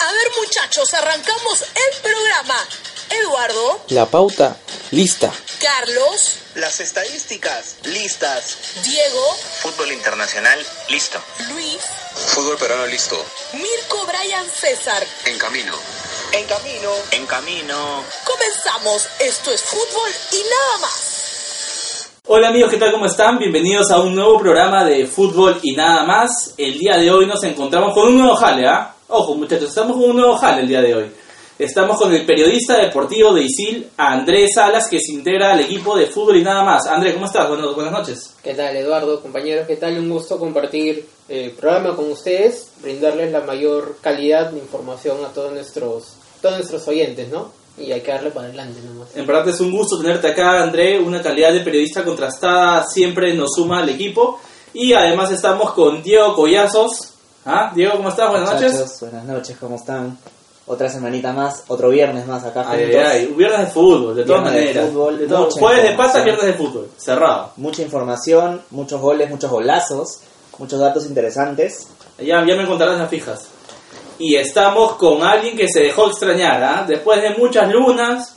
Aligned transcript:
A 0.00 0.06
ver 0.12 0.32
muchachos, 0.38 0.92
arrancamos 0.94 1.62
el 1.62 2.00
programa. 2.02 2.56
Eduardo, 3.10 3.80
La 3.90 4.06
pauta 4.06 4.56
lista. 4.90 5.32
Carlos, 5.60 6.38
Las 6.56 6.80
estadísticas, 6.80 7.76
listas. 7.84 8.56
Diego, 8.82 9.36
Fútbol 9.60 9.92
internacional, 9.92 10.58
listo. 10.88 11.18
Luis, 11.50 11.78
Fútbol 12.34 12.56
peruano 12.58 12.86
listo. 12.86 13.16
Mirko, 13.52 14.06
Brian, 14.06 14.46
César. 14.50 15.04
En 15.26 15.38
camino. 15.38 15.74
En 16.32 16.44
camino. 16.46 16.90
En 17.12 17.26
camino. 17.26 18.04
Comenzamos. 18.24 19.08
Esto 19.20 19.52
es 19.52 19.62
fútbol 19.62 20.10
y 20.32 20.36
nada 20.50 20.78
más. 20.80 22.10
Hola 22.26 22.48
amigos, 22.48 22.70
¿qué 22.70 22.78
tal? 22.78 22.90
¿Cómo 22.90 23.06
están? 23.06 23.38
Bienvenidos 23.38 23.90
a 23.90 23.98
un 24.00 24.14
nuevo 24.14 24.38
programa 24.38 24.84
de 24.84 25.06
fútbol 25.06 25.60
y 25.62 25.76
nada 25.76 26.04
más. 26.04 26.54
El 26.56 26.78
día 26.78 26.96
de 26.96 27.10
hoy 27.10 27.26
nos 27.26 27.42
encontramos 27.44 27.92
con 27.94 28.08
un 28.08 28.18
nuevo 28.18 28.34
jale, 28.36 28.66
¿ah? 28.66 28.93
Ojo 29.16 29.36
muchachos, 29.36 29.68
estamos 29.68 29.96
con 29.96 30.10
un 30.10 30.16
nuevo 30.16 30.34
jale 30.34 30.62
el 30.62 30.68
día 30.68 30.82
de 30.82 30.92
hoy. 30.92 31.04
Estamos 31.56 32.00
con 32.00 32.12
el 32.12 32.26
periodista 32.26 32.78
deportivo 32.78 33.32
de 33.32 33.42
ISIL, 33.42 33.88
Andrés 33.96 34.50
Salas, 34.56 34.88
que 34.88 34.98
se 34.98 35.12
integra 35.12 35.52
al 35.52 35.60
equipo 35.60 35.96
de 35.96 36.06
fútbol 36.06 36.38
y 36.38 36.42
nada 36.42 36.64
más. 36.64 36.88
Andrés, 36.88 37.14
¿cómo 37.14 37.26
estás? 37.26 37.48
Buenas, 37.48 37.72
buenas 37.76 37.92
noches. 37.92 38.34
¿Qué 38.42 38.54
tal 38.54 38.74
Eduardo, 38.74 39.22
compañeros? 39.22 39.68
¿Qué 39.68 39.76
tal? 39.76 39.96
Un 40.00 40.10
gusto 40.10 40.36
compartir 40.36 41.06
el 41.28 41.52
programa 41.52 41.94
con 41.94 42.10
ustedes, 42.10 42.72
brindarles 42.82 43.30
la 43.30 43.42
mayor 43.42 43.98
calidad 44.00 44.50
de 44.50 44.58
información 44.58 45.24
a 45.24 45.28
todos 45.28 45.52
nuestros, 45.52 46.14
todos 46.42 46.56
nuestros 46.56 46.88
oyentes, 46.88 47.28
¿no? 47.28 47.52
Y 47.78 47.92
hay 47.92 48.00
que 48.00 48.10
darle 48.10 48.32
para 48.32 48.48
adelante 48.48 48.80
nomás. 48.84 49.14
En 49.14 49.24
verdad 49.28 49.48
es 49.48 49.60
un 49.60 49.70
gusto 49.70 49.96
tenerte 50.00 50.26
acá, 50.26 50.60
André. 50.60 50.98
Una 50.98 51.22
calidad 51.22 51.52
de 51.52 51.60
periodista 51.60 52.02
contrastada 52.02 52.84
siempre 52.92 53.32
nos 53.32 53.50
suma 53.54 53.78
al 53.78 53.90
equipo. 53.90 54.40
Y 54.72 54.92
además 54.92 55.30
estamos 55.30 55.72
con 55.72 56.02
Diego 56.02 56.34
Collazos. 56.34 57.13
¿Ah? 57.44 57.70
Diego, 57.74 57.96
¿cómo 57.96 58.08
estás? 58.08 58.30
Buenas 58.30 58.52
noches. 58.52 58.72
Muchachos, 58.72 59.00
buenas 59.00 59.24
noches, 59.24 59.56
¿cómo 59.58 59.76
están? 59.76 60.18
Otra 60.66 60.88
semanita 60.88 61.32
más, 61.32 61.64
otro 61.68 61.90
viernes 61.90 62.26
más 62.26 62.42
acá 62.44 62.64
Ay, 62.66 62.84
juntos. 62.84 63.02
ay, 63.06 63.26
viernes 63.36 63.60
de 63.60 63.66
fútbol, 63.66 64.16
de 64.16 64.24
todas 64.24 64.42
Viernes 64.44 64.52
de 64.54 64.60
maneras. 64.72 64.90
fútbol, 64.90 65.18
De 65.18 65.26
todo- 65.26 65.44
mucha 65.44 65.60
Jueves 65.60 65.82
de 65.82 65.90
información. 65.90 66.12
pata, 66.12 66.24
viernes 66.24 66.46
de 66.46 66.54
fútbol. 66.54 66.90
Cerrado. 66.96 67.50
Mucha 67.56 67.82
información, 67.82 68.62
muchos 68.70 69.00
goles, 69.00 69.28
muchos 69.28 69.50
golazos, 69.50 70.20
muchos 70.58 70.80
datos 70.80 71.04
interesantes. 71.04 71.88
Ya, 72.18 72.42
ya 72.46 72.56
me 72.56 72.66
contarás 72.66 72.98
las 72.98 73.10
fijas. 73.10 73.48
Y 74.18 74.36
estamos 74.36 74.92
con 74.94 75.22
alguien 75.22 75.54
que 75.56 75.68
se 75.68 75.80
dejó 75.80 76.06
extrañar, 76.06 76.62
¿ah? 76.64 76.84
Después 76.88 77.20
de 77.20 77.30
muchas 77.36 77.70
lunas, 77.70 78.36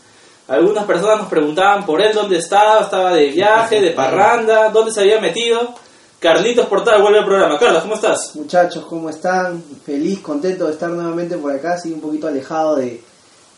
algunas 0.49 0.83
personas 0.83 1.19
nos 1.19 1.27
preguntaban 1.29 1.85
por 1.85 2.01
él 2.01 2.13
dónde 2.13 2.39
estaba, 2.39 2.81
estaba 2.81 3.13
de 3.13 3.27
viaje, 3.27 3.79
de 3.79 3.91
parranda, 3.91 4.67
dónde 4.69 4.91
se 4.91 4.99
había 5.01 5.21
metido. 5.21 5.75
Carlitos 6.19 6.65
Portal 6.65 7.01
vuelve 7.01 7.19
al 7.19 7.25
programa. 7.25 7.59
Carlos, 7.59 7.83
¿cómo 7.83 7.93
estás? 7.95 8.35
Muchachos, 8.35 8.85
¿cómo 8.85 9.09
están? 9.09 9.63
Feliz, 9.85 10.19
contento 10.19 10.65
de 10.65 10.73
estar 10.73 10.89
nuevamente 10.89 11.37
por 11.37 11.51
acá, 11.51 11.77
sí, 11.77 11.91
un 11.93 12.01
poquito 12.01 12.27
alejado 12.27 12.75
de, 12.77 13.01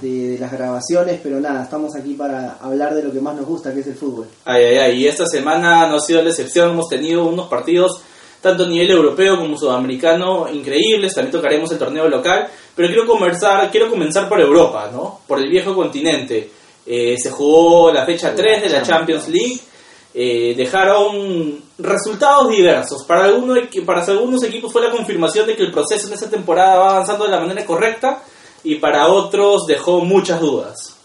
de- 0.02 0.32
de 0.32 0.40
las 0.40 0.52
grabaciones, 0.52 1.22
pero 1.24 1.40
nada, 1.40 1.64
estamos 1.64 1.96
aquí 1.96 2.16
para 2.16 2.58
hablar 2.62 2.94
de 2.96 3.04
lo 3.04 3.14
que 3.14 3.22
más 3.22 3.36
nos 3.36 3.46
gusta, 3.46 3.74
que 3.74 3.80
es 3.80 3.88
el 3.88 3.96
fútbol. 3.96 4.28
Ay, 4.44 4.64
ay, 4.66 4.78
ay, 4.78 5.04
y 5.04 5.08
esta 5.08 5.26
semana 5.26 5.88
no 5.88 5.96
ha 5.96 6.00
sido 6.02 6.22
la 6.22 6.30
excepción, 6.32 6.72
hemos 6.72 6.90
tenido 6.90 7.26
unos 7.26 7.48
partidos 7.48 8.02
tanto 8.42 8.64
a 8.64 8.68
nivel 8.68 8.92
europeo 8.92 9.38
como 9.38 9.58
sudamericano 9.58 10.50
increíbles, 10.52 11.14
también 11.14 11.32
tocaremos 11.32 11.72
el 11.72 11.78
torneo 11.78 12.10
local, 12.10 12.48
pero 12.76 12.88
quiero 12.90 13.06
comenzar, 13.08 13.70
quiero 13.72 13.90
comenzar 13.90 14.28
por 14.28 14.40
Europa, 14.42 14.90
¿no? 14.92 15.20
Por 15.28 15.40
el 15.40 15.50
viejo 15.50 15.74
continente. 15.76 16.50
Eh, 16.86 17.16
se 17.18 17.30
jugó 17.32 17.92
la 17.92 18.06
fecha 18.06 18.34
3 18.36 18.64
de 18.64 18.70
la 18.70 18.82
Champions 18.82 19.28
League, 19.28 19.60
eh, 20.22 20.54
dejaron 20.54 21.62
resultados 21.78 22.50
diversos. 22.50 23.06
Para, 23.06 23.24
algunos, 23.24 23.58
para 23.86 24.04
algunos 24.04 24.44
equipos 24.44 24.70
fue 24.70 24.82
la 24.82 24.92
confirmación 24.92 25.48
de 25.48 25.56
que 25.56 25.64
el 25.64 25.72
proceso 25.72 26.08
en 26.08 26.14
esta 26.14 26.30
temporada 26.30 26.78
va 26.78 26.90
avanzando 26.90 27.24
de 27.24 27.32
la 27.32 27.40
manera 27.40 27.66
correcta 27.66 28.22
y 28.62 28.76
para 28.76 29.08
otros 29.08 29.66
dejó 29.66 30.02
muchas 30.02 30.42
dudas. 30.42 30.98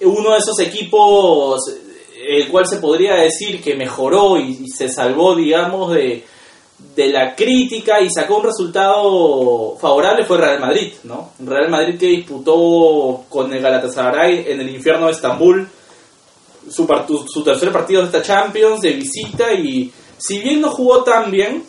Uno 0.00 0.32
de 0.32 0.38
esos 0.38 0.58
equipos 0.58 1.60
el 2.26 2.48
cual 2.48 2.66
se 2.66 2.78
podría 2.78 3.14
decir 3.14 3.62
que 3.62 3.76
mejoró 3.76 4.36
y, 4.36 4.64
y 4.64 4.68
se 4.68 4.88
salvó 4.88 5.36
digamos 5.36 5.92
de, 5.92 6.24
de 6.96 7.08
la 7.08 7.36
crítica 7.36 8.00
y 8.00 8.10
sacó 8.10 8.38
un 8.38 8.46
resultado 8.46 9.76
favorable 9.76 10.24
fue 10.24 10.38
Real 10.38 10.58
Madrid 10.58 10.94
no 11.04 11.32
Real 11.40 11.68
Madrid 11.68 11.98
que 11.98 12.06
disputó 12.06 13.24
con 13.28 13.52
el 13.52 13.60
Galatasaray 13.60 14.46
en 14.48 14.60
el 14.60 14.74
infierno 14.74 15.06
de 15.06 15.12
Estambul 15.12 15.68
su, 16.70 16.86
partu- 16.86 17.24
su 17.28 17.42
tercer 17.42 17.70
partido 17.72 18.00
de 18.00 18.06
esta 18.06 18.22
Champions 18.22 18.80
de 18.80 18.90
visita 18.92 19.52
y 19.52 19.92
si 20.18 20.38
bien 20.38 20.60
no 20.60 20.70
jugó 20.70 21.02
tan 21.02 21.30
bien 21.30 21.64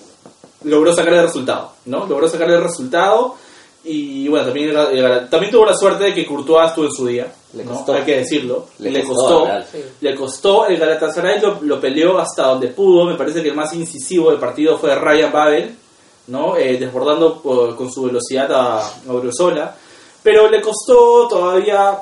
logró 0.63 0.93
sacar 0.95 1.13
el 1.13 1.23
resultado 1.23 1.71
no 1.85 2.05
logró 2.05 2.27
sacar 2.27 2.49
el 2.49 2.61
resultado 2.63 3.35
y 3.83 4.27
bueno 4.27 4.45
también, 4.45 4.73
también 5.29 5.51
tuvo 5.51 5.65
la 5.65 5.75
suerte 5.75 6.05
de 6.05 6.13
que 6.13 6.25
Courtois 6.25 6.69
estuvo 6.69 6.85
en 6.85 6.91
su 6.91 7.05
día 7.05 7.31
Le 7.53 7.63
¿no? 7.63 7.71
costó. 7.73 7.93
hay 7.93 8.03
que 8.03 8.17
decirlo 8.17 8.67
Le 8.79 8.89
le, 8.91 9.03
costó, 9.03 9.21
costó, 9.21 9.43
¿verdad? 9.45 9.67
Sí. 9.71 9.77
le 10.01 10.15
costó 10.15 10.65
el 10.67 10.77
Galatasaray 10.77 11.39
lo, 11.39 11.59
lo 11.61 11.79
peleó 11.79 12.17
hasta 12.17 12.47
donde 12.47 12.69
pudo 12.69 13.05
me 13.05 13.15
parece 13.15 13.43
que 13.43 13.49
el 13.49 13.55
más 13.55 13.73
incisivo 13.73 14.31
del 14.31 14.39
partido 14.39 14.77
fue 14.79 14.95
Ryan 14.95 15.31
Babel 15.31 15.75
no 16.27 16.57
Eh, 16.57 16.77
desbordando 16.79 17.39
por- 17.41 17.75
con 17.75 17.91
su 17.91 18.03
velocidad 18.03 18.51
a, 18.51 18.79
a 18.87 19.11
Odriozola 19.13 19.75
pero 20.23 20.49
le 20.49 20.59
costó 20.61 21.27
todavía 21.27 21.95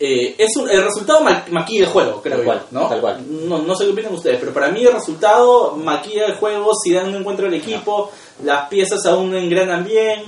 eh, 0.00 0.34
es 0.38 0.56
un- 0.56 0.68
el 0.68 0.82
resultado 0.82 1.20
ma- 1.20 1.44
maquilla 1.50 1.84
el 1.84 1.90
juego, 1.90 2.20
creo 2.22 2.36
Tal 2.36 2.40
yo, 2.40 2.44
cual, 2.44 2.62
¿no? 2.70 2.88
tal 2.88 3.00
cual. 3.00 3.24
No, 3.48 3.58
no 3.62 3.74
sé 3.74 3.84
qué 3.86 3.92
opinan 3.92 4.14
ustedes, 4.14 4.38
pero 4.40 4.52
para 4.52 4.68
mí 4.70 4.82
el 4.82 4.92
resultado 4.92 5.72
maquilla 5.76 6.26
el 6.26 6.34
juego, 6.34 6.72
si 6.74 6.92
dan 6.92 7.08
un 7.08 7.16
encuentro 7.16 7.46
el 7.46 7.54
equipo, 7.54 8.10
las 8.44 8.68
piezas 8.68 9.04
aún 9.06 9.30
no 9.30 9.38
engranan 9.38 9.84
bien, 9.84 10.24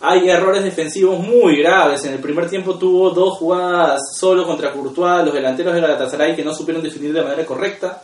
hay 0.00 0.28
errores 0.28 0.64
defensivos 0.64 1.18
muy 1.20 1.56
graves. 1.58 2.04
En 2.04 2.12
el 2.14 2.18
primer 2.18 2.50
tiempo 2.50 2.74
tuvo 2.76 3.10
dos 3.10 3.38
jugadas 3.38 4.00
solo 4.18 4.44
contra 4.46 4.72
Courtois, 4.72 5.24
los 5.24 5.32
delanteros 5.32 5.72
de 5.74 5.80
Galatasaray 5.80 6.34
que 6.34 6.44
no 6.44 6.52
supieron 6.54 6.82
definir 6.82 7.12
de 7.12 7.22
manera 7.22 7.46
correcta. 7.46 8.02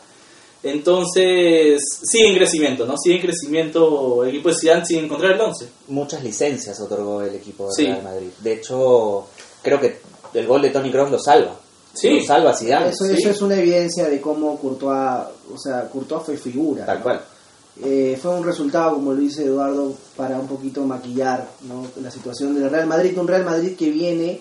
Entonces, 0.62 1.80
sigue 2.04 2.28
en 2.30 2.36
crecimiento, 2.36 2.84
¿no? 2.86 2.94
Sigue 2.96 3.16
en 3.16 3.22
crecimiento 3.22 4.22
el 4.24 4.30
equipo 4.30 4.48
de 4.48 4.54
Zidane 4.56 4.84
sin 4.84 5.04
encontrar 5.04 5.32
el 5.32 5.40
11. 5.40 5.68
Muchas 5.88 6.22
licencias 6.22 6.80
otorgó 6.80 7.22
el 7.22 7.34
equipo 7.34 7.66
de 7.68 7.72
Sí. 7.74 7.86
Real 7.86 8.02
Madrid. 8.02 8.28
De 8.40 8.52
hecho, 8.54 9.26
creo 9.62 9.80
que 9.80 10.00
el 10.34 10.46
gol 10.46 10.62
de 10.62 10.70
Tony 10.70 10.90
Kroos 10.90 11.10
lo 11.10 11.18
salva. 11.18 11.54
Sí. 11.94 12.20
Lo 12.20 12.24
salva 12.26 12.50
a 12.50 12.54
Zidane. 12.56 12.88
Eso, 12.90 13.04
sí. 13.06 13.14
eso 13.18 13.30
es 13.30 13.42
una 13.42 13.56
evidencia 13.56 14.08
de 14.08 14.20
cómo 14.20 14.56
Courtois, 14.58 15.24
o 15.52 15.58
sea, 15.58 15.88
Courtois 15.88 16.22
fue 16.24 16.36
figura. 16.36 16.84
Tal 16.86 16.98
¿no? 16.98 17.02
cual. 17.02 17.20
Eh, 17.84 18.18
fue 18.20 18.34
un 18.34 18.44
resultado, 18.44 18.94
como 18.94 19.12
lo 19.12 19.20
dice 19.20 19.44
Eduardo, 19.44 19.92
para 20.16 20.38
un 20.38 20.46
poquito 20.48 20.84
maquillar 20.84 21.46
¿no? 21.62 21.86
la 22.02 22.10
situación 22.10 22.54
del 22.54 22.70
Real 22.70 22.86
Madrid, 22.86 23.16
un 23.18 23.28
Real 23.28 23.44
Madrid 23.44 23.76
que 23.76 23.90
viene... 23.90 24.40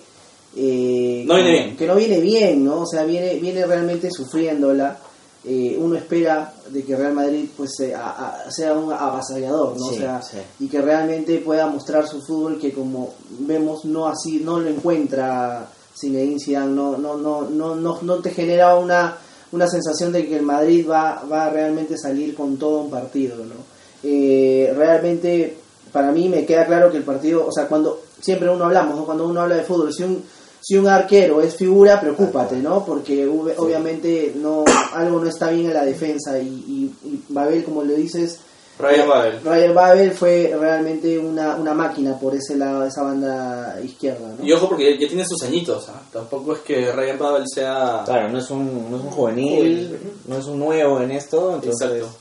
eh, 0.56 1.24
No 1.28 1.36
viene 1.36 1.52
que- 1.52 1.64
bien. 1.64 1.78
Que 1.78 1.88
no 1.88 1.96
viene 1.96 2.20
bien, 2.20 2.66
¿no? 2.66 2.81
O 2.81 2.86
sea, 2.88 3.03
viene, 3.03 3.36
viene 3.36 3.66
realmente 3.66 4.09
sufriéndola. 4.12 4.97
Eh, 5.46 5.78
uno 5.80 5.96
espera 5.96 6.52
de 6.70 6.84
que 6.84 6.96
Real 6.96 7.14
Madrid 7.14 7.47
pues 7.56 7.72
sea, 7.78 8.09
a- 8.46 8.52
sea 8.52 8.74
un 8.74 8.92
avasallador, 8.92 9.78
¿no? 9.78 9.86
Sí, 9.90 9.96
o 9.96 9.97
sea, 10.00 10.22
sí. 10.22 10.38
y 10.59 10.68
que 10.68 10.81
realmente 10.81 11.38
pueda 11.38 11.68
mostrar 11.68 12.08
su 12.08 12.22
fútbol 12.22 12.59
que 12.59 12.74
como 12.74 13.14
vemos 13.40 13.86
no 13.86 14.08
así 14.08 14.41
no 14.44 14.59
lo 14.59 14.67
encuentra 14.67 15.70
Zinedine 15.99 16.40
Zidane, 16.40 16.73
no 16.73 16.97
no 16.97 17.16
no 17.17 17.49
no 17.49 17.76
no, 17.76 17.99
no 18.02 18.16
te 18.20 18.32
genera 18.32 18.76
una 18.76 19.17
una 19.52 19.67
sensación 19.67 20.11
de 20.11 20.28
que 20.28 20.35
el 20.38 20.44
Madrid 20.44 20.85
va 20.90 21.23
va 21.32 21.46
a 21.46 21.49
realmente 21.49 21.97
salir 21.97 22.35
con 22.35 22.58
todo 22.58 22.82
un 22.82 22.90
partido, 22.90 23.38
¿no? 23.38 23.55
Eh, 24.03 24.73
realmente 24.76 25.58
para 25.91 26.11
mí 26.11 26.29
me 26.29 26.46
queda 26.46 26.66
claro 26.66 26.91
que 26.91 26.97
el 26.97 27.03
partido, 27.03 27.46
o 27.47 27.52
sea, 27.52 27.67
cuando 27.67 28.02
siempre 28.22 28.49
uno 28.49 28.66
hablamos, 28.66 28.96
¿no? 28.97 29.05
cuando 29.05 29.26
uno 29.28 29.41
habla 29.41 29.55
de 29.55 29.64
fútbol, 29.64 29.94
si 29.94 30.03
un 30.03 30.22
si 30.59 30.76
un 30.76 30.88
arquero 30.88 31.41
es 31.41 31.55
figura, 31.55 31.99
preocúpate, 32.02 32.58
¿no? 32.58 32.84
Porque 32.85 33.26
ob- 33.28 33.53
obviamente 33.58 34.34
no 34.35 34.66
algo 34.94 35.20
no 35.20 35.29
está 35.29 35.49
bien 35.49 35.67
en 35.67 35.73
la 35.73 35.85
defensa 35.85 36.38
y, 36.40 36.47
y, 36.47 36.94
y 37.08 37.23
Babel, 37.29 37.64
como 37.64 37.84
le 37.84 37.96
dices, 37.96 38.40
Ryan 38.79 39.08
Babel. 39.08 39.40
Ryan 39.44 39.74
Babel 39.74 40.12
fue 40.12 40.56
realmente 40.59 41.18
una, 41.18 41.56
una 41.56 41.74
máquina 41.74 42.18
por 42.20 42.35
ese 42.35 42.56
lado, 42.56 42.85
esa 42.85 43.02
banda 43.03 43.79
izquierda, 43.84 44.28
¿no? 44.38 44.46
Y 44.46 44.52
ojo 44.53 44.70
porque 44.70 44.94
ya, 44.94 45.00
ya 45.02 45.08
tiene 45.08 45.26
sus 45.26 45.41
añitos, 45.44 45.90
¿ah? 45.90 46.02
Tampoco 46.14 46.53
es 46.53 46.59
que 46.59 46.91
Ryan 46.91 47.18
Babel 47.18 47.44
sea... 47.47 48.03
Claro, 48.06 48.29
no 48.29 48.38
es 48.38 48.50
un, 48.52 48.91
no 48.91 48.97
es 48.97 49.03
un 49.03 49.09
juvenil, 49.09 50.00
no 50.28 50.38
es 50.38 50.46
un 50.46 50.59
nuevo 50.59 51.02
en 51.02 51.12
esto. 51.12 51.56
Entonces, 51.56 51.90
Exacto. 51.91 52.18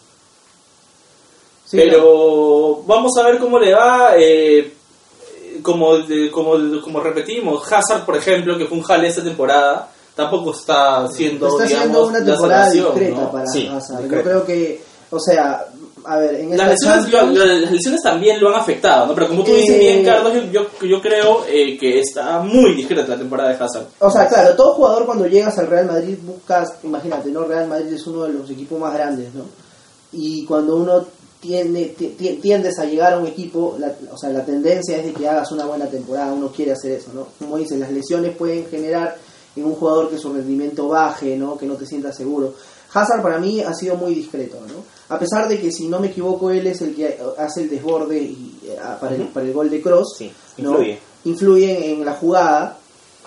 Sí, 1.67 1.76
Pero 1.79 2.82
vamos 2.87 3.12
a 3.19 3.25
ver 3.25 3.38
cómo 3.38 3.59
le 3.59 3.75
va. 3.75 4.12
eh, 4.17 4.73
como, 5.62 5.99
de- 5.99 6.31
como, 6.31 6.52
como 6.82 7.00
repetimos, 7.00 7.70
Hazard, 7.73 8.05
por 8.05 8.17
ejemplo, 8.17 8.56
que 8.56 8.67
fue 8.67 8.79
un 8.79 8.85
jale 8.85 9.09
esta 9.09 9.23
temporada, 9.25 9.88
tampoco 10.14 10.52
está 10.52 11.09
siendo, 11.09 11.49
Está 11.49 11.64
digamos, 11.64 11.82
siendo 11.82 12.06
una 12.06 12.25
temporada 12.25 12.70
discreta 12.70 13.20
¿no? 13.23 13.32
para 13.32 13.47
Sí, 13.47 13.67
Hazard. 13.67 14.02
Yo 14.02 14.09
creo 14.23 14.44
que, 14.47 14.81
o 15.11 15.19
sea, 15.19 15.67
a 16.06 16.19
ver, 16.19 16.35
en 16.37 16.56
Las 16.56 16.70
lesiones, 16.70 17.12
las 17.62 17.70
lesiones 17.73 18.03
también 18.03 18.41
lo 18.41 18.49
han 18.50 18.61
afectado, 18.61 19.06
¿no? 19.06 19.14
Pero 19.14 19.29
como 19.29 19.43
tú 19.44 19.53
dices 19.53 19.79
bien, 19.79 20.05
Carlos, 20.05 20.32
yo, 20.35 20.43
yo, 20.81 20.87
yo 20.87 21.00
creo 21.03 21.44
eh, 21.49 21.76
que 21.79 21.99
está 22.00 22.41
muy 22.41 22.75
discreta 22.75 23.08
la 23.08 23.19
temporada 23.19 23.49
de 23.50 23.56
Hazard. 23.56 23.87
O 23.99 24.11
sea, 24.11 24.29
claro, 24.29 24.55
todo 24.55 24.75
jugador 24.75 25.06
cuando 25.06 25.26
llegas 25.26 25.58
al 25.58 25.67
Real 25.67 25.87
Madrid 25.87 26.17
buscas, 26.23 26.75
imagínate, 26.85 27.31
¿no? 27.31 27.44
Real 27.44 27.67
Madrid 27.69 27.93
es 27.93 28.06
uno 28.06 28.23
de 28.25 28.32
los 28.35 28.49
equipos 28.50 28.79
más 28.81 28.94
grandes, 28.94 29.35
¿no? 29.35 29.44
Y 30.12 30.44
cuando 30.47 30.76
uno 30.76 31.05
tiende, 31.41 31.94
ti- 31.99 32.14
ti- 32.19 32.38
tiendes 32.43 32.79
a 32.79 32.85
llegar 32.87 33.12
a 33.12 33.19
un 33.19 33.26
equipo, 33.26 33.76
la, 33.79 33.93
o 34.12 34.17
sea, 34.17 34.31
la 34.31 34.44
tendencia 34.44 34.97
es 34.97 35.05
de 35.06 35.12
que 35.12 35.29
hagas 35.29 35.52
una 35.52 35.67
buena 35.67 35.87
temporada, 35.87 36.32
uno 36.32 36.49
quiere 36.55 36.73
hacer 36.73 36.93
eso, 36.93 37.11
¿no? 37.14 37.26
Como 37.38 37.59
dicen, 37.59 37.81
las 37.81 37.91
lesiones 37.93 38.35
pueden 38.37 38.67
generar 38.69 39.17
en 39.56 39.64
un 39.64 39.75
jugador 39.75 40.11
que 40.11 40.19
su 40.19 40.32
rendimiento 40.32 40.88
baje, 40.88 41.37
¿no? 41.37 41.56
Que 41.58 41.67
no 41.67 41.75
te 41.75 41.87
sientas 41.87 42.17
seguro. 42.17 42.55
Hazard 42.93 43.23
para 43.23 43.38
mí 43.38 43.61
ha 43.61 43.75
sido 43.75 43.97
muy 43.97 44.14
discreto, 44.14 44.58
¿no? 44.69 44.85
A 45.14 45.19
pesar 45.19 45.49
de 45.49 45.61
que, 45.61 45.73
si 45.73 45.88
no 45.88 45.99
me 46.00 46.08
equivoco, 46.08 46.50
él 46.50 46.67
es 46.67 46.81
el 46.82 46.94
que 46.94 47.19
hace 47.38 47.62
el 47.62 47.70
desborde 47.70 48.19
y, 48.19 48.58
eh, 48.64 48.76
para, 49.00 49.14
el, 49.17 49.23
para 49.29 49.47
el 49.47 49.53
gol 49.53 49.69
de 49.70 49.81
Cross, 49.82 50.14
Sí, 50.19 50.31
¿no? 50.58 50.70
influye. 50.73 50.99
influye 51.25 51.93
en 51.93 52.05
la 52.05 52.14
jugada. 52.14 52.79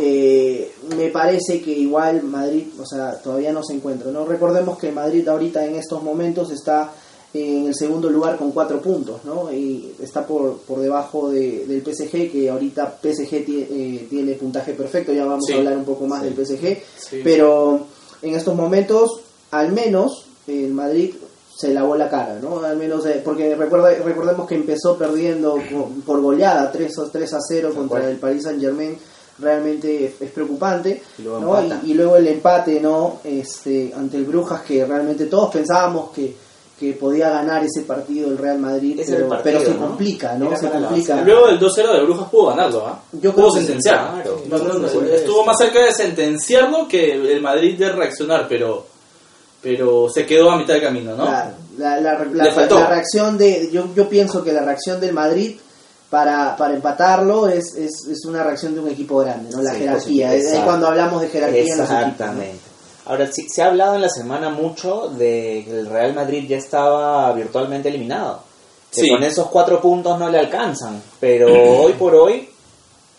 Eh, 0.02 0.72
me 0.96 1.10
parece 1.10 1.62
que 1.62 1.72
igual 1.72 2.24
Madrid, 2.24 2.68
o 2.80 2.86
sea, 2.86 3.22
todavía 3.22 3.52
no 3.52 3.62
se 3.64 3.74
encuentra. 3.74 4.10
No 4.12 4.26
recordemos 4.26 4.78
que 4.78 4.92
Madrid 4.94 5.28
ahorita 5.28 5.66
en 5.66 5.76
estos 5.76 6.02
momentos 6.02 6.52
está 6.52 6.90
en 7.34 7.68
el 7.68 7.76
segundo 7.76 8.10
lugar 8.10 8.38
con 8.38 8.52
cuatro 8.52 8.82
puntos, 8.82 9.24
¿no? 9.24 9.52
Y 9.54 9.94
está 10.02 10.26
por, 10.26 10.58
por 10.60 10.80
debajo 10.80 11.30
de- 11.30 11.66
del 11.68 11.82
PSG, 11.84 12.32
que 12.32 12.50
ahorita 12.50 12.98
PSG 13.02 13.46
tie- 13.46 13.68
eh, 13.70 14.08
tiene 14.10 14.34
puntaje 14.34 14.74
perfecto. 14.74 15.14
Ya 15.14 15.26
vamos 15.26 15.46
Sí. 15.46 15.54
a 15.54 15.58
hablar 15.58 15.78
un 15.78 15.86
poco 15.86 16.08
más 16.08 16.22
Sí. 16.22 16.26
del 16.26 16.34
PSG, 16.36 16.82
Sí. 16.98 17.22
pero 17.24 17.82
en 18.22 18.34
estos 18.34 18.56
momentos, 18.56 19.22
al 19.52 19.72
menos 19.72 20.26
el 20.48 20.74
Madrid 20.74 21.14
se 21.56 21.74
lavó 21.74 21.96
la 21.96 22.10
cara, 22.10 22.40
¿no? 22.42 22.60
Al 22.62 22.78
menos, 22.78 23.06
eh, 23.06 23.22
porque 23.24 23.54
recuerda, 23.56 23.92
recordemos 24.04 24.48
que 24.48 24.56
empezó 24.56 24.98
perdiendo 24.98 25.58
por 26.06 26.22
goleada 26.22 26.72
3, 26.72 26.98
o 26.98 27.08
3 27.10 27.34
a 27.34 27.40
0 27.48 27.72
contra 27.76 28.00
cual. 28.00 28.12
el 28.12 28.18
Paris 28.18 28.44
Saint 28.44 28.62
Germain, 28.62 28.98
realmente 29.40 30.06
es, 30.06 30.22
es 30.22 30.32
preocupante, 30.32 31.02
Y 31.18 31.22
luego 31.24 31.40
¿no? 31.40 31.80
y 31.86 31.94
luego 31.94 32.16
el 32.18 32.28
empate, 32.28 32.80
¿no? 32.82 33.20
Este, 33.24 33.94
ante 33.96 34.18
el 34.18 34.26
Brujas, 34.26 34.62
que 34.64 34.86
realmente 34.86 35.26
todos 35.28 35.52
pensábamos 35.52 36.12
que, 36.12 36.34
que 36.80 36.94
podía 36.94 37.30
ganar 37.30 37.64
ese 37.64 37.82
partido 37.82 38.30
el 38.30 38.38
Real 38.38 38.58
Madrid, 38.60 39.02
pero, 39.06 39.18
el 39.18 39.24
partido, 39.26 39.44
pero 39.60 39.60
se 39.72 39.78
¿no? 39.78 39.88
complica, 39.88 40.34
¿no? 40.36 40.56
Se 40.58 40.70
complica. 40.70 41.22
Luego 41.22 41.48
del 41.48 41.60
2-0 41.60 41.94
de 41.94 42.04
Brujas 42.04 42.30
pudo 42.30 42.46
ganarlo, 42.48 42.88
¿ah? 42.88 43.02
Yo 43.12 43.34
pudo 43.36 43.52
sentenciar. 43.52 44.14
claro. 44.14 44.42
No, 44.48 44.58
no, 44.58 44.64
no, 44.66 44.80
Por 44.82 44.90
supuesto. 44.90 45.16
estuvo 45.16 45.46
más 45.46 45.58
cerca 45.58 45.84
de 45.84 45.92
sentenciarlo 45.94 46.88
que 46.88 47.14
el 47.14 47.42
Madrid 47.42 47.78
de 47.78 47.92
reaccionar, 47.92 48.48
pero 48.48 48.86
pero 49.62 50.08
se 50.10 50.26
quedó 50.26 50.52
a 50.52 50.58
mitad 50.58 50.74
de 50.76 50.82
camino, 50.82 51.16
¿no? 51.18 51.26
Claro, 51.26 51.52
la, 51.78 52.00
la, 52.00 52.14
la- 52.32 52.44
Le 52.46 52.52
faltó. 52.54 52.80
la 52.80 52.88
reacción 52.88 53.38
de 53.38 53.70
yo, 53.72 53.90
yo 53.94 54.08
pienso 54.08 54.42
que 54.42 54.54
la 54.54 54.62
reacción 54.64 55.02
del 55.02 55.12
Madrid 55.14 55.58
para, 56.10 56.56
para 56.56 56.74
empatarlo 56.76 57.50
es, 57.50 57.76
es, 57.76 58.08
es 58.10 58.26
una 58.26 58.42
reacción 58.42 58.74
de 58.74 58.80
un 58.80 58.88
equipo 58.88 59.18
grande, 59.18 59.52
¿no? 59.52 59.62
La 59.62 59.74
Sí, 59.74 59.80
jerarquía, 59.80 60.34
es, 60.34 60.48
cuando 60.64 60.88
hablamos 60.88 61.22
de 61.22 61.28
jerarquía 61.28 61.62
en 61.74 61.78
los 61.78 61.92
equipos. 61.92 62.28
¿no? 62.36 62.69
Ahora, 63.10 63.28
sí, 63.32 63.48
se 63.50 63.64
ha 63.64 63.68
hablado 63.68 63.96
en 63.96 64.02
la 64.02 64.10
semana 64.10 64.50
mucho 64.50 65.10
de 65.10 65.64
que 65.66 65.72
el 65.80 65.88
Real 65.88 66.14
Madrid 66.14 66.46
ya 66.48 66.58
estaba 66.58 67.34
virtualmente 67.34 67.90
eliminado. 67.90 68.44
Que 68.94 69.02
Sí. 69.02 69.10
con 69.10 69.24
esos 69.24 69.48
cuatro 69.48 69.82
puntos 69.82 70.18
no 70.20 70.30
le 70.30 70.38
alcanzan. 70.40 71.02
Pero 71.20 71.48
hoy 71.84 71.94
por 71.94 72.14
hoy 72.16 72.48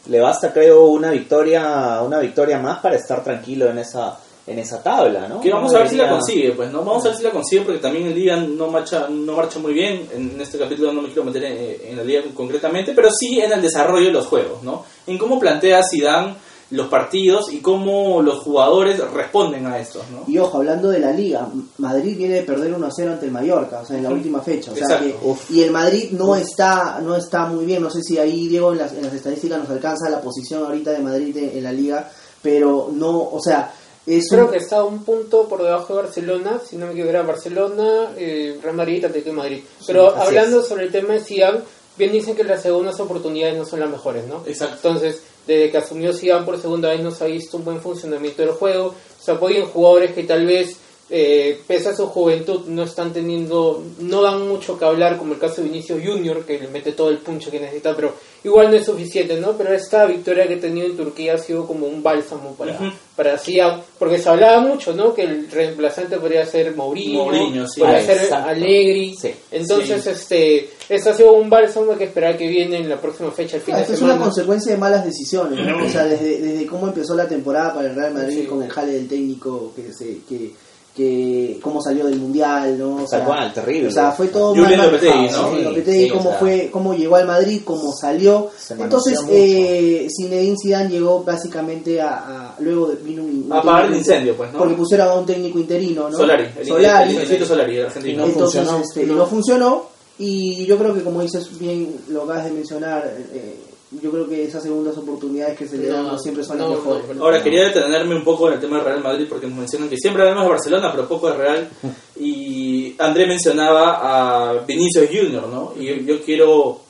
le 0.07 0.21
basta, 0.21 0.53
creo, 0.53 0.87
una 0.87 1.11
victoria, 1.11 2.01
una 2.03 2.21
victoria 2.21 2.59
más 2.59 2.79
para 2.79 2.97
estar 2.97 3.23
tranquilo 3.25 3.69
en 3.69 3.79
esa, 3.79 4.17
en 4.47 4.59
esa 4.61 4.83
tabla, 4.83 5.27
¿no? 5.29 5.41
Que 5.41 5.53
vamos 5.53 5.73
No 5.73 5.79
a 5.79 5.81
ver 5.83 5.91
si 5.91 5.97
la 5.97 6.09
consigue, 6.09 6.53
pues, 6.53 6.71
¿no? 6.73 6.85
Vamos 6.85 7.05
a 7.05 7.09
ver 7.09 7.17
si 7.19 7.23
la 7.25 7.31
consigue 7.31 7.63
porque 7.63 7.81
también 7.81 8.07
el 8.07 8.15
día 8.15 8.37
no 8.37 8.69
marcha, 8.69 9.09
no 9.11 9.33
marcha 9.35 9.59
muy 9.59 9.73
bien. 9.75 10.09
En 10.15 10.41
este 10.41 10.57
capítulo 10.59 10.93
no 10.93 11.03
me 11.03 11.09
quiero 11.09 11.25
meter 11.25 11.45
en, 11.45 11.91
en 11.91 11.97
la 11.97 12.05
liga 12.05 12.23
concretamente, 12.35 12.93
pero 12.95 13.09
sí 13.11 13.41
en 13.41 13.53
el 13.53 13.61
desarrollo 13.61 14.07
de 14.07 14.13
los 14.13 14.27
juegos, 14.27 14.63
¿no? 14.63 14.85
En 15.07 15.19
cómo 15.19 15.39
plantea 15.39 15.83
Zidane 15.89 16.35
los 16.71 16.87
partidos 16.89 17.53
y 17.53 17.59
cómo 17.61 18.23
los 18.23 18.39
jugadores 18.41 19.01
responden 19.13 19.67
a 19.67 19.79
estos, 19.81 20.03
¿no? 20.11 20.23
Y 20.27 20.39
ojo, 20.39 20.59
hablando 20.59 20.89
de 20.89 21.01
la 21.01 21.11
liga, 21.13 21.49
Madrid 21.79 22.17
viene 22.17 22.35
de 22.35 22.43
perder 22.43 22.73
1-0 22.73 23.11
ante 23.13 23.27
el 23.27 23.33
Mallorca, 23.33 23.81
o 23.81 23.85
sea, 23.87 23.97
en 23.97 24.05
la 24.05 24.11
última 24.11 24.41
fecha. 24.41 24.71
O 24.71 24.77
sea 24.77 24.99
que- 25.01 25.15
y 25.51 25.63
el 25.63 25.71
Madrid 25.73 26.11
no 26.13 26.37
está 26.37 27.01
no 27.03 27.17
está 27.17 27.47
muy 27.47 27.65
bien, 27.65 27.83
no 27.83 27.91
sé 27.91 28.03
si 28.03 28.19
ahí, 28.19 28.47
Diego, 28.49 28.73
en 28.73 28.79
las, 28.79 28.93
en 28.93 29.03
las 29.03 29.13
estadísticas 29.15 29.59
nos 29.59 29.71
alcanza 29.71 30.09
la 30.09 30.21
posición 30.21 30.65
ahorita 30.65 30.93
de 30.93 30.99
Madrid 31.01 31.37
en, 31.37 31.59
en 31.59 31.65
la 31.65 31.73
liga, 31.73 32.11
pero 32.43 32.89
no, 32.93 33.19
o 33.33 33.41
sea, 33.43 33.73
es 34.07 34.29
Creo 34.31 34.47
un- 34.47 34.51
que 34.53 34.59
está 34.59 34.83
un 34.85 35.05
punto 35.05 35.47
por 35.49 35.63
debajo 35.63 35.95
de 35.97 36.03
Barcelona, 36.03 36.61
si 36.65 36.77
no 36.77 36.87
me 36.87 36.93
equivoco 36.93 37.11
era 37.11 37.23
Barcelona, 37.23 38.13
eh, 38.17 38.59
Real 38.63 38.77
Madrid, 38.77 39.05
Atlético 39.05 39.31
de 39.31 39.37
Madrid. 39.37 39.61
Pero 39.87 40.17
hablando 40.17 40.63
sobre 40.63 40.85
el 40.85 40.93
tema 40.93 41.15
de 41.15 41.21
Zidane, 41.21 41.59
bien 41.99 42.13
dicen 42.13 42.35
que 42.35 42.45
las 42.45 42.63
segundas 42.63 42.99
oportunidades 42.99 43.59
no 43.59 43.67
son 43.67 43.81
las 43.81 43.91
mejores, 43.91 44.27
¿no? 44.27 44.43
Exacto. 44.47 44.77
Entonces, 44.77 45.23
desde 45.47 45.71
que 45.71 45.79
asumió 45.79 46.13
Zidane 46.13 46.45
por 46.45 46.61
segunda 46.61 46.91
vez 46.91 47.03
no 47.03 47.11
se 47.11 47.25
ha 47.25 47.27
visto 47.27 47.57
un 47.57 47.65
buen 47.65 47.81
funcionamiento 47.81 48.43
del 48.43 48.53
juego, 48.53 48.95
se 49.19 49.33
apoyan 49.33 49.67
jugadores 49.67 50.13
que 50.13 50.25
tal 50.25 50.47
vez 50.47 50.77
eh, 51.13 51.61
pese 51.67 51.89
a 51.89 51.97
su 51.97 52.07
juventud 52.07 52.67
no 52.67 52.85
están 52.85 53.13
teniendo, 53.13 53.83
no 53.99 54.23
dan 54.23 54.47
mucho 54.49 54.79
que 54.79 54.85
hablar, 54.85 55.17
como 55.19 55.33
el 55.35 55.41
caso 55.41 55.61
de 55.61 55.69
Vinicius 55.69 56.01
Junior, 56.05 56.45
que 56.45 56.59
le 56.59 56.69
mete 56.69 56.93
todo 56.93 57.11
el 57.11 57.19
puncho 57.19 57.51
que 57.51 57.59
necesita, 57.59 57.97
pero 57.97 58.15
igual 58.45 58.71
no 58.71 58.77
es 58.77 58.87
suficiente, 58.87 59.39
¿no? 59.41 59.53
Pero 59.57 59.75
esta 59.75 60.07
victoria 60.07 60.47
que 60.47 60.55
ha 60.55 60.61
tenido 60.61 60.87
en 60.87 60.97
Turquía 60.97 61.35
ha 61.35 61.39
sido 61.39 61.67
como 61.67 61.87
un 61.89 62.03
bálsamo 62.03 62.55
para, 62.55 62.79
para 63.17 63.37
Zidane, 63.39 63.83
porque 63.99 64.19
se 64.19 64.29
hablaba 64.29 64.61
mucho, 64.61 64.95
¿no? 64.95 65.13
Que 65.13 65.23
el 65.25 65.51
reemplazante 65.51 66.17
podría 66.17 66.47
ser 66.47 66.75
Mourinho, 66.77 67.25
Mourinho, 67.25 67.67
sí. 67.67 67.81
podría 67.81 67.99
Ah, 67.99 68.03
ser 68.03 68.17
exacto. 68.19 68.49
Allegri, 68.51 69.15
Sí. 69.21 69.35
entonces 69.51 70.05
Sí. 70.05 70.11
este, 70.11 70.71
este 70.89 71.11
ha 71.11 71.15
sido 71.15 71.33
un 71.33 71.51
bálsamo 71.51 71.97
que 71.99 72.05
esperar 72.05 72.39
que 72.39 72.47
viene 72.47 72.77
en 72.79 72.89
la 72.89 73.01
próxima 73.01 73.31
fecha, 73.33 73.57
el 73.57 73.63
fin 73.63 73.75
Ah, 73.75 73.79
de 73.79 73.83
esto 73.83 73.95
es 73.95 73.99
semana. 73.99 74.17
una 74.17 74.25
consecuencia 74.27 74.73
de 74.73 74.79
malas 74.79 75.05
decisiones, 75.05 75.59
¿no? 75.67 75.85
O 75.85 75.89
sea, 75.89 76.05
desde, 76.05 76.41
desde 76.41 76.67
cómo 76.67 76.87
empezó 76.87 77.15
la 77.17 77.27
temporada 77.29 77.75
para 77.75 77.89
el 77.91 77.97
Real 77.97 78.15
Madrid 78.15 78.43
Sí. 78.43 78.47
con 78.47 78.63
el 78.63 78.71
jale 78.71 78.93
del 78.93 79.09
técnico 79.09 79.73
que 79.75 79.93
se 79.93 80.19
que 80.29 80.53
que 80.97 81.59
cómo 81.63 81.81
salió 81.81 82.07
del 82.07 82.17
mundial, 82.19 82.77
¿no? 82.79 83.05
O 83.05 83.07
Tal 83.07 83.25
cual, 83.25 83.53
terrible. 83.53 83.89
O 83.89 83.91
sea, 83.93 84.11
fue 84.13 84.27
todo 84.29 84.51
Julián 84.51 84.77
mal 84.79 84.91
Lopetegui, 84.91 85.29
¿no? 85.31 85.51
Sí, 85.51 85.57
Sí, 85.59 85.63
Lopetegui, 85.65 86.05
sí, 86.05 86.11
o 86.11 86.15
cómo 86.17 86.31
sea. 86.31 86.39
fue, 86.39 86.69
cómo 86.73 86.95
llegó 86.95 87.17
al 87.17 87.27
Madrid, 87.27 87.61
cómo 87.65 87.93
salió. 87.93 88.51
Entonces, 88.79 89.21
eh, 89.31 90.09
Zinedine 90.15 90.57
Zidane 90.61 90.91
llegó 90.91 91.23
básicamente 91.23 92.01
a, 92.01 92.09
a- 92.51 92.57
luego 92.61 92.89
de- 92.89 92.97
vino 92.97 93.23
un, 93.23 93.45
un 93.47 93.53
A 93.53 93.59
apagar 93.61 93.85
el 93.85 93.91
técnico- 93.93 93.99
incendio, 93.99 94.37
pues, 94.37 94.53
¿no? 94.53 94.59
Porque 94.59 94.75
pusieron 94.75 95.09
a 95.09 95.15
un 95.15 95.27
técnico 95.27 95.59
interino, 95.59 96.11
¿no? 96.11 96.17
Solari, 96.19 96.47
el, 96.59 96.67
Solari. 96.67 97.11
el, 97.11 97.17
el 97.17 97.23
Instituto 97.23 97.47
Solari, 97.49 97.77
el 97.77 97.87
argentino. 97.87 98.23
No 98.23 98.27
Entonces, 98.33 98.61
funcionó. 98.63 98.83
este, 98.85 99.07
no. 99.07 99.27
funcionó 99.27 99.83
y 100.19 100.67
yo 100.67 100.77
creo 100.77 100.93
que 100.95 101.03
como 101.03 101.23
dices 101.23 101.59
bien, 101.59 101.97
lo 102.09 102.25
acabas 102.25 102.45
de 102.47 102.51
mencionar, 102.51 103.15
eh, 103.33 103.57
yo 103.93 104.11
creo 104.11 104.29
que 104.29 104.45
esas 104.45 104.63
segundas 104.63 104.97
oportunidades 104.97 105.59
que 105.59 105.67
se 105.67 105.77
le 105.77 105.89
dan 105.89 106.05
No, 106.07 106.19
siempre 106.19 106.45
son 106.45 106.59
no, 106.59 106.69
las 106.69 106.79
mejores. 106.79 107.03
no, 107.03 107.09
pero- 107.09 107.25
Ahora, 107.25 107.43
quería 107.43 107.65
detenerme 107.65 108.15
un 108.15 108.23
poco 108.25 108.47
en 108.49 108.55
el 108.55 108.61
tema 108.61 108.77
del 108.77 108.85
Real 108.85 109.03
Madrid 109.03 109.27
porque 109.29 109.47
nos 109.49 109.59
mencionan 109.59 109.89
que 109.89 109.97
siempre 109.97 110.23
hablamos 110.23 110.45
de 110.45 110.51
Barcelona, 110.51 110.93
pero 110.93 111.09
poco 111.09 111.29
de 111.31 111.37
Real. 111.37 111.69
Y 112.23 112.95
André 112.99 113.27
mencionaba 113.27 114.51
a 114.51 114.65
Vinicius 114.65 115.09
Junior, 115.09 115.49
¿no? 115.49 115.73
Y 115.79 115.87
yo, 115.87 115.95
yo 115.97 116.23
quiero 116.23 116.81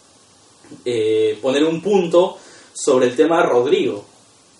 eh, 0.85 1.39
poner 1.41 1.65
un 1.65 1.81
punto 1.81 2.37
sobre 2.75 3.07
el 3.07 3.17
tema 3.17 3.39
de 3.39 3.49
Rodrigo, 3.49 4.05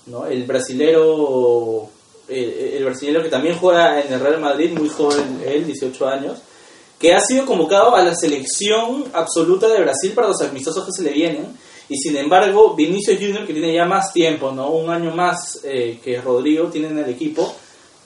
¿no? 0.07 0.27
El 0.27 0.45
brasilero, 0.45 1.89
eh, 2.29 2.75
el 2.79 2.85
brasilero 2.85 3.23
que 3.23 3.29
también 3.29 3.57
juega 3.59 4.01
en 4.01 4.13
el 4.13 4.21
Real 4.21 4.41
Madrid, 4.41 4.71
muy 4.79 4.89
joven, 4.89 5.43
él, 5.45 5.67
18 5.67 6.07
años, 6.09 6.39
que 6.99 7.15
ha 7.15 7.21
sido 7.21 7.47
convocado 7.47 7.95
a 7.97 8.03
la 8.03 8.15
selección 8.15 9.05
absoluta 9.13 9.69
de 9.69 9.81
Brasil 9.81 10.13
para 10.15 10.29
los 10.29 10.41
amistosos 10.43 10.85
que 10.87 10.93
se 10.93 11.03
le 11.03 11.13
vienen. 11.13 11.47
Y 11.91 11.97
sin 11.99 12.17
embargo, 12.17 12.75
Vinicius 12.75 13.19
Junior, 13.19 13.45
que 13.47 13.53
tiene 13.53 13.75
ya 13.75 13.85
más 13.85 14.13
tiempo, 14.13 14.53
¿no? 14.53 14.71
un 14.71 14.89
año 14.91 15.15
más 15.15 15.61
eh, 15.65 15.99
que 16.03 16.21
Rodrigo, 16.21 16.69
tiene 16.69 16.89
en 16.89 16.99
el 16.99 17.11
equipo, 17.11 17.53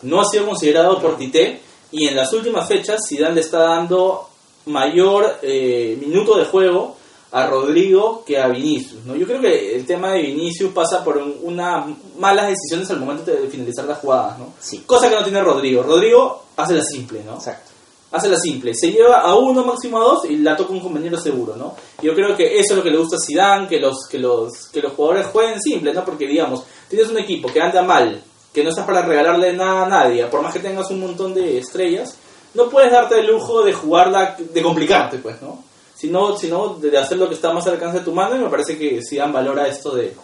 no 0.03 0.21
ha 0.21 0.25
sido 0.25 0.47
considerado 0.47 1.01
por 1.01 1.17
Tite. 1.17 1.61
Y 1.93 2.09
en 2.09 2.17
las 2.17 2.33
últimas 2.33 2.67
fechas, 2.67 3.01
Zidane 3.09 3.35
le 3.37 3.41
está 3.43 3.59
dando 3.61 4.29
mayor 4.67 5.39
eh, 5.43 5.97
minuto 6.01 6.37
de 6.37 6.47
juego 6.47 6.97
a 7.33 7.47
Rodrigo 7.47 8.25
que 8.27 8.39
a 8.39 8.49
Vinicius. 8.49 9.05
¿no? 9.05 9.15
Yo 9.17 9.27
creo 9.27 9.41
que 9.41 9.77
el 9.77 9.85
tema 9.87 10.13
de 10.13 10.23
Vinicius 10.23 10.73
pasa 10.73 11.05
por 11.05 11.19
un- 11.19 11.37
unas 11.43 11.87
malas 12.19 12.49
decisiones 12.49 12.91
al 12.91 13.01
momento 13.01 13.31
de 13.31 13.49
finalizar 13.49 13.85
las 13.85 13.99
jugadas. 13.99 14.39
¿no? 14.39 14.55
Sí. 14.61 14.83
Cosa 14.87 15.09
que 15.11 15.17
no 15.17 15.23
tiene 15.25 15.43
Rodrigo. 15.43 15.83
Rodrigo 15.83 16.45
hace 16.57 16.75
la 16.75 16.83
simple, 16.85 17.23
¿no? 17.25 17.35
Exacto. 17.35 17.71
Hace 18.15 18.29
la 18.29 18.39
simple, 18.39 18.73
se 18.75 18.93
lleva 18.93 19.21
a 19.21 19.35
uno 19.35 19.65
máximo 19.65 19.99
a 19.99 20.05
dos 20.05 20.25
y 20.31 20.37
la 20.37 20.57
toca 20.57 20.73
un 20.73 20.81
compañero 20.81 21.19
seguro, 21.19 21.57
¿no? 21.57 21.75
Yo 22.01 22.15
creo 22.15 22.37
que 22.37 22.59
eso 22.59 22.73
es 22.73 22.77
lo 22.77 22.83
que 22.83 22.91
le 22.91 22.99
gusta 22.99 23.17
a 23.17 23.27
Zidane, 23.27 23.67
que 23.67 23.81
los 23.81 24.07
que 24.09 24.19
los 24.19 24.69
que 24.73 24.81
los 24.81 24.93
jugadores 24.93 25.27
jueguen 25.27 25.61
simple, 25.61 25.93
¿no? 25.93 26.05
Porque 26.05 26.27
digamos, 26.27 26.65
tienes 26.89 27.09
un 27.09 27.19
equipo 27.19 27.49
que 27.53 27.61
anda 27.61 27.83
mal, 27.83 28.23
que 28.53 28.63
no 28.63 28.71
estás 28.71 28.87
para 28.87 29.03
regalarle 29.03 29.53
nada 29.53 29.85
a 29.85 29.89
nadie, 29.89 30.27
por 30.27 30.43
más 30.43 30.55
que 30.55 30.61
tengas 30.61 30.91
un 30.91 31.01
montón 31.01 31.35
de 31.35 31.59
estrellas, 31.59 32.17
no 32.55 32.69
puedes 32.69 32.93
darte 32.93 33.19
el 33.19 33.27
lujo 33.27 33.63
de 33.65 33.73
jugarla, 33.73 34.37
de 34.39 34.63
complicarte, 34.63 35.19
pues, 35.19 35.43
¿no? 35.43 35.65
sino, 35.95 36.37
sino 36.37 36.75
de 36.75 36.97
hacer 36.99 37.19
lo 37.19 37.29
que 37.29 37.35
está 37.35 37.53
más 37.53 37.67
al 37.67 37.75
alcance 37.75 37.99
de 37.99 38.05
tu 38.05 38.13
mano 38.13 38.37
y 38.37 38.41
me 38.41 38.51
parece 38.51 38.77
que 38.77 39.01
Zidane 39.03 39.33
valora 39.33 39.67
esto 39.67 39.95
de, 39.95 40.15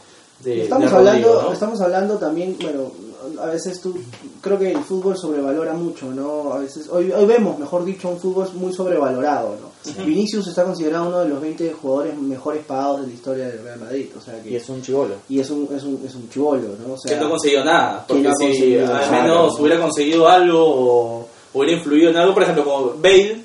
de, 0.41 0.63
Estamos 0.63 0.91
de 0.91 0.97
hablando, 0.97 1.53
estamos 1.53 1.81
hablando 1.81 2.19
también, 2.19 2.57
bueno, 2.61 2.93
a 3.39 3.47
veces 3.47 3.81
tú, 3.81 3.95
creo 4.41 4.59
que 4.59 4.73
el 4.73 4.83
fútbol 4.83 5.17
sobrevalora 5.17 5.75
mucho, 5.75 6.11
¿no? 6.13 6.53
A 6.53 6.59
veces, 6.59 6.89
hoy, 6.89 7.13
hoy 7.13 7.27
vemos, 7.27 7.59
mejor 7.59 7.85
dicho, 7.85 8.09
un 8.09 8.19
fútbol 8.19 8.49
muy 8.55 8.73
sobrevalorado, 8.73 9.57
¿no? 9.61 9.71
Vinicius 10.05 10.47
está 10.49 10.65
considerado 10.65 11.09
uno 11.09 11.21
de 11.21 11.29
los 11.29 11.41
20 11.41 11.73
jugadores 11.73 12.17
mejores 12.19 12.65
pagados 12.65 13.03
de 13.03 13.07
la 13.09 13.13
historia 13.13 13.49
del 13.49 13.63
Real 13.63 13.81
Madrid, 13.81 14.09
o 14.17 14.21
sea 14.21 14.43
que... 14.43 14.51
Y 14.51 14.57
es 14.57 14.69
un 14.69 14.83
chivolo. 14.83 15.15
y 15.29 15.41
es 15.41 15.51
un, 15.51 15.69
es 15.75 15.83
un, 15.83 16.03
es 16.07 16.15
un 16.15 16.29
chivolo, 16.29 16.69
¿no? 16.87 16.95
O 16.95 16.99
sea, 16.99 17.17
que 17.17 17.23
no 17.25 17.31
consiguió 17.31 17.65
nada. 17.65 18.05
que 18.07 18.15
Porque 18.15 18.23
no 18.23 18.31
ha 18.31 18.35
si 18.35 18.45
conseguido 18.47 18.95
al 18.95 19.11
menos 19.11 19.53
¿no? 19.55 19.61
hubiera 19.61 19.81
conseguido 19.81 20.29
algo 20.29 20.59
o 20.63 21.29
hubiera 21.55 21.77
influido 21.79 22.11
en 22.11 22.17
algo, 22.17 22.35
por 22.35 22.43
ejemplo, 22.43 22.65
como 22.65 22.95
Bale, 22.97 23.43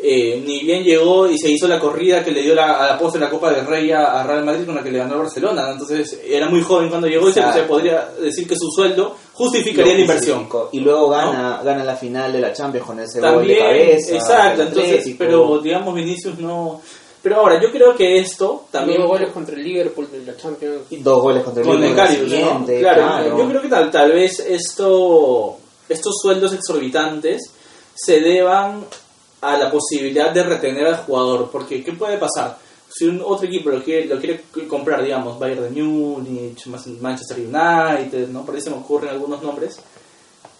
eh, 0.00 0.40
ni 0.46 0.60
bien 0.64 0.84
llegó 0.84 1.26
y 1.28 1.36
se 1.38 1.50
hizo 1.50 1.66
la 1.66 1.80
corrida 1.80 2.22
que 2.24 2.30
le 2.30 2.42
dio 2.42 2.54
la, 2.54 2.84
a 2.84 2.86
la 2.86 2.98
postre 2.98 3.20
la 3.20 3.28
Copa 3.28 3.50
del 3.52 3.66
Rey 3.66 3.90
a, 3.90 4.20
a 4.20 4.22
Real 4.22 4.44
Madrid 4.44 4.64
con 4.64 4.76
la 4.76 4.82
que 4.82 4.92
le 4.92 4.98
ganó 4.98 5.14
a 5.14 5.18
Barcelona. 5.18 5.66
¿no? 5.66 5.72
Entonces 5.72 6.20
era 6.24 6.48
muy 6.48 6.62
joven 6.62 6.88
cuando 6.88 7.08
llegó 7.08 7.28
y 7.28 7.32
se, 7.32 7.42
podría 7.66 8.08
decir 8.20 8.46
que 8.46 8.54
su 8.56 8.70
sueldo 8.70 9.16
justificaría 9.32 9.94
la 9.94 10.00
inversión. 10.00 10.48
Y 10.72 10.80
luego 10.80 11.08
gana, 11.08 11.60
gana 11.64 11.82
la 11.84 11.96
final 11.96 12.32
de 12.32 12.40
la 12.40 12.52
Champions 12.52 12.86
con 12.86 13.00
ese 13.00 13.20
gol 13.20 13.46
de 13.46 13.56
También, 13.56 13.58
cabeza. 13.60 14.14
exacto, 14.14 14.62
el 14.62 14.68
entonces, 14.68 15.14
pero 15.18 15.58
digamos 15.58 15.94
Vinicius 15.94 16.38
no... 16.38 16.80
Pero 17.20 17.40
ahora, 17.40 17.60
yo 17.60 17.72
creo 17.72 17.96
que 17.96 18.18
esto 18.20 18.66
También 18.70 18.98
también... 19.00 19.08
goles 19.18 19.32
contra 19.32 19.56
el 19.56 19.64
Liverpool 19.64 20.08
de 20.12 20.24
la 20.24 20.36
Champions. 20.36 20.82
Y 20.90 20.98
dos 20.98 21.20
goles 21.20 21.42
contra 21.42 21.62
el 21.62 21.66
con 21.68 21.76
el 21.82 21.90
Liverpool 21.90 22.06
Carius, 22.06 22.30
¿no? 22.30 22.36
siguiente, 22.38 22.78
Claro, 22.78 23.02
claro. 23.02 23.38
yo 23.38 23.48
creo 23.48 23.62
que 23.62 23.68
tal, 23.68 23.90
tal 23.90 24.12
vez 24.12 24.38
esto, 24.38 25.56
estos 25.88 26.14
sueldos 26.22 26.52
exorbitantes 26.52 27.50
se 27.96 28.20
deban 28.20 28.84
a 29.40 29.56
la 29.56 29.70
posibilidad 29.70 30.30
de 30.32 30.42
retener 30.42 30.86
al 30.86 30.96
jugador, 30.98 31.50
porque 31.50 31.82
¿qué 31.84 31.92
puede 31.92 32.18
pasar? 32.18 32.58
Si 32.90 33.04
un 33.04 33.22
otro 33.24 33.46
equipo 33.46 33.70
lo 33.70 33.82
quiere, 33.82 34.06
lo 34.06 34.18
quiere 34.18 34.44
comprar, 34.66 35.02
digamos, 35.02 35.38
Bayern 35.38 35.74
de 35.74 35.82
Múnich, 35.82 36.66
Manchester 36.66 37.38
United, 37.38 38.28
¿no? 38.28 38.44
Por 38.44 38.54
ahí 38.54 38.60
se 38.60 38.70
me 38.70 38.76
ocurren 38.76 39.10
algunos 39.10 39.42
nombres, 39.42 39.78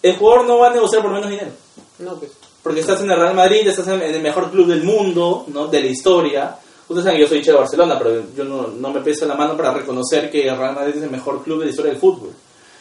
el 0.03 0.17
jugador 0.17 0.47
no 0.47 0.59
va 0.59 0.69
a 0.69 0.75
negociar 0.75 1.03
por 1.03 1.11
menos 1.11 1.31
dinero. 1.31 1.51
No, 1.99 2.15
pues. 2.17 2.33
Porque 2.63 2.81
estás 2.81 3.01
en 3.01 3.11
el 3.11 3.19
Real 3.19 3.35
Madrid, 3.35 3.67
estás 3.67 3.89
en 3.89 4.03
el 4.03 4.21
mejor 4.21 4.51
club 4.51 4.67
del 4.69 4.85
mundo, 4.85 5.45
¿no? 5.49 5.69
De 5.69 5.81
la 5.81 5.87
historia. 5.87 6.57
Ustedes 6.89 7.05
saben 7.05 7.17
que 7.17 7.23
yo 7.23 7.29
soy 7.29 7.39
hincha 7.39 7.53
de 7.53 7.59
Barcelona, 7.59 7.99
pero 7.99 8.23
yo 8.37 8.45
no, 8.45 8.69
no 8.69 8.91
me 8.91 9.01
pesa 9.01 9.27
la 9.27 9.35
mano 9.35 9.57
para 9.57 9.73
reconocer 9.75 10.31
que 10.31 10.49
el 10.49 10.57
Real 10.57 10.75
Madrid 10.75 10.97
es 10.97 11.03
el 11.03 11.11
mejor 11.11 11.43
club 11.43 11.61
de 11.61 11.67
la 11.67 11.71
historia 11.71 11.93
del 11.93 12.01
fútbol. 12.01 12.31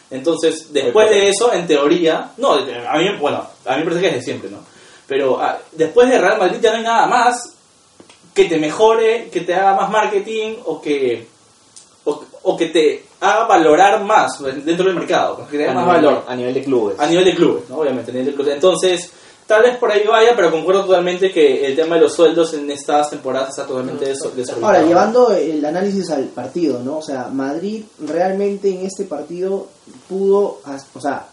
Entonces, 0.10 0.72
después 0.72 1.10
de 1.10 1.30
eso, 1.30 1.52
en 1.54 1.68
teoría, 1.68 2.32
no, 2.38 2.54
a 2.54 2.98
mí, 2.98 3.10
bueno, 3.20 3.46
a 3.66 3.76
mí 3.76 3.80
me 3.80 3.86
parece 3.86 4.02
que 4.02 4.08
es 4.08 4.14
de 4.16 4.22
siempre, 4.22 4.50
¿no? 4.50 4.60
Pero 5.08 5.40
ah, 5.42 5.58
después 5.72 6.10
de 6.10 6.20
Real 6.20 6.38
Madrid 6.40 6.60
ya 6.62 6.72
no 6.72 6.78
hay 6.78 6.84
nada 6.84 7.06
más 7.08 7.54
que 8.34 8.46
te 8.46 8.58
mejore, 8.58 9.30
que 9.32 9.42
te 9.42 9.54
haga 9.56 9.74
más 9.76 9.90
marketing 9.90 10.56
o 10.66 10.82
que, 10.82 11.28
o, 12.06 12.24
o 12.44 12.58
que 12.58 12.68
te 12.68 13.04
haga 13.22 13.46
valorar 13.48 14.04
más 14.04 14.40
dentro 14.64 14.86
del 14.86 14.96
mercado, 14.96 15.48
que 15.50 15.58
te 15.58 15.68
a 15.68 15.72
haga 15.72 15.80
más 15.82 15.88
nivel, 15.98 16.06
valor. 16.06 16.24
a 16.28 16.36
nivel 16.36 16.54
de 16.54 16.64
clubes. 16.64 17.00
A 17.00 17.08
nivel 17.08 17.26
de 17.26 17.36
clubes, 17.36 17.64
¿no? 17.70 17.78
Obviamente, 17.78 18.12
a 18.12 18.14
nivel 18.14 18.28
de 18.28 18.34
clubes. 18.36 18.54
Entonces, 18.54 19.12
tal 19.48 19.64
vez 19.64 19.78
por 19.78 19.92
ahí 19.92 20.06
vaya, 20.06 20.34
pero 20.36 20.52
concuerdo 20.52 20.86
totalmente 20.86 21.32
que 21.32 21.66
el 21.66 21.76
tema 21.76 21.96
de 21.96 22.02
los 22.02 22.14
sueldos 22.14 22.54
en 22.54 22.70
estas 22.70 23.10
temporadas 23.10 23.50
está 23.50 23.66
totalmente 23.66 24.06
deso- 24.14 24.32
desorbitado. 24.32 24.66
Ahora, 24.68 24.82
llevando 24.84 25.32
el 25.32 25.66
análisis 25.66 26.10
al 26.12 26.26
partido, 26.26 26.80
¿no? 26.84 26.98
O 26.98 27.02
sea, 27.02 27.30
Madrid 27.30 27.86
realmente 28.06 28.70
en 28.70 28.86
este 28.86 29.06
partido 29.06 29.68
pudo, 30.08 30.60
o 30.94 31.02
sea, 31.02 31.26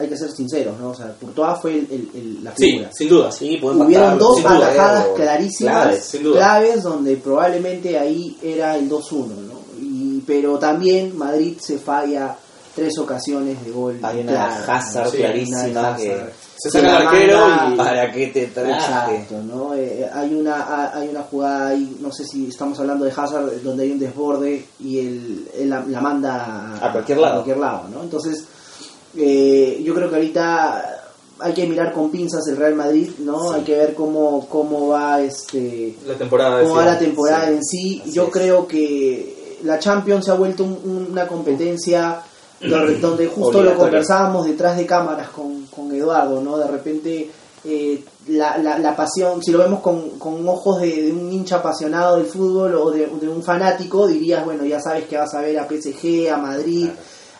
hay 0.00 0.08
que 0.08 0.16
ser 0.16 0.30
sinceros, 0.32 0.78
¿no? 0.80 0.90
O 0.90 0.94
sea, 0.94 1.14
Courtois 1.20 1.58
fue 1.60 1.72
el, 1.72 1.86
el- 1.90 2.10
el- 2.20 2.44
la 2.44 2.52
Sí, 2.56 2.70
figura. 2.72 2.90
sin 2.92 3.08
duda. 3.08 3.30
Sí, 3.32 3.60
Hubieron 3.62 4.18
dos 4.18 4.38
duda, 4.42 4.56
atajadas 4.56 5.02
pero 5.04 5.14
clarísimas, 5.14 5.72
claves. 5.82 6.04
sin 6.04 6.22
duda. 6.22 6.36
claves, 6.38 6.82
donde 6.82 7.16
probablemente 7.16 7.98
ahí 7.98 8.36
era 8.42 8.76
el 8.76 8.88
2-1, 8.88 9.26
¿no? 9.28 9.60
Y, 9.80 10.22
pero 10.26 10.58
también 10.58 11.16
Madrid 11.16 11.56
se 11.60 11.78
falla 11.78 12.36
tres 12.74 12.98
ocasiones 12.98 13.62
de 13.64 13.70
gol. 13.72 13.98
Hay 14.02 14.20
una 14.20 14.32
claras, 14.32 14.68
Hazard 14.68 15.10
Sí, 15.10 15.16
clarísima 15.18 15.96
que... 15.96 16.12
Hazard. 16.12 16.32
Se 16.56 16.68
saca 16.70 16.86
el 17.00 17.06
arquero 17.06 17.46
y- 17.72 17.76
¿Para 17.76 18.12
qué 18.12 18.26
te 18.26 18.46
traje? 18.48 18.70
Exacto, 19.16 19.42
¿no? 19.42 19.74
Eh, 19.74 20.06
hay 20.12 20.34
una 20.34 20.56
ha- 20.56 20.94
hay 20.98 21.08
una 21.08 21.22
jugada 21.22 21.68
ahí, 21.68 21.96
no 22.00 22.12
sé 22.12 22.24
si 22.26 22.48
estamos 22.48 22.78
hablando 22.78 23.06
de 23.06 23.10
Hazard, 23.12 23.62
donde 23.62 23.84
hay 23.84 23.92
un 23.92 23.98
desborde 23.98 24.66
y 24.78 24.98
él, 24.98 25.48
él 25.58 25.70
la, 25.70 25.82
la 25.86 26.00
manda 26.02 26.76
A 26.86 26.92
cualquier 26.92 27.16
lado. 27.18 27.34
cualquier 27.36 27.56
lado, 27.58 27.88
¿no? 27.88 28.02
Entonces, 28.02 28.44
eh, 29.16 29.80
yo 29.84 29.94
creo 29.94 30.08
que 30.08 30.16
ahorita 30.16 30.96
hay 31.40 31.54
que 31.54 31.66
mirar 31.66 31.92
con 31.92 32.10
pinzas 32.10 32.46
el 32.48 32.56
Real 32.56 32.74
Madrid, 32.74 33.10
¿no? 33.20 33.52
Hay 33.52 33.62
que 33.62 33.74
ver 33.76 33.94
cómo, 33.94 34.46
cómo 34.48 34.88
va 34.88 35.20
este 35.22 35.96
La 36.06 36.14
temporada. 36.14 36.60
cómo 36.62 36.74
va 36.76 36.84
la 36.84 36.98
temporada 36.98 37.46
sí, 37.46 37.52
en 37.54 37.64
sí. 37.64 38.00
así 38.02 38.12
Yo 38.12 38.24
es. 38.24 38.30
creo 38.30 38.66
que 38.68 39.58
la 39.64 39.78
Champions 39.78 40.24
se 40.26 40.30
ha 40.30 40.34
vuelto 40.34 40.64
un- 40.64 41.08
una 41.10 41.26
competencia 41.26 42.20
donde, 42.60 42.96
donde 43.00 43.26
justo 43.26 43.62
lo 43.62 43.74
conversábamos 43.74 44.46
detrás 44.46 44.76
de 44.76 44.84
cámaras 44.86 45.30
con, 45.30 45.66
con 45.66 45.90
Eduardo, 45.94 46.40
¿no? 46.42 46.58
De 46.58 46.66
repente 46.68 47.30
eh, 47.64 48.04
la, 48.28 48.58
la, 48.58 48.78
la 48.78 48.94
pasión, 48.96 49.42
si 49.42 49.50
lo 49.50 49.58
vemos 49.60 49.80
con, 49.80 50.18
con 50.18 50.46
ojos 50.48 50.80
de, 50.82 51.04
de 51.04 51.12
un 51.12 51.32
hincha 51.32 51.56
apasionado 51.56 52.16
del 52.16 52.26
fútbol 52.26 52.74
o 52.74 52.90
de, 52.90 53.06
de 53.06 53.28
un 53.28 53.42
fanático, 53.42 54.06
dirías, 54.06 54.44
bueno, 54.44 54.64
ya 54.66 54.78
sabes 54.80 55.04
que 55.06 55.16
vas 55.16 55.32
a 55.34 55.40
ver 55.40 55.58
a 55.58 55.66
PSG, 55.66 56.28
a 56.30 56.36
Madrid. 56.36 56.88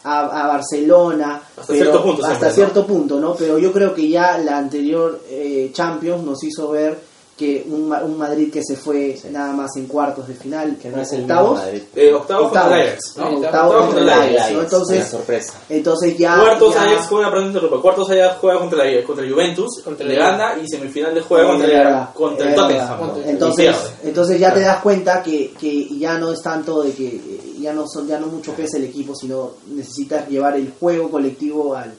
A, 0.04 0.44
a 0.44 0.46
Barcelona 0.46 1.42
Hasta 1.58 1.72
cierto 1.74 2.02
punto 2.02 2.22
hasta 2.24 2.34
siempre, 2.34 2.48
¿no? 2.48 2.54
cierto 2.54 2.86
punto 2.86 3.20
no 3.20 3.34
pero 3.34 3.58
yo 3.58 3.70
creo 3.72 3.94
que 3.94 4.08
ya 4.08 4.38
la 4.38 4.56
anterior 4.58 5.20
eh, 5.28 5.70
Champions 5.74 6.22
nos 6.24 6.42
hizo 6.42 6.70
ver 6.70 7.10
que 7.36 7.66
un, 7.70 7.88
Ma- 7.88 8.02
un 8.04 8.18
Madrid 8.18 8.52
que 8.52 8.60
se 8.62 8.76
fue 8.76 9.18
nada 9.30 9.54
más 9.54 9.74
en 9.76 9.86
cuartos 9.86 10.28
de 10.28 10.34
final 10.34 10.76
Que 10.76 10.90
no 10.90 11.00
es 11.00 11.10
el 11.14 11.22
octavos. 11.22 11.58
Eh, 11.96 12.12
octavos 12.12 12.50
contra 12.52 12.66
el 12.82 12.88
Octavos. 12.90 12.90
Ajax, 12.90 13.16
¿no? 13.16 13.24
Octavos 13.24 13.46
Octavos 13.46 13.84
contra 13.86 14.02
el 14.02 14.08
Ajax, 14.10 14.36
Ajax. 14.36 14.52
¿no? 14.52 14.60
Entonces- 14.60 14.96
Una 14.98 15.06
sorpresa. 15.06 15.52
entonces 15.70 16.18
ya 16.18 16.36
Cuartos 16.38 16.74
ya- 16.74 16.82
Ajax 16.82 17.06
juega, 17.08 17.30
perdón, 17.30 17.44
te 17.44 17.48
interrumpo. 17.58 17.80
Cuartos 17.80 18.10
Ajax 18.10 18.36
juega 18.42 18.58
contra, 18.60 18.84
la- 18.84 19.04
contra 19.04 19.26
Juventus, 19.26 19.80
Contra 19.82 20.06
le 20.06 20.16
gana 20.16 20.54
y 20.62 20.68
semifinales 20.68 21.24
juega 21.26 21.46
contra, 21.48 22.10
contra 22.12 22.48
el 22.50 22.54
Tottenham. 22.54 23.10
entonces 23.24 23.76
entonces 24.04 24.38
ya 24.38 24.52
te 24.52 24.60
das 24.60 24.82
cuenta 24.82 25.22
que, 25.22 25.52
que 25.58 25.88
ya 25.98 26.18
no 26.18 26.32
es 26.32 26.42
tanto 26.42 26.82
de 26.82 26.92
que 26.92 27.06
eh, 27.06 27.39
ya 27.60 27.72
no 27.72 27.86
son 27.86 28.06
ya 28.06 28.18
no 28.18 28.26
mucho 28.26 28.52
pesa 28.54 28.78
el 28.78 28.84
equipo 28.84 29.14
sino 29.14 29.52
necesitas 29.68 30.28
llevar 30.28 30.56
el 30.56 30.72
juego 30.78 31.10
colectivo 31.10 31.74
al 31.74 31.92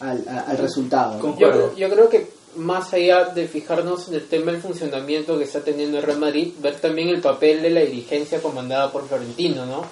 al, 0.00 0.24
al 0.28 0.58
resultado 0.58 1.18
¿no? 1.18 1.38
Yo, 1.38 1.74
yo 1.74 1.90
creo 1.90 2.08
que 2.08 2.36
más 2.56 2.92
allá 2.92 3.26
de 3.26 3.46
fijarnos 3.46 4.08
en 4.08 4.14
el 4.14 4.26
tema 4.26 4.52
del 4.52 4.60
funcionamiento 4.60 5.38
que 5.38 5.44
está 5.44 5.60
teniendo 5.60 5.98
el 5.98 6.04
Real 6.04 6.18
Madrid, 6.18 6.52
ver 6.60 6.76
también 6.76 7.08
el 7.08 7.20
papel 7.20 7.62
de 7.62 7.70
la 7.70 7.80
dirigencia 7.80 8.40
comandada 8.40 8.90
por 8.90 9.06
Florentino, 9.06 9.66
¿no? 9.66 9.84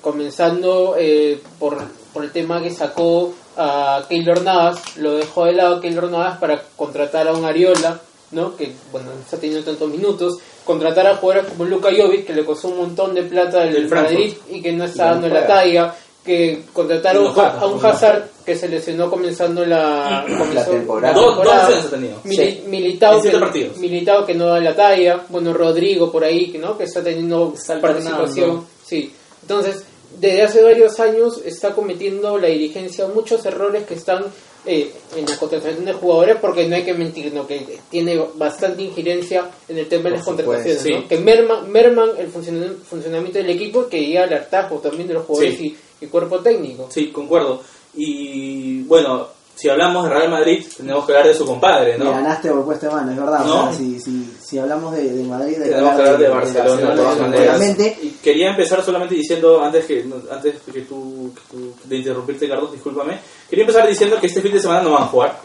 Comenzando 0.00 0.96
eh, 0.98 1.40
por, 1.58 1.82
por 2.12 2.24
el 2.24 2.32
tema 2.32 2.62
que 2.62 2.70
sacó 2.70 3.32
a 3.56 4.04
Keylor 4.08 4.42
Navas, 4.42 4.96
lo 4.96 5.14
dejó 5.14 5.44
de 5.44 5.52
lado 5.52 5.80
Keylor 5.80 6.10
Navas 6.10 6.38
para 6.38 6.62
contratar 6.76 7.28
a 7.28 7.32
un 7.32 7.44
Ariola, 7.44 8.00
¿no? 8.32 8.56
Que, 8.56 8.72
bueno, 8.90 9.10
no 9.14 9.20
está 9.20 9.36
teniendo 9.38 9.64
tantos 9.64 9.88
minutos, 9.88 10.38
contratar 10.64 11.06
a 11.06 11.16
jugadores 11.16 11.50
como 11.50 11.64
Luka 11.64 11.90
Jovic, 11.96 12.26
que 12.26 12.32
le 12.34 12.44
costó 12.44 12.68
un 12.68 12.78
montón 12.78 13.14
de 13.14 13.22
plata 13.22 13.60
del. 13.64 13.88
Madrid 13.88 14.32
y 14.50 14.60
que 14.62 14.72
no 14.72 14.84
está 14.84 15.06
dando 15.12 15.28
la 15.28 15.46
talla, 15.46 15.94
que 16.24 16.62
contratar 16.72 17.16
a 17.16 17.18
no 17.20 17.26
un, 17.28 17.32
juega. 17.34 17.50
a 17.60 17.66
un 17.66 17.84
Hazard 17.86 18.22
que 18.46 18.56
se 18.56 18.68
lesionó 18.68 19.10
comenzando 19.10 19.64
la, 19.64 20.24
comenzó- 20.38 20.70
temporada. 20.70 21.14
Dos, 21.14 21.36
dos 21.36 21.46
lesiones 21.46 21.84
ha 21.86 21.90
tenido. 21.90 22.16
Mili- 22.24 22.36
Sí. 22.36 22.62
Militao, 22.68 23.16
En 23.16 23.22
siete 23.22 23.38
que. 23.52 23.70
Militao 23.78 24.24
que 24.26 24.34
no 24.34 24.46
da 24.46 24.60
la 24.60 24.74
talla, 24.74 25.24
bueno, 25.28 25.52
Rodrigo 25.52 26.10
por 26.12 26.24
ahí, 26.24 26.50
que 26.50 26.58
¿no? 26.58 26.76
que 26.78 26.84
está 26.84 27.02
teniendo 27.02 27.54
participación. 27.80 28.64
Sí. 28.84 29.12
Entonces, 29.42 29.84
desde 30.18 30.42
hace 30.42 30.62
varios 30.62 31.00
años 31.00 31.40
está 31.44 31.74
cometiendo 31.74 32.36
la 32.38 32.48
dirigencia 32.48 33.06
muchos 33.08 33.44
errores 33.46 33.84
que 33.84 33.94
están 33.94 34.24
eh, 34.64 34.92
en 35.16 35.26
la 35.26 35.36
contratación 35.36 35.84
de 35.84 35.92
jugadores, 35.92 36.36
porque 36.40 36.68
no 36.68 36.76
hay 36.76 36.84
que 36.84 36.94
mentir, 36.94 37.32
¿no? 37.34 37.46
que 37.46 37.78
tiene 37.90 38.20
bastante 38.36 38.82
injerencia 38.82 39.50
en 39.68 39.78
el 39.78 39.88
tema 39.88 40.04
de 40.04 40.16
las 40.16 40.24
contrataciones, 40.24 40.84
¿no? 40.84 41.00
sí. 41.00 41.04
que 41.08 41.18
merman, 41.18 41.70
merman 41.70 42.10
el 42.18 42.28
funcionamiento, 42.28 42.84
funcionamiento 42.84 43.38
del 43.38 43.50
equipo, 43.50 43.88
que 43.88 44.04
llega 44.06 44.24
al 44.24 44.32
hartazgo 44.32 44.78
también 44.78 45.08
de 45.08 45.14
los 45.14 45.26
jugadores 45.26 45.58
Sí. 45.58 45.76
y, 46.00 46.04
y 46.04 46.08
cuerpo 46.08 46.38
técnico. 46.40 46.88
Sí, 46.90 47.08
concuerdo. 47.08 47.60
Y 47.94 48.82
bueno, 48.82 49.28
si 49.62 49.68
hablamos 49.68 50.04
de 50.04 50.10
Real 50.10 50.28
Madrid, 50.30 50.66
tenemos 50.76 51.06
que 51.06 51.12
hablar 51.12 51.28
de 51.28 51.34
su 51.34 51.46
compadre, 51.46 51.96
¿no? 51.96 52.10
ganaste 52.10 52.50
por 52.50 52.64
puesta 52.64 52.88
de 52.88 52.94
mano, 52.94 53.12
es 53.12 53.16
verdad. 53.18 53.44
¿No? 53.44 53.60
O 53.60 53.68
sea, 53.68 53.72
si, 53.78 54.00
si, 54.00 54.32
si 54.42 54.58
hablamos 54.58 54.92
de, 54.96 55.12
de 55.12 55.22
Madrid, 55.24 55.56
de 55.58 55.68
Tenemos 55.70 55.94
que 55.94 56.00
hablar 56.02 56.18
de 56.18 56.28
Barcelona 56.28 56.90
de 56.90 56.96
todas 56.96 57.18
maneras. 57.20 57.60
Y 58.02 58.08
quería 58.22 58.50
empezar 58.50 58.82
solamente 58.84 59.14
diciendo, 59.14 59.62
antes 59.62 59.84
que 59.86 60.04
antes 60.30 60.54
que 60.72 60.80
tú, 60.82 61.32
que 61.34 61.40
tú- 61.56 61.74
de 61.84 61.96
interrumpirte, 61.96 62.48
Carlos, 62.48 62.72
discúlpame, 62.72 63.18
quería 63.48 63.62
empezar 63.62 63.86
diciendo 63.88 64.16
que 64.20 64.26
este 64.26 64.40
fin 64.40 64.52
de 64.52 64.60
semana 64.60 64.82
no 64.82 64.90
van 64.92 65.04
a 65.04 65.06
jugar. 65.06 65.38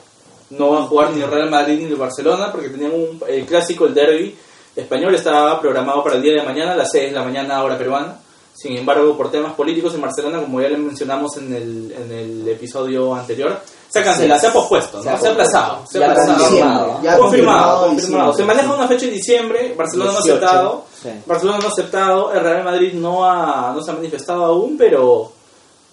No 0.49 0.71
van 0.71 0.83
a 0.83 0.85
jugar 0.87 1.11
ni 1.11 1.21
el 1.21 1.29
Real 1.29 1.49
Madrid 1.49 1.77
ni 1.79 1.85
el 1.85 1.95
Barcelona, 1.95 2.51
porque 2.51 2.69
tenían 2.69 2.93
un, 2.93 3.21
el 3.27 3.45
clásico, 3.45 3.85
el 3.85 3.93
derby 3.93 4.35
español, 4.75 5.13
estaba 5.15 5.59
programado 5.61 6.03
para 6.03 6.15
el 6.15 6.21
día 6.21 6.33
de 6.33 6.43
mañana, 6.43 6.73
a 6.73 6.75
las 6.75 6.89
6 6.91 7.09
de 7.11 7.15
la 7.15 7.23
mañana, 7.23 7.63
hora 7.63 7.77
peruana. 7.77 8.17
Sin 8.53 8.75
embargo, 8.75 9.15
por 9.15 9.29
temas 9.29 9.53
políticos 9.53 9.93
en 9.93 10.01
Barcelona, 10.01 10.39
como 10.39 10.59
ya 10.61 10.69
le 10.69 10.77
mencionamos 10.77 11.37
en 11.37 11.53
el, 11.53 11.91
en 11.91 12.11
el 12.11 12.47
episodio 12.47 13.13
anterior, 13.13 13.59
se 13.89 13.99
ha 13.99 14.03
cancelado, 14.03 14.39
se 14.41 14.47
ha 14.47 14.53
pospuesto, 14.53 14.97
¿no? 14.97 15.03
Se 15.17 15.27
ha 15.27 15.31
aplazado. 15.31 15.83
Se 15.89 16.03
ha 16.03 16.11
aplazado. 16.11 16.37
confirmado. 16.39 16.99
Ya 17.01 17.17
confirmado, 17.17 17.17
confirmado 17.17 17.87
confirmado. 17.87 18.33
Se 18.33 18.43
maneja 18.45 18.73
una 18.73 18.87
fecha 18.87 19.05
en 19.05 19.13
diciembre, 19.13 19.73
Barcelona 19.77 20.11
no 20.11 20.17
ha 20.17 20.21
18, 20.21 20.35
aceptado. 20.45 20.85
sí. 21.01 21.09
Barcelona 21.25 21.59
no 21.59 21.65
ha 21.65 21.71
aceptado, 21.71 22.33
el 22.33 22.39
Real 22.41 22.63
Madrid 22.63 22.93
no, 22.93 23.25
ha, 23.29 23.71
no 23.73 23.81
se 23.81 23.91
ha 23.91 23.93
manifestado 23.93 24.45
aún, 24.45 24.77
pero 24.77 25.31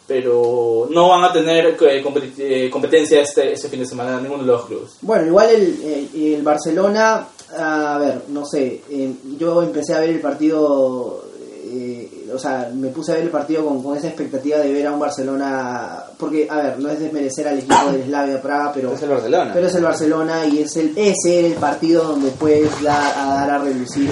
pero 0.06 0.86
no 0.90 1.08
van 1.08 1.24
a 1.24 1.32
tener 1.32 1.66
eh, 1.80 2.04
eh, 2.38 2.70
competencia 2.70 3.22
este, 3.22 3.52
este 3.52 3.68
fin 3.70 3.80
de 3.80 3.86
semana 3.86 4.20
ninguno 4.20 4.42
de 4.42 4.52
los 4.52 4.66
clubes. 4.66 4.90
Bueno, 5.00 5.26
igual 5.26 5.48
el, 5.48 6.10
el, 6.14 6.34
el 6.34 6.42
Barcelona, 6.42 7.26
a 7.56 7.98
ver, 7.98 8.24
no 8.28 8.44
sé, 8.44 8.82
eh, 8.90 9.14
yo 9.38 9.62
empecé 9.62 9.94
a 9.94 10.00
ver 10.00 10.10
el 10.10 10.20
partido, 10.20 11.24
eh, 11.72 12.10
o 12.34 12.38
sea, 12.38 12.70
me 12.74 12.88
puse 12.88 13.12
a 13.12 13.14
ver 13.16 13.24
el 13.24 13.30
partido 13.30 13.64
con, 13.64 13.82
con 13.82 13.96
esa 13.96 14.08
expectativa 14.08 14.58
de 14.58 14.72
ver 14.72 14.86
a 14.86 14.92
un 14.92 14.98
Barcelona, 15.00 16.04
porque, 16.18 16.46
a 16.50 16.56
ver, 16.56 16.78
no 16.80 16.90
es 16.90 16.98
desmerecer 17.00 17.48
al 17.48 17.58
equipo 17.58 17.90
del 17.92 18.04
Slavia 18.04 18.42
Praga, 18.42 18.72
pero, 18.74 18.92
Es 18.94 19.02
el 19.02 19.08
Barcelona. 19.08 19.50
pero 19.54 19.66
es 19.66 19.74
el 19.74 19.82
Barcelona 19.84 20.46
y 20.46 20.58
es 20.60 20.76
el 20.76 20.92
ese 20.96 21.46
el 21.46 21.52
partido 21.54 22.04
donde 22.04 22.30
puedes 22.30 22.82
dar 22.82 23.12
a, 23.18 23.34
dar 23.34 23.50
a 23.50 23.58
relucir 23.58 24.10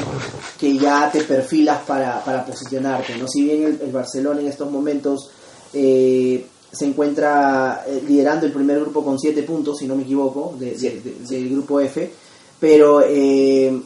que 0.59 0.77
ya 0.79 1.11
te 1.11 1.23
perfilas 1.23 1.79
para, 1.87 2.25
para 2.25 2.45
posicionarte, 2.45 3.17
¿no? 3.19 3.27
Si 3.29 3.43
bien 3.43 3.65
el, 3.65 3.81
el 3.83 3.93
Barcelona 3.93 4.41
en 4.41 4.47
estos 4.49 4.71
momentos 4.71 5.31
eh, 5.75 6.47
se 6.71 6.87
encuentra 6.87 7.85
eh, 7.87 8.03
liderando 8.07 8.47
el 8.47 8.53
primer 8.53 8.81
grupo 8.81 9.05
con 9.05 9.19
7 9.19 9.43
puntos, 9.43 9.79
si 9.79 9.87
no 9.87 9.95
me 9.97 10.03
equivoco, 10.05 10.55
de- 10.59 10.73
de- 10.77 11.01
de- 11.01 11.17
del 11.29 11.51
grupo 11.51 11.81
F, 11.81 12.11
pero 12.61 13.03
eh, 13.07 13.79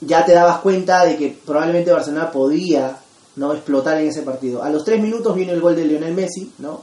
ya 0.00 0.24
te 0.26 0.32
dabas 0.32 0.58
cuenta 0.58 1.04
de 1.06 1.16
que 1.16 1.38
probablemente 1.46 1.92
Barcelona 1.92 2.30
podía 2.30 2.98
no 3.36 3.52
explotar 3.52 4.00
en 4.00 4.08
ese 4.08 4.22
partido. 4.22 4.62
A 4.62 4.70
los 4.70 4.84
3 4.84 5.00
minutos 5.00 5.34
viene 5.34 5.52
el 5.52 5.60
gol 5.60 5.74
de 5.76 5.84
Lionel 5.84 6.14
Messi, 6.14 6.52
¿no? 6.58 6.82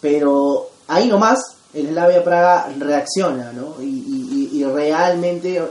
Pero 0.00 0.68
ahí 0.88 1.08
nomás 1.08 1.38
el 1.74 1.88
Slavia 1.88 2.22
Praga 2.24 2.68
reacciona, 2.78 3.52
¿no? 3.52 3.74
Y, 3.80 3.84
y- 3.84 4.50
y- 4.52 4.60
y 4.60 4.64
realmente 4.64 5.62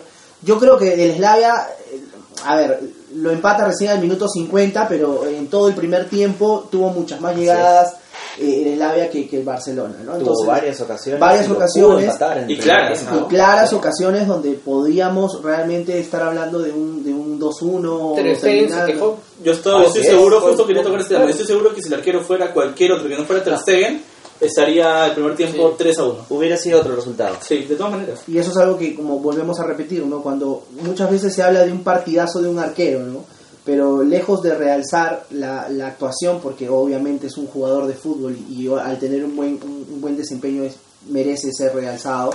yo 0.41 0.60
creo 0.60 0.77
que 0.77 0.93
el 0.93 1.15
Slavia, 1.15 1.67
eh, 1.91 2.01
a 2.45 2.55
ver, 2.55 2.79
lo 3.15 3.31
empata 3.31 3.65
recién 3.65 3.91
al 3.91 4.00
minuto 4.00 4.27
50, 4.27 4.88
pero 4.88 5.25
en 5.25 5.48
todo 5.48 5.67
el 5.67 5.74
primer 5.75 6.10
tiempo 6.10 6.67
tuvo 6.72 6.89
muchas 6.89 7.22
más 7.22 7.36
llegadas 7.36 7.95
eh, 8.37 8.63
el 8.67 8.75
Slavia 8.75 9.09
que, 9.09 9.27
que 9.27 9.37
el 9.37 9.43
Barcelona, 9.43 9.95
¿no? 10.03 10.11
Tuvo 10.13 10.17
Entonces, 10.19 10.47
varias 10.47 10.81
ocasiones. 10.81 11.19
varias 11.19 11.49
ocasiones. 11.49 12.05
empatar 12.05 12.37
en 12.39 12.49
Y 12.49 12.57
claras. 12.57 13.03
¿no? 13.09 13.21
y 13.21 13.23
claras 13.25 13.73
ocasiones 13.73 14.27
donde 14.27 14.51
podíamos 14.53 15.41
realmente 15.43 15.99
estar 15.99 16.21
hablando 16.23 16.59
de 16.59 16.71
un, 16.71 17.03
de 17.03 17.13
un 17.13 17.39
2-1 17.39 18.15
Ter 18.15 18.35
Stegen 18.35 18.35
se 18.35 18.41
terminando. 18.75 18.85
quejó. 18.93 19.17
Yo 19.43 19.51
estoy, 19.53 19.75
Así 19.85 19.87
estoy 19.87 20.01
es, 20.03 20.07
seguro, 20.09 20.41
justo 20.41 20.65
quería 20.67 20.83
tocar 20.83 20.99
este 21.01 21.15
tema, 21.15 21.29
estoy 21.29 21.45
seguro 21.45 21.73
que 21.73 21.81
si 21.81 21.87
el 21.87 21.93
arquero 21.95 22.21
fuera 22.21 22.53
cualquier 22.53 22.91
otro 22.93 23.07
que 23.07 23.17
no 23.17 23.23
fuera 23.25 23.43
Ter 23.43 23.57
Stegen, 23.59 24.01
estaría 24.39 25.05
el 25.07 25.13
primer 25.13 25.35
tiempo 25.35 25.69
Sí. 25.69 25.75
3 25.77 25.99
a 25.99 26.03
1. 26.03 26.15
Hubiera 26.29 26.57
sido 26.57 26.79
otro 26.81 26.95
resultado. 26.95 27.35
Sí, 27.41 27.59
de 27.63 27.75
todas 27.75 27.93
maneras. 27.93 28.19
Y 28.27 28.37
eso 28.37 28.51
es 28.51 28.57
algo 28.57 28.77
que 28.77 28.95
como 28.95 29.19
volvemos 29.19 29.59
a 29.59 29.63
repetir, 29.63 30.05
¿no? 30.05 30.21
Cuando 30.21 30.63
muchas 30.81 31.09
veces 31.09 31.33
se 31.33 31.41
habla 31.41 31.63
de 31.65 31.71
un 31.71 31.83
partidazo 31.83 32.41
de 32.41 32.49
un 32.49 32.59
arquero, 32.59 32.99
¿no? 32.99 33.23
Pero 33.65 34.03
lejos 34.03 34.43
de 34.43 34.53
realzar 34.55 35.25
la, 35.31 35.67
la 35.69 35.88
actuación, 35.88 36.39
porque 36.39 36.69
obviamente 36.69 37.27
es 37.27 37.38
un 37.38 37.48
jugador 37.48 37.88
de 37.88 37.95
fútbol 37.95 38.38
y, 38.50 38.62
y 38.67 38.67
al 38.72 39.00
tener 39.00 39.25
un 39.25 39.36
buen, 39.36 39.60
un, 39.63 39.88
un 39.91 40.01
buen 40.01 40.15
desempeño 40.15 40.63
es- 40.63 40.77
merece 41.10 41.51
ser 41.51 41.74
realzado, 41.74 42.29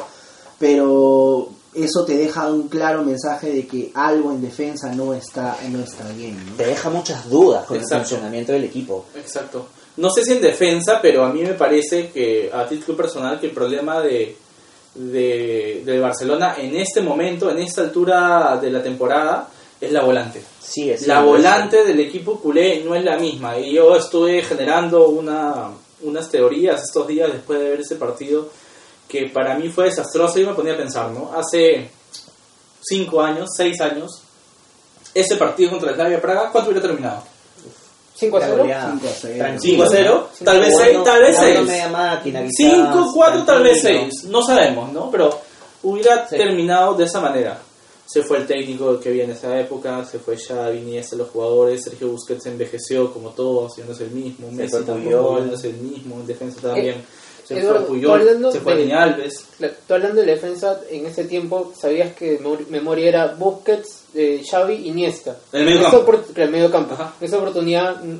pero 0.58 1.48
eso 1.74 2.04
te 2.04 2.16
deja 2.16 2.50
un 2.50 2.68
claro 2.68 3.04
mensaje 3.04 3.52
de 3.52 3.66
que 3.66 3.90
algo 3.94 4.32
en 4.32 4.42
defensa 4.42 4.92
no 4.94 5.14
está, 5.14 5.56
no 5.70 5.80
está 5.80 6.08
bien, 6.16 6.36
¿no? 6.50 6.56
Te 6.56 6.66
deja 6.66 6.90
muchas 6.90 7.28
dudas 7.30 7.64
con 7.64 7.76
Exacto. 7.76 7.94
el 7.96 8.00
funcionamiento 8.08 8.52
del 8.52 8.64
equipo. 8.64 9.06
Exacto. 9.16 9.66
No 9.96 10.10
sé 10.10 10.24
si 10.24 10.32
en 10.32 10.40
defensa, 10.40 10.98
pero 11.00 11.24
a 11.24 11.32
mí 11.32 11.42
me 11.42 11.54
parece 11.54 12.10
que 12.10 12.50
a 12.52 12.66
título 12.66 12.96
personal 12.96 13.38
que 13.38 13.46
el 13.46 13.52
problema 13.52 14.00
de, 14.00 14.36
de, 14.94 15.82
de 15.84 16.00
Barcelona 16.00 16.56
en 16.58 16.76
este 16.76 17.00
momento, 17.00 17.50
en 17.50 17.58
esta 17.58 17.82
altura 17.82 18.58
de 18.60 18.70
la 18.70 18.82
temporada, 18.82 19.48
es 19.80 19.92
la 19.92 20.02
volante. 20.02 20.42
Sí, 20.60 20.90
es 20.90 21.06
la 21.06 21.20
volante 21.22 21.84
del 21.84 22.00
equipo 22.00 22.38
culé 22.40 22.82
no 22.84 22.94
es 22.94 23.04
la 23.04 23.16
misma. 23.16 23.58
Y 23.58 23.74
yo 23.74 23.96
estuve 23.96 24.42
generando 24.42 25.08
una, 25.08 25.68
unas 26.02 26.28
teorías 26.30 26.82
estos 26.82 27.06
días 27.08 27.32
después 27.32 27.58
de 27.60 27.70
ver 27.70 27.80
ese 27.80 27.96
partido 27.96 28.48
que 29.08 29.28
para 29.28 29.56
mí 29.56 29.68
fue 29.70 29.86
desastroso 29.86 30.38
y 30.38 30.46
me 30.46 30.54
ponía 30.54 30.74
a 30.74 30.76
pensar, 30.76 31.10
¿no? 31.10 31.32
Hace 31.36 31.90
5 32.82 33.20
años, 33.22 33.48
6 33.56 33.80
años, 33.80 34.22
ese 35.12 35.36
partido 35.36 35.70
contra 35.70 35.90
el 35.90 35.96
Slavia 35.96 36.20
Praga, 36.20 36.50
¿cuánto 36.52 36.70
hubiera 36.70 36.86
terminado? 36.86 37.22
5 38.14 38.36
a 38.36 38.40
0. 38.40 38.64
Ya, 38.68 38.90
5 38.92 39.06
a 39.08 39.10
0. 39.12 39.34
tranquilo. 39.38 39.60
5 39.60 39.82
a 39.82 39.88
0, 39.88 40.28
tal 40.44 40.60
vez 40.60 40.72
Jugando- 40.72 40.92
6, 40.92 41.04
tal 41.04 41.20
vez 41.22 41.36
jugando 41.36 41.56
6. 41.60 41.66
media 41.68 41.88
máquina, 41.88 42.40
quizás, 42.42 42.54
5, 42.56 43.10
4, 43.14 43.42
tal 43.44 43.62
vez 43.62 43.80
tranquilo. 43.82 44.08
6. 44.12 44.24
No 44.30 44.42
sabemos, 44.42 44.92
¿no? 44.92 45.10
Pero 45.10 45.40
hubiera 45.82 46.28
Sí. 46.28 46.36
terminado 46.36 46.94
de 46.94 47.04
esa 47.04 47.20
manera. 47.20 47.58
Se 48.12 48.22
fue 48.24 48.38
el 48.38 48.46
técnico 48.46 48.98
que 48.98 49.10
había 49.10 49.24
en 49.24 49.30
esa 49.30 49.58
época, 49.60 50.04
se 50.04 50.18
fue 50.18 50.36
Xavi, 50.36 50.78
Iniesta, 50.78 51.14
los 51.16 51.28
jugadores, 51.28 51.84
Sergio 51.84 52.08
Busquets 52.08 52.46
envejeció 52.46 53.12
como 53.12 53.30
todos, 53.30 53.76
ya 53.76 53.84
no 53.84 53.92
es 53.92 54.00
el 54.00 54.10
mismo, 54.10 54.50
Messi 54.50 54.78
tampoco 54.78 55.00
Puyol. 55.04 55.40
ya 55.40 55.46
no 55.46 55.54
es 55.54 55.64
el 55.64 55.74
mismo, 55.74 56.14
en 56.16 56.26
defensa 56.26 56.60
también. 56.60 56.96
se 57.46 57.58
Eduardo, 57.58 57.86
fue 57.86 57.96
hablando 58.12 58.48
Puyol, 58.48 58.52
se 58.52 58.60
fue 58.60 58.74
de- 58.76 58.80
Dani 58.88 58.92
Alves. 58.92 59.44
Claro, 59.58 59.74
Tú 59.86 59.94
hablando 59.94 60.20
de 60.20 60.26
la 60.26 60.32
defensa, 60.34 60.80
en 60.90 61.06
ese 61.06 61.24
tiempo 61.24 61.72
sabías 61.78 62.14
que 62.14 62.40
mem- 62.40 62.66
memoria 62.68 63.08
era 63.08 63.26
Busquets, 63.34 64.02
eh, 64.14 64.42
Xavi, 64.48 64.88
Iniesta. 64.88 65.36
El 65.52 65.64
medio 65.66 65.86
En 66.34 66.42
el 66.42 66.50
medio 66.50 66.70
campo. 66.70 66.94
En 67.20 67.26
esa 67.26 67.38
oportunidad, 67.38 68.02
mm, 68.02 68.18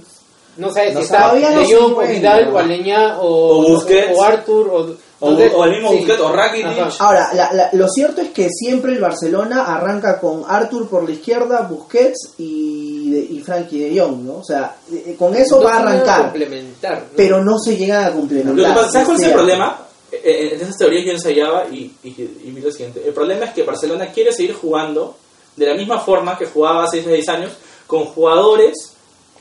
no 0.57 0.73
sabes 0.73 0.95
No 0.95 1.01
si 1.01 1.07
está 1.07 1.29
Jong, 1.31 1.97
o. 1.97 2.01
Vidal, 2.07 2.53
o 2.55 2.59
Aleñá, 2.59 3.19
o, 3.21 3.59
O 3.59 3.63
Busquets. 3.69 4.17
o 4.17 4.23
Arthur, 4.23 4.69
o, 4.69 4.97
O, 5.23 5.29
entonces, 5.31 5.53
o 5.55 5.65
el 5.65 5.71
mismo 5.73 5.91
sí. 5.91 5.97
Busquets, 5.99 6.21
o 6.21 6.33
Rakitic. 6.33 6.67
Ajá. 6.79 6.91
Ahora, 7.05 7.31
la- 7.35 7.53
la- 7.53 7.69
lo 7.73 7.89
cierto 7.89 8.21
es 8.23 8.31
que 8.31 8.49
siempre 8.51 8.93
el 8.93 9.01
Barcelona 9.01 9.65
arranca 9.75 10.19
con 10.19 10.45
Arthur 10.49 10.89
por 10.89 11.05
la 11.05 11.11
izquierda, 11.11 11.63
Busquets 11.71 12.35
y, 12.39 13.11
de- 13.11 13.35
y 13.35 13.41
Frankie 13.41 13.81
de 13.91 14.01
Jong, 14.01 14.25
¿no? 14.25 14.39
O 14.39 14.45
sea, 14.45 14.77
eh, 14.93 15.15
con 15.19 15.35
eso 15.37 15.59
No 15.59 15.65
va 15.65 15.75
a 15.75 15.81
arrancar, 15.81 16.23
complementar. 16.23 16.99
¿no? 16.99 17.05
pero 17.17 17.45
no 17.45 17.59
se 17.59 17.77
llega 17.77 18.07
a 18.07 18.09
Lo 18.09 18.15
que 18.15 18.19
complementar. 18.21 18.75
pasa, 18.75 18.91
¿sabes 18.91 19.07
cuál 19.09 19.21
es 19.21 19.27
el 19.27 19.33
problema? 19.35 19.79
Eh, 20.13 20.21
eh, 20.25 20.51
En 20.55 20.61
esas 20.63 20.77
teorías 20.79 21.05
yo 21.07 21.13
ensayaba 21.13 21.67
y, 21.71 21.93
y, 22.03 22.09
y 22.09 22.51
vi 22.53 22.61
lo 22.61 22.71
siguiente. 22.73 23.03
El 23.07 23.13
problema 23.13 23.45
es 23.45 23.53
que 23.53 23.63
Barcelona 23.63 24.07
quiere 24.13 24.33
seguir 24.33 24.55
jugando 24.55 25.17
de 25.55 25.67
la 25.67 25.75
misma 25.75 26.01
forma 26.01 26.37
que 26.39 26.47
jugaba 26.47 26.85
hace 26.85 27.03
6 27.05 27.29
años, 27.29 27.53
con 27.87 28.07
jugadores 28.07 28.90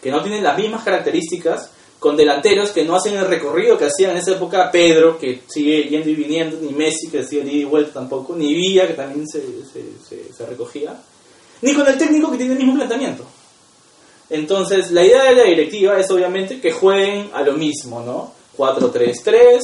que 0.02 0.12
no 0.12 0.22
tienen 0.22 0.44
las 0.44 0.58
mismas 0.58 0.84
características, 0.84 1.72
con 2.00 2.16
delanteros 2.16 2.70
que 2.72 2.86
no 2.86 2.96
hacen 2.96 3.16
el 3.18 3.28
recorrido 3.28 3.78
que 3.78 3.86
hacía 3.86 4.12
en 4.12 4.18
esa 4.18 4.32
época 4.32 4.72
Pedro, 4.72 5.18
que 5.18 5.42
sigue 5.48 5.84
yendo 5.90 6.10
y 6.10 6.16
viniendo, 6.16 6.58
ni 6.62 6.70
Messi, 6.72 7.10
que 7.10 7.24
sigue 7.26 7.42
ida 7.52 7.52
y 7.62 7.64
vuelta 7.66 7.94
tampoco, 7.96 8.36
ni 8.36 8.54
Villa, 8.54 8.88
que 8.88 8.94
también 8.94 9.28
se, 9.28 9.42
se, 9.42 9.84
se- 10.08 10.34
se 10.34 10.46
recogía, 10.46 10.96
ni 11.62 11.74
con 11.74 11.86
el 11.88 11.98
técnico 11.98 12.32
que 12.32 12.38
tiene 12.38 12.54
el 12.54 12.60
mismo 12.60 12.76
planteamiento. 12.76 13.26
Entonces, 14.30 14.92
la 14.92 15.04
idea 15.04 15.24
de 15.26 15.36
la 15.36 15.44
directiva 15.44 16.00
es 16.00 16.10
obviamente 16.12 16.62
que 16.62 16.72
jueguen 16.72 17.30
a 17.34 17.42
lo 17.42 17.54
mismo, 17.54 18.02
¿no? 18.02 18.32
4-3-3 18.58 19.60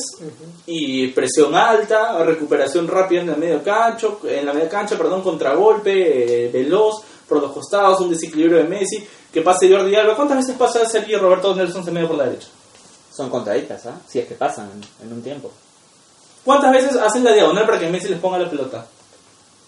y 0.68 1.08
presión 1.10 1.54
alta, 1.54 2.22
recuperación 2.24 2.88
rápida 2.88 3.22
en 3.22 3.30
el 3.30 3.38
medio 3.38 3.62
cancho, 3.64 4.22
en 4.28 4.46
la 4.46 4.54
media 4.54 4.70
cancha, 4.70 4.98
perdón, 4.98 5.22
contragolpe, 5.22 6.46
eh, 6.46 6.50
veloz, 6.50 7.02
por 7.28 7.42
los 7.42 7.52
costados, 7.52 8.02
un 8.02 8.12
desequilibrio 8.12 8.58
de 8.58 8.64
Messi, 8.66 9.04
que 9.36 9.42
pase 9.42 9.70
Jordi 9.70 9.94
Alba. 9.94 10.16
¿Cuántas 10.16 10.38
veces 10.38 10.56
pasa 10.56 10.86
Sergio 10.86 11.20
Roberto 11.20 11.54
Nelson 11.54 11.84
se 11.84 11.92
medio 11.92 12.08
por 12.08 12.16
la 12.16 12.24
derecha? 12.24 12.48
Son 13.14 13.30
contradictas, 13.30 13.86
¿ah? 13.86 14.00
Si 14.08 14.18
es 14.18 14.26
que 14.30 14.34
pasan 14.34 14.72
en, 15.04 15.12
un 15.12 15.22
tiempo. 15.22 15.52
¿Cuántas 16.46 16.72
veces 16.72 16.96
hacen 16.96 17.22
la 17.26 17.34
diagonal 17.34 17.66
para 17.66 17.78
que 17.78 17.90
Messi 17.90 18.08
les 18.08 18.20
ponga 18.20 18.38
la 18.40 18.50
pelota? 18.50 18.86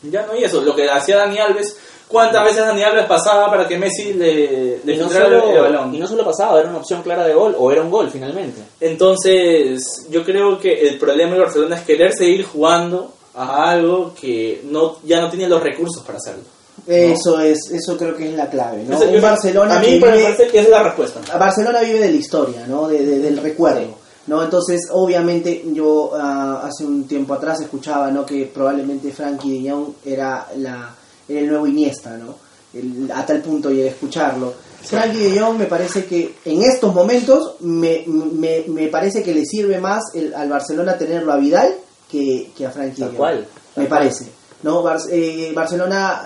Ya 0.04 0.26
no 0.26 0.32
hay 0.32 0.46
eso. 0.46 0.62
Lo 0.62 0.74
que 0.74 0.90
hacía 0.90 1.18
Dani 1.18 1.38
Alves, 1.40 1.76
¿cuántas 2.08 2.46
veces 2.46 2.66
Dani 2.66 2.82
Alves 2.82 3.08
pasaba 3.08 3.50
para 3.50 3.68
que 3.68 3.78
Messi 3.78 4.14
le, 4.14 4.80
le 4.86 4.96
no, 4.96 5.04
filtrara 5.04 5.36
el- 5.36 5.42
solo, 5.42 5.62
balón? 5.64 5.94
y 5.94 6.00
no 6.00 6.08
solo 6.08 6.24
pasaba, 6.24 6.62
era 6.62 6.70
una 6.70 6.78
opción 6.78 7.04
clara 7.04 7.26
de 7.28 7.34
gol, 7.34 7.54
o 7.60 7.70
era 7.70 7.82
un 7.82 7.92
gol 7.92 8.10
finalmente. 8.10 8.62
Entonces, 8.80 10.08
yo 10.10 10.24
creo 10.24 10.58
que 10.60 10.88
el 10.88 10.98
problema 10.98 11.34
de 11.34 11.42
Barcelona 11.42 11.76
es 11.76 11.82
querer 11.84 12.14
seguir 12.14 12.46
jugando 12.46 13.12
a 13.36 13.70
algo 13.70 14.14
que 14.14 14.62
no 14.64 14.98
ya 15.04 15.20
no 15.20 15.30
tiene 15.30 15.50
los 15.50 15.62
recursos 15.62 16.02
para 16.04 16.20
hacerlo. 16.20 16.44
Eso 16.88 17.39
es, 17.41 17.60
eso 17.71 17.97
creo 17.97 18.15
que 18.15 18.30
es 18.30 18.36
la 18.36 18.50
clave, 18.50 18.84
¿no? 18.84 18.97
Yo- 19.12 19.21
Barcelona 19.21 19.78
a 19.78 19.80
mí 19.82 19.95
me 19.95 20.00
parece 20.00 20.47
que 20.47 20.60
es 20.60 20.69
la 20.69 20.84
respuesta. 20.84 21.19
Barcelona 21.38 21.82
vive 21.82 22.00
de 22.00 22.12
la 22.12 22.17
historia, 22.17 22.65
¿no? 22.67 22.88
De, 22.88 23.06
de- 23.06 23.19
del 23.19 23.38
recuerdo, 23.38 23.95
¿no? 24.28 24.43
Entonces, 24.43 24.82
obviamente, 24.91 25.63
yo 25.73 26.12
ah, 26.15 26.62
hace 26.65 26.86
un 26.86 27.06
tiempo 27.08 27.34
atrás 27.34 27.60
escuchaba, 27.62 28.10
¿no? 28.12 28.26
Que 28.26 28.45
probablemente 28.45 29.12
Frankie 29.12 29.62
de 29.63 29.69
Jong 29.71 29.88
era, 30.06 30.47
la, 30.58 30.95
era 31.28 31.39
el 31.39 31.47
nuevo 31.50 31.67
Iniesta, 31.67 32.17
¿no? 32.17 32.36
El- 32.73 33.12
a 33.13 33.26
tal 33.26 33.41
punto 33.41 33.69
llegué 33.69 33.89
a 33.89 33.91
escucharlo. 33.91 34.54
Frankie 34.84 35.32
de 35.32 35.39
Jong 35.39 35.58
me 35.58 35.65
parece 35.65 36.06
que 36.06 36.36
en 36.45 36.62
estos 36.63 36.93
momentos 36.93 37.56
me, 37.62 38.04
me, 38.08 38.63
me 38.67 38.88
parece 38.88 39.23
que 39.23 39.34
le 39.34 39.45
sirve 39.45 39.80
más 39.80 40.04
el- 40.13 40.34
al 40.34 40.47
Barcelona 40.50 40.97
tenerlo 40.97 41.34
a 41.34 41.38
Vidal 41.38 41.73
que, 42.10 42.52
que 42.56 42.65
a 42.65 42.71
Frankie 42.71 43.02
de 43.02 43.08
Jong. 43.08 43.17
cual, 43.17 43.47
me 43.76 43.88
cual. 43.88 43.88
parece. 43.88 44.28
¿no? 44.63 44.82
Bar- 44.82 45.00
eh, 45.12 45.52
Barcelona 45.54 46.23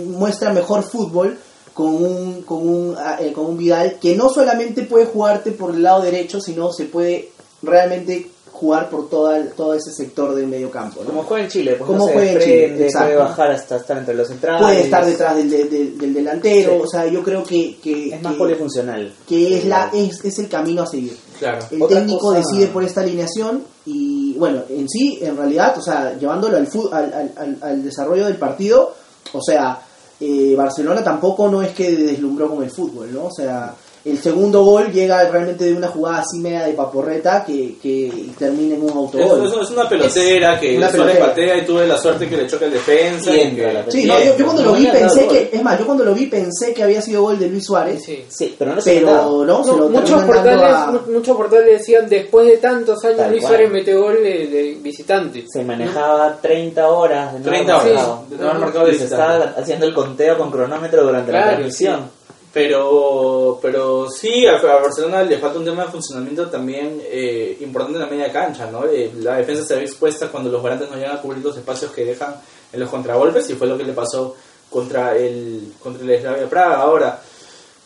muestra 0.00 0.52
mejor 0.52 0.82
fútbol 0.82 1.38
con 1.74 1.88
un, 1.94 2.42
con 2.42 2.66
un, 2.68 2.94
ah, 2.98 3.18
eh, 3.20 3.32
con 3.32 3.46
un 3.46 3.58
Vidal 3.58 3.98
que 4.00 4.16
no 4.16 4.28
solamente 4.30 4.82
puede 4.82 5.06
jugarte 5.06 5.50
por 5.52 5.74
el 5.74 5.82
lado 5.82 6.02
derecho, 6.02 6.40
sino 6.40 6.72
se 6.72 6.84
puede 6.86 7.30
realmente 7.62 8.30
jugar 8.52 8.88
por 8.88 9.10
toda, 9.10 9.44
todo 9.50 9.74
ese 9.74 9.92
sector 9.92 10.34
del 10.34 10.46
medio 10.46 10.70
campo. 10.70 11.00
¿no? 11.02 11.08
Como 11.10 11.22
juega 11.24 11.44
en 11.44 11.50
Chile, 11.50 11.74
pues 11.76 11.86
Como 11.86 12.06
no 12.06 12.12
juega 12.12 12.32
en 12.32 12.38
Chile, 12.40 12.84
exacto. 12.86 13.08
puede 13.08 13.16
bajar 13.18 13.50
hasta 13.50 13.76
estar 13.76 13.98
entre 13.98 14.14
los 14.14 14.28
centrales. 14.28 14.62
Puede 14.62 14.80
estar 14.80 15.04
detrás 15.04 15.36
del, 15.36 15.50
del- 15.50 15.68
del- 15.68 15.98
del 15.98 16.14
delantero, 16.14 16.72
Sí. 16.72 16.80
o 16.82 16.86
sea, 16.88 17.06
yo 17.06 17.22
creo 17.22 17.44
que, 17.44 17.76
que, 17.82 18.14
Es 18.14 18.22
más 18.22 18.32
que- 18.32 18.38
polifuncional. 18.38 19.12
que 19.28 19.58
es, 19.58 19.66
la, 19.66 19.90
es, 19.92 20.24
es 20.24 20.38
el 20.38 20.48
camino 20.48 20.84
a 20.84 20.86
seguir. 20.86 21.14
Claro. 21.38 21.58
El 21.70 21.82
Otra 21.82 21.98
técnico 21.98 22.20
cosa- 22.28 22.38
decide 22.38 22.68
por 22.68 22.82
esta 22.82 23.02
alineación 23.02 23.62
y 23.84 24.32
bueno, 24.38 24.62
en 24.70 24.88
sí, 24.88 25.18
en 25.20 25.36
realidad, 25.36 25.76
o 25.76 25.82
sea, 25.82 26.16
llevándolo 26.18 26.56
al, 26.56 26.66
fu- 26.66 26.88
al, 26.90 27.12
al- 27.12 27.32
al- 27.36 27.58
al 27.60 27.84
desarrollo 27.84 28.24
del 28.24 28.36
partido, 28.36 28.94
o 29.34 29.42
sea, 29.42 29.80
eh, 30.20 30.54
Barcelona 30.56 31.02
tampoco 31.02 31.48
no 31.48 31.62
es 31.62 31.72
que 31.72 31.92
deslumbró 31.92 32.48
con 32.48 32.62
el 32.62 32.70
fútbol, 32.70 33.12
¿no? 33.12 33.26
O 33.26 33.30
sea, 33.30 33.74
el 34.06 34.18
segundo 34.18 34.62
gol 34.64 34.92
llega 34.92 35.28
realmente 35.28 35.64
de 35.64 35.74
una 35.74 35.88
jugada 35.88 36.18
así 36.18 36.38
media 36.38 36.64
de 36.64 36.72
paporreta 36.74 37.44
que, 37.44 37.74
que 37.82 38.10
termina 38.38 38.76
en 38.76 38.82
un 38.84 38.90
autogol. 38.90 39.46
es- 39.46 39.52
es 39.62 39.70
una 39.70 39.88
pelotera 39.88 40.60
que 40.60 40.76
una 40.76 40.88
Suárez 40.90 41.16
pelotera. 41.16 41.26
patea 41.26 41.56
y 41.58 41.66
tuve 41.66 41.86
la 41.88 41.98
suerte 41.98 42.28
que 42.28 42.36
le 42.36 42.46
choca 42.46 42.66
el 42.66 42.72
defensa. 42.72 43.34
Y 43.34 43.36
y 43.36 43.40
entra 43.40 43.66
que- 43.68 43.72
la 43.74 43.90
Sí, 43.90 44.04
no, 44.06 44.18
yo, 44.22 44.36
yo 44.36 44.44
cuando 44.44 44.62
no 44.62 44.70
lo 44.70 44.76
vi 44.76 44.86
pensé 44.86 45.26
que, 45.26 45.50
es 45.52 45.62
más, 45.62 45.78
yo 45.78 45.86
cuando 45.86 46.04
lo 46.04 46.14
vi 46.14 46.26
pensé 46.26 46.72
que 46.72 46.82
había 46.84 47.02
sido 47.02 47.22
gol 47.22 47.38
de 47.38 47.48
Luis 47.48 47.64
Suárez, 47.66 48.02
Sí. 48.04 48.24
Sí, 48.28 48.54
pero 48.58 48.74
no 48.74 48.80
se 48.80 48.94
pero 48.94 49.06
notaba. 49.10 49.26
no, 49.44 49.64
se 49.64 49.70
No, 49.72 49.76
lo 49.78 49.88
muchos, 49.88 50.22
portales, 50.24 50.62
a- 50.62 51.00
muchos 51.08 51.36
portales 51.36 51.66
decían 51.80 52.08
después 52.08 52.46
de 52.46 52.56
tantos 52.58 53.04
años 53.04 53.16
Tal 53.16 53.30
Luis 53.30 53.42
cual. 53.42 53.52
Suárez 53.54 53.70
mete 53.72 53.94
gol 53.94 54.14
de, 54.22 54.46
de 54.46 54.78
visitante. 54.80 55.44
Se 55.52 55.64
manejaba 55.64 56.36
30 56.40 56.88
horas 56.88 57.32
de 57.32 57.38
no 57.40 57.44
30 57.44 57.80
haber 57.80 57.92
horas 57.92 58.06
marcado. 58.06 58.24
de 58.30 58.36
no 58.36 58.48
haber 58.50 58.60
marcado 58.60 58.86
de 58.86 58.92
Y 58.94 58.98
se 58.98 59.04
estaba 59.04 59.54
haciendo 59.58 59.86
el 59.86 59.94
conteo 59.94 60.38
con 60.38 60.50
cronómetro 60.50 61.02
durante 61.04 61.32
la 61.32 61.48
transmisión. 61.48 62.14
Pero, 62.56 63.58
pero 63.60 64.08
sí, 64.10 64.46
a, 64.46 64.56
a 64.56 64.80
Barcelona 64.80 65.22
le 65.22 65.36
falta 65.36 65.58
un 65.58 65.64
tema 65.66 65.84
de 65.84 65.90
funcionamiento 65.90 66.48
también 66.48 67.02
eh, 67.04 67.58
importante 67.60 67.98
en 67.98 68.04
la 68.04 68.10
media 68.10 68.32
cancha, 68.32 68.70
¿no? 68.70 68.86
Eh, 68.86 69.12
la 69.16 69.36
defensa 69.36 69.62
se 69.62 69.76
ve 69.76 69.82
expuesta 69.82 70.28
cuando 70.28 70.48
los 70.50 70.62
volantes 70.62 70.88
no 70.90 70.96
llegan 70.96 71.18
a 71.18 71.20
cubrir 71.20 71.44
los 71.44 71.54
espacios 71.54 71.92
que 71.92 72.06
dejan 72.06 72.34
en 72.72 72.80
los 72.80 72.88
contragolpes 72.88 73.50
y 73.50 73.56
fue 73.56 73.66
lo 73.66 73.76
que 73.76 73.84
le 73.84 73.92
pasó 73.92 74.34
contra 74.70 75.14
el 75.18 75.74
contra 75.82 76.02
el 76.02 76.18
Slavia 76.18 76.48
Praga. 76.48 76.76
Ahora, 76.76 77.20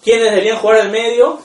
¿quiénes 0.04 0.30
deberían 0.30 0.59
jugar 0.59 0.83
al 0.83 0.92
medio? 0.92 1.40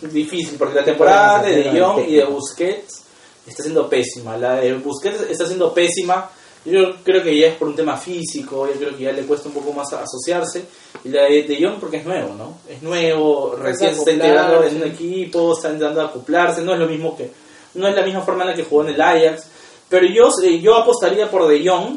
Difícil, 0.00 0.56
porque 0.56 0.76
la 0.76 0.84
temporada 0.86 1.42
de 1.42 1.64
De 1.64 1.78
Jong 1.78 2.08
y 2.08 2.14
de 2.14 2.24
Busquets 2.24 3.02
está 3.46 3.64
siendo 3.64 3.86
pésima. 3.86 4.38
La 4.38 4.54
de 4.54 4.72
Busquets 4.78 5.20
está 5.28 5.44
siendo 5.44 5.74
pésima. 5.74 6.30
Yo 6.64 6.94
creo 7.04 7.22
que 7.22 7.38
ya 7.38 7.48
es 7.48 7.56
por 7.56 7.68
un 7.68 7.76
tema 7.76 7.98
físico, 7.98 8.66
yo 8.66 8.78
creo 8.78 8.96
que 8.96 9.04
ya 9.04 9.12
le 9.12 9.26
cuesta 9.26 9.48
un 9.48 9.54
poco 9.56 9.74
más 9.74 9.92
asociarse. 9.92 10.64
Y 11.04 11.08
la 11.08 11.22
de 11.22 11.42
De 11.42 11.64
Jong 11.64 11.80
porque 11.80 11.98
es 11.98 12.04
nuevo, 12.04 12.34
¿no? 12.34 12.58
Es 12.68 12.82
nuevo, 12.82 13.56
recién 13.56 13.92
se 13.92 14.00
está 14.00 14.12
integrando 14.12 14.62
en 14.64 14.76
un 14.76 14.84
equipo, 14.84 15.54
está 15.54 15.68
intentando 15.68 16.02
acoplarse, 16.02 16.62
no 16.62 16.74
es 16.74 16.78
lo 16.78 16.86
mismo 16.86 17.16
que... 17.16 17.30
No 17.74 17.88
es 17.88 17.96
la 17.96 18.02
misma 18.02 18.20
forma 18.20 18.42
en 18.42 18.50
la 18.50 18.54
que 18.54 18.64
jugó 18.64 18.82
en 18.82 18.90
el 18.90 19.00
Ajax. 19.00 19.46
Pero 19.88 20.06
yo, 20.06 20.28
eh, 20.42 20.60
yo 20.60 20.76
apostaría 20.76 21.30
por 21.30 21.48
De 21.48 21.66
Jong, 21.66 21.96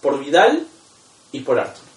por 0.00 0.18
Vidal 0.18 0.66
y 1.32 1.40
por 1.40 1.58
Arthur. 1.58 1.91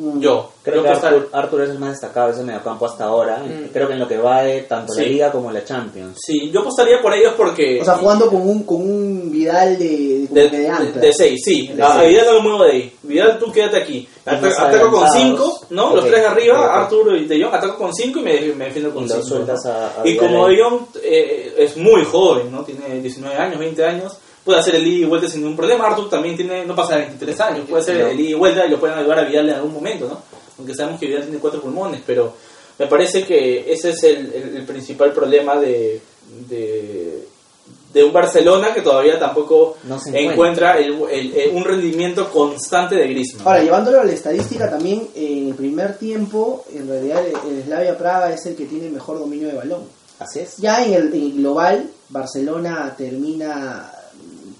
Mm. 0.00 0.20
Yo. 0.20 0.50
Creo 0.62 0.76
yo 0.76 0.82
que 0.82 0.88
Artur, 0.90 1.28
Artur 1.32 1.62
es 1.62 1.70
el 1.70 1.78
más 1.78 1.90
destacado 1.90 2.28
de 2.28 2.32
ese 2.34 2.42
mediocampo 2.42 2.86
hasta 2.86 3.04
ahora. 3.04 3.38
Mm. 3.44 3.68
Creo 3.72 3.86
que 3.86 3.94
en 3.94 3.98
lo 3.98 4.08
que 4.08 4.18
va 4.18 4.42
de 4.42 4.62
tanto 4.62 4.94
la 4.94 5.02
Sí. 5.02 5.08
Liga 5.10 5.30
como 5.32 5.50
la 5.52 5.62
Champions. 5.64 6.18
Sí, 6.24 6.50
yo 6.50 6.60
apostaría 6.60 7.00
por 7.02 7.12
ellos 7.14 7.34
porque... 7.36 7.80
O 7.80 7.84
sea, 7.84 7.94
jugando 7.96 8.28
con 8.28 8.40
un, 8.48 8.62
con 8.64 8.80
un 8.80 9.30
Vidal 9.30 9.78
de, 9.78 10.26
De, 10.30 10.48
de, 10.50 10.58
de 10.70 10.92
de 11.00 11.12
6, 11.12 11.40
sí. 11.44 11.68
De 11.68 11.82
a, 11.82 11.92
a 11.94 12.00
seis. 12.00 12.08
Vidal 12.10 12.26
no 12.26 12.32
lo 12.34 12.40
muevo 12.42 12.64
de 12.64 12.72
ahí. 12.72 12.92
Vidal, 13.02 13.38
tú 13.38 13.50
quédate 13.52 13.76
aquí. 13.78 14.08
Ata- 14.24 14.40
más 14.40 14.58
ataco 14.58 14.90
con 14.90 15.04
adelantados. 15.04 15.58
5, 15.60 15.60
¿no? 15.70 15.94
Los 15.96 16.04
Ok, 16.04 16.10
tres 16.10 16.20
de 16.20 16.26
arriba, 16.26 16.60
ok, 16.60 16.64
ok. 16.66 16.76
Arturo 16.76 17.16
y 17.16 17.24
De 17.26 17.42
Jong. 17.42 17.54
Ataco 17.54 17.76
con 17.78 17.94
5 17.94 18.18
y 18.18 18.22
me, 18.22 18.40
me 18.54 18.64
defiendo 18.66 18.92
con 18.94 19.04
Y 19.04 19.08
lo 19.08 19.14
5. 19.16 19.26
sueltas 19.26 19.66
a- 19.66 20.02
a 20.02 20.06
Y 20.08 20.16
como. 20.16 20.46
De 20.48 20.62
Jong 20.62 20.80
eh, 21.02 21.54
es 21.58 21.76
muy 21.76 22.04
joven, 22.04 22.50
¿no? 22.52 22.62
Tiene 22.64 23.00
19 23.00 23.36
años, 23.36 23.58
20 23.58 23.84
años. 23.84 24.12
Puede 24.44 24.58
hacer 24.58 24.74
el 24.76 24.86
ida 24.86 25.06
y 25.06 25.08
vuelta 25.08 25.28
sin 25.28 25.40
ningún 25.42 25.56
problema. 25.56 25.86
Artur 25.86 26.08
también 26.08 26.36
tiene, 26.36 26.64
no 26.64 26.74
pasa 26.74 26.94
de 26.96 27.02
23 27.02 27.40
años. 27.40 27.66
Puede 27.68 27.82
hacer 27.82 27.96
el 28.00 28.18
ida 28.20 28.30
y 28.30 28.34
vuelta 28.34 28.66
y 28.66 28.70
lo 28.70 28.80
pueden 28.80 28.98
ayudar 28.98 29.18
a 29.20 29.24
Vidal 29.24 29.48
en 29.48 29.54
algún 29.56 29.72
momento, 29.74 30.06
¿no? 30.08 30.22
Aunque 30.58 30.74
sabemos 30.74 30.98
que 31.00 31.06
Vidal 31.06 31.22
tiene 31.24 31.38
cuatro 31.38 31.60
pulmones, 31.60 32.00
pero 32.06 32.32
me 32.78 32.86
parece 32.86 33.24
que 33.24 33.70
ese 33.72 33.90
es 33.90 34.02
el, 34.04 34.32
el- 34.32 34.56
el 34.56 34.64
principal 34.64 35.12
problema 35.12 35.56
de, 35.56 36.00
de, 36.48 37.24
de 37.92 38.04
un 38.04 38.12
Barcelona 38.12 38.72
que 38.72 38.80
todavía 38.82 39.18
tampoco 39.18 39.76
No 39.84 39.98
se 39.98 40.18
encuentra 40.18 40.78
el- 40.78 40.98
el- 41.10 41.34
el- 41.34 41.50
un 41.54 41.64
rendimiento 41.64 42.30
constante 42.30 42.94
de 42.94 43.08
Griezmann. 43.08 43.46
Ahora, 43.46 43.62
llevándolo 43.62 44.00
a 44.00 44.04
la 44.04 44.12
estadística 44.12 44.70
también, 44.70 45.08
en 45.14 45.48
el 45.48 45.54
primer 45.54 45.98
tiempo, 45.98 46.64
en 46.72 46.88
realidad 46.88 47.22
el, 47.26 47.56
el 47.58 47.64
Slavia 47.64 47.98
Praga 47.98 48.32
es 48.32 48.46
el 48.46 48.56
que 48.56 48.64
tiene 48.64 48.88
mejor 48.88 49.18
dominio 49.18 49.48
de 49.48 49.54
balón. 49.54 49.82
Así 50.18 50.38
es. 50.40 50.56
Ya 50.58 50.84
en 50.84 50.94
el, 50.94 51.14
en 51.14 51.22
el 51.22 51.32
global, 51.34 51.90
Barcelona 52.10 52.94
termina 52.96 53.90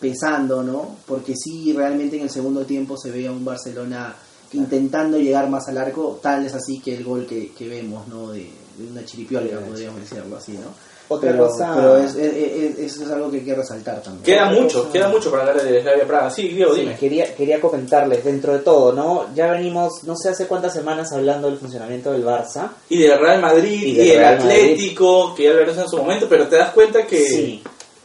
pesando, 0.01 0.63
¿no? 0.63 0.97
Porque 1.07 1.35
sí, 1.37 1.73
realmente 1.73 2.17
en 2.17 2.23
el 2.23 2.31
segundo 2.31 2.65
tiempo 2.65 2.97
se 2.97 3.11
ve 3.11 3.27
a 3.27 3.33
un 3.33 3.45
Barcelona 3.45 4.15
intentando 4.53 5.19
llegar 5.19 5.49
más 5.49 5.69
al 5.69 5.79
arco, 5.79 6.19
tal 6.23 6.45
es 6.45 6.55
así 6.55 6.81
que 6.81 6.97
el 6.97 7.05
gol 7.05 7.27
que, 7.27 7.53
que 7.53 7.69
vemos, 7.69 8.09
¿no? 8.09 8.33
De, 8.33 8.41
de 8.79 8.91
una 8.91 9.05
chiripiola, 9.05 9.61
podríamos 9.61 10.01
decirlo 10.01 10.37
así, 10.37 10.53
¿no? 10.53 10.91
Otra 11.13 11.33
pero, 11.33 11.49
cosa- 11.49 11.73
pero 11.75 11.99
es, 11.99 12.15
es- 12.15 12.35
es- 12.35 12.79
eso 12.79 13.03
es 13.05 13.11
algo 13.11 13.31
que 13.33 13.39
hay 13.39 13.45
que 13.45 13.55
resaltar 13.55 14.01
también. 14.01 14.23
queda 14.25 14.49
otra 14.49 14.61
mucho, 14.63 14.79
cosa- 14.83 14.93
queda 14.93 15.09
mucho 15.09 15.31
para 15.31 15.43
hablar 15.43 15.63
de 15.65 15.83
Slavia 15.83 16.07
Praga. 16.07 16.31
Sí, 16.31 16.49
Diego, 16.49 16.73
Sí, 16.75 16.81
dime. 16.83 16.97
quería, 16.97 17.35
quería 17.35 17.61
comentarles, 17.61 18.25
dentro 18.25 18.53
de 18.53 18.61
todo, 18.61 18.93
¿no? 18.93 19.27
Ya 19.35 19.51
venimos, 19.51 20.05
no 20.05 20.15
sé 20.17 20.29
hace 20.31 20.47
cuántas 20.47 20.73
semanas 20.73 21.13
hablando 21.13 21.49
del 21.49 21.59
funcionamiento 21.59 22.13
del 22.13 22.25
Barça. 22.25 22.71
Y 22.89 22.99
del 23.03 23.19
Real 23.19 23.41
Madrid, 23.41 23.83
Y 23.87 23.95
del. 23.95 24.25
Atlético, 24.25 25.35
que 25.35 25.45
ya 25.45 25.51
hablaremos 25.51 25.79
en 25.79 25.89
su 25.89 25.97
momento, 25.97 26.27
pero 26.29 26.49
te 26.49 26.57
das 26.57 26.71
cuenta 26.73 27.05
que... 27.07 27.25
Sí. 27.25 27.63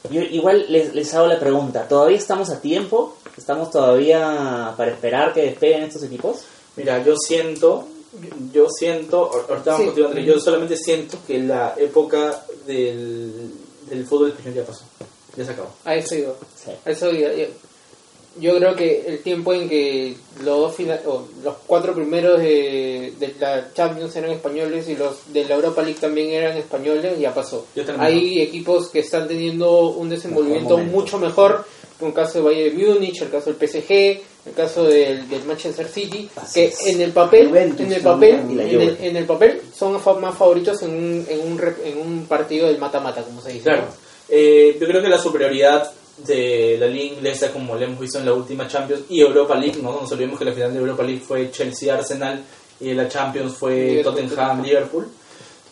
Yo 0.09 0.21
igual 0.21 0.65
les, 0.69 0.93
les 0.93 1.13
hago 1.13 1.27
la 1.27 1.39
pregunta, 1.39 1.87
¿todavía 1.87 2.17
estamos 2.17 2.49
a 2.49 2.59
tiempo? 2.61 3.15
¿Estamos 3.37 3.69
todavía 3.71 4.73
para 4.77 4.91
esperar 4.91 5.33
que 5.33 5.41
despeguen 5.43 5.83
estos 5.83 6.03
equipos? 6.03 6.41
Mira, 6.75 7.03
yo 7.03 7.15
siento, 7.17 7.85
yo 8.53 8.67
siento, 8.69 9.29
ahor- 9.31 9.45
ahorita 9.49 9.71
vamos 9.71 9.79
Sí. 9.79 9.85
contigo, 9.87 10.07
Andrés, 10.07 10.25
yo 10.25 10.39
solamente 10.39 10.77
siento 10.77 11.17
que 11.27 11.39
la 11.39 11.73
época 11.77 12.43
del, 12.65 13.51
del 13.89 14.05
fútbol 14.05 14.29
español 14.29 14.53
ya 14.55 14.63
pasó, 14.63 14.83
ya 15.35 15.45
se 15.45 15.51
acabó. 15.51 15.69
A 15.85 15.95
eso 15.95 16.15
iba. 16.15 16.33
Sí. 16.55 16.71
A 16.85 16.89
eso 16.91 17.11
iba. 17.11 17.29
Yo, 18.39 18.55
creo 18.57 18.75
que 18.75 19.05
el 19.07 19.19
tiempo 19.19 19.53
en 19.53 19.69
que 19.69 20.15
los 20.43 20.59
dos 20.59 20.75
fina- 20.75 20.99
o 21.05 21.23
los 21.43 21.55
cuatro 21.65 21.93
primeros 21.93 22.39
de, 22.39 23.13
de 23.19 23.33
la 23.39 23.71
Champions 23.73 24.15
eran 24.15 24.31
españoles 24.31 24.89
y 24.89 24.95
los 24.95 25.31
de 25.31 25.45
la 25.45 25.55
Europa 25.55 25.81
League 25.81 25.99
también 25.99 26.31
eran 26.31 26.57
españoles 26.57 27.17
ya 27.19 27.33
pasó. 27.33 27.65
Hay 27.99 28.41
equipos 28.41 28.89
que 28.89 28.99
están 28.99 29.27
teniendo 29.27 29.89
un 29.89 30.09
desenvolvimiento 30.09 30.77
mucho 30.77 31.17
mejor. 31.17 31.65
Un 32.01 32.11
caso 32.11 32.39
de 32.39 32.43
Bayern 32.43 32.77
de 32.77 32.85
Múnich, 32.87 33.21
el 33.21 33.29
caso 33.29 33.53
del 33.53 33.69
PSG, 33.69 33.91
el 34.47 34.53
caso 34.53 34.83
del, 34.83 35.29
del 35.29 35.43
Manchester 35.45 35.87
City, 35.87 36.29
Así 36.35 36.59
que 36.59 36.65
es. 36.67 36.87
en 36.87 36.99
el 36.99 37.11
papel, 37.13 37.47
Juventus 37.47 37.85
en 37.85 37.93
el 37.93 38.01
papel, 38.01 38.33
en 38.35 38.59
el, 38.59 38.97
en 38.99 39.15
el 39.15 39.23
papel 39.25 39.61
son 39.73 39.93
más 40.19 40.37
favoritos 40.37 40.81
en 40.83 40.89
un, 40.89 41.25
en 41.29 41.39
un, 41.39 41.61
en 41.85 41.97
un 41.97 42.25
partido 42.27 42.67
del 42.67 42.79
mata-mata, 42.79 43.23
como 43.23 43.39
se 43.39 43.53
dice. 43.53 43.63
Claro, 43.63 43.85
eh, 44.27 44.75
yo 44.77 44.85
creo 44.87 45.01
que 45.01 45.07
la 45.07 45.17
superioridad 45.19 45.89
de 46.17 46.77
la 46.79 46.87
liga 46.87 47.15
inglesa, 47.15 47.51
como 47.51 47.75
lo 47.75 47.81
hemos 47.81 47.99
visto 47.99 48.19
en 48.19 48.25
la 48.25 48.33
última 48.33 48.67
Champions 48.67 49.03
y 49.09 49.19
Europa 49.21 49.55
League, 49.55 49.81
no 49.81 49.99
nos 50.01 50.11
olvidemos 50.11 50.39
que 50.39 50.45
la 50.45 50.53
final 50.53 50.73
de 50.73 50.79
Europa 50.79 51.03
League 51.03 51.21
fue 51.25 51.51
Chelsea-Arsenal 51.51 52.41
y 52.79 52.93
la 52.93 53.07
Champions 53.09 53.53
fue 53.55 53.75
Liverpool, 53.75 54.13
Tottenham-Liverpool, 54.15 55.07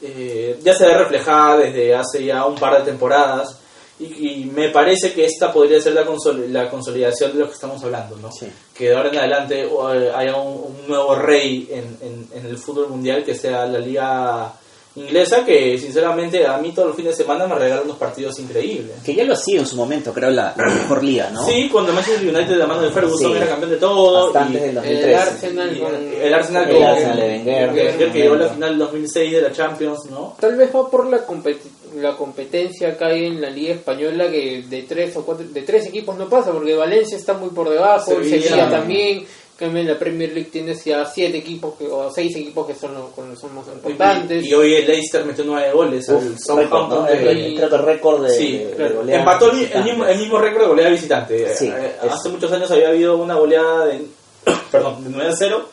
eh, 0.02 0.60
ya 0.64 0.74
se 0.76 0.86
ve 0.86 0.98
reflejada 0.98 1.58
desde 1.58 1.96
hace 1.96 2.26
ya 2.26 2.46
un 2.46 2.56
par 2.56 2.78
de 2.80 2.92
temporadas 2.92 3.58
y, 4.00 4.42
y 4.42 4.46
me 4.46 4.70
parece 4.70 5.14
que 5.14 5.24
esta 5.26 5.54
podría 5.54 5.80
ser 5.80 5.94
la, 5.94 6.06
consol- 6.06 6.48
la 6.50 6.70
consolidación 6.70 7.32
de 7.34 7.40
lo 7.40 7.48
que 7.48 7.54
estamos 7.54 7.82
hablando, 7.84 8.18
¿no? 8.18 8.32
Sí. 8.32 8.48
que 8.76 8.90
de 8.90 8.96
ahora 8.96 9.10
en 9.10 9.18
adelante 9.18 9.62
eh, 9.64 10.12
haya 10.14 10.36
un, 10.36 10.76
un 10.82 10.88
nuevo 10.88 11.16
rey 11.16 11.70
en, 11.72 11.98
en- 12.02 12.28
en 12.34 12.46
el 12.48 12.58
fútbol 12.58 12.90
mundial 12.90 13.24
que 13.24 13.36
sea 13.36 13.66
la 13.66 13.80
liga 13.80 14.54
inglesa 14.96 15.44
que 15.44 15.78
sinceramente 15.80 16.46
a 16.46 16.58
mí 16.60 16.72
todos 16.72 16.90
los 16.90 16.98
fines 16.98 17.18
de 17.18 17.24
semana 17.24 17.48
me 17.48 17.56
regalan 17.56 17.86
unos 17.86 17.98
partidos 17.98 18.38
increíbles 18.40 18.92
Que 19.04 19.16
ya 19.16 19.24
lo 19.24 19.34
ha 19.34 19.38
sido 19.38 19.62
en 19.62 19.68
su 19.68 19.76
momento, 19.76 20.14
creo, 20.14 20.30
la, 20.30 20.54
la 20.56 20.66
mejor 20.66 21.04
liga, 21.04 21.30
¿no? 21.32 21.46
sí 21.46 21.68
cuando 21.72 21.90
el 21.92 21.96
Manchester 21.96 22.28
United 22.28 22.48
de 22.52 22.58
la 22.58 22.68
mano 22.68 22.82
de 22.84 22.92
Ferguson 22.92 23.32
Sí. 23.32 23.38
era 23.38 23.48
campeón 23.48 23.72
de 23.72 23.78
todo 23.78 24.28
Hasta 24.28 24.42
antes 24.46 24.62
y- 24.62 24.66
El 24.66 24.76
2013. 24.76 25.16
Arsenal 25.16 25.76
y- 25.76 25.80
con... 25.80 25.96
el 25.96 26.34
Arsenal 26.34 26.70
El 26.70 26.76
con- 26.76 26.84
Arsenal 26.84 27.18
de 27.18 27.24
Wenger. 27.28 27.72
de 27.74 27.82
Wenger 27.84 28.12
que 28.12 28.20
llegó 28.20 28.34
a 28.36 28.38
la 28.38 28.50
final 28.50 28.70
del 28.70 28.80
2006 28.80 29.32
de 29.32 29.42
la 29.42 29.52
Champions 29.52 30.06
¿no? 30.12 30.36
Tal 30.40 30.56
vez 30.56 30.70
va 30.76 30.90
por 30.90 31.08
la, 31.08 31.26
competi- 31.26 31.58
la 32.00 32.16
competencia 32.16 32.96
que 32.98 33.04
hay 33.06 33.26
en 33.26 33.42
la 33.42 33.50
liga 33.50 33.74
española 33.74 34.30
que 34.30 34.64
de 34.70 34.82
tres 34.84 35.16
o 35.18 35.26
cuatro, 35.26 35.46
de 35.50 35.62
tres 35.64 35.88
equipos 35.88 36.16
no 36.18 36.30
pasa 36.30 36.52
porque 36.52 36.76
Valencia 36.76 37.18
está 37.18 37.34
muy 37.34 37.50
por 37.50 37.70
debajo, 37.70 38.12
Sevilla. 38.12 38.42
Sevilla 38.42 38.70
también, 38.70 39.26
en 39.60 39.88
la 39.88 39.98
Premier 39.98 40.32
League 40.34 40.50
tienes 40.52 40.84
ya 40.84 41.06
siete 41.06 41.38
equipos 41.38 41.76
que- 41.78 41.88
o 41.88 42.12
seis 42.12 42.36
equipos 42.36 42.68
que 42.68 42.76
son 42.76 42.94
los, 42.94 43.10
con- 43.12 43.38
son 43.38 43.56
más 43.56 43.66
importantes. 43.68 44.44
y, 44.46 44.50
y 44.50 44.54
hoy 44.54 44.74
el 44.76 44.88
Leicester 44.88 45.24
metió 45.26 45.44
nueve 45.46 45.72
goles 45.72 46.10
al 46.10 46.38
Southampton 46.40 46.90
¿no? 46.90 47.04
de- 47.04 47.32
El- 47.32 47.56
creo 47.56 47.70
que 47.70 47.78
récord 47.78 48.24
de, 48.26 48.30
Sí, 48.38 48.58
de 48.58 48.72
claro. 48.72 48.96
goleada 48.98 49.20
empató 49.22 49.46
el, 49.46 49.52
el 49.52 49.60
visitante. 49.62 49.90
mismo, 49.90 50.06
el 50.06 50.18
mismo 50.20 50.38
récord 50.40 50.62
de 50.64 50.68
goleada 50.68 50.90
visitante. 50.92 51.56
Sí, 51.56 51.68
Eh, 51.68 51.96
Hace 52.10 52.30
muchos 52.30 52.52
años 52.52 52.70
había 52.72 52.90
habido 52.90 53.16
una 53.18 53.36
goleada 53.36 53.86
de, 53.86 54.02
perdón, 54.72 55.04
de 55.04 55.10
9 55.12 55.30
a 55.32 55.36
0 55.36 55.70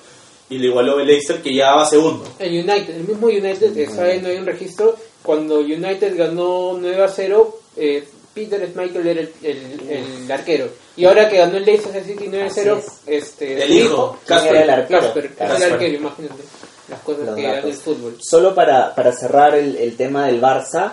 y 0.51 0.59
le 0.59 0.67
igualó 0.69 1.01
el 1.01 1.07
Leicester 1.07 1.41
que 1.43 1.55
ya 1.55 1.75
va 1.75 1.87
segundo. 1.87 2.25
El 2.39 2.53
United, 2.53 2.95
el 2.97 3.05
mismo 3.05 3.27
United, 3.29 3.73
que 3.75 3.87
sabe, 3.89 4.21
no 4.21 4.29
hay 4.29 4.37
un 4.37 4.47
registro. 4.47 4.97
Cuando 5.23 5.61
United 5.61 6.17
ganó 6.17 6.77
9 6.81 7.03
a 7.03 7.09
0, 7.09 7.59
eh, 7.77 8.05
Peter 8.35 8.69
Schmeichel 8.71 9.07
era 9.07 9.21
el, 9.21 9.33
el- 9.43 9.91
el 10.25 10.33
arquero. 10.33 10.69
Y 10.97 11.05
ahora 11.05 11.29
que 11.29 11.39
ganó 11.39 11.57
el 11.57 11.65
Leicester 11.65 12.05
City 12.05 12.27
9 12.29 12.47
a 12.47 12.51
0, 12.51 12.79
Así 12.79 12.91
este, 13.07 13.63
El 13.65 13.73
hijo, 13.73 14.19
¿Quién 14.25 14.39
Casper. 14.39 14.55
era 14.57 14.65
el 14.65 14.71
arquero? 14.71 15.01
Casper, 15.01 15.25
es 15.25 15.31
el 15.31 15.37
Casper. 15.37 15.73
arquero, 15.73 15.95
imagínate. 15.95 16.43
Las 16.89 17.01
cosas 17.01 17.27
Los 17.27 17.37
que 17.37 17.47
datos. 17.47 17.65
el 17.71 17.77
fútbol. 17.77 18.17
Solo 18.21 18.55
para, 18.55 18.95
para 18.95 19.13
cerrar 19.13 19.55
el, 19.55 19.77
el 19.77 19.97
tema 19.97 20.27
del 20.27 20.41
Barça, 20.41 20.93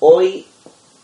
hoy 0.00 0.46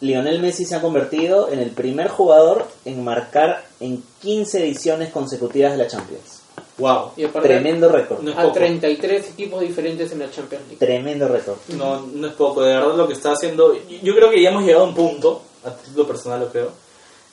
Lionel 0.01 0.41
Messi 0.41 0.65
se 0.67 0.75
ha 0.75 0.81
convertido 0.83 1.51
en 1.51 1.61
el 1.61 1.71
primer 1.71 2.09
jugador 2.09 2.67
en 2.85 3.03
marcar 3.03 3.65
en 3.81 4.03
15 4.21 4.61
ediciones 4.65 5.11
consecutivas 5.11 5.73
de 5.73 5.79
la 5.79 5.87
Champions. 5.87 6.43
Wow. 6.77 7.13
Y 7.17 7.25
aparte, 7.25 7.49
Tremendo 7.49 7.89
récord. 7.89 8.21
No 8.21 8.33
es 8.33 8.37
a 8.37 8.43
poco. 8.43 8.55
33 8.55 9.31
equipos 9.31 9.61
diferentes 9.61 10.11
en 10.13 10.19
la 10.19 10.31
Champions 10.31 10.65
League. 10.69 10.79
Tremendo 10.79 11.29
récord. 11.29 11.57
No, 11.69 12.01
no 12.03 12.27
es 12.27 12.35
poco, 12.35 12.63
de 12.63 12.75
verdad 12.75 12.97
lo 12.97 13.07
que 13.07 13.15
está 13.15 13.33
haciendo. 13.33 13.75
Yo 14.03 14.15
creo 14.15 14.31
que 14.31 14.43
ya 14.43 14.51
hemos 14.51 14.65
llegado 14.65 14.85
a 14.85 14.89
un 14.89 14.95
punto, 14.95 15.41
a 15.65 15.75
título 15.77 16.07
personal 16.07 16.41
lo 16.41 16.49
creo, 16.51 16.71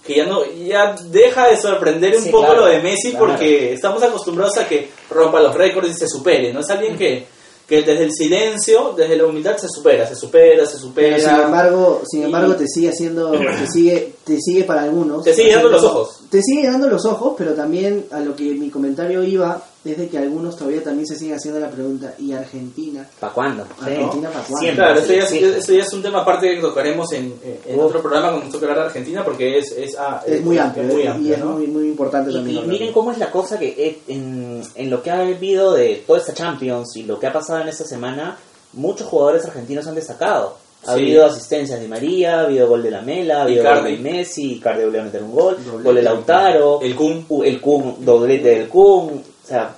que 0.06 0.16
ya 0.16 0.26
no 0.26 0.44
ya 0.46 0.96
deja 1.10 1.48
de 1.48 1.58
sorprender 1.58 2.16
un 2.16 2.24
Sí, 2.24 2.30
poco 2.30 2.46
claro, 2.48 2.62
lo 2.62 2.66
de 2.68 2.80
Messi 2.82 3.12
claro. 3.12 3.28
porque 3.28 3.74
estamos 3.74 4.02
acostumbrados 4.02 4.58
a 4.58 4.68
que 4.68 4.90
rompa 5.10 5.40
los 5.42 5.54
récords 5.56 5.90
y 5.92 5.94
se 5.94 6.08
supere, 6.08 6.52
¿no? 6.52 6.62
Es 6.62 6.70
alguien 6.72 6.98
que, 6.98 7.26
que 7.68 7.84
desde 7.84 8.04
el 8.06 8.12
silencio, 8.12 8.94
desde 8.98 9.16
la 9.16 9.26
humildad 9.26 9.58
se 9.58 9.68
supera, 9.70 10.08
se 10.08 10.16
supera, 10.16 10.66
se 10.66 10.78
supera. 10.78 11.18
Pero 11.18 11.30
sin 11.30 11.42
embargo, 11.46 12.02
sin 12.10 12.22
Y- 12.22 12.26
embargo 12.26 12.56
te 12.56 12.68
sigue 12.68 12.90
haciendo, 12.90 13.32
te 13.60 13.68
sigue, 13.68 14.14
te 14.24 14.38
sigue 14.42 14.64
para 14.64 14.82
algunos. 14.84 15.24
Te 15.24 15.34
sigue 15.34 15.54
dando 15.54 15.70
los 15.70 15.84
ojos. 15.84 16.20
Te 16.32 16.42
sigue 16.42 16.68
dando 16.68 16.88
los 16.88 17.06
ojos, 17.06 17.36
pero 17.38 17.54
también 17.54 18.08
a 18.12 18.20
lo 18.22 18.36
que 18.36 18.44
mi 18.44 18.70
comentario 18.72 19.24
iba 19.24 19.64
es 19.84 19.98
de 19.98 20.08
que 20.10 20.18
algunos 20.18 20.56
todavía 20.56 20.84
también 20.84 21.08
se 21.08 21.16
siguen 21.16 21.36
haciendo 21.36 21.60
la 21.60 21.70
pregunta, 21.70 22.14
¿y 22.20 22.34
Argentina? 22.34 23.08
¿Para 23.20 23.34
cuándo? 23.34 23.66
Argentina, 23.82 24.30
¿para 24.30 24.44
cuándo? 24.46 24.58
Siempre. 24.60 24.76
Claro, 24.86 25.00
eso 25.00 25.14
ya, 25.14 25.24
es- 25.24 25.30
Sí. 25.30 25.44
eso 25.44 25.74
ya 25.74 25.82
es 25.84 25.94
un 25.94 26.02
tema 26.04 26.22
aparte 26.22 26.54
que 26.56 26.62
tocaremos 26.62 27.12
en, 27.14 27.34
otro 27.80 28.00
programa 28.02 28.28
cuando 28.30 28.44
nos 28.46 28.54
toque 28.54 28.66
hablar 28.66 28.80
de 28.80 28.86
Argentina 28.86 29.24
porque 29.24 29.58
es, 29.58 29.72
es, 29.72 29.96
ah, 29.98 30.22
Es 30.26 30.42
muy 30.44 30.58
amplio, 30.58 30.84
muy 30.84 31.08
amplio, 31.08 31.30
y 31.30 31.34
es 31.34 31.44
muy, 31.44 31.68
muy 31.68 31.88
importante 31.88 32.30
Y, 32.32 32.34
también. 32.36 32.64
y 32.64 32.68
miren 32.68 32.94
cómo 32.94 33.12
es 33.12 33.18
la 33.18 33.32
cosa 33.32 33.58
que 33.58 34.00
en, 34.08 34.62
en 34.76 34.90
lo 34.90 35.02
que 35.02 35.10
ha 35.10 35.20
habido 35.22 35.74
de 35.74 36.04
toda 36.06 36.20
esta 36.20 36.34
Champions 36.34 36.96
y 36.96 37.04
lo 37.04 37.20
que 37.20 37.28
ha 37.28 37.34
pasado 37.34 37.62
en 37.62 37.70
esta 37.70 37.84
semana, 37.86 38.38
muchos 38.74 39.08
jugadores 39.08 39.46
argentinos 39.46 39.88
han 39.88 39.96
destacado. 39.96 40.58
Ha 40.84 40.94
Sí. 40.96 41.00
habido 41.02 41.26
asistencias 41.26 41.80
de 41.80 41.88
María, 41.88 42.40
ha 42.40 42.44
habido 42.46 42.68
gol 42.68 42.82
de 42.82 42.90
la 42.90 43.02
Mela, 43.04 43.40
ha 43.40 43.42
habido 43.44 43.62
Icardi. 43.62 43.96
gol 43.96 44.04
de 44.04 44.12
Messi, 44.12 44.54
Icardi 44.54 44.84
volvió 44.84 45.02
a 45.02 45.04
meter 45.06 45.22
un 45.24 45.32
gol, 45.32 45.58
Doblete 45.64 45.84
gol 45.84 45.96
de 45.96 46.02
Lautaro, 46.02 46.82
El 46.82 46.96
Kun. 46.96 47.26
el 47.46 47.62
Kun, 47.62 47.96
doblete 48.04 48.50
del 48.50 48.68
Kun, 48.68 49.22
sea, 49.52 49.76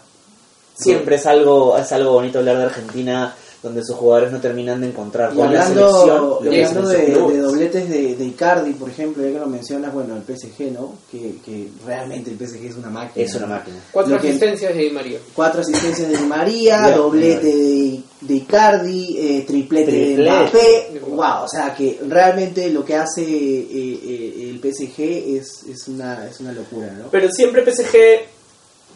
siempre 0.76 1.16
es 1.18 1.26
algo, 1.26 1.78
es 1.78 1.92
algo 1.92 2.14
bonito 2.14 2.40
hablar 2.40 2.58
de 2.58 2.64
Argentina 2.66 3.36
donde 3.62 3.82
sus 3.82 3.96
jugadores 3.96 4.30
no 4.30 4.42
terminan 4.42 4.82
de 4.82 4.88
encontrar 4.88 5.32
Y 5.32 5.38
con 5.38 5.54
la 5.54 5.66
hablando, 5.66 6.42
y 6.44 6.50
hablando 6.50 6.90
de, 6.90 6.98
de 7.06 7.38
dobletes 7.38 7.88
de, 7.90 8.16
de 8.18 8.26
Icardi, 8.26 8.74
por 8.74 8.90
ejemplo, 8.90 9.24
ya 9.24 9.32
que 9.32 9.40
lo 9.40 9.48
mencionas, 9.48 9.94
bueno, 9.94 10.18
el 10.18 10.24
PSG, 10.24 10.74
¿no? 10.74 10.96
Que, 11.10 11.36
que 11.46 11.70
realmente 11.86 12.30
el 12.30 12.36
PSG 12.38 12.66
es 12.66 12.76
una 12.76 12.90
máquina. 12.90 13.26
Es 13.26 13.34
una 13.36 13.48
máquina. 13.48 13.78
Cuatro 13.90 14.16
Lo 14.16 14.22
que- 14.22 14.28
asistencias 14.32 14.74
de 14.76 14.80
Di 14.82 14.90
María. 14.90 15.20
Cuatro 15.34 15.62
asistencias 15.62 16.10
de 16.10 16.18
Di 16.18 16.26
María, 16.26 16.92
doblete 16.94 17.46
de, 17.48 18.00
de 18.20 18.34
Icardi, 18.34 19.18
eh, 19.18 19.46
triplete, 19.48 19.92
de 19.94 20.06
Triplete. 20.16 20.30
Mbappé. 20.92 21.00
Wow, 21.12 21.44
o 21.46 21.48
sea 21.48 21.74
que 21.74 22.02
realmente 22.06 22.70
lo 22.70 22.84
que 22.84 22.98
hace 22.98 23.22
eh, 23.24 23.68
eh, 24.04 24.50
el 24.50 24.60
PSG 24.60 25.00
es, 25.38 25.64
es, 25.70 25.88
una, 25.88 26.28
es 26.28 26.38
una 26.42 26.52
locura, 26.52 26.88
¿no? 27.00 27.06
Pero 27.10 27.32
siempre 27.32 27.64
PSG 27.64 27.96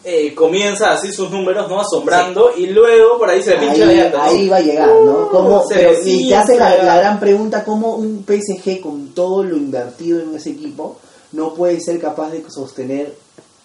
eh, 0.04 0.34
comienza 0.34 0.92
así 0.92 1.12
sus 1.12 1.30
números, 1.30 1.68
¿no? 1.68 1.80
Asombrando 1.80 2.50
y 2.56 2.66
luego 2.68 3.18
por 3.18 3.28
ahí 3.30 3.42
se 3.42 3.50
le 3.50 3.58
pincha 3.58 3.84
la 3.84 3.90
Ahí, 3.90 3.96
llanta, 3.96 4.18
¿no? 4.18 4.22
ahí 4.24 4.48
va 4.48 4.56
a 4.56 4.60
llegar, 4.60 4.88
¿no? 4.88 5.28
¿Cómo- 5.28 5.64
se 5.68 5.74
pero, 5.74 5.90
desinfla. 5.90 6.12
y 6.12 6.28
te 6.28 6.34
hace 6.36 6.56
la, 6.56 6.82
la 6.82 6.96
gran 6.98 7.20
pregunta, 7.20 7.64
¿cómo 7.64 7.96
un 7.96 8.24
PSG 8.26 8.80
con 8.80 9.08
todo 9.14 9.42
lo 9.42 9.56
invertido 9.56 10.20
en 10.20 10.34
ese 10.34 10.50
equipo 10.50 10.98
no 11.32 11.52
puede 11.54 11.80
ser 11.80 11.98
capaz 12.00 12.30
de 12.30 12.42
sostener 12.48 13.14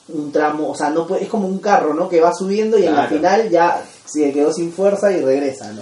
un 0.09 0.31
tramo? 0.31 0.71
O 0.71 0.75
sea, 0.75 0.89
no 0.89 1.07
puede, 1.07 1.23
es 1.23 1.29
como 1.29 1.47
un 1.47 1.59
carro, 1.59 1.93
¿no? 1.93 2.09
Que 2.09 2.19
va 2.19 2.33
subiendo 2.33 2.77
y 2.77 2.85
en 2.85 2.95
la 2.95 3.07
Claro. 3.07 3.15
final 3.15 3.49
ya 3.49 3.83
se 4.05 4.33
quedó 4.33 4.51
sin 4.51 4.71
fuerza 4.73 5.11
y 5.11 5.21
regresa, 5.21 5.71
¿no? 5.71 5.81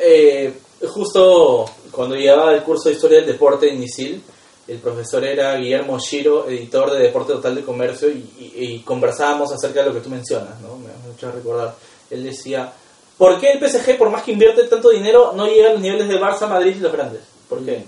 Eh, 0.00 0.52
justo 0.88 1.64
cuando 1.90 2.14
llevaba 2.16 2.52
el 2.54 2.62
curso 2.62 2.88
de 2.88 2.94
Historia 2.96 3.18
del 3.18 3.26
Deporte 3.28 3.68
en 3.72 3.82
ISIL, 3.82 4.22
el 4.68 4.78
profesor 4.78 5.24
era 5.24 5.56
Guillermo 5.56 5.98
Shiro, 5.98 6.48
editor 6.48 6.90
de 6.92 6.98
Deporte 6.98 7.32
Total 7.34 7.54
de 7.54 7.62
Comercio, 7.62 8.08
y, 8.08 8.28
y- 8.38 8.52
y 8.64 8.78
conversábamos 8.80 9.52
acerca 9.52 9.80
de 9.80 9.86
lo 9.86 9.94
que 9.94 10.00
tú 10.00 10.10
mencionas, 10.10 10.60
¿no? 10.60 10.76
Me 10.76 10.88
ha 10.88 11.14
hecho 11.14 11.30
recordar. 11.30 11.74
Él 12.10 12.24
decía, 12.24 12.72
¿por 13.16 13.38
qué 13.40 13.52
el 13.52 13.58
PSG, 13.60 13.96
por 13.96 14.10
más 14.10 14.22
que 14.22 14.32
invierte 14.32 14.64
tanto 14.64 14.90
dinero, 14.90 15.32
no 15.36 15.46
llega 15.46 15.70
a 15.70 15.72
los 15.72 15.80
niveles 15.82 16.08
de 16.08 16.18
Barça, 16.20 16.48
Madrid 16.48 16.74
y 16.76 16.80
los 16.80 16.92
grandes? 16.92 17.20
¿Por 17.48 17.64
qué? 17.64 17.84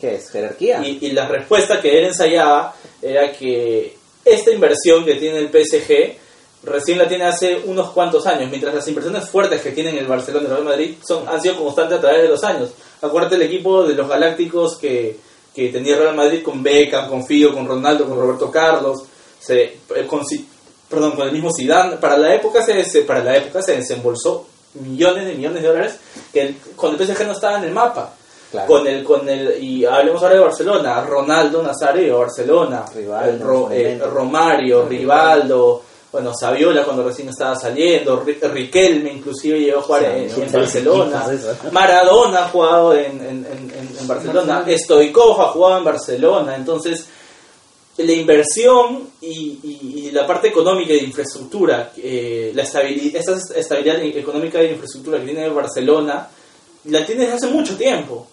¿Qué 0.00 0.14
es? 0.14 0.30
¿Jerarquía? 0.30 0.80
Y, 0.86 0.98
y 1.06 1.10
la 1.12 1.26
respuesta 1.28 1.80
que 1.80 1.98
él 1.98 2.04
ensayaba 2.06 2.74
era 3.02 3.32
que 3.32 3.96
esta 4.24 4.50
inversión 4.50 5.04
que 5.04 5.14
tiene 5.16 5.38
el 5.38 5.48
PSG 5.50 6.16
recién 6.64 6.98
la 6.98 7.08
tiene 7.08 7.24
hace 7.24 7.56
unos 7.66 7.90
cuantos 7.90 8.26
años, 8.26 8.48
mientras 8.50 8.74
las 8.74 8.86
inversiones 8.88 9.28
fuertes 9.28 9.60
que 9.60 9.72
tienen 9.72 9.96
el 9.96 10.06
Barcelona 10.06 10.42
y 10.44 10.46
el 10.46 10.52
Real 10.52 10.64
Madrid 10.64 10.94
son, 11.06 11.28
han 11.28 11.40
sido 11.40 11.56
constantes 11.56 11.98
a 11.98 12.00
través 12.00 12.22
de 12.22 12.28
los 12.28 12.42
años. 12.44 12.70
Acuérdate 13.02 13.36
el 13.36 13.42
equipo 13.42 13.84
de 13.86 13.94
los 13.94 14.08
Galácticos 14.08 14.76
que, 14.76 15.16
que 15.58 15.68
tenía 15.70 15.96
Real 15.96 16.14
Madrid 16.14 16.42
con 16.42 16.62
Beckham, 16.62 17.08
con 17.08 17.26
Figo, 17.26 17.52
con 17.52 17.66
Ronaldo, 17.66 18.08
con 18.08 18.18
Roberto 18.20 18.50
Carlos, 18.50 19.02
se, 19.40 19.62
eh, 19.64 20.06
con, 20.06 20.20
perdón, 20.88 21.12
con 21.16 21.26
el 21.26 21.32
mismo 21.32 21.50
Zidane. 21.54 21.96
Para 21.96 22.16
la 22.16 22.34
época 22.34 22.62
se, 22.62 22.84
se- 22.84 23.02
para 23.02 23.24
la 23.24 23.36
época 23.36 23.60
se 23.62 23.76
desembolsó 23.76 24.46
millones 24.74 25.26
de 25.26 25.34
millones 25.34 25.62
de 25.62 25.68
dólares 25.68 25.98
que 26.32 26.40
el- 26.42 26.56
cuando 26.76 27.02
el 27.02 27.08
PSG 27.08 27.26
no 27.26 27.32
estaba 27.32 27.58
en 27.58 27.64
el 27.64 27.72
mapa. 27.72 28.14
Claro. 28.50 28.66
Con 28.66 28.86
el, 28.86 29.04
con 29.04 29.28
el, 29.28 29.62
y 29.62 29.84
hablemos 29.84 30.22
ahora 30.22 30.36
de 30.36 30.40
Barcelona, 30.40 31.02
Ronaldo 31.02 31.62
Nazario, 31.62 32.18
Barcelona, 32.20 32.84
Rivaldo, 32.94 33.68
eh. 33.72 33.98
Romario, 34.10 34.86
Rivaldo, 34.88 35.82
bueno, 36.10 36.32
Saviola 36.34 36.84
cuando 36.84 37.04
recién 37.04 37.28
estaba 37.28 37.54
saliendo, 37.54 38.24
Ri- 38.24 38.40
Riquelme 38.50 39.12
inclusive 39.12 39.60
llegó 39.60 39.80
a 39.80 39.82
jugar 39.82 40.04
en, 40.04 40.28
¿quién 40.30 40.42
en 40.44 40.50
sabe 40.50 40.62
Barcelona? 40.64 41.24
Maradona 41.72 42.44
ha 42.44 42.48
jugado 42.48 42.94
en, 42.94 43.20
en, 43.20 43.46
en- 43.46 44.06
Barcelona, 44.06 44.64
Stoikov 44.78 45.40
ha 45.42 45.48
jugado 45.48 45.78
en 45.78 45.84
Barcelona, 45.84 46.56
entonces 46.56 47.06
la 47.98 48.12
inversión 48.12 49.08
y, 49.20 49.58
y- 49.62 50.04
y 50.06 50.10
la 50.12 50.26
parte 50.26 50.48
económica 50.48 50.92
y 50.92 51.00
de 51.00 51.04
infraestructura, 51.04 51.92
eh, 51.96 52.52
la 52.54 52.62
estabilidad, 52.62 53.20
esa 53.20 53.36
estabilidad 53.58 54.00
económica 54.02 54.58
de 54.58 54.70
infraestructura 54.70 55.18
que 55.18 55.24
tiene 55.26 55.48
Barcelona, 55.50 56.28
la 56.84 57.04
tiene 57.04 57.22
desde 57.22 57.34
hace 57.36 57.46
mucho 57.48 57.76
tiempo. 57.76 58.26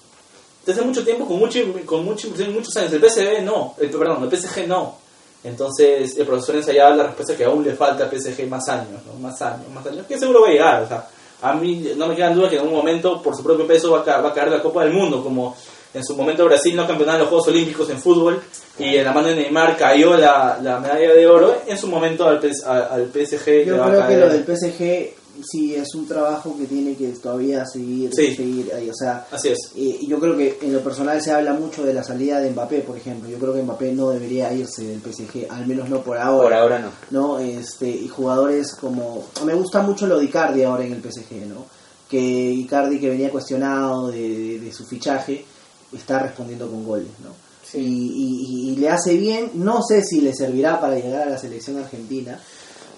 Desde 0.66 0.80
hace 0.80 0.88
mucho 0.88 1.04
tiempo, 1.04 1.26
con 1.28 1.38
mucho, 1.40 1.60
con 1.86 2.06
mucho, 2.06 2.30
muchos 2.54 2.76
años. 2.78 2.94
El 2.94 3.02
PSV 3.10 3.42
no, 3.44 3.76
el, 3.80 3.90
perdón, 3.90 4.24
el 4.24 4.38
PSG 4.38 4.68
no. 4.68 4.98
Entonces 5.46 6.18
el 6.18 6.26
profesor 6.26 6.56
ensayaba 6.56 6.96
la 6.96 7.04
respuesta 7.04 7.36
que 7.36 7.46
aún 7.46 7.64
le 7.64 7.76
falta 7.76 8.06
al 8.06 8.10
PSG 8.10 8.48
más 8.48 8.68
años, 8.68 9.00
¿no? 9.06 9.20
Más 9.20 9.40
años, 9.44 9.70
más 9.74 9.86
años, 9.86 10.06
que 10.08 10.18
seguro 10.18 10.42
va 10.42 10.48
a 10.48 10.52
llegar. 10.52 10.84
O 10.84 10.88
sea, 10.88 11.08
a 11.42 11.54
mí 11.54 11.94
no 11.96 12.08
me 12.08 12.16
quedan 12.16 12.34
dudas 12.34 12.50
que 12.50 12.58
en 12.58 12.66
un 12.66 12.74
momento, 12.74 13.22
por 13.22 13.36
su 13.36 13.44
propio 13.44 13.68
peso, 13.68 13.92
va 13.92 14.00
a, 14.00 14.22
va 14.22 14.30
a 14.30 14.34
caer 14.34 14.50
la 14.50 14.62
Copa 14.62 14.84
del 14.84 14.94
Mundo, 14.94 15.24
como 15.24 15.56
en 15.94 16.04
su 16.04 16.16
momento 16.16 16.46
Brasil 16.46 16.76
no 16.76 16.88
campeonaba 16.88 17.20
en 17.20 17.22
los 17.22 17.30
Juegos 17.30 17.48
Olímpicos 17.48 17.90
en 17.90 18.00
fútbol 18.00 18.42
y 18.78 18.98
en 18.98 19.06
la 19.06 19.14
mano 19.14 19.30
de 19.30 19.36
Neymar 19.36 19.78
cayó 19.78 20.18
la, 20.18 20.60
la 20.62 20.80
medalla 20.80 21.14
de 21.14 21.28
oro, 21.28 21.62
en 21.66 21.78
su 21.78 21.88
momento 21.88 22.28
al, 22.28 22.38
al, 22.66 23.12
PSG 23.14 23.48
le 23.48 23.66
Yo 23.66 23.84
a 23.84 23.88
creo 23.88 24.08
que 24.08 24.18
lo 24.18 24.30
del 24.30 24.44
PSG 24.44 25.25
sí 25.44 25.76
es 25.76 25.94
un 25.96 26.08
trabajo 26.08 26.56
que 26.58 26.66
tiene 26.66 26.96
que 26.96 27.08
todavía 27.10 27.66
seguir, 27.66 28.12
Sí. 28.14 28.36
seguir 28.36 28.72
ahí, 28.74 28.90
o 28.90 28.94
sea, 28.94 29.28
Así 29.32 29.50
es. 29.50 29.58
eh, 29.76 29.98
y 30.02 30.08
yo 30.08 30.20
creo 30.20 30.36
que 30.38 30.58
en 30.62 30.74
lo 30.74 30.82
personal 30.84 31.22
se 31.22 31.32
habla 31.32 31.54
mucho 31.54 31.84
de 31.84 31.94
la 31.94 32.04
salida 32.04 32.40
de 32.40 32.52
Mbappé, 32.52 32.82
por 32.82 32.98
ejemplo. 32.98 33.30
Yo 33.30 33.38
creo 33.38 33.54
que 33.54 33.62
Mbappé 33.64 33.92
no 33.94 34.10
debería 34.10 34.54
irse 34.54 34.84
del 34.86 35.02
PSG, 35.02 35.48
al 35.50 35.66
menos 35.68 35.90
no 35.90 36.02
por 36.02 36.18
ahora. 36.18 36.44
Por 36.44 36.54
ahora 36.54 36.80
no. 36.80 36.90
¿no? 37.12 37.40
Este, 37.40 37.90
y 37.90 38.08
jugadores 38.08 38.76
como... 38.76 39.26
Me 39.46 39.54
gusta 39.54 39.82
mucho 39.82 40.08
lo 40.08 40.20
de 40.20 40.26
Icardi 40.26 40.64
ahora 40.64 40.86
en 40.86 40.94
el 40.94 41.02
PSG, 41.02 41.46
¿no? 41.48 41.66
Que 42.10 42.20
Icardi 42.20 43.00
que 43.00 43.10
venía 43.10 43.32
cuestionado 43.32 44.12
de, 44.12 44.20
de- 44.30 44.60
de 44.60 44.72
su 44.72 44.86
fichaje, 44.86 45.44
está 45.94 46.20
respondiendo 46.20 46.70
con 46.70 46.86
goles, 46.86 47.08
¿no? 47.24 47.30
Y, 47.74 47.80
y- 47.82 48.70
y 48.70 48.76
le 48.78 48.90
hace 48.90 49.18
bien, 49.18 49.52
no 49.56 49.82
sé 49.82 50.02
si 50.04 50.22
le 50.22 50.34
servirá 50.34 50.80
para 50.80 50.96
llegar 50.98 51.24
a 51.28 51.32
la 51.32 51.38
selección 51.38 51.78
argentina. 51.78 52.40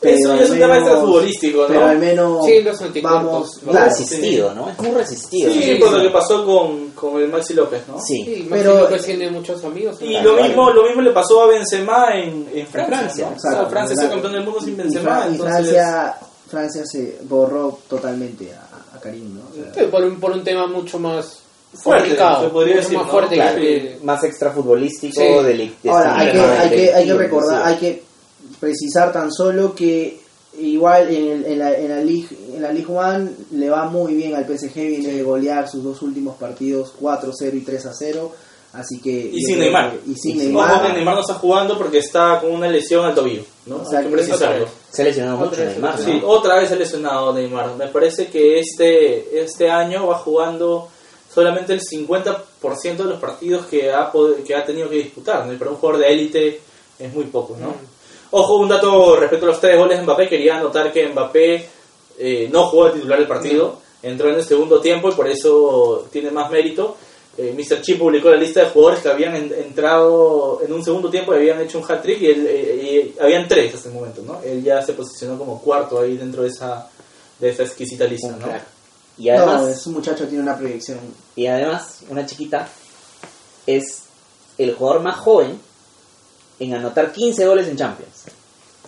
Eso 0.01 0.31
al 0.31 0.39
es 0.41 0.49
un 0.51 0.60
tema 0.60 0.77
extrafutbolístico, 0.77 1.62
¿no? 1.62 1.67
Pero 1.67 1.86
al 1.86 1.97
menos 1.97 2.45
Sí, 2.45 2.62
los 2.62 3.01
vamos... 3.01 3.60
claro, 3.63 3.86
resistido, 3.88 4.53
¿no? 4.53 4.69
Es 4.69 4.79
muy 4.79 4.91
resistido. 4.91 5.51
Sí, 5.51 5.75
por 5.79 5.91
lo 5.91 6.01
que 6.03 6.10
pasó 6.10 6.45
con, 6.45 6.91
con 6.91 7.21
el 7.21 7.29
Maxi 7.29 7.53
López, 7.53 7.81
¿no? 7.88 7.99
Sí. 7.99 8.23
Sí, 8.23 8.45
Maxi 8.49 8.63
Pero- 8.63 8.79
López 8.81 9.05
tiene 9.05 9.31
muchos 9.31 9.63
amigos. 9.63 9.97
Y 10.01 10.19
lo 10.19 10.33
mismo, 10.41 10.69
lo 10.71 10.83
mismo 10.83 11.01
le 11.01 11.12
pasó 11.12 11.41
a 11.43 11.47
Benzema 11.47 12.13
en, 12.13 12.47
en 12.53 12.67
Francia. 12.67 12.97
Francia, 12.97 13.25
¿no? 13.29 13.33
Exacto, 13.36 13.57
O 13.57 13.62
sea, 13.62 13.69
Francia 13.69 13.93
es 13.95 13.99
el 14.03 14.10
campeón 14.10 14.33
del 14.33 14.43
mundo 14.43 14.60
sin 14.62 14.73
Y 14.73 14.75
Benzema. 14.77 15.25
Y 15.29 15.31
entonces- 15.33 15.47
Francia, 15.55 16.17
Francia 16.49 16.81
se 16.86 17.17
borró 17.23 17.79
totalmente 17.89 18.53
a, 18.53 18.95
a 18.95 18.99
Karim, 18.99 19.36
¿no? 19.36 19.41
O 19.49 19.53
sea, 19.53 19.73
Sí, 19.73 19.89
por, 19.91 20.03
un, 20.03 20.19
por 20.19 20.31
un 20.31 20.43
tema 20.43 20.67
mucho 20.67 20.99
más 20.99 21.39
Fuerte, 21.73 22.03
complicado, 22.03 22.43
se 22.45 22.49
podría 22.49 22.75
mucho 22.75 22.83
decir, 22.86 22.97
más 22.97 23.05
¿no? 23.07 23.12
fuerte 23.12 23.36
Claro, 23.36 23.60
que 23.60 23.99
más 24.03 24.23
extrafutbolístico, 24.23 25.21
Sí. 25.21 25.43
del, 25.45 25.73
Ahora, 25.89 26.17
hay 26.17 26.31
que, 26.31 26.39
hay, 26.39 26.69
que, 26.69 26.93
hay 26.93 27.05
que 27.05 27.13
recordar, 27.13 27.67
hay 27.67 27.75
que 27.75 28.03
precisar 28.60 29.12
tan 29.13 29.32
solo 29.32 29.74
que 29.76 30.20
igual 30.60 31.10
en, 31.13 31.28
el- 31.32 31.46
en 31.46 31.60
la, 31.60 31.78
en 31.78 31.89
la 31.89 31.98
League 32.04 32.28
en 32.56 32.62
la 32.62 32.72
League 32.72 32.91
One 32.91 33.30
le 33.52 33.70
va 33.70 33.86
muy 33.86 34.15
bien 34.15 34.36
al 34.36 34.46
PSG 34.46 34.74
viene 34.76 35.13
de 35.13 35.24
golear 35.24 35.70
sus 35.70 35.84
dos 35.84 36.02
últimos 36.02 36.36
partidos 36.38 36.93
4-0 37.00 37.54
y 37.54 37.63
3-0 37.63 38.30
así 38.74 39.00
que 39.00 39.12
Y 39.12 39.41
yo 39.41 39.48
sin 39.48 39.60
Neymar. 39.60 39.91
que- 39.91 40.12
y 40.12 40.15
sin 40.15 40.32
Ojo 40.34 40.39
que 40.41 40.46
Neymar 40.48 40.93
Neymar 40.96 41.15
no 41.15 41.22
está 41.22 41.34
jugando 41.36 41.78
porque 41.78 42.00
está 42.00 42.39
con 42.41 42.52
una 42.52 42.67
lesión 42.67 43.06
al 43.06 43.13
tobillo, 43.15 43.43
¿no? 43.67 43.78
O 43.78 43.86
sea, 43.89 44.00
Hay 44.00 44.06
que. 44.65 44.65
Se 44.91 45.02
ha 45.02 45.06
lesionado 45.06 45.38
mucho 45.38 45.50
Otra 45.52 45.63
vez, 45.65 45.74
Neymar, 45.74 46.00
¿no? 46.00 46.06
Sí, 46.06 46.22
otra 46.26 46.56
vez 46.60 46.72
ha 46.72 46.76
lesionado 46.76 47.34
Neymar. 47.34 47.76
Me 47.76 47.88
parece 47.88 48.28
que 48.28 48.60
este, 48.60 49.39
este 49.41 49.70
año 49.70 50.08
va 50.08 50.17
jugando 50.20 50.89
solamente 51.34 51.74
el 51.74 51.82
50% 51.82 53.04
de 53.04 53.04
los 53.04 53.20
partidos 53.20 53.65
que 53.67 53.91
ha, 53.91 54.12
pod- 54.12 54.43
que 54.43 54.56
ha 54.56 54.65
tenido 54.65 54.89
que 54.89 54.96
disputar. 54.98 55.46
¿no? 55.46 55.58
Para 55.58 55.72
un 55.72 55.78
jugador 55.78 56.02
de 56.02 56.12
élite 56.13 56.60
es 57.00 57.13
muy 57.13 57.26
poco, 57.26 57.56
¿no? 57.60 57.74
Ojo, 58.32 58.58
un 58.58 58.70
dato 58.70 59.16
respecto 59.16 59.46
a 59.46 59.50
los 59.50 59.60
tres 59.62 59.78
goles 59.78 59.98
de 59.98 60.04
Mbappé. 60.04 60.28
Quería 60.30 60.58
anotar 60.58 60.92
que 60.92 61.08
Mbappé 61.08 61.70
eh, 62.20 62.50
no 62.52 62.68
jugó 62.68 62.86
de 62.86 62.92
titular 62.94 63.20
el 63.20 63.28
partido. 63.28 63.80
Entró 64.04 64.30
en 64.30 64.36
el 64.36 64.44
segundo 64.44 64.80
tiempo 64.80 65.10
y 65.10 65.13
por 65.13 65.28
eso 65.28 66.08
tiene 66.12 66.30
más 66.32 66.50
mérito. 66.52 66.98
Eh, 67.38 67.54
Mr. 67.56 67.82
Chip 67.82 68.00
publicó 68.00 68.30
la 68.32 68.38
lista 68.38 68.62
de 68.62 68.70
jugadores 68.70 69.02
que 69.04 69.10
habían 69.10 69.36
en- 69.36 69.54
entrado 69.54 70.60
en 70.66 70.74
un 70.74 70.84
segundo 70.84 71.10
tiempo 71.10 71.34
y 71.34 71.38
habían 71.38 71.62
hecho 71.62 71.78
un 71.80 71.84
hat-trick 71.88 72.20
y, 72.22 72.26
él, 72.28 72.48
eh, 72.50 73.13
y 73.18 73.22
habían 73.22 73.48
tres 73.48 73.76
hasta 73.76 73.90
el 73.90 73.96
momento, 73.96 74.22
¿no? 74.26 74.42
Él 74.44 74.63
ya 74.63 74.82
se 74.82 74.94
posicionó 74.94 75.38
como 75.38 75.62
cuarto 75.62 76.00
ahí 76.00 76.18
dentro 76.18 76.42
de 76.42 76.50
esa, 76.50 76.90
de 77.40 77.50
esa 77.50 77.63
exquisita 77.63 78.06
lista, 78.06 78.28
Un 78.30 78.40
¿no? 78.40 78.48
Y 79.20 79.30
además, 79.30 79.62
no, 79.62 79.68
ese 79.70 79.90
muchacho 79.92 80.28
tiene 80.28 80.44
una 80.44 80.58
proyección 80.58 81.00
y 81.36 81.46
además, 81.48 82.00
una 82.10 82.26
chiquita 82.26 82.68
es 83.68 84.04
el 84.58 84.74
jugador 84.74 85.02
más 85.04 85.18
joven 85.18 85.60
en 86.60 86.74
anotar 86.74 87.12
15 87.12 87.46
goles 87.46 87.67
en 87.67 87.78
Champions. 87.78 88.26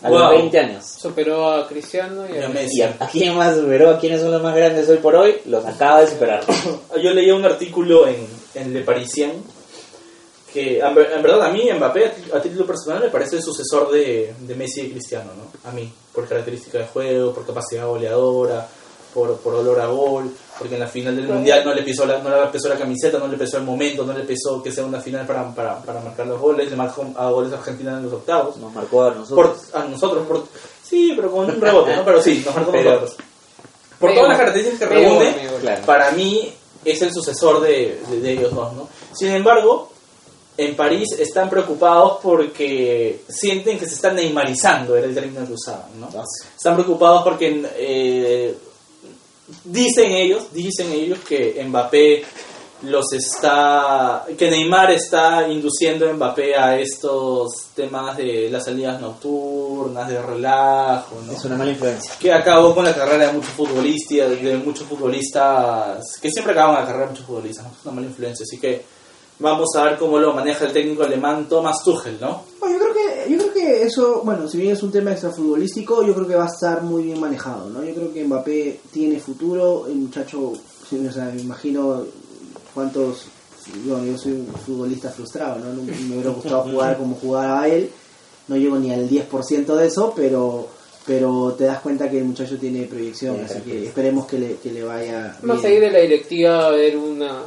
A 0.02 0.10
los 0.10 0.22
Wow. 0.22 0.30
20 0.32 0.60
años. 0.60 0.86
Superó 0.86 1.52
a 1.52 1.68
Cristiano 1.68 2.24
y 2.34 2.42
a 2.42 2.48
Messi. 2.48 2.78
Y 2.80 2.82
a, 2.84 2.96
a 3.00 3.08
quién 3.10 3.36
más 3.36 3.58
superó, 3.58 3.90
a 3.90 4.00
quiénes 4.00 4.22
son 4.22 4.32
los 4.32 4.42
más 4.42 4.56
grandes 4.56 4.88
hoy 4.88 4.98
por 4.98 5.14
hoy, 5.16 5.36
los 5.46 5.66
acaba 5.66 6.02
de 6.02 6.08
superar. 6.08 6.42
Yo 7.04 7.12
leía 7.14 7.36
un 7.36 7.44
artículo 7.46 8.08
en, 8.08 8.26
en 8.56 8.74
Le 8.74 8.82
Parisien 8.82 9.34
que 10.54 10.80
en, 10.80 10.96
ver- 10.96 11.12
en 11.16 11.22
verdad 11.22 11.44
a 11.44 11.50
mí 11.52 11.70
Mbappé 11.72 12.12
a 12.34 12.42
título 12.42 12.66
personal 12.66 13.04
me 13.04 13.10
parece 13.10 13.36
el 13.36 13.44
sucesor 13.44 13.92
de, 13.92 14.34
de 14.40 14.56
Messi 14.56 14.82
y 14.82 14.90
Cristiano, 14.92 15.32
¿no? 15.38 15.70
A 15.70 15.72
mí, 15.74 15.92
por 16.14 16.28
característica 16.28 16.80
de 16.80 16.86
juego, 16.88 17.34
por 17.34 17.46
capacidad 17.46 17.86
goleadora, 17.86 18.68
por, 19.14 19.38
por 19.38 19.56
olor 19.56 19.80
a 19.82 19.88
gol, 19.88 20.32
porque 20.58 20.76
en 20.76 20.80
la 20.82 20.88
final 20.88 21.16
del 21.16 21.28
Mundial 21.28 21.64
no 21.66 21.74
le 21.74 21.84
pisó 21.84 22.06
la, 22.06 22.20
no 22.20 22.30
le 22.30 22.48
pesó 22.48 22.70
la 22.70 22.78
camiseta, 22.78 23.18
no 23.18 23.28
le 23.28 23.38
pesó 23.38 23.58
el 23.58 23.64
momento, 23.64 24.04
no 24.06 24.14
le 24.14 24.24
pesó 24.24 24.62
que 24.62 24.72
sea 24.72 24.86
una 24.86 25.00
final 25.02 25.26
para, 25.26 25.54
para, 25.54 25.80
para 25.82 26.00
marcar 26.02 26.28
los 26.28 26.40
goles, 26.40 26.70
le 26.70 26.76
marcó 26.76 27.06
a 27.16 27.30
goles 27.30 27.52
a 27.54 27.58
Argentina 27.58 27.98
en 27.98 28.04
los 28.04 28.14
octavos. 28.14 28.58
Nos 28.58 28.74
marcó 28.74 29.04
a 29.04 29.14
nosotros. 29.16 29.58
Por, 29.72 29.82
a 29.82 29.86
nosotros, 29.86 30.28
por, 30.28 30.44
sí, 30.84 31.14
pero 31.16 31.32
con 31.32 31.46
un 31.46 31.60
rebote, 31.62 31.96
¿no? 31.96 32.06
Pero 32.06 32.22
sí, 32.22 32.42
nos 32.46 32.56
marcó 32.56 32.70
a 32.72 32.74
Pero- 32.74 32.92
nosotros. 33.02 33.18
Por 34.00 34.14
todas 34.14 34.30
las 34.30 34.38
características 34.38 34.80
que 34.90 34.96
reúne. 34.96 35.36
Claro. 35.62 35.86
para 35.86 36.12
mí 36.12 36.54
es 36.86 37.02
el 37.02 37.12
sucesor 37.14 37.60
de, 37.62 38.00
de- 38.10 38.20
de 38.22 38.32
ellos 38.32 38.54
dos, 38.56 38.72
¿no? 38.74 38.88
Sin 39.14 39.30
embargo, 39.32 39.92
en 40.56 40.76
París 40.76 41.12
están 41.20 41.50
preocupados 41.50 42.20
porque 42.24 43.22
sienten 43.28 43.78
que 43.80 43.86
se 43.86 43.96
están 43.96 44.16
neymarizando, 44.16 44.96
era 44.96 45.06
el 45.06 45.14
término 45.14 45.46
que 45.46 45.54
usaban, 45.54 46.00
¿no? 46.00 46.10
Ah, 46.18 46.24
Están 46.56 46.76
preocupados 46.76 47.24
porque 47.24 47.62
eh, 47.78 48.58
dicen 49.64 50.12
ellos, 50.12 50.52
dicen 50.54 50.92
ellos 50.92 51.20
que 51.20 51.64
Mbappé 51.68 52.24
los 52.84 53.12
está, 53.12 54.26
que 54.38 54.50
Neymar 54.50 54.92
está 54.92 55.48
induciendo 55.50 56.10
a 56.10 56.14
Mbappé 56.14 56.56
a 56.56 56.80
estos 56.80 57.72
temas 57.76 58.16
de 58.16 58.50
las 58.50 58.66
salidas 58.66 59.02
nocturnas, 59.02 60.08
de 60.08 60.22
relajo, 60.22 61.22
¿no? 61.26 61.34
Es 61.34 61.44
una 61.44 61.58
mala 61.58 61.72
influencia. 61.72 62.14
que 62.20 62.32
acabó 62.32 62.74
con 62.74 62.86
la 62.86 62.96
carrera 62.96 63.28
de 63.28 63.34
muchos 63.34 63.52
futbolistas, 63.52 64.42
de 64.42 64.58
muchos 64.58 64.88
futbolistas, 64.88 66.18
que 66.22 66.32
siempre 66.32 66.54
acaban 66.54 66.76
la 66.76 66.86
carrera 66.86 67.06
de 67.06 67.12
muchos 67.12 67.26
futbolistas, 67.26 67.66
¿no? 67.66 67.72
es 67.72 67.86
una 67.86 67.96
mala 67.96 68.08
influencia, 68.08 68.44
así 68.44 68.58
que 68.58 68.99
vamos 69.40 69.70
a 69.76 69.84
ver 69.84 69.98
cómo 69.98 70.20
lo 70.20 70.34
maneja 70.34 70.66
el 70.66 70.74
técnico 70.74 71.04
alemán 71.04 71.48
Thomas 71.48 71.84
Tuchel, 71.84 72.18
¿no? 72.20 72.44
No, 72.62 72.70
yo 72.70 72.78
creo 72.78 72.94
que 72.94 73.32
yo 73.32 73.38
creo 73.38 73.54
que 73.54 73.84
eso, 73.84 74.22
bueno, 74.24 74.48
si 74.48 74.58
bien 74.58 74.74
es 74.74 74.84
un 74.84 74.92
tema 74.92 75.12
extrafutbolístico, 75.12 76.04
yo 76.06 76.14
creo 76.14 76.28
que 76.28 76.36
va 76.36 76.46
a 76.46 76.50
estar 76.54 76.82
muy 76.84 77.04
bien 77.04 77.20
manejado, 77.20 77.70
¿no? 77.70 77.84
Yo 77.84 77.94
creo 77.94 78.14
que 78.14 78.24
Mbappé 78.24 78.80
tiene 78.92 79.20
futuro, 79.20 79.88
el 79.88 79.96
muchacho, 79.96 80.52
o 80.52 81.12
sea, 81.12 81.26
me 81.34 81.42
imagino 81.42 82.06
cuántos, 82.74 83.26
bueno, 83.86 84.06
yo 84.06 84.18
soy 84.18 84.34
un 84.34 84.48
futbolista 84.48 85.10
frustrado, 85.10 85.60
¿no? 85.60 85.74
No 85.74 85.84
Me 85.84 86.14
hubiera 86.14 86.32
gustado 86.32 86.64
jugar 86.64 86.98
como 86.98 87.16
jugaba 87.16 87.68
él, 87.68 87.90
no 88.48 88.58
llego 88.58 88.78
ni 88.78 88.92
al 88.92 89.10
10% 89.10 89.76
de 89.76 89.88
eso, 89.88 90.14
pero 90.16 90.68
pero 91.06 91.56
te 91.58 91.64
das 91.64 91.80
cuenta 91.80 92.08
que 92.08 92.20
el 92.20 92.26
muchacho 92.26 92.58
tiene 92.60 92.84
proyección, 92.84 93.40
así 93.44 93.62
que 93.62 93.86
esperemos 93.88 94.28
que 94.28 94.38
le, 94.38 94.56
que 94.58 94.72
le 94.72 94.84
vaya 94.84 95.36
Más 95.42 95.62
bien. 95.62 95.74
ahí 95.74 95.80
de 95.80 95.90
la 95.90 96.00
directiva 96.00 96.58
va 96.58 96.64
a 96.66 96.68
haber 96.68 96.98
una 96.98 97.42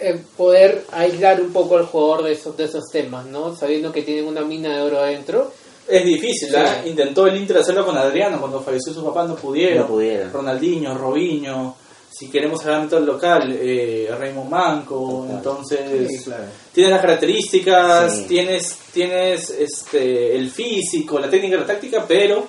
eh, 0.00 0.20
poder 0.36 0.84
aislar 0.92 1.40
un 1.40 1.52
poco 1.52 1.76
al 1.76 1.86
jugador 1.86 2.24
de 2.24 2.32
esos 2.32 2.56
de 2.56 2.64
esos 2.64 2.84
temas, 2.90 3.26
¿no? 3.26 3.54
Sabiendo 3.56 3.92
que 3.92 4.02
tienen 4.02 4.26
una 4.26 4.42
mina 4.42 4.76
de 4.76 4.82
oro 4.82 4.98
adentro. 5.00 5.52
Es 5.88 6.04
difícil, 6.04 6.48
Sí. 6.50 6.54
¿ah? 6.56 6.82
Intentó 6.86 7.26
el 7.26 7.36
Inter 7.36 7.58
hacerlo 7.58 7.84
con 7.84 7.96
Adriano 7.98 8.38
cuando 8.38 8.60
falleció 8.60 8.92
su 8.92 9.04
papá, 9.04 9.24
no 9.24 9.34
pudieron. 9.36 9.78
No 9.78 9.86
pudieron. 9.88 10.32
Ronaldinho, 10.32 10.96
Robinho, 10.96 11.74
si 12.12 12.30
queremos 12.30 12.60
hablar 12.64 12.88
del 12.88 13.04
local, 13.06 13.56
eh, 13.60 14.08
Raymond 14.16 14.50
Manco, 14.50 15.26
entonces... 15.30 16.08
Sí, 16.08 16.24
claro. 16.24 16.44
Tienes 16.72 16.92
las 16.92 17.00
características, 17.00 18.16
Sí. 18.16 18.24
tienes, 18.28 18.76
tienes 18.92 19.50
este, 19.50 20.36
el 20.36 20.50
físico, 20.50 21.18
la 21.18 21.28
técnica, 21.30 21.56
la 21.56 21.66
táctica, 21.66 22.04
pero 22.06 22.46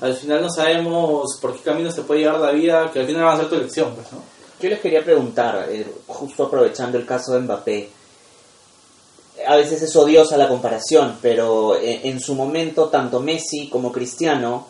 al 0.00 0.14
final 0.14 0.42
no 0.42 0.50
sabemos 0.50 1.38
por 1.40 1.54
qué 1.54 1.60
camino 1.62 1.90
se 1.90 2.02
puede 2.02 2.20
llevar 2.20 2.40
la 2.40 2.52
vida, 2.52 2.90
que 2.92 3.00
al 3.00 3.06
final 3.06 3.24
va 3.24 3.32
a 3.34 3.38
ser 3.38 3.48
tu 3.48 3.54
elección, 3.56 3.94
pues, 3.94 4.12
¿no? 4.12 4.18
Yo 4.60 4.70
les 4.70 4.80
quería 4.80 5.04
preguntar, 5.04 5.66
eh, 5.70 5.86
justo 6.06 6.44
aprovechando 6.44 6.96
el 6.96 7.04
caso 7.04 7.32
de 7.34 7.40
Mbappé, 7.40 7.90
a 9.46 9.56
veces 9.56 9.82
es 9.82 9.94
odiosa 9.94 10.36
la 10.38 10.48
comparación, 10.48 11.18
pero 11.20 11.76
en, 11.78 12.06
en 12.06 12.20
su 12.20 12.34
momento 12.34 12.88
tanto 12.88 13.20
Messi 13.20 13.68
como 13.68 13.92
Cristiano 13.92 14.66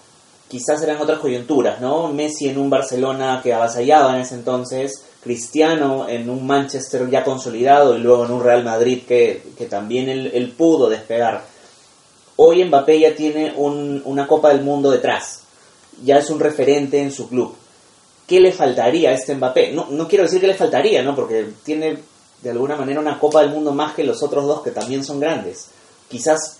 quizás 0.49 0.83
eran 0.83 1.01
otras 1.01 1.20
coyunturas, 1.20 1.81
¿no? 1.81 2.09
Messi 2.12 2.49
en 2.49 2.59
un 2.59 2.68
Barcelona 2.68 3.40
que 3.42 3.53
avasallaba 3.55 4.14
en 4.16 4.22
ese 4.22 4.35
entonces, 4.35 5.05
Cristiano 5.22 6.09
en 6.09 6.29
un 6.31 6.44
Manchester 6.46 7.09
ya 7.09 7.22
consolidado 7.25 7.96
y 7.96 8.01
luego 8.01 8.25
en 8.25 8.33
un 8.33 8.42
Real 8.42 8.64
Madrid 8.64 9.03
que, 9.07 9.42
que 9.57 9.66
también 9.66 10.09
él, 10.09 10.31
él 10.35 10.51
pudo 10.53 10.88
despegar. 10.88 11.42
Hoy 12.37 12.64
Mbappé 12.64 13.01
ya 13.01 13.14
tiene 13.14 13.53
un- 13.57 14.03
una 14.05 14.27
Copa 14.27 14.49
del 14.51 14.62
Mundo 14.62 14.90
detrás, 14.90 15.40
ya 16.05 16.18
es 16.18 16.29
un 16.31 16.40
referente 16.40 17.01
en 17.01 17.12
su 17.12 17.29
club. 17.29 17.55
¿Qué 18.27 18.41
le 18.41 18.53
faltaría 18.53 19.11
a 19.11 19.12
este 19.15 19.35
Mbappé? 19.35 19.73
No, 19.73 19.87
no 19.91 20.07
quiero 20.09 20.25
decir 20.25 20.41
que 20.41 20.47
le 20.49 20.55
faltaría, 20.55 21.03
¿no? 21.03 21.15
Porque 21.15 21.47
tiene 21.65 21.99
de 22.43 22.51
alguna 22.51 22.77
manera 22.77 23.01
una 23.01 23.19
Copa 23.19 23.41
del 23.41 23.51
Mundo 23.51 23.73
más 23.73 23.95
que 23.95 24.05
los 24.05 24.23
otros 24.23 24.47
dos 24.47 24.62
que 24.62 24.71
también 24.71 25.05
son 25.05 25.19
grandes. 25.21 25.69
Quizás 26.09 26.57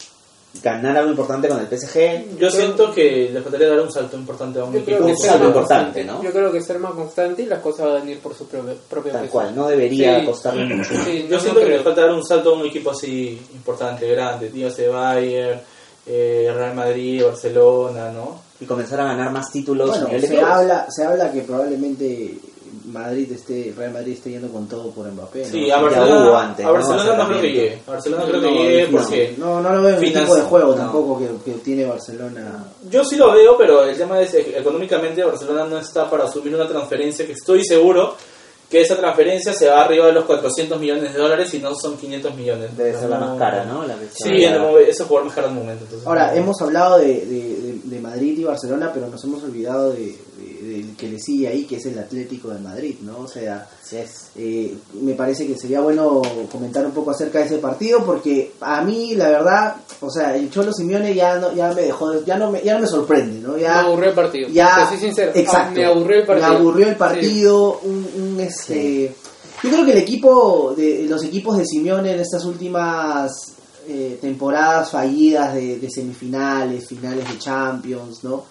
ganar 0.62 0.96
algo 0.96 1.11
importante 1.11 1.48
con 1.48 1.61
el 1.61 1.66
PSG. 1.66 2.38
Yo 2.38 2.50
siento 2.50 2.90
que 2.90 3.29
le 3.31 3.42
faltaría 3.42 3.68
dar 3.68 3.81
un 3.81 3.92
salto 3.92 4.16
importante 4.16 4.59
a 4.59 4.64
un 4.64 4.74
equipo. 4.74 5.05
un 5.05 5.16
salto 5.18 5.46
importante. 5.48 6.02
¿no? 6.02 6.22
Yo 6.22 6.33
creo 6.33 6.50
que 6.50 6.62
ser 6.62 6.79
más 6.79 6.92
constante 6.94 7.42
y 7.42 7.46
las 7.46 7.61
cosas 7.61 7.87
van 7.87 7.96
a 7.96 8.00
venir 8.00 8.20
por 8.20 8.35
su 8.35 8.46
propio, 8.46 8.74
propio 8.88 9.12
Tal 9.12 9.20
peso. 9.22 9.33
cual, 9.33 9.55
no 9.55 9.68
debería 9.68 10.20
Sí. 10.20 10.26
costarle 10.26 10.64
mucho. 10.74 10.94
Sí, 11.05 11.26
Yo 11.29 11.37
no, 11.37 11.40
siento 11.42 11.61
no 11.61 11.66
que 11.66 11.72
le 11.72 11.81
falta 11.81 12.00
dar 12.02 12.12
un 12.14 12.24
salto 12.24 12.55
a 12.55 12.59
un 12.59 12.66
equipo 12.66 12.90
así 12.90 13.38
importante, 13.55 14.09
grande, 14.09 14.48
dígase 14.48 14.88
Bayern, 14.88 15.61
eh, 16.06 16.52
Real 16.54 16.74
Madrid, 16.74 17.22
Barcelona, 17.24 18.10
¿no? 18.12 18.40
Y 18.60 18.64
comenzar 18.64 19.00
a 19.00 19.04
ganar 19.04 19.30
más 19.32 19.50
títulos 19.52 19.90
Bueno, 19.90 20.08
se 20.20 20.26
clubes. 20.28 20.42
habla, 20.44 20.86
se 20.90 21.04
habla 21.04 21.30
que 21.32 21.42
probablemente 21.42 22.38
Madrid 22.86 23.30
esté, 23.32 23.74
Real 23.76 23.92
Madrid 23.92 24.12
esté 24.14 24.30
yendo 24.30 24.48
con 24.48 24.66
todo 24.68 24.90
por 24.90 25.10
Mbappé. 25.10 25.40
¿no? 25.42 25.44
Sí, 25.50 25.64
a 25.64 25.76
ya 25.76 25.82
Barcelona, 25.82 26.42
antes, 26.42 26.64
a 26.64 26.68
¿no? 26.68 26.74
Barcelona 26.74 27.16
no 27.16 27.26
creo 27.28 27.40
que 27.40 27.52
llegue. 27.52 27.82
A 27.86 27.90
Barcelona 27.90 28.24
creo 28.24 28.40
que 28.40 28.46
No, 28.46 28.52
llegue 28.54 28.82
no, 28.90 28.98
porque... 28.98 29.34
no, 29.38 29.60
no 29.60 29.72
lo 29.74 29.82
veo 29.82 29.98
en 29.98 30.04
el 30.04 30.12
tipo 30.12 30.34
de 30.36 30.42
juego 30.42 30.68
no. 30.72 30.74
tampoco 30.76 31.18
que, 31.18 31.28
que 31.52 31.58
tiene 31.58 31.84
Barcelona. 31.84 32.64
Yo 32.90 33.04
sí 33.04 33.16
lo 33.16 33.32
veo, 33.32 33.56
pero 33.58 33.84
el 33.84 33.96
tema 33.96 34.20
es 34.20 34.30
que 34.30 34.56
económicamente 34.58 35.22
Barcelona 35.24 35.64
no 35.66 35.78
está 35.78 36.08
para 36.08 36.24
asumir 36.24 36.54
una 36.54 36.68
transferencia 36.68 37.26
que 37.26 37.32
estoy 37.32 37.64
seguro 37.64 38.14
que 38.70 38.81
esa 38.81 38.96
transferencia 38.96 39.52
se 39.52 39.68
va 39.68 39.85
arriba 39.85 40.07
de 40.07 40.12
los 40.12 40.24
400 40.24 40.81
millones 40.81 41.12
de 41.12 41.18
dólares 41.18 41.55
y 41.55 41.61
no 41.61 41.74
son 41.74 41.96
500 41.96 42.35
millones. 42.35 42.76
Debe 42.76 42.98
ser 42.98 43.09
la 43.09 43.18
más 43.20 43.38
cara, 43.38 43.64
¿no? 43.64 43.87
La 43.87 43.94
que 43.94 44.07
Sí, 44.12 44.42
en 44.44 44.55
el 44.55 44.76
ese 44.88 45.05
jugador 45.05 45.26
más 45.26 45.35
caro 45.35 45.46
en 45.48 45.52
el 45.55 45.59
momento. 45.61 45.85
Entonces, 45.85 46.07
Ahora, 46.07 46.33
no. 46.33 46.37
hemos 46.38 46.61
hablado 46.61 46.98
de, 46.98 47.07
de- 47.07 47.81
de 47.85 48.00
Madrid 48.00 48.37
y 48.38 48.44
Barcelona, 48.44 48.90
pero 48.93 49.07
nos 49.07 49.22
hemos 49.22 49.43
olvidado 49.45 49.93
de, 49.93 50.16
de- 50.37 50.68
del 50.68 50.97
que 50.97 51.09
le 51.09 51.18
sigue 51.18 51.49
ahí, 51.49 51.64
que 51.64 51.76
es 51.76 51.87
el 51.87 51.99
Atlético 51.99 52.49
de 52.51 52.61
Madrid, 52.61 52.97
¿no? 53.03 53.18
O 53.20 53.28
sea, 53.28 53.68
Así 53.82 53.97
es. 53.97 54.26
eh, 54.37 54.74
me 55.01 55.14
parece 55.14 55.47
que 55.47 55.57
sería 55.57 55.80
bueno 55.80 56.20
comentar 56.53 56.84
un 56.84 56.93
poco 56.93 57.11
acerca 57.12 57.39
de 57.41 57.47
ese 57.47 57.59
partido, 57.59 58.05
porque 58.05 58.53
a 58.61 58.82
mí, 58.82 59.14
la 59.14 59.28
verdad, 59.30 59.76
o 60.01 60.11
sea, 60.11 60.37
el 60.37 60.51
Cholo 60.51 60.72
Simeone 60.72 61.14
ya 61.14 61.39
no, 61.39 61.53
ya 61.55 61.72
me 61.72 61.82
dejó, 61.82 62.11
de- 62.11 62.24
ya 62.24 62.37
no 62.37 62.51
me, 62.51 62.62
ya 62.62 62.74
no 62.74 62.80
me 62.80 62.87
sorprende, 62.87 63.41
¿no? 63.41 63.57
Ya, 63.57 63.82
me 63.82 63.89
aburrió 63.89 64.09
el 64.11 64.14
partido. 64.14 64.49
ya, 64.51 64.89
soy 64.89 64.99
sincero. 64.99 65.32
exacto, 65.34 65.70
Ah, 65.70 65.72
me 65.74 65.84
aburrió 65.87 66.20
el 66.20 66.26
partido. 66.26 66.49
Me 66.51 66.57
aburrió 66.57 66.87
el 66.87 66.93
Sí. 66.95 66.99
partido, 66.99 67.80
un, 67.84 68.09
un, 68.18 68.41
este, 68.41 69.14
yo 69.62 69.70
creo 69.70 69.84
que 69.87 69.93
el 69.93 69.99
equipo, 69.99 70.74
de 70.76 71.07
los 71.09 71.22
equipos 71.24 71.57
de 71.57 71.64
Simeone 71.64 72.12
en 72.12 72.20
estas 72.20 72.45
últimas 72.45 73.32
eh, 73.89 74.18
temporadas 74.20 74.91
fallidas 74.91 75.55
de, 75.55 75.78
de 75.78 75.89
semifinales, 75.91 76.89
finales 76.89 77.26
de 77.30 77.39
Champions, 77.39 78.24
¿no? 78.24 78.45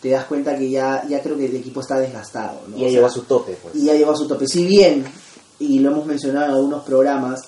Te 0.00 0.10
das 0.10 0.24
cuenta 0.26 0.56
que 0.56 0.70
ya, 0.70 1.04
ya 1.08 1.20
creo 1.22 1.36
que 1.36 1.46
el 1.46 1.56
equipo 1.56 1.80
está 1.80 1.98
desgastado, 1.98 2.60
¿no? 2.68 2.76
Y 2.76 2.80
ya 2.82 2.86
O 2.86 2.90
llegó 2.90 3.06
a 3.06 3.10
sea, 3.10 3.20
su 3.20 3.26
tope, 3.26 3.58
pues. 3.60 3.74
y 3.74 3.84
ya 3.86 3.94
llegó 3.94 4.12
a 4.12 4.16
su 4.16 4.28
tope. 4.28 4.46
Si 4.46 4.64
bien, 4.64 5.04
y 5.58 5.80
lo 5.80 5.90
hemos 5.90 6.06
mencionado 6.06 6.46
en 6.46 6.52
algunos 6.52 6.84
programas, 6.84 7.40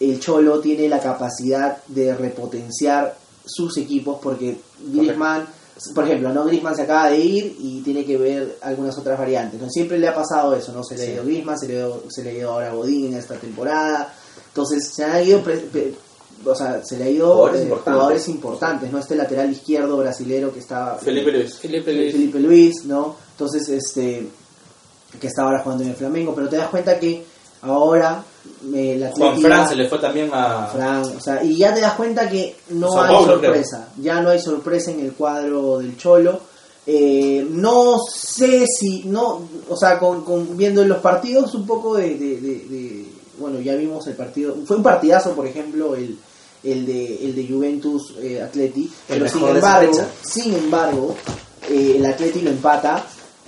el 0.00 0.18
Cholo 0.18 0.60
tiene 0.60 0.88
la 0.88 1.00
capacidad 1.00 1.78
de 1.88 2.14
repotenciar 2.14 3.16
sus 3.44 3.76
equipos 3.76 4.18
porque 4.22 4.58
Griezmann, 4.86 5.46
por 5.94 6.04
ejemplo, 6.04 6.32
no 6.32 6.44
Griezmann 6.44 6.74
se 6.76 6.82
acaba 6.82 7.10
de 7.10 7.18
ir 7.18 7.56
y 7.58 7.82
tiene 7.82 8.04
que 8.04 8.16
ver 8.16 8.58
algunas 8.62 8.96
otras 8.98 9.18
variantes. 9.18 9.60
¿no? 9.60 9.68
Siempre 9.68 9.98
le 9.98 10.08
ha 10.08 10.14
pasado 10.14 10.54
eso, 10.56 10.72
¿no? 10.72 10.82
Se 10.84 10.96
le 10.96 11.02
ha 11.02 11.06
Sí. 11.06 11.12
ido 11.12 11.24
Griezmann, 11.24 11.58
se 11.58 11.68
le, 11.68 11.74
dio- 11.74 12.02
se 12.08 12.22
le 12.24 12.30
ha 12.30 12.34
ido 12.34 12.52
ahora 12.52 12.72
Godín 12.72 13.06
en 13.12 13.14
esta 13.18 13.34
temporada. 13.36 14.14
Entonces 14.48 14.92
se 14.94 15.04
han 15.04 15.26
ido 15.26 15.40
pre- 15.42 15.58
pre- 15.58 15.94
o 16.44 16.54
sea, 16.54 16.82
se 16.84 16.96
le 16.98 17.04
ha 17.04 17.08
ido 17.10 17.28
Jugadores 17.32 17.60
eh, 17.60 17.64
importantes. 17.64 17.92
jugadores 17.94 18.28
importantes, 18.28 18.92
¿no? 18.92 18.98
Este 18.98 19.16
lateral 19.16 19.50
izquierdo 19.52 19.96
brasilero 19.98 20.52
que 20.52 20.58
estaba 20.60 20.96
Felipe 20.96 21.30
Luis. 21.32 21.58
Felipe 21.58 21.92
Luis. 21.92 22.12
Felipe 22.12 22.40
Luis, 22.40 22.84
¿no? 22.84 23.16
Entonces, 23.32 23.68
este, 23.68 24.26
que 25.20 25.26
está 25.26 25.42
ahora 25.42 25.60
jugando 25.62 25.84
en 25.84 25.90
el 25.90 25.96
Flamengo, 25.96 26.34
pero 26.34 26.48
te 26.48 26.56
das 26.56 26.68
cuenta 26.68 26.98
que 26.98 27.24
ahora 27.62 28.24
eh, 28.74 28.96
la 28.98 29.10
Juan 29.12 29.40
Fran 29.40 29.68
se 29.68 29.76
le 29.76 29.88
fue 29.88 29.98
también 29.98 30.30
a... 30.32 30.66
Fran, 30.66 31.02
o 31.02 31.20
sea, 31.20 31.42
y 31.44 31.56
ya 31.56 31.72
te 31.74 31.80
das 31.80 31.94
cuenta 31.94 32.28
que 32.28 32.56
no 32.70 33.00
hay 33.02 33.14
Paulo, 33.14 33.32
sorpresa, 33.34 33.88
ya 34.00 34.20
no 34.20 34.30
hay 34.30 34.40
sorpresa 34.40 34.90
en 34.90 35.00
el 35.00 35.12
cuadro 35.12 35.78
del 35.78 35.96
Cholo. 35.96 36.40
Eh, 36.84 37.46
no 37.48 37.98
sé 38.12 38.64
si, 38.66 39.04
no, 39.04 39.42
o 39.68 39.76
sea, 39.76 40.00
con, 40.00 40.24
con- 40.24 40.56
viendo 40.56 40.84
los 40.84 40.98
partidos 40.98 41.54
un 41.54 41.64
poco 41.64 41.94
de, 41.94 42.16
de- 42.16 42.40
de- 42.40 42.66
de- 42.68 43.06
bueno, 43.38 43.60
ya 43.60 43.76
vimos 43.76 44.04
el 44.08 44.14
partido, 44.14 44.56
fue 44.66 44.76
un 44.78 44.82
partidazo, 44.82 45.30
por 45.34 45.46
ejemplo, 45.46 45.94
el, 45.94 46.18
el 46.64 46.86
de, 46.86 47.24
el 47.26 47.34
de 47.34 47.46
Juventus 47.48 48.14
eh, 48.20 48.40
Atleti, 48.40 48.90
pero 49.08 49.24
sin 49.28 49.40
embargo, 49.56 49.92
sin 50.22 50.54
embargo, 50.54 51.16
eh, 51.68 51.94
el 51.96 52.06
Atleti 52.06 52.40
lo 52.40 52.50
empata, 52.50 53.04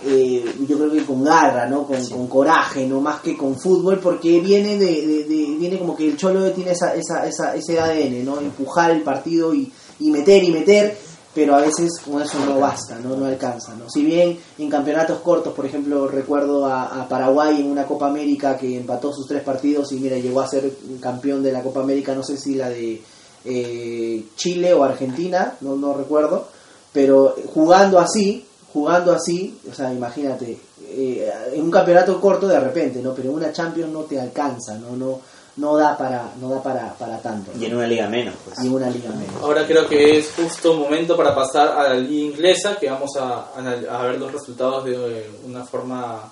eh, 0.06 0.44
yo 0.68 0.76
creo 0.76 0.90
que 0.92 1.04
con 1.04 1.24
garra, 1.24 1.66
¿no? 1.66 1.86
Con, 1.86 2.04
con 2.08 2.26
coraje, 2.26 2.86
no 2.86 3.00
más 3.00 3.20
que 3.20 3.36
con 3.36 3.58
fútbol, 3.58 4.00
porque 4.00 4.40
viene 4.40 4.76
de, 4.76 5.06
de- 5.06 5.24
de- 5.24 5.56
viene 5.58 5.78
como 5.78 5.96
que 5.96 6.06
el 6.08 6.16
Cholo 6.16 6.50
tiene 6.52 6.72
esa, 6.72 6.94
esa, 6.94 7.26
esa, 7.26 7.54
ese 7.56 7.78
ADN, 7.80 8.24
¿no? 8.24 8.38
Empujar 8.40 8.90
el 8.90 9.02
partido 9.02 9.54
y, 9.54 9.72
y 10.00 10.10
meter 10.10 10.42
y 10.44 10.50
meter, 10.50 10.98
pero 11.34 11.56
a 11.56 11.60
veces 11.60 11.90
con 12.04 12.22
eso 12.22 12.38
no 12.46 12.60
basta, 12.60 12.98
¿no? 13.00 13.16
No 13.16 13.26
alcanza, 13.26 13.74
¿no? 13.74 13.90
Si 13.90 14.04
bien 14.04 14.38
en 14.56 14.70
campeonatos 14.70 15.18
cortos, 15.18 15.52
por 15.52 15.66
ejemplo, 15.66 16.06
recuerdo 16.06 16.66
a, 16.66 17.06
Paraguay 17.08 17.60
en 17.60 17.70
una 17.70 17.86
Copa 17.86 18.06
América 18.06 18.56
que 18.56 18.76
empató 18.76 19.12
sus 19.12 19.26
tres 19.26 19.42
partidos 19.42 19.90
y 19.92 19.96
mira, 19.96 20.16
llegó 20.16 20.40
a 20.40 20.48
ser 20.48 20.70
campeón 21.00 21.42
de 21.42 21.52
la 21.52 21.62
Copa 21.62 21.80
América, 21.80 22.14
no 22.14 22.22
sé 22.22 22.36
si 22.36 22.54
la 22.54 22.70
de 22.70 23.02
eh, 23.44 24.24
Chile 24.36 24.72
o 24.72 24.84
Argentina, 24.84 25.54
no, 25.60 25.74
no 25.76 25.92
recuerdo, 25.92 26.46
pero 26.92 27.34
jugando 27.52 27.98
así, 27.98 28.46
jugando 28.72 29.12
así, 29.12 29.58
o 29.70 29.74
sea, 29.74 29.92
imagínate, 29.92 30.58
eh, 30.88 31.30
en 31.52 31.62
un 31.62 31.70
campeonato 31.70 32.20
corto 32.20 32.46
de 32.46 32.60
repente, 32.60 33.00
¿no? 33.02 33.12
Pero 33.12 33.30
en 33.30 33.36
una 33.36 33.52
Champions 33.52 33.92
no 33.92 34.02
te 34.02 34.20
alcanza, 34.20 34.78
¿no? 34.78 34.96
No, 34.96 35.20
no 35.56 35.76
da 35.76 35.96
para, 35.96 36.32
no 36.40 36.48
da 36.48 36.62
para, 36.62 36.94
para 36.94 37.18
tanto. 37.20 37.52
¿no? 37.54 37.62
Y 37.62 37.66
en 37.66 37.76
una 37.76 37.86
liga 37.86 38.08
menos, 38.08 38.34
pues. 38.44 38.58
Y 38.62 38.66
en 38.66 38.74
una 38.74 38.90
liga 38.90 39.10
menos. 39.10 39.36
Ahora 39.42 39.66
creo 39.66 39.86
que 39.88 40.18
es 40.18 40.30
justo 40.34 40.74
momento 40.74 41.16
para 41.16 41.34
pasar 41.34 41.68
a 41.68 41.88
la 41.90 41.94
liga 41.94 42.24
inglesa, 42.32 42.76
que 42.78 42.90
vamos 42.90 43.10
a, 43.18 43.46
a 43.56 44.02
ver 44.06 44.18
los 44.18 44.32
resultados 44.32 44.84
de 44.84 44.94
eh, 44.94 45.30
una 45.44 45.64
forma 45.64 46.30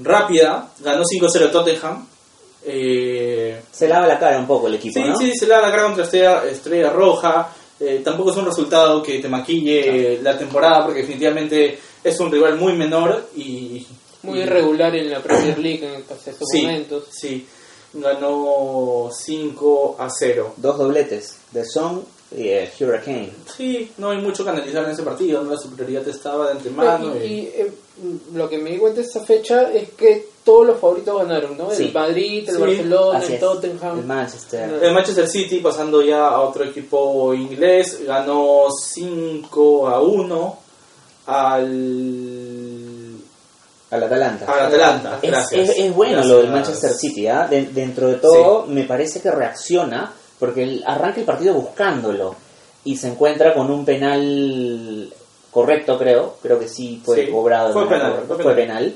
rápida. 0.00 0.68
Ganó 0.80 1.02
5-0 1.04 1.40
el 1.42 1.50
Tottenham. 1.52 2.06
Eh, 2.64 3.62
Se 3.72 3.88
lava 3.88 4.06
la 4.06 4.18
cara 4.18 4.38
un 4.38 4.46
poco 4.46 4.66
el 4.66 4.74
equipo, 4.74 5.00
sí, 5.00 5.08
¿no? 5.08 5.16
sí, 5.16 5.32
se 5.34 5.46
le 5.46 5.54
da 5.54 5.62
la 5.62 5.70
cara 5.70 5.84
contra 5.84 6.04
Estrella, 6.04 6.44
Estrella 6.44 6.90
Roja. 6.90 7.48
Eh, 7.78 8.02
tampoco 8.04 8.32
es 8.32 8.36
un 8.36 8.44
resultado 8.44 9.02
que 9.02 9.18
te 9.20 9.28
maquille 9.28 10.20
la 10.22 10.36
temporada, 10.36 10.84
porque 10.84 11.00
definitivamente 11.00 11.78
es 12.04 12.20
un 12.20 12.30
rival 12.30 12.56
muy 12.58 12.74
menor 12.74 13.28
y... 13.36 13.86
Muy 14.22 14.40
irregular 14.40 14.94
en 14.94 15.10
la 15.10 15.20
Premier 15.20 15.58
League 15.58 15.82
en 15.82 16.02
estos 16.02 16.46
Sí, 16.52 16.60
momentos. 16.60 17.04
sí. 17.10 17.46
Ganó 17.92 19.10
5 19.12 19.96
a 19.98 20.08
0. 20.10 20.54
Dos 20.56 20.78
dobletes, 20.78 21.38
de 21.50 21.64
Song 21.64 22.00
y 22.36 22.48
eh, 22.48 22.70
Hurricane. 22.78 23.32
Sí, 23.56 23.90
no 23.98 24.10
hay 24.10 24.18
mucho 24.18 24.44
que 24.44 24.50
analizar 24.50 24.84
en 24.84 24.90
ese 24.90 25.02
partido, 25.02 25.42
¿no? 25.42 25.50
la 25.50 25.56
superioridad 25.58 26.06
estaba 26.08 26.46
de 26.46 26.52
antemano. 26.52 27.16
y, 27.16 27.18
y- 27.18 27.32
y, 27.32 27.40
eh, 27.46 27.72
lo 28.34 28.48
que 28.48 28.56
me 28.58 28.70
di 28.70 28.78
cuenta 28.78 29.00
de 29.00 29.06
esta 29.06 29.20
fecha 29.24 29.70
es 29.72 29.90
que 29.90 30.28
todos 30.44 30.66
los 30.68 30.78
favoritos 30.78 31.18
ganaron, 31.18 31.58
¿no? 31.58 31.70
Sí. 31.70 31.86
El 31.86 31.92
Madrid, 31.92 32.48
el 32.48 32.54
Sí, 32.54 32.60
Barcelona, 32.60 33.18
Así 33.18 33.26
el 33.26 33.34
es. 33.34 33.40
Tottenham. 33.40 33.98
El 33.98 34.04
Manchester. 34.06 34.80
El 34.84 34.94
Manchester 34.94 35.28
City, 35.28 35.58
pasando 35.58 36.00
ya 36.00 36.28
a 36.28 36.40
otro 36.40 36.64
equipo 36.64 37.34
inglés, 37.34 38.02
ganó 38.06 38.68
5 38.70 39.88
a 39.88 40.00
1 40.00 40.58
al, 41.26 42.79
Al 43.90 44.02
Atalanta. 44.04 44.44
al 44.52 44.66
Atalanta. 44.66 45.18
Es, 45.20 45.30
Gracias. 45.30 45.68
es- 45.70 45.78
es 45.78 45.94
bueno 45.94 46.12
Gracias. 46.14 46.32
lo 46.32 46.42
del 46.42 46.50
Manchester 46.50 46.92
City, 46.92 47.26
¿ah? 47.26 47.46
De- 47.48 47.66
dentro 47.66 48.08
de 48.08 48.14
todo, 48.16 48.66
me 48.66 48.84
parece 48.84 49.20
que 49.20 49.30
reacciona 49.30 50.12
porque 50.38 50.80
arranca 50.86 51.20
el 51.20 51.26
partido 51.26 51.54
buscándolo 51.54 52.34
y 52.84 52.96
se 52.96 53.08
encuentra 53.08 53.52
con 53.52 53.70
un 53.70 53.84
penal 53.84 55.12
correcto, 55.50 55.98
creo. 55.98 56.36
Creo 56.42 56.58
que 56.58 56.68
sí 56.68 57.02
fue 57.04 57.26
Sí, 57.26 57.30
cobrado. 57.32 57.72
fue 57.72 57.88
penal, 57.88 58.24
fue 58.26 58.38
fue 58.42 58.54
penal. 58.54 58.94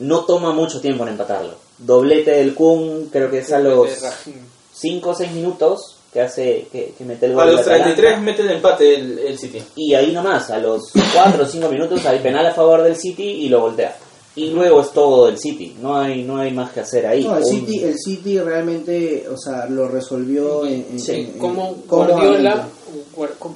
No 0.00 0.24
toma 0.24 0.52
mucho 0.52 0.80
tiempo 0.80 1.04
en 1.04 1.10
empatarlo. 1.10 1.54
Doblete 1.78 2.32
del 2.32 2.54
Kun, 2.54 3.08
creo 3.10 3.30
que 3.30 3.38
es 3.38 3.52
a 3.52 3.58
los 3.58 4.00
Raheem. 4.02 4.44
5 4.72 5.10
o 5.10 5.14
6 5.14 5.32
minutos 5.32 5.96
que 6.14 6.20
hace 6.22 6.68
que, 6.72 6.94
que 6.96 7.04
mete 7.04 7.26
el 7.26 7.32
A 7.32 7.34
gol. 7.44 7.46
los 7.56 7.64
del 7.66 7.74
Atalanta. 7.74 7.94
33 7.96 8.22
mete 8.22 8.42
el 8.42 8.50
empate 8.52 8.94
el, 8.94 9.18
el 9.18 9.38
City. 9.38 9.60
Y 9.76 9.92
ahí 9.94 10.12
nomás, 10.12 10.48
a 10.50 10.58
los 10.58 10.90
4 11.12 11.42
o 11.42 11.46
5 11.46 11.68
minutos 11.68 12.06
hay 12.06 12.20
penal 12.20 12.46
a 12.46 12.54
favor 12.54 12.82
del 12.82 12.96
City 12.96 13.24
y 13.24 13.48
lo 13.50 13.60
voltea. 13.60 13.96
Y 14.36 14.50
luego 14.50 14.80
es 14.80 14.90
todo 14.90 15.26
del 15.26 15.38
City, 15.38 15.76
no 15.80 15.96
hay 15.96 16.22
no 16.24 16.38
hay 16.38 16.50
más 16.52 16.72
que 16.72 16.80
hacer 16.80 17.06
ahí. 17.06 17.22
No, 17.24 17.36
el 17.36 17.44
Un- 17.44 17.50
City, 17.50 17.82
el 17.84 17.96
City 17.98 18.38
realmente, 18.40 19.26
o 19.28 19.36
sea, 19.36 19.66
lo 19.66 19.86
resolvió 19.88 20.64
en, 20.66 20.86
en- 20.90 20.98
Sí, 21.00 21.12
en- 21.12 21.38
Como. 21.38 21.74
Guardiola, 21.88 22.66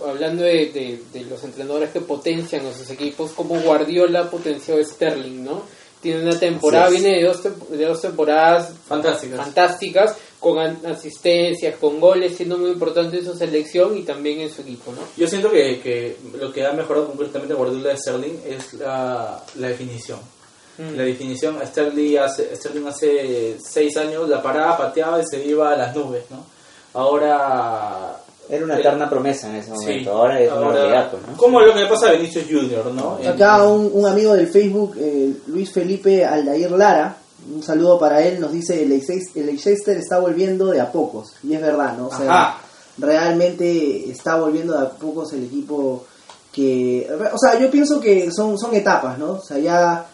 hablando 0.09 0.43
de, 0.45 0.53
de- 0.73 1.01
de 1.13 1.21
los 1.27 1.43
entrenadores 1.45 1.91
que 1.91 2.01
potencian 2.01 2.65
a 2.67 2.73
sus 2.73 2.89
equipos, 2.91 3.33
como 3.33 3.59
Guardiola 3.61 4.31
potenció 4.31 4.77
a 4.77 4.85
Sterling, 4.85 5.45
¿no? 5.45 5.63
Tiene 6.01 6.23
una 6.23 6.39
temporada, 6.39 6.89
viene 6.91 7.17
de 7.17 7.25
dos, 7.25 7.43
de 7.43 7.85
dos 7.85 8.01
temporadas 8.01 8.71
Fantásticas. 8.87 9.37
fantásticas, 9.41 10.17
con 10.41 10.59
an- 10.59 10.81
asistencias, 10.87 11.77
con 11.77 11.99
goles, 12.01 12.37
siendo 12.37 12.59
muy 12.59 12.71
importante 12.71 13.19
en 13.19 13.25
su 13.25 13.35
selección 13.37 13.97
y 13.97 14.03
también 14.03 14.41
en 14.41 14.51
su 14.51 14.63
equipo, 14.63 14.93
¿no? 14.93 14.99
Yo 15.17 15.27
siento 15.27 15.51
que, 15.51 15.81
que 15.81 16.17
lo 16.39 16.53
que 16.53 16.65
ha 16.65 16.73
mejorado 16.73 17.09
completamente 17.09 17.55
Guardiola 17.55 17.91
de 17.91 17.97
Sterling 17.97 18.39
es 18.47 18.75
la, 18.75 19.43
la 19.57 19.69
definición. 19.69 20.19
Mm. 20.79 20.97
La 20.97 21.03
definición, 21.03 21.59
Sterling 21.67 22.19
hace, 22.19 22.55
Sterling 22.55 22.87
hace 22.87 23.57
6 23.61 23.97
años 23.97 24.29
la 24.29 24.41
paraba, 24.41 24.79
pateaba 24.79 25.21
y 25.21 25.27
se 25.27 25.45
iba 25.45 25.73
a 25.73 25.77
las 25.77 25.95
nubes, 25.97 26.23
¿no? 26.31 26.45
Ahora... 26.95 28.17
Era 28.51 28.65
una 28.65 28.79
eh, 28.79 28.81
eterna 28.81 29.11
promesa 29.11 29.51
en 29.51 29.57
ese 29.57 29.67
sí, 29.67 29.73
momento, 29.73 30.11
ahora 30.13 30.41
es 30.41 30.51
una 30.51 30.57
ahora- 30.69 30.73
realidad, 30.81 31.11
pues, 31.11 31.23
¿no? 31.27 31.37
Como 31.37 31.61
lo 31.61 31.75
que 31.75 31.81
le 31.81 31.87
pasa 31.87 32.09
a 32.09 32.13
Vinicius 32.13 32.47
Junior, 32.49 32.87
¿no? 32.87 33.19
En- 33.21 33.29
Acá 33.29 33.63
un, 33.69 33.91
un 33.93 34.07
amigo 34.07 34.33
del 34.35 34.47
Facebook, 34.47 34.95
eh, 34.99 35.35
Luis 35.49 35.71
Felipe 35.71 36.25
Aldair 36.25 36.71
Lara, 36.71 37.15
un 37.55 37.63
saludo 37.63 37.99
para 37.99 38.23
él, 38.23 38.41
nos 38.41 38.53
dice 38.53 38.83
el 38.83 38.89
Leicester, 38.91 39.41
el 39.43 39.47
Leicester 39.47 39.97
está 39.97 40.19
volviendo 40.19 40.67
de 40.67 40.81
a 40.81 40.91
pocos, 40.93 41.33
y 41.43 41.55
es 41.55 41.61
verdad, 41.61 41.97
¿no? 41.97 42.09
O 42.09 42.17
sea, 42.17 42.31
Ajá. 42.31 42.59
realmente 42.99 44.11
está 44.11 44.37
volviendo 44.37 44.79
de 44.79 44.87
a 44.87 44.91
pocos 44.91 45.33
el 45.33 45.45
equipo 45.45 46.05
que... 46.53 47.09
O 47.33 47.39
sea, 47.39 47.59
yo 47.59 47.71
pienso 47.71 48.01
que 48.01 48.31
son, 48.33 48.59
son 48.59 48.75
etapas, 48.75 49.19
¿no? 49.19 49.33
O 49.33 49.43
sea, 49.43 49.59
ya... 49.59 50.07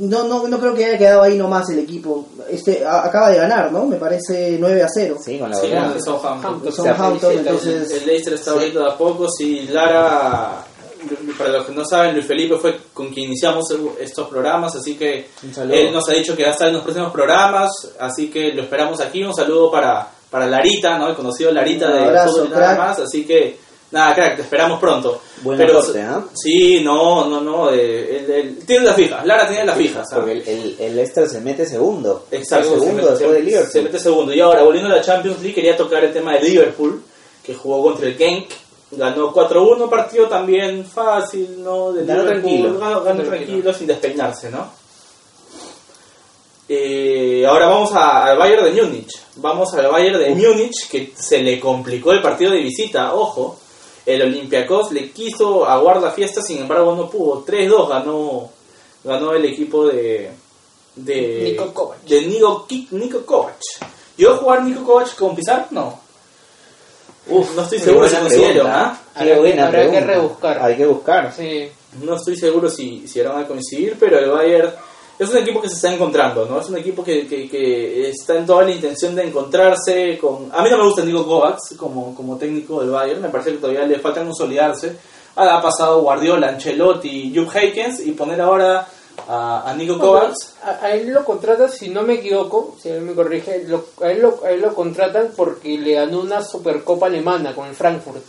No, 0.00 0.24
no, 0.28 0.46
no 0.46 0.60
creo 0.60 0.74
que 0.74 0.84
haya 0.84 0.98
quedado 0.98 1.22
ahí 1.22 1.38
nomás 1.38 1.70
el 1.70 1.78
equipo. 1.78 2.26
Este 2.50 2.84
a- 2.84 3.06
acaba 3.06 3.30
de 3.30 3.38
ganar, 3.38 3.72
¿no? 3.72 3.86
Me 3.86 3.96
parece 3.96 4.58
9 4.60 4.82
a 4.82 4.86
0. 4.92 5.16
Sí, 5.24 5.38
con 5.38 5.48
la 5.48 5.56
Sí, 5.56 5.68
verdad. 5.70 5.92
con 5.94 6.02
Southampton. 6.02 6.72
Southampton, 6.72 7.32
El- 7.32 7.38
entonces... 7.38 7.90
El 7.92 8.06
Leicester 8.06 8.34
está 8.34 8.50
Sí. 8.50 8.56
volviendo 8.56 8.80
de 8.84 8.90
a 8.90 8.98
poco. 8.98 9.26
Sí, 9.30 9.62
Lara, 9.68 10.62
para 11.36 11.50
los 11.50 11.66
que 11.66 11.72
no 11.72 11.84
saben, 11.84 12.14
Luis 12.14 12.26
Felipe 12.26 12.56
fue 12.56 12.76
con 12.92 13.08
quien 13.12 13.26
iniciamos 13.26 13.64
estos 14.00 14.28
programas, 14.28 14.74
así 14.76 14.96
que 14.96 15.28
él 15.72 15.92
nos 15.92 16.08
ha 16.08 16.12
dicho 16.12 16.36
que 16.36 16.42
va 16.42 16.48
a 16.50 16.52
estar 16.52 16.68
en 16.68 16.74
los 16.74 16.82
próximos 16.82 17.12
programas, 17.12 17.70
así 17.98 18.28
que 18.30 18.52
lo 18.52 18.62
esperamos 18.62 19.00
aquí. 19.00 19.22
Un 19.22 19.34
saludo 19.34 19.70
para, 19.70 20.08
para 20.30 20.46
Larita, 20.46 20.98
¿no? 20.98 21.08
El 21.08 21.14
conocido 21.14 21.50
Larita 21.52 21.86
Un 21.86 21.92
de 21.92 21.98
abrazo, 22.04 22.44
y 22.44 22.48
nada 22.48 22.76
más, 22.76 22.98
así 22.98 23.24
que 23.24 23.56
nada, 23.90 24.14
crack, 24.14 24.36
te 24.36 24.42
esperamos 24.42 24.78
pronto. 24.80 25.20
Buen 25.42 25.58
aporte, 25.62 26.02
¿ah? 26.02 26.22
Sí, 26.34 26.80
no, 26.82 27.26
no, 27.26 27.40
no, 27.40 27.70
eh, 27.72 28.18
él- 28.18 28.30
él- 28.30 28.58
tiene 28.66 28.84
las 28.84 28.96
fijas, 28.96 29.24
Lara 29.24 29.48
tiene 29.48 29.64
las 29.64 29.76
fijas. 29.78 30.06
Porque 30.12 30.32
el, 30.32 30.48
el, 30.48 30.76
el 30.78 30.96
Leicester 30.96 31.28
se 31.28 31.40
mete 31.40 31.64
segundo. 31.64 32.26
Exacto, 32.30 32.70
se 32.74 32.74
segundo 32.80 32.96
mete, 33.02 33.10
después 33.10 33.32
de 33.32 33.40
Liverpool. 33.42 33.72
se 33.72 33.82
mete 33.82 33.98
segundo. 33.98 34.32
Y 34.34 34.40
ahora, 34.40 34.62
volviendo 34.62 34.92
a 34.92 34.96
la 34.96 35.02
Champions 35.02 35.38
League, 35.40 35.54
quería 35.54 35.76
tocar 35.76 36.04
el 36.04 36.12
tema 36.12 36.34
de 36.34 36.40
Liverpool, 36.42 37.02
que 37.42 37.54
jugó 37.54 37.82
contra 37.82 38.06
el 38.08 38.16
Genk. 38.16 38.48
Ganó 38.90 39.32
4-1, 39.34 39.88
partido 39.90 40.28
también 40.28 40.84
fácil, 40.84 41.62
¿no? 41.62 41.92
De 41.92 42.06
Ganó 42.06 42.24
tranquilo. 42.24 42.78
Ganó, 42.78 43.02
ganó 43.02 43.22
Tranquilo. 43.22 43.72
sin 43.74 43.86
despeinarse, 43.86 44.50
¿no? 44.50 44.66
Eh, 46.70 47.46
ahora 47.46 47.66
vamos 47.68 47.92
a- 47.94 48.26
al 48.26 48.38
Bayern 48.38 48.64
de 48.74 48.82
Múnich. 48.82 49.10
Vamos 49.36 49.72
al 49.74 49.88
Bayern 49.88 50.18
de 50.18 50.30
Múnich, 50.34 50.88
que 50.90 51.12
se 51.16 51.42
le 51.42 51.58
complicó 51.58 52.12
el 52.12 52.20
partido 52.20 52.50
de 52.52 52.58
visita, 52.62 53.14
ojo. 53.14 53.58
El 54.04 54.22
Olympiacos 54.22 54.92
le 54.92 55.10
quiso 55.10 55.66
aguardar 55.66 56.02
la 56.04 56.10
fiesta, 56.12 56.40
sin 56.42 56.58
embargo 56.58 56.94
no 56.94 57.08
pudo. 57.10 57.42
3-2 57.44 57.88
ganó, 57.88 58.48
ganó 59.04 59.32
el 59.34 59.44
equipo 59.46 59.86
de... 59.86 60.30
De 60.96 61.40
Niko 61.44 61.72
Kovac. 61.72 62.00
De 62.04 62.22
Niko 62.22 62.66
Kovac. 63.24 63.56
¿Yo 64.16 64.36
jugar 64.38 64.62
Niko 64.64 64.82
Kovac 64.84 65.14
con 65.14 65.34
Pizarro? 65.36 65.66
No. 65.70 66.00
Uf, 67.30 67.54
no 67.56 67.62
estoy 67.62 67.78
seguro 67.78 68.08
si 68.08 68.16
pregunta. 68.16 68.80
¿ah? 68.84 69.00
Qué 69.14 69.20
Habrá 69.20 69.34
que- 69.34 69.40
buena 69.40 69.66
habrá 69.66 69.78
que 69.82 69.88
pregunta. 69.88 70.12
rebuscar. 70.14 70.58
Hay 70.62 70.76
que 70.76 70.86
buscar. 70.86 71.32
Sí. 71.36 71.68
No 72.02 72.16
estoy 72.16 72.36
seguro 72.36 72.68
si, 72.70 73.06
si 73.08 73.20
van 73.22 73.42
a 73.42 73.46
coincidir, 73.46 73.96
pero 73.98 74.18
el 74.18 74.30
Bayern 74.30 74.70
es 75.18 75.28
un 75.30 75.38
equipo 75.38 75.60
que 75.60 75.68
se 75.68 75.74
está 75.74 75.92
encontrando, 75.92 76.46
¿no? 76.46 76.60
Es 76.60 76.68
un 76.68 76.76
equipo 76.76 77.02
que, 77.02 77.26
que, 77.26 77.48
que 77.48 78.08
está 78.10 78.36
en 78.36 78.46
toda 78.46 78.62
la 78.64 78.70
intención 78.70 79.14
de 79.16 79.24
encontrarse 79.24 80.16
con... 80.18 80.48
A 80.52 80.62
mí 80.62 80.70
no 80.70 80.78
me 80.78 80.84
gusta 80.84 81.02
Nico 81.04 81.26
Kovacs 81.26 81.74
como, 81.76 82.14
como 82.14 82.36
técnico 82.36 82.80
del 82.80 82.90
Bayern, 82.90 83.22
me 83.22 83.28
parece 83.28 83.52
que 83.52 83.56
todavía 83.58 83.82
le 83.86 83.98
falta 83.98 84.22
consolidarse. 84.22 84.96
Ha, 85.36 85.56
ha 85.56 85.62
pasado 85.62 86.02
Guardiola, 86.02 86.48
Ancelotti, 86.48 87.32
Jupp 87.34 87.54
Heykens 87.54 88.00
y 88.06 88.12
poner 88.12 88.40
ahora 88.40 88.86
a, 89.26 89.68
a 89.70 89.74
Nico 89.74 89.98
Kovacs. 89.98 90.54
A, 90.62 90.84
a 90.84 90.94
él 90.94 91.08
lo 91.10 91.24
contratan, 91.24 91.70
si 91.70 91.88
no 91.88 92.02
me 92.02 92.14
equivoco, 92.14 92.76
si 92.80 92.88
él 92.90 93.00
me 93.02 93.14
corrige, 93.14 93.64
lo- 93.66 93.86
a, 94.02 94.10
él 94.12 94.20
lo, 94.22 94.40
a 94.44 94.50
él 94.50 94.60
lo 94.60 94.74
contratan 94.74 95.30
porque 95.36 95.76
le 95.78 95.94
ganó 95.94 96.20
una 96.20 96.42
Supercopa 96.42 97.06
alemana 97.06 97.54
con 97.54 97.66
el 97.68 97.74
Frankfurt. 97.74 98.22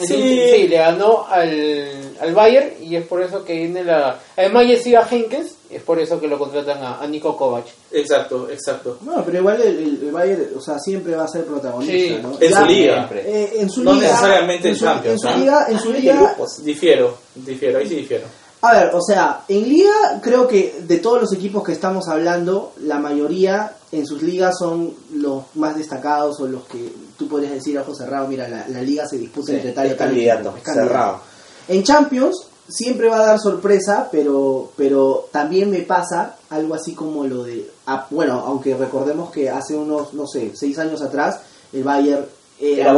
Entonces, 0.00 0.16
Sí. 0.16 0.50
sí, 0.54 0.68
le 0.68 0.76
ganó 0.76 1.26
al, 1.28 2.14
al 2.20 2.32
Bayern 2.32 2.70
y 2.84 2.94
es 2.94 3.04
por 3.04 3.20
eso 3.20 3.44
que 3.44 3.54
viene 3.54 3.82
la... 3.82 4.16
Además 4.36 4.66
ya 4.68 4.76
se 4.80 4.90
iba 4.90 5.00
a 5.00 5.08
Henkes, 5.08 5.56
y 5.70 5.74
es 5.74 5.82
por 5.82 5.98
eso 5.98 6.20
que 6.20 6.28
lo 6.28 6.38
contratan 6.38 6.80
a, 6.84 7.00
a 7.02 7.06
Nico 7.08 7.36
Kovac. 7.36 7.64
Exacto, 7.90 8.48
exacto. 8.48 8.98
Bueno, 9.00 9.24
pero 9.26 9.38
igual 9.38 9.60
el, 9.60 9.76
el- 9.76 10.00
el 10.04 10.12
Bayern, 10.12 10.46
o 10.56 10.60
sea, 10.60 10.78
siempre 10.78 11.16
va 11.16 11.24
a 11.24 11.28
ser 11.28 11.44
protagonista, 11.46 11.92
Sí, 11.92 12.20
¿no? 12.22 12.32
en 12.40 12.48
Ya, 12.48 12.60
su 12.60 12.66
liga. 12.66 13.10
Eh, 13.12 13.52
en 13.56 13.68
su 13.70 13.82
No 13.82 13.92
liga, 13.94 14.06
necesariamente 14.06 14.68
en 14.68 14.76
Champions, 14.76 15.14
en 15.14 15.18
su 15.18 15.28
¿ah? 15.28 15.36
liga, 15.36 15.66
en 15.68 15.78
su 15.80 15.92
liga. 15.92 16.36
Difiero, 16.62 17.18
difiero, 17.34 17.78
ahí 17.80 17.88
sí 17.88 17.96
difiero. 17.96 18.26
A 18.60 18.72
ver, 18.72 18.90
o 18.94 19.00
sea, 19.00 19.42
en 19.46 19.68
liga 19.68 20.20
creo 20.20 20.48
que 20.48 20.80
de 20.86 20.98
todos 20.98 21.20
los 21.20 21.32
equipos 21.32 21.62
que 21.62 21.72
estamos 21.72 22.08
hablando, 22.08 22.72
la 22.82 22.98
mayoría 22.98 23.72
en 23.92 24.04
sus 24.04 24.20
ligas 24.22 24.56
son 24.58 24.94
los 25.14 25.44
más 25.54 25.76
destacados 25.76 26.40
o 26.40 26.46
los 26.48 26.64
que 26.64 26.92
tú 27.16 27.28
podrías 27.28 27.52
decir 27.52 27.78
a 27.78 27.82
ojo 27.82 27.94
cerrado, 27.94 28.26
mira, 28.26 28.48
la, 28.48 28.66
la 28.68 28.82
liga 28.82 29.06
se 29.06 29.16
disputa 29.16 29.46
Sí, 29.52 29.56
entre 29.56 29.72
tal 29.72 29.86
y 29.86 29.90
tal 29.90 29.98
candidato, 30.08 30.40
equipo, 30.40 30.56
es 30.56 30.62
candidato. 30.64 30.88
cerrado. 30.88 31.20
En 31.68 31.82
Champions 31.84 32.36
siempre 32.68 33.08
va 33.08 33.20
a 33.20 33.26
dar 33.26 33.38
sorpresa, 33.38 34.08
pero 34.10 34.72
pero 34.76 35.28
también 35.30 35.70
me 35.70 35.82
pasa 35.82 36.34
algo 36.50 36.74
así 36.74 36.94
como 36.94 37.24
lo 37.24 37.44
de 37.44 37.70
ah, 37.86 38.06
bueno, 38.10 38.42
aunque 38.44 38.74
recordemos 38.74 39.30
que 39.30 39.48
hace 39.50 39.76
unos 39.76 40.14
no 40.14 40.26
sé, 40.26 40.50
seis 40.54 40.78
años 40.80 41.00
atrás 41.00 41.40
el 41.72 41.84
Bayern 41.84 42.26
Era 42.60 42.92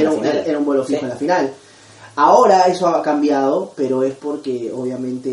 era, 0.00 0.10
un- 0.10 0.16
era 0.46 0.58
un 0.58 0.64
bolo 0.66 0.84
fijo 0.84 1.02
en 1.04 1.08
la 1.08 1.16
final. 1.16 1.52
Ahora 2.16 2.62
eso 2.62 2.88
ha 2.88 3.02
cambiado, 3.02 3.72
pero 3.76 4.02
es 4.02 4.14
porque 4.14 4.72
obviamente 4.74 5.30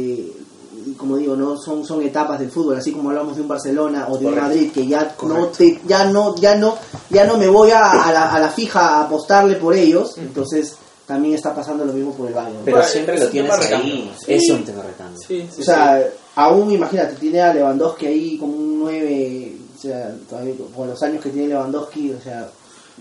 y 0.86 0.94
como 0.94 1.16
digo, 1.18 1.36
no 1.36 1.58
son 1.58 1.86
son 1.86 2.02
etapas 2.02 2.40
del 2.40 2.52
fútbol, 2.52 2.78
así 2.78 2.92
como 2.92 3.10
hablamos 3.10 3.36
de 3.36 3.42
un 3.42 3.48
Barcelona 3.48 4.08
o 4.10 4.18
de 4.18 4.28
un. 4.28 4.36
Madrid 4.36 4.72
que 4.72 4.86
ya 4.86 5.16
no 5.24 5.48
te 5.48 5.80
ya 5.88 6.06
no 6.06 6.36
ya 6.36 6.56
no 6.56 6.78
ya 7.10 7.26
no 7.26 7.38
me 7.38 7.48
voy 7.48 7.72
a, 7.72 7.90
a 7.90 8.12
la, 8.12 8.34
a 8.34 8.40
la 8.40 8.50
fija 8.50 8.98
a 8.98 9.04
apostarle 9.06 9.56
por 9.56 9.74
ellos, 9.74 10.18
entonces 10.18 10.76
también 11.06 11.36
está 11.36 11.54
pasando 11.54 11.86
lo 11.86 11.94
mismo 11.94 12.14
por 12.14 12.28
el 12.28 12.34
Bayern. 12.34 12.60
Pero 12.64 12.78
Bueno, 12.78 12.92
siempre 12.92 13.20
lo 13.20 13.28
tienes 13.28 13.52
ahí. 13.52 14.14
Sí. 14.26 14.34
Es 14.34 14.50
un 14.50 14.64
tema 14.64 14.84
recambio. 14.84 15.22
Sí, 15.26 15.48
sí, 15.54 15.62
O 15.62 15.64
sea, 15.64 16.02
aún 16.36 16.72
imagínate, 16.72 17.16
tiene 17.16 17.42
a 17.42 17.54
Lewandowski 17.54 18.08
ahí 18.08 18.38
como 18.38 18.56
un 18.56 18.80
9, 18.80 19.58
o 19.76 19.82
sea, 19.82 20.16
todavía 20.30 20.54
con 20.76 20.88
los 20.88 21.04
años 21.04 21.22
que 21.22 21.30
tiene 21.30 21.50
Lewandowski, 21.50 22.14
o 22.14 22.22
sea, 22.22 22.50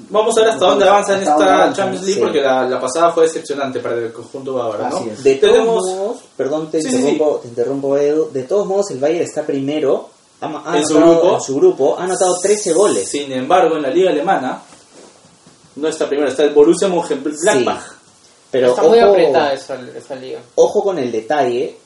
Vamos 0.09 0.37
a 0.39 0.41
ver 0.41 0.51
hasta 0.51 0.65
dónde 0.67 0.89
avanza 0.89 1.15
en 1.17 1.21
esta 1.23 1.73
Champions 1.75 2.07
League 2.07 2.15
sí. 2.15 2.21
porque 2.21 2.41
la, 2.41 2.67
la 2.67 2.81
pasada 2.81 3.13
fue 3.13 3.25
decepcionante 3.25 3.79
para 3.81 3.97
el 3.97 4.13
conjunto 4.13 4.55
bávaro, 4.55 4.89
¿no? 4.89 5.01
De 5.23 5.35
todos 5.35 5.53
Tenemos 5.53 5.85
modos, 5.87 6.17
perdón, 6.37 6.71
te 6.71 6.81
Sí, 6.81 6.89
sí, 6.91 6.97
interrumpo, 6.97 7.39
te 7.43 7.49
interrumpo, 7.49 7.97
Edu. 7.99 8.31
De 8.33 8.43
todos 8.45 8.67
modos, 8.67 8.91
el 8.91 8.99
Bayern 9.01 9.23
está 9.25 9.43
primero. 9.45 10.09
Ha, 10.41 10.63
ha 10.65 10.79
En 10.79 10.87
su 10.89 10.97
grupo. 10.97 11.35
en 11.35 11.41
su 11.43 11.57
grupo. 11.57 11.97
Ha 11.99 12.05
anotado 12.05 12.39
13 12.41 12.73
goles. 12.73 13.09
Sin 13.09 13.31
embargo, 13.33 13.77
en 13.77 13.83
la 13.83 13.91
liga 13.91 14.11
alemana 14.11 14.63
no 15.77 15.89
está 15.89 16.09
primero, 16.09 16.29
está 16.29 16.43
el 16.45 16.55
Borussia 16.55 16.89
Mönchengladbach. 16.89 17.83
Sí. 17.83 17.97
Pero 18.51 18.69
Está 18.71 18.83
muy 18.83 18.99
ojo, 19.01 19.11
apretada 19.13 19.53
esa, 19.55 19.79
esa 19.97 20.15
liga. 20.15 20.41
ojo 20.57 20.83
con 20.83 20.99
el 20.99 21.11
detalle. 21.13 21.77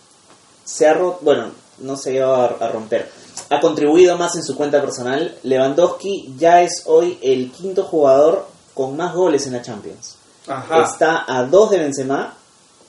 Se 0.64 0.86
ha 0.88 0.94
roto, 0.94 1.18
bueno, 1.22 1.50
no 1.78 1.96
se 1.96 2.14
iba 2.14 2.44
a, 2.44 2.46
a 2.48 2.68
romper. 2.68 3.08
Ha 3.50 3.60
contribuido 3.60 4.16
más 4.16 4.34
en 4.36 4.42
su 4.42 4.56
cuenta 4.56 4.80
personal. 4.80 5.34
Lewandowski 5.42 6.34
ya 6.38 6.62
es 6.62 6.82
hoy 6.86 7.18
el 7.22 7.50
quinto 7.52 7.84
jugador 7.84 8.46
con 8.74 8.96
más 8.96 9.14
goles 9.14 9.46
en 9.46 9.52
la 9.54 9.62
Champions. 9.62 10.16
Ajá. 10.46 10.84
Está 10.84 11.24
a 11.26 11.44
dos 11.44 11.70
de 11.70 11.78
Benzema. 11.78 12.34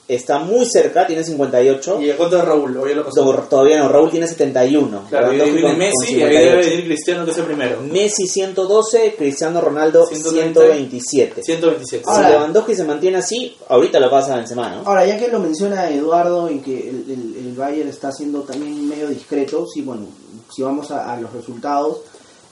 Está 0.06 0.38
muy 0.38 0.64
cerca, 0.64 1.06
tiene 1.06 1.22
58. 1.22 2.00
Y 2.00 2.08
el 2.08 2.16
contra 2.16 2.38
de 2.38 2.44
Raúl, 2.46 2.74
hoy 2.78 2.94
lo 2.94 3.04
pasó. 3.04 3.22
No, 3.30 3.42
todavía 3.42 3.76
no, 3.78 3.90
Raúl 3.90 4.10
tiene 4.10 4.26
71. 4.26 5.02
Claro, 5.10 5.34
y 5.34 5.36
viene 5.36 5.60
con- 5.60 5.70
con 5.72 5.78
Messi 5.78 6.12
y 6.12 6.14
debe 6.14 6.30
58. 6.30 6.70
venir 6.70 6.84
Cristiano 6.86 7.24
que 7.26 7.30
es 7.32 7.36
el 7.38 7.44
primero. 7.44 7.80
Messi 7.82 8.26
112, 8.26 9.14
Cristiano 9.18 9.60
Ronaldo 9.60 10.06
130. 10.06 10.60
127. 10.60 11.42
127. 11.42 12.04
Si 12.06 12.10
Ahora- 12.10 12.30
Lewandowski 12.30 12.74
se 12.74 12.84
mantiene 12.84 13.18
así, 13.18 13.54
ahorita 13.68 14.00
lo 14.00 14.10
pasa 14.10 14.32
a 14.32 14.36
Benzema, 14.38 14.70
¿no? 14.76 14.82
ahora 14.86 15.04
ya 15.04 15.18
que 15.18 15.28
lo 15.28 15.40
menciona 15.40 15.90
Eduardo 15.90 16.48
en 16.48 16.62
que 16.62 16.88
el, 16.88 17.04
el, 17.10 17.46
el 17.48 17.54
Bayern 17.54 17.90
está 17.90 18.10
siendo 18.10 18.40
también 18.44 18.88
medio 18.88 19.08
discreto, 19.08 19.66
sí, 19.66 19.82
bueno, 19.82 20.06
si 20.54 20.62
vamos 20.62 20.90
a, 20.90 21.12
a 21.12 21.20
los 21.20 21.32
resultados, 21.32 21.98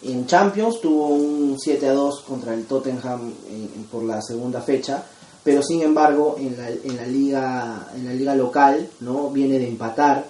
en 0.02 0.26
Champions 0.26 0.80
tuvo 0.80 1.08
un 1.08 1.56
7 1.58 1.88
a 1.88 1.92
2 1.94 2.20
contra 2.20 2.54
el 2.54 2.64
Tottenham 2.66 3.32
en- 3.48 3.70
en- 3.74 3.84
por 3.90 4.02
la 4.04 4.20
segunda 4.22 4.60
fecha, 4.60 5.02
pero 5.42 5.62
sin 5.62 5.82
embargo 5.82 6.36
en 6.38 6.56
la, 6.56 6.68
en 6.70 6.96
la 6.96 7.06
liga 7.06 7.88
en 7.94 8.04
la 8.04 8.12
liga 8.12 8.34
local, 8.34 8.88
¿no? 9.00 9.30
Viene 9.30 9.58
de 9.58 9.68
empatar 9.68 10.26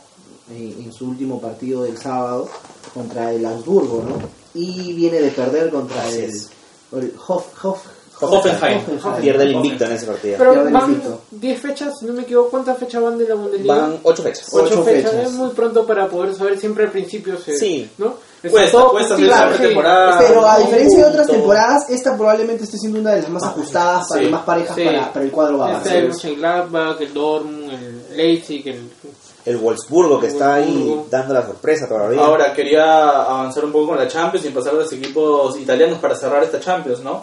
eh, 0.51 0.77
en 0.79 0.93
su 0.93 1.07
último 1.09 1.41
partido 1.41 1.83
del 1.83 1.99
sábado 1.99 2.49
contra 2.95 3.33
el 3.33 3.45
Augsburgo, 3.45 4.03
¿no? 4.03 4.19
Y 4.55 4.93
viene 4.95 5.21
de 5.21 5.31
perder 5.31 5.71
contra 5.71 6.09
el, 6.09 6.31
el 6.93 7.12
Hoff, 7.27 7.64
Hoff- 7.64 7.89
Hoffenheim. 8.21 8.81
Pierde 9.21 9.45
el 9.45 9.53
invicto 9.53 9.85
en 9.85 9.93
ese 9.93 10.07
partido. 10.07 10.37
Pero 10.39 10.53
Pierde 10.53 10.71
van 10.73 10.85
invicto. 10.91 11.21
10 11.33 11.61
fechas, 11.61 11.95
si 11.99 12.07
no 12.07 12.12
me 12.14 12.23
equivoco, 12.23 12.51
¿cuántas 12.51 12.79
fechas 12.79 13.03
van 13.03 13.19
de 13.19 13.29
la 13.29 13.35
Bundesliga? 13.35 13.75
Van 13.77 13.99
8 14.03 14.23
fechas. 14.23 14.49
Ocho 14.53 14.64
Ocho 14.64 14.83
fechas, 14.85 15.11
fechas. 15.11 15.27
es 15.27 15.33
muy 15.33 15.51
pronto 15.51 15.87
para 15.87 16.07
poder 16.09 16.35
saber, 16.35 16.59
siempre 16.59 16.85
al 16.85 16.91
principio 16.91 17.39
se... 17.39 17.57
Sí. 17.57 17.91
¿no? 17.99 18.14
Cuesta, 18.51 18.81
cuesta 18.91 19.14
hacer 19.17 19.57
pretemporada. 19.59 20.19
Pero 20.19 20.47
a 20.47 20.59
diferencia 20.59 20.99
de 21.05 21.11
otras 21.11 21.27
temporadas, 21.27 21.91
esta 21.91 22.17
probablemente 22.17 22.64
esté 22.64 22.79
siendo 22.79 23.01
una 23.01 23.12
de 23.12 23.23
las 23.23 23.31
más 23.31 23.43
ajustadas, 23.43 24.07
para 24.09 24.23
Sí. 24.23 24.29
más 24.29 24.43
parejas 24.45 24.77
Sí. 24.77 24.85
para, 24.85 25.12
para 25.12 25.25
el 25.25 25.31
cuadro 25.33 25.59
bávaro. 25.59 25.79
Está 25.79 25.95
el 25.97 26.09
Mönchengladbach, 26.09 27.01
el 27.01 27.12
Dortmund, 27.14 27.71
el 27.73 28.17
Leipzig, 28.17 28.67
el... 28.69 28.91
El 29.45 29.59
Wolfsburgo 29.59 30.19
que 30.19 30.27
está 30.27 30.55
ahí 30.55 31.03
dando 31.09 31.33
la 31.33 31.47
sorpresa 31.47 31.87
todavía. 31.89 32.21
Ahora 32.21 32.53
quería 32.53 33.09
avanzar 33.11 33.64
un 33.64 33.71
poco 33.71 33.89
con 33.89 33.97
la 33.97 34.09
Champions 34.09 34.45
y 34.45 34.51
pasar 34.51 34.73
a 34.75 34.79
los 34.79 34.93
equipos 34.93 35.57
italianos 35.57 36.01
para 36.01 36.17
cerrar 36.17 36.43
esta 36.43 36.59
Champions, 36.59 36.99
¿no? 37.01 37.21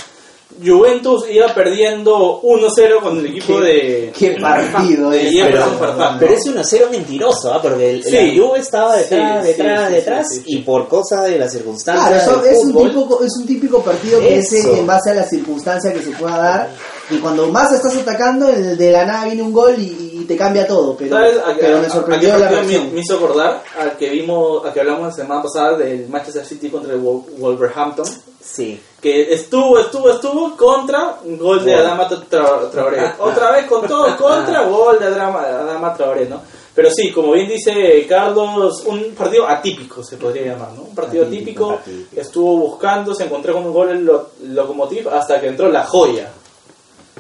Juventus 0.64 1.26
iba 1.30 1.54
perdiendo 1.54 2.42
1-0 2.42 3.02
con 3.02 3.18
el 3.20 3.26
equipo 3.28 3.60
de... 3.60 4.12
Qué 4.18 4.38
partido 4.40 5.10
de 5.10 5.28
es. 5.28 5.46
Pero, 5.46 5.66
Farfán, 5.66 6.14
¿no? 6.14 6.20
pero 6.20 6.34
ese 6.34 6.52
1-0 6.52 6.90
mentiroso, 6.90 7.54
¿ah? 7.54 7.62
porque 7.62 7.92
el, 7.92 8.04
Sí. 8.04 8.12
la 8.12 8.44
Juve 8.44 8.60
estaba 8.60 8.98
detrás, 8.98 9.42
Sí, 9.46 9.48
detrás, 9.48 9.88
sí, 9.88 9.94
detrás, 9.96 10.28
sí, 10.30 10.36
sí, 10.36 10.44
sí. 10.46 10.54
y 10.58 10.62
por 10.62 10.88
cosa 10.88 11.24
de 11.24 11.38
las 11.38 11.52
circunstancias 11.52 12.24
Claro, 12.24 12.42
eso 12.42 12.46
es 12.50 12.58
un, 12.66 12.74
fútbol, 12.74 12.92
típico, 12.92 13.24
es 13.24 13.38
un 13.38 13.46
típico 13.46 13.82
partido 13.82 14.20
que 14.20 14.38
es 14.38 14.54
en 14.54 14.86
base 14.88 15.12
a 15.12 15.14
la 15.16 15.24
circunstancia 15.24 15.94
que 15.94 16.02
se 16.02 16.12
pueda 16.12 16.38
dar. 16.38 16.70
Y 17.10 17.18
cuando 17.18 17.48
más 17.48 17.72
estás 17.74 17.96
atacando, 17.98 18.48
el 18.50 18.78
de 18.78 18.92
la 18.92 19.06
nada 19.06 19.26
viene 19.26 19.42
un 19.44 19.52
gol 19.52 19.76
y, 19.78 20.20
y 20.22 20.26
te 20.26 20.38
cambia 20.38 20.66
todo. 20.66 20.96
Pero, 20.96 21.16
¿Sabes? 21.16 21.38
A- 21.38 21.54
pero 21.60 21.78
a- 21.78 21.82
me 21.82 21.88
a- 21.88 21.90
sorprendió 21.90 22.34
a 22.34 22.38
la 22.38 22.46
me, 22.50 22.56
reacción. 22.56 22.94
me 22.94 23.02
hizo 23.02 23.16
acordar 23.16 23.62
al 23.78 23.98
que 23.98 24.10
vimos, 24.10 24.66
a 24.66 24.72
que 24.72 24.80
hablamos 24.80 25.08
la 25.08 25.12
semana 25.14 25.42
pasada 25.44 25.78
del 25.78 26.08
Manchester 26.08 26.46
City 26.46 26.70
contra 26.70 26.94
el 26.94 27.02
Wol- 27.02 27.26
Wolverhampton. 27.38 28.06
Sí. 28.42 28.80
Que 29.02 29.34
estuvo, 29.34 29.80
estuvo, 29.80 30.10
estuvo 30.12 30.56
contra 30.56 31.18
un 31.26 31.38
gol 31.38 31.64
de. 31.66 31.76
Adama 31.76 32.08
Tra- 32.10 32.70
Traoré. 32.72 33.12
Otra 33.20 33.52
vez 33.52 33.66
con 33.66 33.86
todo 33.86 34.16
contra 34.18 34.62
gol 34.64 34.98
de 35.00 35.06
Adama, 35.08 35.42
Adama 35.42 35.94
Traoré, 35.94 36.26
¿no? 36.30 36.42
Pero 36.76 36.90
sí, 36.90 37.12
como 37.12 37.34
bien 37.34 37.48
dice 37.50 38.04
Carlos, 38.10 38.84
un 38.88 39.14
partido 39.16 39.48
atípico 39.48 40.04
se 40.04 40.18
podría 40.18 40.54
llamar, 40.54 40.70
¿no? 40.76 40.84
Un 40.84 40.96
partido 40.96 41.26
Atípico, 41.26 41.72
atípico. 41.74 41.82
atípico. 42.00 42.22
Estuvo 42.22 42.58
buscando, 42.58 43.14
se 43.14 43.26
encontró 43.26 43.54
con 43.54 43.66
un 43.68 43.74
gol 43.74 43.90
en 43.92 44.06
lo, 44.06 44.30
Lokomotiv 44.46 45.08
hasta 45.10 45.40
que 45.40 45.48
entró 45.50 45.70
la 45.70 45.84
joya. 45.86 46.32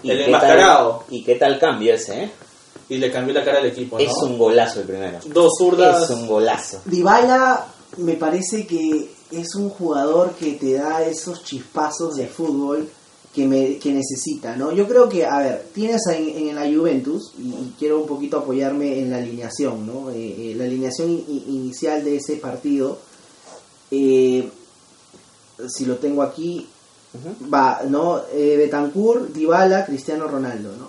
¿Y 0.04 0.12
El 0.12 0.18
qué 0.18 0.26
enmascarado. 0.26 1.04
tal- 1.08 1.16
¿Y 1.16 1.24
qué 1.24 1.36
tal 1.36 1.60
cambio 1.60 1.93
ese, 1.95 2.24
eh? 2.26 2.32
Y 2.89 2.97
le 2.97 3.12
cambió 3.12 3.34
la 3.34 3.43
cara 3.45 3.60
al 3.60 3.66
equipo, 3.66 3.97
¿no? 3.97 4.04
Es 4.04 4.12
un 4.22 4.38
golazo 4.38 4.82
el 4.82 4.86
primero. 4.88 5.20
Dos 5.28 5.51
zurdas. 5.58 6.04
Es 6.04 6.10
un 6.12 6.28
golazo. 6.28 6.82
Dybala 6.86 7.66
me 7.97 8.14
parece 8.16 8.68
que 8.68 9.10
es 9.32 9.56
un 9.56 9.70
jugador 9.70 10.32
que 10.34 10.54
te 10.54 10.74
da 10.74 11.04
esos 11.04 11.43
chispazos 11.43 12.16
de 12.16 12.28
fútbol 12.28 12.88
que, 13.34 13.47
me, 13.47 13.78
que 13.78 13.91
necesita, 13.93 14.56
¿no? 14.56 14.72
Yo 14.74 14.88
creo 14.88 15.10
que, 15.10 15.26
a 15.26 15.39
ver, 15.39 15.66
tienes 15.74 16.01
en, 16.08 16.49
en 16.49 16.56
la 16.56 16.64
Juventus, 16.72 17.32
y, 17.39 17.47
y 17.49 17.74
quiero 17.80 18.01
un 18.01 18.06
poquito 18.08 18.38
apoyarme 18.39 18.99
en 18.99 19.10
la 19.10 19.18
alineación, 19.18 19.88
¿no? 19.88 20.12
Eh, 20.12 20.51
eh, 20.51 20.56
la 20.56 20.66
alineación 20.66 21.10
i- 21.12 21.45
inicial 21.47 22.04
de 22.04 22.18
ese 22.18 22.36
partido 22.36 22.99
eh, 23.89 24.47
si 25.70 25.86
lo 25.86 25.95
tengo 25.97 26.22
aquí, 26.24 26.68
va, 27.53 27.82
¿no? 27.88 28.22
Eh, 28.34 28.55
Betancourt, 28.57 29.30
Dybala, 29.34 29.86
Cristiano 29.86 30.28
Ronaldo, 30.28 30.70
¿no? 30.78 30.88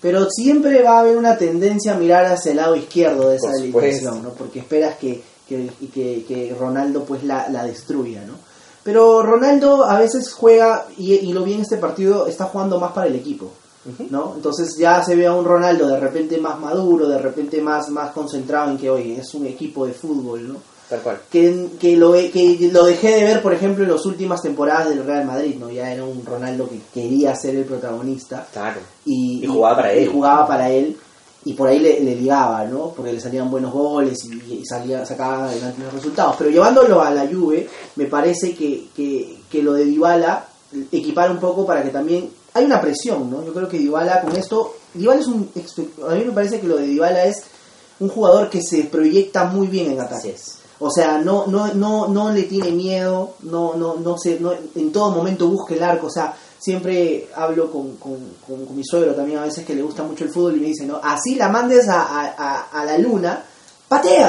Pero 0.00 0.28
siempre 0.30 0.82
va 0.82 0.98
a 0.98 1.00
haber 1.00 1.16
una 1.16 1.36
tendencia 1.38 1.94
a 1.94 1.98
mirar 1.98 2.26
hacia 2.26 2.50
el 2.50 2.56
lado 2.58 2.76
izquierdo 2.76 3.28
de 3.28 3.36
esa 3.36 3.48
alineación, 3.50 4.22
¿no? 4.22 4.30
Porque 4.30 4.58
esperas 4.60 4.96
que, 4.96 5.22
que, 5.48 5.70
que- 5.92 6.24
que 6.26 6.56
Ronaldo 6.58 7.04
pues 7.04 7.24
la, 7.24 7.48
la 7.48 7.64
destruya, 7.64 8.22
¿no? 8.24 8.34
Pero 8.84 9.22
Ronaldo 9.22 9.84
a 9.84 9.98
veces 9.98 10.32
juega, 10.32 10.86
y, 10.96 11.14
y 11.14 11.32
lo 11.32 11.42
vi 11.42 11.54
en 11.54 11.62
este 11.62 11.76
partido, 11.76 12.26
está 12.26 12.44
jugando 12.44 12.78
más 12.78 12.92
para 12.92 13.08
el 13.08 13.16
equipo. 13.16 13.50
¿no? 14.10 14.32
Entonces 14.34 14.74
ya 14.76 15.00
se 15.04 15.14
ve 15.14 15.26
a 15.26 15.32
un 15.32 15.44
Ronaldo 15.44 15.86
de 15.86 16.00
repente 16.00 16.38
más 16.38 16.58
maduro, 16.58 17.08
de 17.08 17.18
repente 17.18 17.60
más, 17.60 17.88
más 17.88 18.10
concentrado 18.10 18.68
en 18.70 18.78
que, 18.78 18.90
oye, 18.90 19.16
es 19.20 19.32
un 19.34 19.46
equipo 19.46 19.86
de 19.86 19.92
fútbol, 19.92 20.48
¿no? 20.48 20.56
Tal 20.88 21.00
cual. 21.00 21.20
Que, 21.30 21.68
que, 21.80 21.96
lo, 21.96 22.12
que 22.12 22.70
lo 22.72 22.84
dejé 22.84 23.10
de 23.16 23.24
ver, 23.24 23.42
por 23.42 23.52
ejemplo, 23.52 23.82
en 23.84 23.90
las 23.90 24.06
últimas 24.06 24.40
temporadas 24.40 24.88
del 24.88 25.04
Real 25.04 25.24
Madrid, 25.24 25.56
¿no? 25.58 25.68
Ya 25.70 25.90
era 25.92 26.04
un 26.04 26.24
Ronaldo 26.24 26.68
que 26.68 26.80
quería 26.94 27.34
ser 27.34 27.56
el 27.56 27.64
protagonista 27.64 28.46
Claro. 28.52 28.80
y, 29.04 29.44
Y 29.44 29.46
jugaba 29.48 29.76
para 29.76 29.92
él. 29.92 30.02
y 30.04 30.06
jugaba 30.06 30.46
para 30.46 30.70
él 30.70 30.96
y 31.44 31.52
por 31.54 31.68
ahí 31.68 31.78
le, 31.78 32.00
le 32.00 32.14
ligaba, 32.16 32.64
¿no? 32.64 32.90
Porque 32.94 33.12
le 33.12 33.20
salían 33.20 33.50
buenos 33.50 33.72
goles 33.72 34.18
y, 34.24 34.64
salía, 34.64 35.04
sacaba 35.06 35.46
adelante 35.46 35.82
los 35.82 35.92
resultados. 35.92 36.34
Pero 36.38 36.50
llevándolo 36.50 37.00
a 37.00 37.10
la 37.10 37.26
Juve, 37.26 37.68
me 37.96 38.06
parece 38.06 38.54
que, 38.54 38.86
que, 38.94 39.38
que 39.50 39.62
lo 39.62 39.72
de 39.74 39.84
Dybala 39.84 40.46
equipara 40.92 41.30
un 41.32 41.38
poco 41.38 41.64
para 41.66 41.82
que 41.84 41.90
también 41.90 42.28
hay 42.54 42.64
una 42.64 42.80
presión, 42.80 43.30
¿no? 43.30 43.44
Yo 43.44 43.52
creo 43.52 43.68
que 43.68 43.78
Dybala 43.78 44.20
con 44.22 44.34
esto, 44.36 44.74
Dybala 44.94 45.20
es 45.20 45.26
un 45.26 45.48
a 46.08 46.14
mí 46.14 46.24
me 46.24 46.32
parece 46.32 46.60
que 46.60 46.66
lo 46.66 46.76
de 46.76 46.86
Dybala 46.86 47.24
es 47.26 47.42
un 48.00 48.08
jugador 48.08 48.50
que 48.50 48.60
se 48.62 48.84
proyecta 48.84 49.44
muy 49.44 49.66
bien 49.68 49.90
en 49.92 50.00
Así 50.00 50.14
ataque. 50.14 50.30
es. 50.30 50.58
O 50.78 50.90
sea, 50.90 51.18
no, 51.18 51.46
no, 51.46 51.72
no, 51.74 52.08
no 52.08 52.30
le 52.32 52.42
tiene 52.44 52.70
miedo, 52.70 53.34
no, 53.44 53.74
no, 53.76 53.94
no 53.96 54.18
se, 54.18 54.38
no, 54.40 54.52
en 54.74 54.92
todo 54.92 55.10
momento 55.10 55.48
busca 55.48 55.74
el 55.74 55.82
arco. 55.82 56.08
O 56.08 56.10
sea, 56.10 56.34
siempre 56.58 57.28
hablo 57.34 57.70
con, 57.70 57.96
con, 57.96 58.16
con- 58.46 58.66
con 58.66 58.76
mi 58.76 58.84
suegro 58.84 59.14
también 59.14 59.38
a 59.38 59.44
veces 59.44 59.64
que 59.64 59.74
le 59.74 59.82
gusta 59.82 60.02
mucho 60.02 60.24
el 60.24 60.30
fútbol 60.30 60.56
y 60.56 60.60
me 60.60 60.66
dice, 60.66 60.84
no, 60.86 61.00
así 61.02 61.34
la 61.36 61.48
mandes 61.48 61.88
a, 61.88 62.02
a, 62.02 62.34
a- 62.36 62.80
a 62.80 62.84
la 62.84 62.98
luna, 62.98 63.42
patea, 63.88 64.28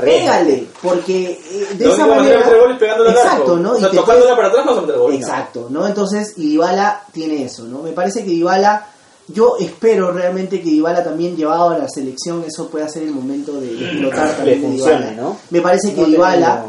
Pégale. 0.00 0.66
Porque 0.82 1.30
eh, 1.32 1.74
de 1.74 1.90
esa 1.92 2.06
manera 2.06 2.40
al 2.46 3.06
Exacto, 3.08 3.42
arco. 3.42 3.56
¿no? 3.56 3.72
O 3.72 3.78
sea, 3.78 3.88
Y 3.88 3.90
te 3.90 3.96
tocándola 3.96 4.34
puedes- 4.36 4.36
para 4.36 4.48
atrás 4.62 4.66
no. 4.86 5.10
Exacto, 5.10 5.66
¿no? 5.70 5.86
Entonces, 5.86 6.34
y 6.36 6.50
Dybala 6.50 7.02
tiene 7.12 7.44
eso, 7.44 7.64
¿no? 7.64 7.82
Me 7.82 7.92
parece 7.92 8.20
que 8.24 8.30
Dybala, 8.30 8.86
yo 9.32 9.56
espero 9.58 10.12
realmente 10.12 10.60
que 10.60 10.70
Dybala 10.70 11.02
también 11.04 11.36
llevado 11.36 11.70
a 11.70 11.78
la 11.78 11.88
selección, 11.88 12.44
eso 12.46 12.68
pueda 12.68 12.88
ser 12.88 13.04
el 13.04 13.10
momento 13.12 13.60
de 13.60 13.72
explotar 13.72 14.36
también 14.36 14.60
de 14.62 14.66
funcione, 14.68 14.96
Dybala. 15.10 15.12
¿no? 15.22 15.36
Me 15.50 15.60
parece 15.60 15.94
que 15.94 16.00
No 16.02 16.06
Dybala, 16.06 16.64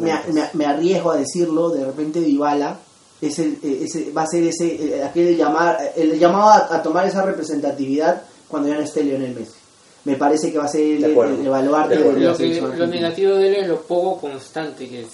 me, 0.00 0.32
me- 0.32 0.48
me 0.54 0.66
arriesgo 0.66 1.10
a 1.10 1.16
decirlo, 1.16 1.70
de 1.70 1.84
repente 1.84 2.20
Dybala 2.20 2.78
es 3.20 3.38
el, 3.38 3.58
eh, 3.62 3.80
ese, 3.84 4.10
va 4.12 4.22
a 4.22 4.26
ser 4.26 4.44
ese, 4.44 4.66
eh, 4.98 5.04
aquel 5.04 5.36
llamar, 5.36 5.78
el 5.96 6.18
llamado 6.18 6.48
a, 6.50 6.74
a 6.76 6.82
tomar 6.82 7.06
esa 7.06 7.22
representatividad 7.22 8.22
cuando 8.48 8.68
ya 8.68 8.76
no 8.76 8.80
esté 8.82 9.04
Lionel 9.04 9.34
Messi. 9.34 9.52
Me 10.04 10.16
parece 10.16 10.50
que 10.50 10.56
va 10.56 10.64
a 10.64 10.68
ser 10.68 10.80
el, 11.04 11.14
baluarte 11.14 11.96
De 11.98 12.02
de, 12.04 12.12
la 12.20 12.30
Lo, 12.30 12.36
que, 12.36 12.36
selección 12.38 12.78
lo 12.78 12.86
negativo 12.86 13.34
de 13.34 13.48
él 13.48 13.54
es 13.56 13.68
lo 13.68 13.82
poco 13.82 14.18
constante 14.22 14.88
que 14.88 15.02
es. 15.02 15.08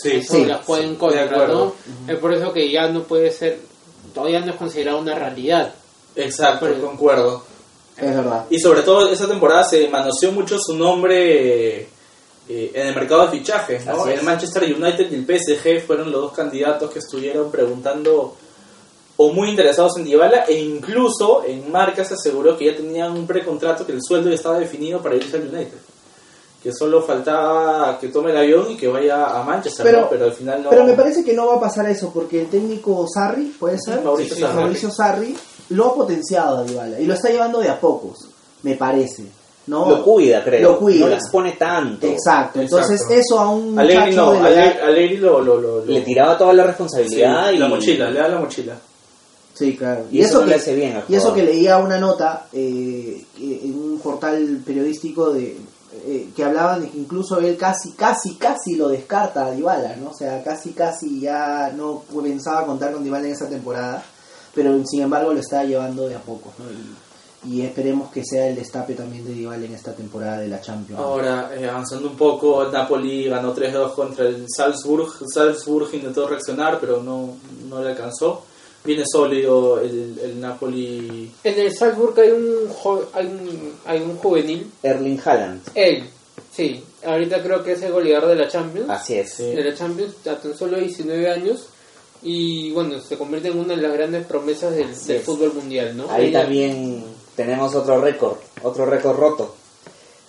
Sí, 0.00 0.22
sí. 0.22 0.44
las 0.44 0.64
puede 0.66 0.84
en 0.84 0.90
de 0.90 0.98
contra. 0.98 1.48
¿no? 1.48 1.72
Es 2.06 2.18
por 2.18 2.34
eso 2.34 2.52
que 2.52 2.70
ya 2.70 2.88
no 2.88 3.04
puede 3.04 3.30
ser, 3.32 3.58
todavía 4.14 4.40
no 4.40 4.50
es 4.52 4.56
considerado 4.58 5.00
una 5.00 5.14
realidad. 5.14 5.72
Exacto, 6.24 6.66
Pero- 6.66 6.80
concuerdo. 6.86 7.42
Es 7.96 8.14
verdad. 8.14 8.44
Y 8.48 8.60
sobre 8.60 8.82
todo 8.82 9.08
esa 9.10 9.26
temporada 9.26 9.64
se 9.64 9.88
manoseó 9.88 10.30
mucho 10.30 10.56
su 10.60 10.76
nombre 10.76 11.80
eh, 12.48 12.70
en 12.74 12.86
el 12.86 12.94
mercado 12.94 13.26
de 13.26 13.38
fichajes, 13.38 13.84
¿no? 13.86 14.06
El 14.06 14.22
Manchester 14.22 14.62
United 14.64 15.10
y 15.10 15.14
el 15.16 15.26
PSG 15.26 15.84
fueron 15.86 16.12
los 16.12 16.20
dos 16.22 16.32
candidatos 16.32 16.90
que 16.92 17.00
estuvieron 17.00 17.50
preguntando 17.50 18.36
o 19.16 19.32
muy 19.32 19.50
interesados 19.50 19.96
en 19.98 20.04
Dybala 20.04 20.44
e 20.44 20.60
incluso 20.60 21.42
en 21.44 21.72
Marca 21.72 22.04
se 22.04 22.14
aseguró 22.14 22.56
que 22.56 22.66
ya 22.66 22.76
tenían 22.76 23.12
un 23.12 23.26
precontrato 23.26 23.84
que 23.84 23.90
el 23.92 24.00
sueldo 24.00 24.28
ya 24.28 24.36
estaba 24.36 24.60
definido 24.60 25.02
para 25.02 25.16
irse 25.16 25.36
al 25.36 25.48
United. 25.52 25.78
Que 26.62 26.72
solo 26.72 27.02
faltaba 27.02 27.98
que 27.98 28.08
tome 28.08 28.30
el 28.30 28.36
avión 28.36 28.70
y 28.70 28.76
que 28.76 28.86
vaya 28.86 29.26
a 29.38 29.42
Manchester, 29.42 29.84
Pero- 29.84 30.00
¿no? 30.02 30.08
pero 30.08 30.24
al 30.26 30.32
final 30.32 30.62
no. 30.62 30.70
Pero 30.70 30.84
me 30.84 30.92
parece 30.94 31.24
que 31.24 31.32
no 31.34 31.46
va 31.48 31.56
a 31.56 31.60
pasar 31.60 31.88
eso, 31.88 32.12
porque 32.14 32.40
el 32.42 32.46
técnico 32.48 33.06
Sarri, 33.12 33.46
puede 33.58 33.76
ser, 33.84 34.02
Mauricio 34.02 34.36
Sí, 34.36 34.40
Sarri. 34.40 34.54
Mauricio 34.56 34.90
Sarri, 34.90 35.36
lo 35.70 35.86
ha 35.86 35.94
potenciado 35.94 36.58
a 36.58 36.64
Dybala 36.64 37.00
y 37.00 37.06
lo 37.06 37.14
está 37.14 37.28
llevando 37.30 37.60
de 37.60 37.68
a 37.68 37.78
pocos, 37.80 38.18
me 38.62 38.74
parece. 38.74 39.24
¿no? 39.66 39.86
Lo 39.86 40.02
cuida, 40.02 40.42
creo. 40.42 40.62
Lo 40.72 40.78
cuida. 40.78 41.00
No 41.00 41.06
lo 41.08 41.14
expone 41.16 41.52
tanto. 41.52 42.06
Exacto. 42.06 42.58
Entonces 42.60 42.92
Exacto. 43.02 43.14
eso 43.20 43.38
a 43.38 43.50
un 43.50 43.74
muchacho 43.74 44.16
no, 44.16 44.32
de 44.32 45.16
lo, 45.18 45.40
lo, 45.42 45.60
lo- 45.60 45.60
lo- 45.80 45.84
Le 45.84 46.00
tiraba 46.00 46.38
toda 46.38 46.54
la 46.54 46.62
sí, 46.62 46.68
responsabilidad 46.68 47.50
y 47.52 47.58
la 47.58 47.68
mochila, 47.68 48.10
le 48.10 48.18
da 48.18 48.28
la 48.28 48.38
mochila. 48.38 48.74
Sí, 49.52 49.76
claro. 49.76 50.04
Y 50.10 50.20
eso 50.22 50.40
no 50.40 50.46
le 50.46 50.54
hace 50.54 50.74
bien 50.74 51.02
y 51.08 51.14
eso 51.16 51.34
que 51.34 51.42
leía 51.42 51.76
una 51.78 51.98
nota 51.98 52.46
eh, 52.52 53.24
que- 53.36 53.60
en 53.64 53.74
un 53.74 53.98
portal 54.02 54.62
periodístico 54.64 55.30
de 55.34 55.58
eh, 56.06 56.28
que 56.34 56.44
hablaban 56.44 56.82
de 56.82 56.88
que 56.90 56.96
incluso 56.98 57.38
él 57.38 57.56
casi, 57.58 57.92
casi, 57.92 58.36
casi 58.36 58.76
lo 58.76 58.88
descarta 58.88 59.46
a 59.46 59.50
Dybala, 59.50 59.96
¿no? 59.96 60.10
O 60.10 60.14
sea, 60.14 60.42
casi, 60.42 60.70
casi 60.72 61.20
ya 61.20 61.72
no 61.76 62.04
pensaba 62.22 62.64
contar 62.66 62.92
con 62.92 63.02
Dybala 63.04 63.26
en 63.26 63.32
esa 63.32 63.48
temporada, 63.48 64.02
pero 64.58 64.84
sin 64.84 65.02
embargo 65.02 65.32
lo 65.32 65.40
está 65.40 65.62
llevando 65.64 66.08
de 66.08 66.16
a 66.16 66.20
poco, 66.20 66.52
¿no? 66.58 66.64
Y, 66.70 67.58
y 67.58 67.62
esperemos 67.62 68.10
que 68.10 68.24
sea 68.24 68.48
el 68.48 68.56
destape 68.56 68.94
también 68.94 69.24
de 69.24 69.32
Dybala 69.32 69.64
en 69.64 69.72
esta 69.74 69.94
temporada 69.94 70.40
de 70.40 70.48
la 70.48 70.60
Champions. 70.60 71.00
Ahora, 71.00 71.52
eh, 71.56 71.68
avanzando 71.68 72.08
un 72.10 72.16
poco, 72.16 72.64
el 72.64 72.72
Napoli 72.72 73.28
ganó 73.28 73.54
3-2 73.54 73.94
contra 73.94 74.26
el 74.26 74.44
Salzburg. 74.48 75.08
Salzburg 75.32 75.88
intentó 75.94 76.28
reaccionar, 76.28 76.78
pero 76.80 77.00
no, 77.02 77.36
no 77.68 77.80
le 77.82 77.90
alcanzó. 77.90 78.42
Viene 78.84 79.04
sólido 79.06 79.80
el, 79.80 80.18
el 80.22 80.40
Napoli. 80.40 81.30
En 81.44 81.58
el 81.60 81.72
Salzburg 81.76 82.18
hay 82.18 82.30
un, 82.30 82.68
jo- 82.70 83.08
hay 83.12 83.26
un, 83.26 83.72
hay 83.86 84.00
un 84.00 84.16
juvenil, 84.16 84.70
Erling 84.82 85.20
Haaland. 85.24 85.60
él, 85.76 86.04
sí, 86.52 86.82
ahorita 87.04 87.40
creo 87.42 87.62
que 87.62 87.72
es 87.72 87.82
el 87.82 87.92
goleador 87.92 88.30
de 88.30 88.34
la 88.36 88.48
Champions. 88.48 88.90
Así 88.90 89.14
es. 89.14 89.32
Sí. 89.34 89.44
de 89.54 89.62
la 89.62 89.74
Champions 89.76 90.14
a 90.26 90.34
tan 90.36 90.56
solo 90.56 90.76
19 90.78 91.30
años 91.30 91.68
y 92.22 92.70
bueno, 92.72 93.00
se 93.00 93.16
convierte 93.16 93.48
en 93.48 93.58
una 93.58 93.74
de 93.76 93.82
las 93.82 93.92
grandes 93.92 94.26
promesas 94.26 94.74
del, 94.74 94.88
del 95.06 95.20
fútbol 95.20 95.52
mundial, 95.54 95.96
¿no? 95.96 96.10
Ahí 96.10 96.26
Ella- 96.28 96.42
también 96.42 97.04
tenemos 97.36 97.74
otro 97.74 98.00
récord, 98.00 98.36
otro 98.62 98.86
récord 98.86 99.16
roto. 99.18 99.54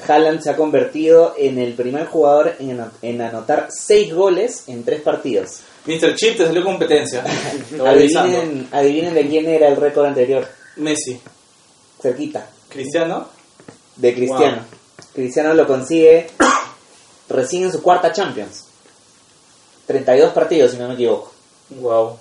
Haaland 0.07 0.41
se 0.41 0.51
ha 0.51 0.55
convertido 0.55 1.33
en 1.37 1.57
el 1.57 1.73
primer 1.73 2.05
jugador 2.07 2.55
en, 2.59 2.79
en 3.01 3.21
anotar 3.21 3.67
6 3.69 4.13
goles 4.13 4.63
en 4.67 4.85
3 4.85 5.01
partidos. 5.01 5.59
Mr. 5.85 6.15
Chip 6.15 6.37
te 6.37 6.45
salió 6.45 6.63
competencia. 6.63 7.23
Adivinen, 7.85 8.67
adivinen 8.71 9.13
de 9.13 9.27
quién 9.27 9.47
era 9.49 9.67
el 9.67 9.75
récord 9.75 10.05
anterior. 10.05 10.47
Messi. 10.77 11.19
Cerquita. 12.01 12.49
Cristiano. 12.69 13.27
De 13.97 14.13
Cristiano. 14.13 14.63
Cristiano 15.13 15.53
lo 15.53 15.67
consigue 15.67 16.27
recién 17.29 17.63
en 17.63 17.71
su 17.73 17.81
cuarta 17.81 18.13
Champions. 18.13 18.65
32 19.87 20.31
partidos, 20.31 20.71
si 20.71 20.77
no 20.77 20.87
me 20.87 20.93
equivoco. 20.93 21.33
Wow. 21.72 22.17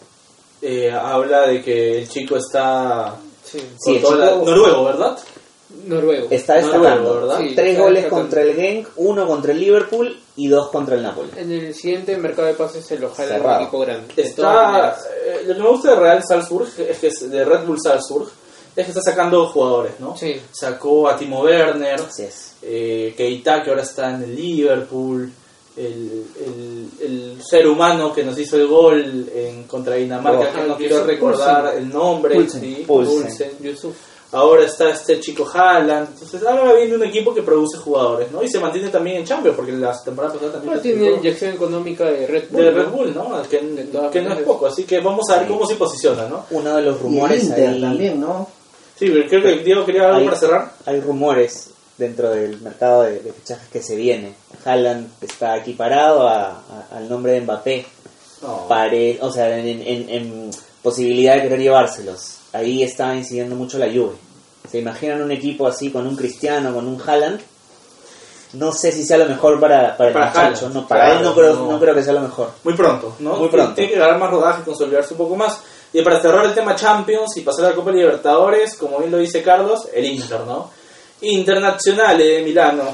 Eh, 0.63 0.91
habla 0.91 1.43
de 1.47 1.63
que 1.63 1.99
el 2.01 2.09
chico 2.09 2.37
está. 2.37 3.17
Sí, 3.45 3.59
Sí, 3.79 3.97
el 3.97 4.19
la- 4.21 4.35
Noruego, 4.37 4.85
¿verdad? 4.85 5.19
noruego. 5.85 6.29
Está 6.31 6.55
destacando. 6.55 7.15
¿verdad? 7.15 7.39
Sí, 7.39 7.53
Tres 7.55 7.71
está 7.73 7.83
goles 7.83 8.03
destacando. 8.03 8.23
contra 8.23 8.43
el 8.43 8.55
Genk, 8.57 8.89
uno 8.97 9.27
contra 9.27 9.53
el 9.53 9.61
Liverpool 9.61 10.19
y 10.37 10.49
dos 10.49 10.69
contra 10.69 10.97
el 10.97 11.03
Napoli. 11.03 11.31
En 11.37 11.53
el 11.53 11.75
siguiente 11.75 12.17
mercado 12.17 12.49
de 12.49 12.55
pases 12.55 12.85
se 12.85 12.99
lo 12.99 13.11
jala 13.11 13.29
Cerrado. 13.37 13.57
un 13.59 13.63
equipo 13.63 13.81
grande. 13.81 14.15
Está, 14.17 14.97
eh, 15.27 15.43
lo 15.47 15.55
que 15.55 15.61
me 15.63 15.69
gusta 15.69 15.91
de 15.91 15.97
Real 16.01 16.23
Salzburg 16.27 16.69
es 16.79 16.99
que 16.99 17.07
es 17.09 17.31
de 17.31 17.45
Red 17.45 17.65
Bull 17.67 17.79
Salzburg 17.81 18.29
es 18.77 18.85
que 18.85 18.91
está 18.93 19.03
sacando 19.03 19.47
jugadores, 19.49 19.93
¿no? 19.99 20.17
Sí. 20.17 20.41
Sacó 20.53 21.09
a 21.09 21.17
Timo 21.17 21.41
Werner, 21.43 22.01
Así 22.01 22.23
es. 22.23 22.53
eh, 22.63 23.13
Keita 23.17 23.63
que 23.63 23.71
ahora 23.71 23.83
está 23.83 24.15
en 24.15 24.23
el 24.23 24.37
Liverpool, 24.37 25.33
el, 25.79 26.25
el, 26.45 26.89
el 27.01 27.39
ser 27.43 27.67
humano 27.67 28.13
que 28.13 28.25
nos 28.25 28.39
hizo 28.39 28.57
el 28.57 28.67
gol 28.67 29.29
en 29.35 29.65
contra 29.65 29.95
Dinamarca, 29.95 30.51
Oh. 30.51 30.55
que 30.63 30.69
no 30.69 30.77
quiero 30.77 30.95
Yusuf 30.97 31.07
recordar 31.07 31.75
el 31.77 31.89
nombre, 31.89 32.35
Poulsen. 32.87 33.31
sí. 33.31 33.47
Yusuf. 33.61 33.95
Ahora 34.31 34.65
está 34.65 34.91
este 34.91 35.19
chico 35.21 35.49
Haaland, 35.51 36.09
entonces 36.13 36.43
ahora 36.45 36.75
viene 36.75 36.97
un 36.97 37.05
equipo 37.05 37.33
que 37.35 37.41
produce 37.43 37.79
jugadores, 37.79 38.31
¿no? 38.31 38.43
Y 38.43 38.49
se 38.51 38.59
mantiene 38.59 38.91
también 38.91 39.17
en 39.17 39.25
Champions, 39.25 39.57
porque 39.57 39.73
las 39.73 40.05
temporadas 40.05 40.35
pasadas 40.37 40.53
también 40.57 40.71
Ahora 40.73 40.83
tiene 40.83 40.99
clasificó 40.99 41.25
inyección 41.25 41.53
económica 41.55 42.05
de 42.05 42.27
Red 42.27 42.45
Bull. 42.51 42.63
de 42.65 42.71
¿no? 42.73 42.77
Red 42.77 42.89
Bull, 42.91 43.15
¿no? 43.15 43.43
Que, 44.11 44.21
no 44.21 44.35
es 44.35 44.43
poco, 44.43 44.67
así 44.67 44.85
que 44.85 45.01
vamos 45.01 45.25
a 45.31 45.39
ver 45.39 45.49
cómo 45.49 45.67
se 45.67 45.77
posiciona, 45.77 46.29
¿no? 46.29 46.45
Uno 46.51 46.77
de 46.77 46.83
los 46.83 46.97
Y 46.97 46.99
el 46.99 47.03
rumores 47.05 47.45
Inter 47.45 47.69
ahí- 47.71 47.81
también, 47.81 48.21
¿no? 48.21 48.47
Sí, 48.99 49.09
pero 49.11 49.29
creo 49.31 49.43
que 49.43 49.65
Diego 49.65 49.87
quería 49.87 50.09
algo 50.09 50.19
hay, 50.19 50.25
para 50.27 50.37
cerrar. 50.37 50.73
hay 50.85 51.01
rumores 51.01 51.71
dentro 51.99 52.31
del 52.31 52.61
mercado 52.61 53.03
de, 53.03 53.21
de 53.21 53.33
fichajes 53.33 53.69
que 53.69 53.83
se 53.83 53.97
viene. 53.97 54.35
Haaland 54.65 55.09
está 55.21 55.57
equiparado 55.57 56.27
a- 56.29 56.51
a- 56.51 56.97
al 56.97 57.09
nombre 57.09 57.33
de 57.33 57.41
Mbappé. 57.43 57.87
Pare, 58.69 59.19
o 59.21 59.31
sea, 59.33 59.59
en, 59.59 59.67
en- 59.67 60.09
en 60.09 60.51
posibilidad 60.83 61.35
de 61.35 61.43
querer 61.43 61.59
llevárselos. 61.61 62.37
Ahí 62.53 62.83
está 62.85 63.15
incidiendo 63.15 63.57
mucho 63.57 63.79
la 63.79 63.87
Juve. 63.87 64.15
¿Se 64.71 64.79
imaginan 64.79 65.23
un 65.23 65.33
equipo 65.33 65.67
así 65.67 65.91
con 65.91 66.07
un 66.07 66.15
Cristiano, 66.17 66.73
con 66.75 66.87
un 66.87 67.01
Haaland? 67.05 67.41
no 68.55 68.73
sé 68.73 68.93
si 68.93 69.05
sea 69.05 69.19
lo 69.19 69.27
mejor 69.27 69.61
para, 69.61 69.95
para 69.97 70.09
el 70.11 70.17
muchacho. 70.17 70.39
Haaland, 70.67 70.75
No, 70.75 70.89
para 70.89 71.05
claro, 71.05 71.19
él 71.19 71.25
no 71.27 71.35
creo, 71.35 71.55
no. 71.55 71.73
no 71.73 71.81
creo 71.81 71.95
que 71.95 72.03
sea 72.03 72.15
lo 72.15 72.21
mejor. 72.21 72.51
Muy 72.65 72.73
pronto, 72.75 73.15
¿no? 73.19 73.37
Muy 73.37 73.49
pronto. 73.49 73.75
Tiene 73.75 73.93
que 73.93 73.99
ganar 73.99 74.19
más 74.19 74.31
rodaje, 74.31 74.63
consolidarse 74.63 75.13
un 75.13 75.19
poco 75.19 75.37
más. 75.37 75.59
Y 75.93 76.01
para 76.01 76.21
cerrar 76.23 76.47
el 76.47 76.55
tema 76.55 76.75
Champions 76.75 77.37
y 77.37 77.43
pasar 77.43 77.67
a 77.67 77.71
la 77.71 77.75
Copa 77.75 77.91
Libertadores, 77.91 78.75
como 78.77 78.99
bien 79.01 79.11
lo 79.11 79.19
dice 79.19 79.43
Carlos, 79.43 79.89
el 79.93 80.07
Inter, 80.07 80.41
¿no? 80.47 80.71
Internacional 81.23 82.17
de 82.19 82.43
Milano 82.43 82.85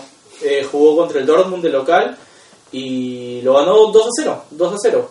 eh, 0.43 0.66
jugó 0.70 0.97
contra 0.97 1.20
el 1.20 1.27
Dortmund 1.27 1.62
de 1.62 1.70
local 1.70 2.16
y 2.72 3.41
lo 3.43 3.55
ganó 3.55 3.87
2 3.87 4.07
a 4.07 4.11
0. 4.22 4.45
2 4.51 4.72
a 4.72 4.77
0. 4.83 5.11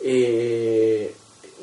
Eh, 0.00 1.14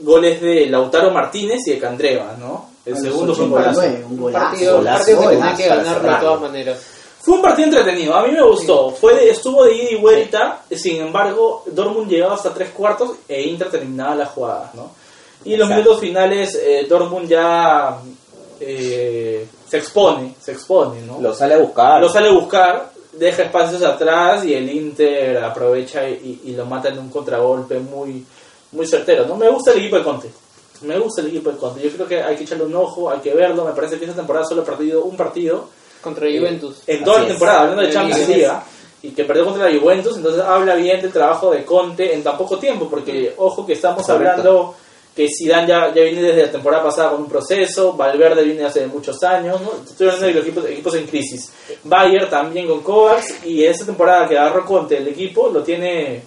goles 0.02 0.42
de 0.42 0.66
Lautaro 0.68 1.12
Martínez 1.12 1.60
y 1.68 1.72
de 1.72 1.80
Candreva, 1.80 2.36
¿no? 2.40 2.70
El 2.86 2.98
segundo 2.98 3.34
fue 3.34 3.46
un 3.46 3.54
89, 3.54 3.98
golazo. 3.98 4.06
Un 4.08 4.12
Un 4.14 4.22
golazo. 4.22 4.46
partido, 4.46 4.72
un 4.74 4.78
golazo, 4.80 4.98
partido 5.00 5.20
que 5.22 5.28
tenía 5.28 5.40
golazo 5.46 5.58
que 5.64 5.70
para 5.70 5.84
ganar 5.84 6.02
de 6.20 6.26
todas 6.26 6.42
maneras. 6.42 6.86
Fue 7.22 7.34
un 7.36 7.42
partido 7.42 7.68
entretenido, 7.70 8.14
a 8.16 8.24
mí 8.28 8.32
me 8.34 8.44
gustó. 8.44 8.92
Fue 8.92 9.16
de- 9.16 9.30
estuvo 9.32 9.64
de 9.66 9.76
ida 9.76 9.92
y 9.92 9.96
vuelta, 9.96 10.62
sin 10.72 11.02
embargo, 11.02 11.64
Dortmund 11.66 12.08
llegaba 12.10 12.36
hasta 12.36 12.54
tres 12.54 12.70
cuartos 12.70 13.12
e 13.28 13.42
Inter 13.42 13.72
terminaba 13.72 14.14
las 14.16 14.30
jugadas, 14.30 14.76
¿no? 14.76 14.92
Y 15.44 15.54
en 15.54 15.60
los 15.60 15.68
Exacto. 15.70 15.84
minutos 15.90 16.02
finales, 16.02 16.56
eh, 16.62 16.86
Dortmund 16.88 17.28
ya 17.28 17.98
eh, 18.60 19.48
se 19.68 19.78
expone, 19.78 20.36
se 20.40 20.52
expone, 20.54 21.02
¿no? 21.02 21.20
Lo 21.22 21.34
sale 21.34 21.56
a 21.56 21.58
buscar. 21.58 22.02
Lo 22.02 22.10
sale 22.10 22.30
a 22.30 22.34
buscar, 22.34 22.92
deja 23.14 23.44
espacios 23.44 23.82
atrás 23.84 24.44
y 24.46 24.54
el 24.54 24.70
Inter 24.70 25.38
aprovecha 25.44 26.08
y, 26.10 26.42
y 26.46 26.52
lo 26.56 26.66
mata 26.66 26.90
en 26.90 27.00
un 27.00 27.10
contragolpe 27.10 27.80
muy, 27.80 28.26
muy 28.72 28.88
certero, 28.88 29.26
¿no? 29.26 29.36
Me 29.36 29.50
gusta 29.50 29.72
el 29.72 29.80
equipo 29.80 29.98
de 29.98 30.04
Conte. 30.04 30.30
Me 30.82 31.00
gusta 31.00 31.22
el 31.22 31.28
equipo 31.28 31.52
de 31.52 31.58
Conte. 31.58 31.82
Yo 31.82 31.90
creo 31.92 32.08
que 32.08 32.22
hay 32.22 32.36
que 32.36 32.44
echarle 32.44 32.66
un 32.66 32.76
ojo, 32.76 33.10
hay 33.10 33.20
que 33.20 33.34
verlo. 33.34 33.66
Me 33.66 33.72
parece 33.72 33.98
que 33.98 34.06
esta 34.06 34.18
temporada 34.18 34.46
solo 34.46 34.62
ha 34.62 34.66
perdido 34.66 35.04
un 35.04 35.16
partido 35.16 35.70
Contra 36.02 36.28
Juventus. 36.28 36.84
en 36.86 37.04
toda 37.04 37.22
la 37.22 37.28
temporada, 37.28 37.62
hablando 37.62 37.82
de 37.82 37.92
Champions. 37.92 38.28
League, 38.28 38.52
y 39.02 39.12
que 39.12 39.24
perdió 39.24 39.46
contra 39.46 39.70
la 39.70 39.80
Juventus, 39.80 40.18
entonces 40.18 40.42
habla 40.42 40.76
bien 40.76 41.00
del 41.02 41.12
trabajo 41.12 41.52
de 41.52 41.64
Conte 41.64 42.14
en 42.14 42.24
tan 42.24 42.38
poco 42.38 42.58
tiempo, 42.58 42.88
porque 42.90 43.34
ojo 43.38 43.66
que 43.66 43.74
estamos 43.74 44.06
Correcto. 44.06 44.32
hablando 44.32 44.76
que 45.16 45.28
Zidane 45.30 45.68
ya, 45.68 45.94
ya 45.94 46.04
viene 46.04 46.22
desde 46.22 46.46
la 46.48 46.52
temporada 46.52 46.84
pasada 46.84 47.12
con 47.12 47.22
un 47.22 47.30
proceso, 47.30 47.94
Valverde 47.94 48.44
viene 48.44 48.66
hace 48.66 48.86
muchos 48.88 49.24
años, 49.24 49.62
¿no? 49.62 49.72
estoy 49.90 50.10
hablando 50.10 50.28
de 50.28 50.40
equipos, 50.40 50.66
equipos 50.66 50.96
en 50.96 51.08
crisis. 51.08 51.52
Bayer 51.84 52.30
también 52.30 52.68
con 52.68 52.82
Kovacs, 52.82 53.46
y 53.46 53.64
esta 53.64 53.86
temporada 53.86 54.28
que 54.28 54.38
agarró 54.38 54.66
Conte 54.66 54.98
el 54.98 55.08
equipo 55.08 55.50
lo 55.50 55.64
tiene 55.64 56.24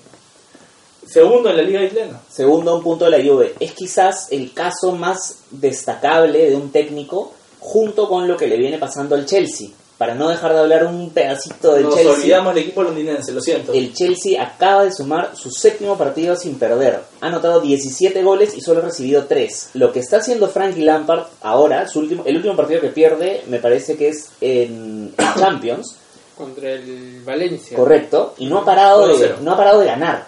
segundo 1.07 1.51
en 1.51 1.57
la 1.57 1.63
Liga 1.63 1.83
Italiana. 1.83 2.21
Segundo, 2.31 2.77
un 2.77 2.83
punto 2.83 3.05
de 3.05 3.11
la 3.11 3.23
Juve. 3.23 3.55
Es 3.61 3.73
quizás 3.73 4.29
el 4.31 4.53
caso 4.55 4.93
más 4.93 5.41
destacable 5.51 6.49
de 6.49 6.57
un 6.57 6.71
técnico 6.71 7.33
junto 7.61 8.09
con 8.09 8.27
lo 8.27 8.37
que 8.37 8.47
le 8.47 8.57
viene 8.57 8.79
pasando 8.79 9.15
al 9.15 9.27
Chelsea. 9.27 9.69
Para 9.99 10.15
no 10.15 10.29
dejar 10.29 10.53
de 10.53 10.61
hablar 10.61 10.87
un 10.87 11.11
pedacito 11.11 11.75
del 11.75 11.83
Nos 11.83 11.97
Chelsea. 11.97 12.13
olvidamos 12.13 12.55
del 12.55 12.63
equipo 12.63 12.85
londinense, 12.85 13.33
lo 13.33 13.41
siento. 13.41 13.73
El 13.73 13.93
Chelsea 13.93 14.41
acaba 14.41 14.85
de 14.85 14.93
sumar 14.93 15.37
su 15.37 15.51
séptimo 15.51 15.99
partido 15.99 16.37
sin 16.37 16.57
perder. 16.57 17.01
Ha 17.21 17.27
anotado 17.27 17.61
17 17.61 18.23
goles 18.23 18.57
y 18.57 18.61
solo 18.61 18.79
ha 18.79 18.85
recibido 18.85 19.25
3. 19.25 19.71
Lo 19.75 19.93
que 19.93 19.99
está 19.99 20.19
haciendo 20.19 20.47
Frankie 20.49 20.83
Lampard 20.85 21.25
ahora, 21.43 21.89
su 21.89 21.99
último, 21.99 22.23
el 22.27 22.37
último 22.37 22.55
partido 22.55 22.81
que 22.81 22.91
pierde, 22.91 23.43
me 23.49 23.59
parece 23.59 23.97
que 23.97 24.11
es 24.11 24.29
en, 24.41 25.13
Champions, 25.37 25.97
Contra 26.37 26.71
el 26.71 27.21
Valencia. 27.25 27.77
correcto, 27.77 28.35
y 28.39 28.47
no 28.47 28.59
ha 28.59 28.65
parado 28.65 29.09
de, 29.09 29.15
1-0. 29.15 29.41
no 29.41 29.53
ha 29.53 29.57
parado 29.57 29.81
de 29.81 29.87
ganar. 29.87 30.27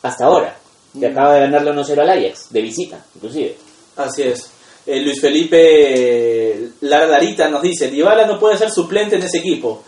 Hasta 0.00 0.24
ahora. 0.24 0.56
Que 0.98 1.08
acaba 1.08 1.34
de 1.34 1.40
ganarle 1.40 1.72
1-0 1.72 1.98
al 2.00 2.08
Ajax, 2.08 2.46
de 2.50 2.62
visita, 2.62 3.04
inclusive. 3.16 3.54
Así 3.96 4.22
es. 4.22 4.48
Eh, 4.90 5.00
Luis 5.02 5.20
Felipe 5.20 6.70
Lara 6.80 7.06
Larita 7.06 7.48
nos 7.48 7.60
dice, 7.62 7.88
Dybala 7.88 8.26
no 8.26 8.38
puede 8.38 8.56
ser 8.56 8.70
suplente 8.70 9.16
en 9.16 9.22
ese 9.22 9.38
equipo. 9.38 9.82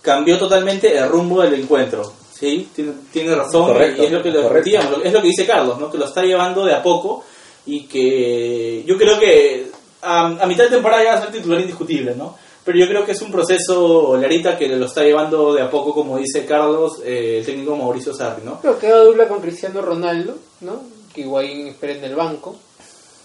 Cambió 0.00 0.36
totalmente 0.38 0.96
el 0.96 1.08
rumbo 1.08 1.42
del 1.42 1.54
encuentro. 1.54 2.12
¿Sí? 2.32 2.68
Tiene, 2.74 2.92
tiene 3.12 3.34
razón 3.36 3.66
Correcto, 3.68 4.02
y 4.02 4.06
es 4.06 4.12
lo 4.12 4.20
que 4.22 4.30
lo- 4.32 4.58
es 5.04 5.12
lo 5.12 5.22
que 5.22 5.28
dice 5.28 5.46
Carlos, 5.46 5.78
¿no? 5.78 5.88
que 5.92 5.96
lo 5.98 6.06
está 6.06 6.22
llevando 6.24 6.64
de 6.64 6.74
a 6.74 6.82
poco 6.82 7.22
y 7.66 7.84
que 7.86 8.82
yo 8.84 8.98
creo 8.98 9.16
que 9.20 9.66
a, 10.02 10.26
a 10.26 10.46
mitad 10.46 10.64
de 10.64 10.70
temporada 10.70 11.04
ya 11.04 11.12
va 11.12 11.18
a 11.18 11.22
ser 11.22 11.30
titular 11.30 11.60
indiscutible, 11.60 12.16
¿no? 12.16 12.36
Pero 12.64 12.78
yo 12.78 12.88
creo 12.88 13.04
que 13.04 13.12
es 13.12 13.22
un 13.22 13.30
proceso, 13.30 14.16
Larita, 14.16 14.56
que 14.58 14.66
lo 14.68 14.86
está 14.86 15.02
llevando 15.04 15.54
de 15.54 15.62
a 15.62 15.70
poco, 15.70 15.94
como 15.94 16.18
dice 16.18 16.44
Carlos, 16.44 17.00
eh, 17.04 17.36
el 17.38 17.46
técnico 17.46 17.76
Mauricio 17.76 18.12
Sarri, 18.12 18.42
¿no? 18.44 18.60
Creo 18.60 18.74
que 18.78 18.86
queda 18.88 19.04
dupla 19.04 19.28
con 19.28 19.40
Cristiano 19.40 19.80
Ronaldo, 19.80 20.34
¿no? 20.62 20.80
Que 21.14 21.20
Higuaín 21.20 21.68
espera 21.68 21.92
en 21.94 22.02
el 22.04 22.16
banco. 22.16 22.56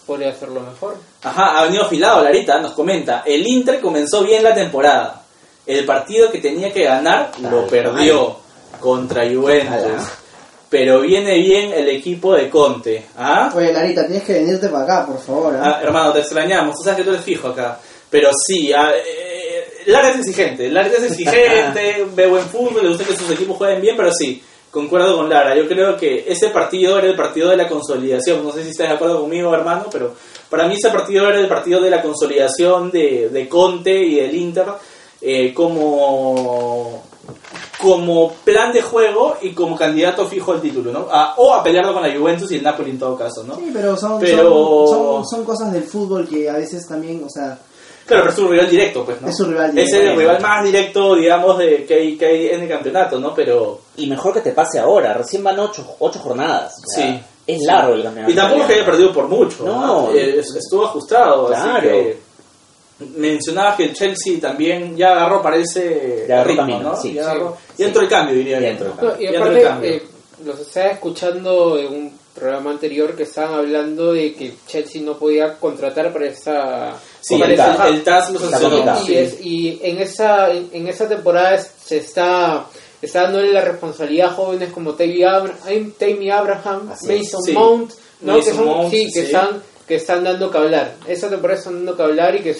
Podría 0.07 0.29
hacerlo 0.29 0.61
mejor. 0.61 0.95
Ajá, 1.21 1.59
ha 1.59 1.63
venido 1.65 1.83
afilado 1.83 2.23
Larita, 2.23 2.59
nos 2.61 2.71
comenta. 2.71 3.23
El 3.25 3.45
Inter 3.45 3.81
comenzó 3.81 4.23
bien 4.23 4.41
la 4.41 4.55
temporada. 4.55 5.21
El 5.65 5.85
partido 5.85 6.31
que 6.31 6.39
tenía 6.39 6.71
que 6.71 6.85
ganar 6.85 7.31
lo 7.41 7.67
perdió 7.67 8.37
contra 8.79 9.29
Juventus. 9.29 9.75
Ojalá. 9.75 10.09
Pero 10.69 11.01
viene 11.01 11.37
bien 11.39 11.73
el 11.73 11.89
equipo 11.89 12.35
de 12.35 12.49
Conte. 12.49 13.05
¿Ah? 13.17 13.51
Oye, 13.53 13.71
Larita, 13.73 14.05
tienes 14.05 14.23
que 14.23 14.33
venirte 14.33 14.69
para 14.69 14.83
acá, 14.83 15.05
por 15.05 15.19
favor. 15.19 15.55
¿ah? 15.55 15.61
Ah, 15.63 15.79
hermano, 15.81 16.13
te 16.13 16.19
extrañamos. 16.19 16.75
Tú 16.75 16.83
sabes 16.83 16.97
que 16.97 17.03
tú 17.03 17.09
eres 17.11 17.23
fijo 17.23 17.49
acá. 17.49 17.77
Pero 18.09 18.29
sí, 18.45 18.71
ah, 18.73 18.91
eh, 18.95 19.83
Lara 19.87 20.09
es 20.09 20.19
exigente. 20.19 20.69
Lara 20.69 20.87
es 20.87 21.03
exigente, 21.03 22.05
ve 22.15 22.27
buen 22.27 22.45
fútbol, 22.45 22.83
le 22.83 22.89
gusta 22.89 23.05
que 23.05 23.15
sus 23.15 23.31
equipos 23.31 23.57
jueguen 23.57 23.81
bien, 23.81 23.95
pero 23.95 24.11
sí, 24.13 24.41
concuerdo 24.71 25.17
con 25.17 25.29
Lara. 25.29 25.55
Yo 25.55 25.67
creo 25.67 25.97
que 25.97 26.25
ese 26.27 26.49
partido 26.49 26.97
era 26.99 27.07
el 27.07 27.15
partido 27.15 27.49
de 27.49 27.57
la 27.57 27.67
consolidación. 27.67 28.43
No 28.43 28.51
sé 28.51 28.63
si 28.63 28.69
estás 28.69 28.89
de 28.89 28.95
acuerdo 28.95 29.21
conmigo, 29.21 29.53
hermano, 29.53 29.85
pero 29.91 30.13
para 30.49 30.67
mí 30.67 30.75
ese 30.75 30.89
partido 30.89 31.27
era 31.27 31.39
el 31.39 31.47
partido 31.47 31.81
de 31.81 31.89
la 31.89 32.01
consolidación 32.01 32.91
de, 32.91 33.29
de 33.29 33.49
Conte 33.49 33.91
y 34.03 34.15
del 34.15 34.35
Inter 34.35 34.65
eh, 35.21 35.53
como 35.53 37.03
como 37.79 38.31
plan 38.43 38.71
de 38.73 38.81
juego 38.81 39.35
y 39.41 39.51
como 39.53 39.75
candidato 39.75 40.25
fijo 40.25 40.51
al 40.51 40.61
título, 40.61 40.91
¿no? 40.91 41.07
A- 41.11 41.35
o 41.37 41.53
a 41.53 41.61
pelearlo 41.61 41.93
con 41.93 42.01
la 42.01 42.15
Juventus 42.17 42.51
y 42.51 42.55
el 42.55 42.63
Napoli 42.63 42.89
en 42.91 42.97
todo 42.97 43.15
caso, 43.15 43.43
¿no? 43.43 43.55
Sí, 43.55 43.69
pero 43.71 43.95
son, 43.95 44.19
Pero- 44.19 44.87
son, 44.87 45.23
son, 45.23 45.27
son 45.27 45.45
cosas 45.45 45.71
del 45.71 45.83
fútbol 45.83 46.27
que 46.27 46.49
a 46.49 46.53
veces 46.53 46.87
también, 46.87 47.23
o 47.23 47.29
sea, 47.29 47.59
Claro, 48.07 48.23
pero 48.23 48.29
es 48.29 48.35
su 48.35 48.47
rival 48.47 48.69
directo, 48.69 49.05
pues, 49.05 49.21
¿no? 49.21 49.27
Es 49.29 49.35
su 49.37 49.45
rival 49.45 49.77
Es 49.77 49.85
directo. 49.91 50.11
el 50.11 50.17
rival 50.17 50.41
más 50.41 50.63
directo, 50.63 51.15
digamos, 51.15 51.57
de 51.57 51.85
que 51.85 51.93
hay, 51.93 52.17
que 52.17 52.25
hay 52.25 52.47
en 52.47 52.61
el 52.61 52.69
campeonato, 52.69 53.19
¿no? 53.19 53.33
Pero... 53.35 53.81
Y 53.97 54.07
mejor 54.07 54.33
que 54.33 54.41
te 54.41 54.51
pase 54.53 54.79
ahora, 54.79 55.13
recién 55.13 55.43
van 55.43 55.59
8 55.59 55.81
ocho, 55.83 55.95
ocho 55.99 56.19
jornadas. 56.19 56.73
o 56.87 56.89
sea, 56.95 57.05
Sí. 57.05 57.19
Es 57.47 57.61
largo 57.65 57.93
el 57.93 58.03
campeonato. 58.03 58.31
Y 58.31 58.35
tampoco 58.35 58.61
es 58.61 58.67
que 58.67 58.73
haya 58.73 58.85
perdido 58.85 59.13
por 59.13 59.27
mucho, 59.29 59.63
¿no? 59.65 59.85
No. 60.09 60.11
Eh, 60.13 60.39
es- 60.39 60.53
estuvo 60.55 60.85
ajustado, 60.85 61.47
así 61.53 61.61
Claro. 61.63 61.81
que... 61.89 62.17
Mencionabas 63.15 63.75
que 63.75 63.83
el 63.85 63.93
Chelsea 63.93 64.39
también 64.41 64.97
ya 64.97 65.11
agarró, 65.11 65.41
parece, 65.41 66.25
Ya 66.27 66.35
agarró 66.41 66.49
ritmo, 66.49 66.61
camino, 66.63 66.79
¿no? 66.89 66.95
sí. 66.99 67.13
ya, 67.13 67.29
agarró- 67.31 67.55
Sí. 67.67 67.73
ya 67.77 67.85
entró 67.87 68.01
el 68.01 68.09
cambio, 68.09 68.35
diría 68.35 68.59
yo. 68.59 68.65
y 68.65 68.69
entró 68.69 68.87
el 69.19 69.35
aparte, 69.37 69.61
cambio. 69.61 69.89
eh, 69.91 70.03
los 70.45 70.59
estaba 70.59 70.87
escuchando 70.87 71.77
en 71.77 71.87
un 71.93 72.17
programa 72.33 72.71
anterior 72.71 73.15
que 73.15 73.23
estaban 73.23 73.53
hablando 73.53 74.13
de 74.13 74.33
que 74.33 74.53
Chelsea 74.67 75.01
no 75.03 75.13
podía 75.17 75.57
contratar 75.59 76.11
para 76.11 76.25
esa... 76.25 76.93
Sí, 77.21 77.41
el, 77.41 77.55
TAS- 77.57 77.87
el 77.87 78.03
TAS 78.03 78.29
lo 78.31 78.39
Está 78.39 78.49
sancionó. 78.59 78.75
complicado. 78.75 79.03
y, 79.03 79.07
sí. 79.07 79.15
es- 79.17 79.41
y 79.41 79.79
en 79.83 79.99
esa 79.99 80.51
en, 80.51 80.69
en 80.73 80.87
esa 80.87 81.07
temporada 81.09 81.57
se 81.57 81.97
está 81.97 82.65
está 83.01 83.23
dándole 83.23 83.51
la 83.53 83.61
responsabilidad 83.61 84.29
a 84.29 84.33
jóvenes 84.33 84.71
como 84.71 84.93
Tammy 84.93 85.23
Abraham, 85.23 85.93
Tammy 85.99 86.29
Abraham 86.31 86.89
Así. 86.91 87.07
Mason 87.07 87.43
Sí. 87.43 87.51
Mount 87.53 87.91
¿no? 88.21 88.35
que 88.37 88.43
son 88.43 88.65
Mount, 88.65 88.91
sí, 88.91 89.05
que 89.05 89.11
sí. 89.21 89.25
están 89.27 89.61
que 89.87 89.95
están 89.95 90.23
dando 90.23 90.49
que 90.51 90.57
hablar 90.57 90.95
esa 91.07 91.29
temporada 91.29 91.59
están 91.59 91.75
dando 91.75 91.95
que 91.95 92.03
hablar 92.03 92.35
y 92.35 92.39
que 92.41 92.55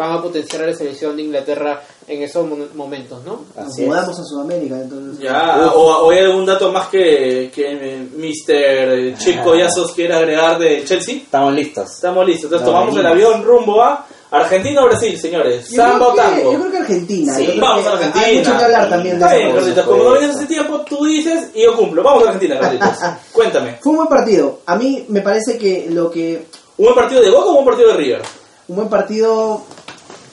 van 0.00 0.12
a 0.18 0.22
potenciar 0.22 0.62
a 0.62 0.66
la 0.68 0.74
selección 0.74 1.14
de 1.16 1.22
Inglaterra 1.22 1.82
en 2.08 2.22
esos 2.22 2.46
mo- 2.46 2.56
momentos 2.74 3.22
¿no? 3.24 3.42
nos 3.56 3.66
Así 3.66 3.82
es. 3.82 3.88
mudamos 3.88 4.18
a 4.18 4.24
Sudamérica, 4.24 4.76
entonces. 4.80 5.22
Ya, 5.22 5.70
o, 5.74 6.06
o 6.06 6.10
hay 6.10 6.20
algún 6.20 6.46
dato 6.46 6.72
más 6.72 6.88
que, 6.88 7.50
que 7.54 8.06
Mr. 8.16 9.18
Chico 9.18 9.54
Yazos 9.54 9.92
quiera 9.92 10.18
agregar 10.18 10.58
de 10.58 10.84
Chelsea. 10.84 11.16
Estamos 11.16 11.52
listos. 11.54 11.90
Estamos 11.96 12.26
listos. 12.26 12.44
Entonces 12.44 12.66
tomamos 12.66 12.96
el 12.96 13.06
avión 13.06 13.44
rumbo 13.44 13.82
a 13.82 14.06
Argentina 14.30 14.82
o 14.82 14.86
Brasil, 14.86 15.18
señores. 15.18 15.68
Yo 15.70 15.76
Samba 15.82 16.08
o 16.08 16.12
creo, 16.14 16.24
que, 16.24 16.30
tango. 16.36 16.52
yo 16.52 16.58
creo 16.60 16.70
que 16.70 16.76
Argentina. 16.78 17.34
Sí, 17.34 17.46
creo 17.46 17.60
Vamos 17.60 17.82
que 17.82 17.88
a 17.88 17.92
Argentina. 17.92 18.24
Hay 18.24 18.38
mucho 18.38 18.56
que 18.58 18.64
hablar 18.64 18.88
también 18.88 19.18
de 19.18 19.24
Está 19.24 19.36
bien, 19.36 19.48
cosa. 19.50 19.60
Carlitos. 19.60 19.84
Como 19.86 20.02
no 20.04 20.12
vienes 20.12 20.36
hace 20.36 20.46
tiempo, 20.46 20.80
tú 20.82 21.04
dices 21.04 21.50
y 21.54 21.62
yo 21.64 21.76
cumplo. 21.76 22.02
Vamos 22.02 22.22
a 22.24 22.26
Argentina, 22.30 22.58
Carlitos. 22.58 22.88
Cuéntame. 23.32 23.78
Fue 23.82 23.90
un 23.90 23.96
buen 23.98 24.08
partido. 24.08 24.60
A 24.66 24.76
mí 24.76 25.04
me 25.08 25.20
parece 25.20 25.58
que 25.58 25.86
lo 25.90 26.10
que. 26.10 26.46
¿Un 26.78 26.84
buen 26.86 26.94
partido 26.94 27.20
de 27.20 27.30
Boca 27.30 27.46
o 27.46 27.48
un 27.50 27.54
buen 27.56 27.66
partido 27.66 27.88
de 27.90 27.96
River? 27.96 28.22
Un 28.68 28.76
buen 28.76 28.88
partido. 28.88 29.62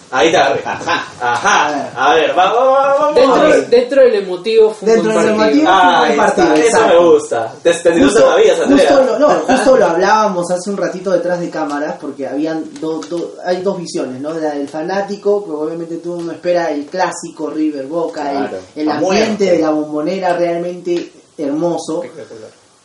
Ahí 0.09 0.27
está. 0.27 0.53
Ajá. 0.65 1.05
Ajá. 1.19 1.91
A 1.95 2.15
ver, 2.15 2.31
va, 2.37 2.53
va, 2.53 2.63
va, 2.65 2.95
vamos. 2.99 3.15
dentro, 3.15 3.61
dentro 3.69 4.01
del 4.03 4.15
emotivo 4.15 4.71
fue 4.71 4.87
Dentro 4.93 5.19
del 5.19 5.29
emotivo. 5.33 5.65
Ah, 5.67 5.99
fue 6.05 6.09
un 6.11 6.17
partido. 6.17 6.53
Eso 6.55 6.87
me 6.87 6.97
gusta. 7.09 7.53
Te, 7.61 7.73
te 7.73 7.91
te 7.91 8.03
Justo, 8.03 8.19
sabías, 8.21 8.59
Andrea. 8.61 8.87
justo 8.87 9.03
lo, 9.03 9.19
no, 9.19 9.29
justo 9.41 9.77
lo 9.77 9.85
hablábamos 9.85 10.49
hace 10.51 10.69
un 10.69 10.77
ratito 10.77 11.11
detrás 11.11 11.39
de 11.41 11.49
cámaras 11.49 11.95
porque 11.99 12.25
habían 12.25 12.63
dos 12.79 13.09
do- 13.09 13.33
hay 13.45 13.61
dos 13.61 13.77
visiones, 13.77 14.21
¿no? 14.21 14.31
La 14.33 14.51
del 14.51 14.69
fanático, 14.69 15.43
que 15.43 15.51
obviamente 15.51 15.97
tú 15.97 16.13
uno 16.13 16.31
espera 16.31 16.71
el 16.71 16.85
clásico 16.85 17.49
River 17.49 17.87
Boca, 17.87 18.31
el- 18.31 18.37
Claro, 18.37 18.57
el, 18.75 18.89
a 18.89 18.95
ambiente 18.97 19.51
de 19.51 19.59
la 19.59 19.71
bombonera 19.71 20.37
realmente 20.37 21.11
hermoso, 21.37 22.01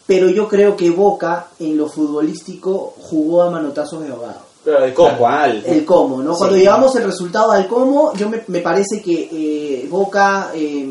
pero 0.06 0.28
yo 0.28 0.48
creo 0.48 0.76
que 0.76 0.90
Boca 0.90 1.46
en 1.60 1.76
lo 1.76 1.88
futbolístico 1.88 2.94
jugó 3.00 3.42
a 3.44 3.50
manotazos 3.50 4.02
de 4.02 4.10
ahogado. 4.10 4.51
Cómo. 4.94 5.18
cual. 5.18 5.62
el 5.66 5.84
cómo, 5.84 6.22
¿no? 6.22 6.36
Cuando 6.36 6.56
llevamos 6.56 6.94
el 6.96 7.04
resultado 7.04 7.50
al 7.52 7.66
cómo, 7.66 8.12
yo 8.14 8.28
me, 8.28 8.42
me 8.46 8.60
parece 8.60 9.02
que 9.02 9.28
eh, 9.32 9.86
Boca, 9.90 10.50
eh, 10.54 10.90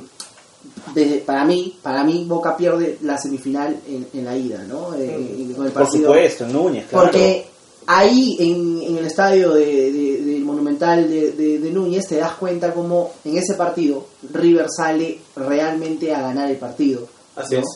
de- 0.93 1.24
para 1.26 1.45
mí, 1.45 1.78
para 1.82 2.03
mí 2.03 2.26
Boca 2.28 2.57
pierde 2.57 2.97
la 3.01 3.17
semifinal 3.17 3.80
en, 3.88 4.07
en 4.13 4.26
la 4.26 4.36
ida, 4.36 4.63
¿no? 4.67 4.93
Eh, 4.95 5.53
con 5.55 5.65
el 5.67 5.72
Por 5.72 5.88
supuesto, 5.89 6.47
Núñez, 6.47 6.86
claro. 6.89 7.05
Porque 7.05 7.47
ahí 7.88 8.36
en, 8.39 8.82
en 8.91 8.97
el 8.97 9.05
estadio 9.05 9.53
de, 9.53 9.65
de- 9.91 10.22
del 10.22 10.43
Monumental 10.43 11.09
de, 11.09 11.32
de- 11.32 11.59
de 11.59 11.72
Núñez 11.72 12.07
te 12.07 12.17
das 12.17 12.34
cuenta 12.34 12.74
como 12.74 13.11
en 13.24 13.38
ese 13.38 13.53
partido 13.55 14.05
River 14.34 14.67
sale 14.69 15.19
realmente 15.36 16.13
a 16.13 16.22
ganar 16.22 16.49
el 16.51 16.57
partido. 16.57 17.07
Así 17.36 17.55
¿no? 17.55 17.61
es. 17.61 17.67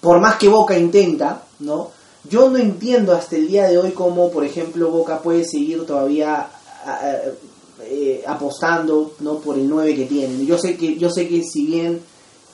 Por 0.00 0.20
más 0.20 0.36
que 0.36 0.48
Boca 0.48 0.78
intenta, 0.78 1.42
¿no? 1.60 1.90
Yo 2.28 2.48
no 2.48 2.58
entiendo 2.58 3.12
hasta 3.12 3.36
el 3.36 3.48
día 3.48 3.68
de 3.68 3.78
hoy 3.78 3.90
cómo, 3.92 4.30
por 4.30 4.44
ejemplo, 4.44 4.90
Boca 4.90 5.18
puede 5.20 5.44
seguir 5.44 5.84
todavía 5.86 6.48
eh, 7.82 8.22
apostando, 8.26 9.12
¿no? 9.20 9.38
Por 9.38 9.56
el 9.58 9.68
9 9.68 9.94
que 9.94 10.04
tienen. 10.06 10.46
Yo 10.46 10.56
sé 10.58 10.76
que, 10.76 10.96
yo 10.96 11.10
sé 11.10 11.28
que 11.28 11.42
si 11.42 11.66
bien 11.66 12.00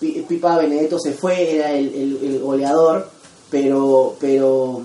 Pi- 0.01 0.25
Pipa 0.29 0.57
Benedetto 0.59 0.99
se 0.99 1.13
fue, 1.13 1.57
era 1.57 1.71
el, 1.73 1.87
el- 1.95 2.19
el 2.35 2.39
goleador, 2.41 3.09
pero, 3.51 4.15
pero 4.19 4.83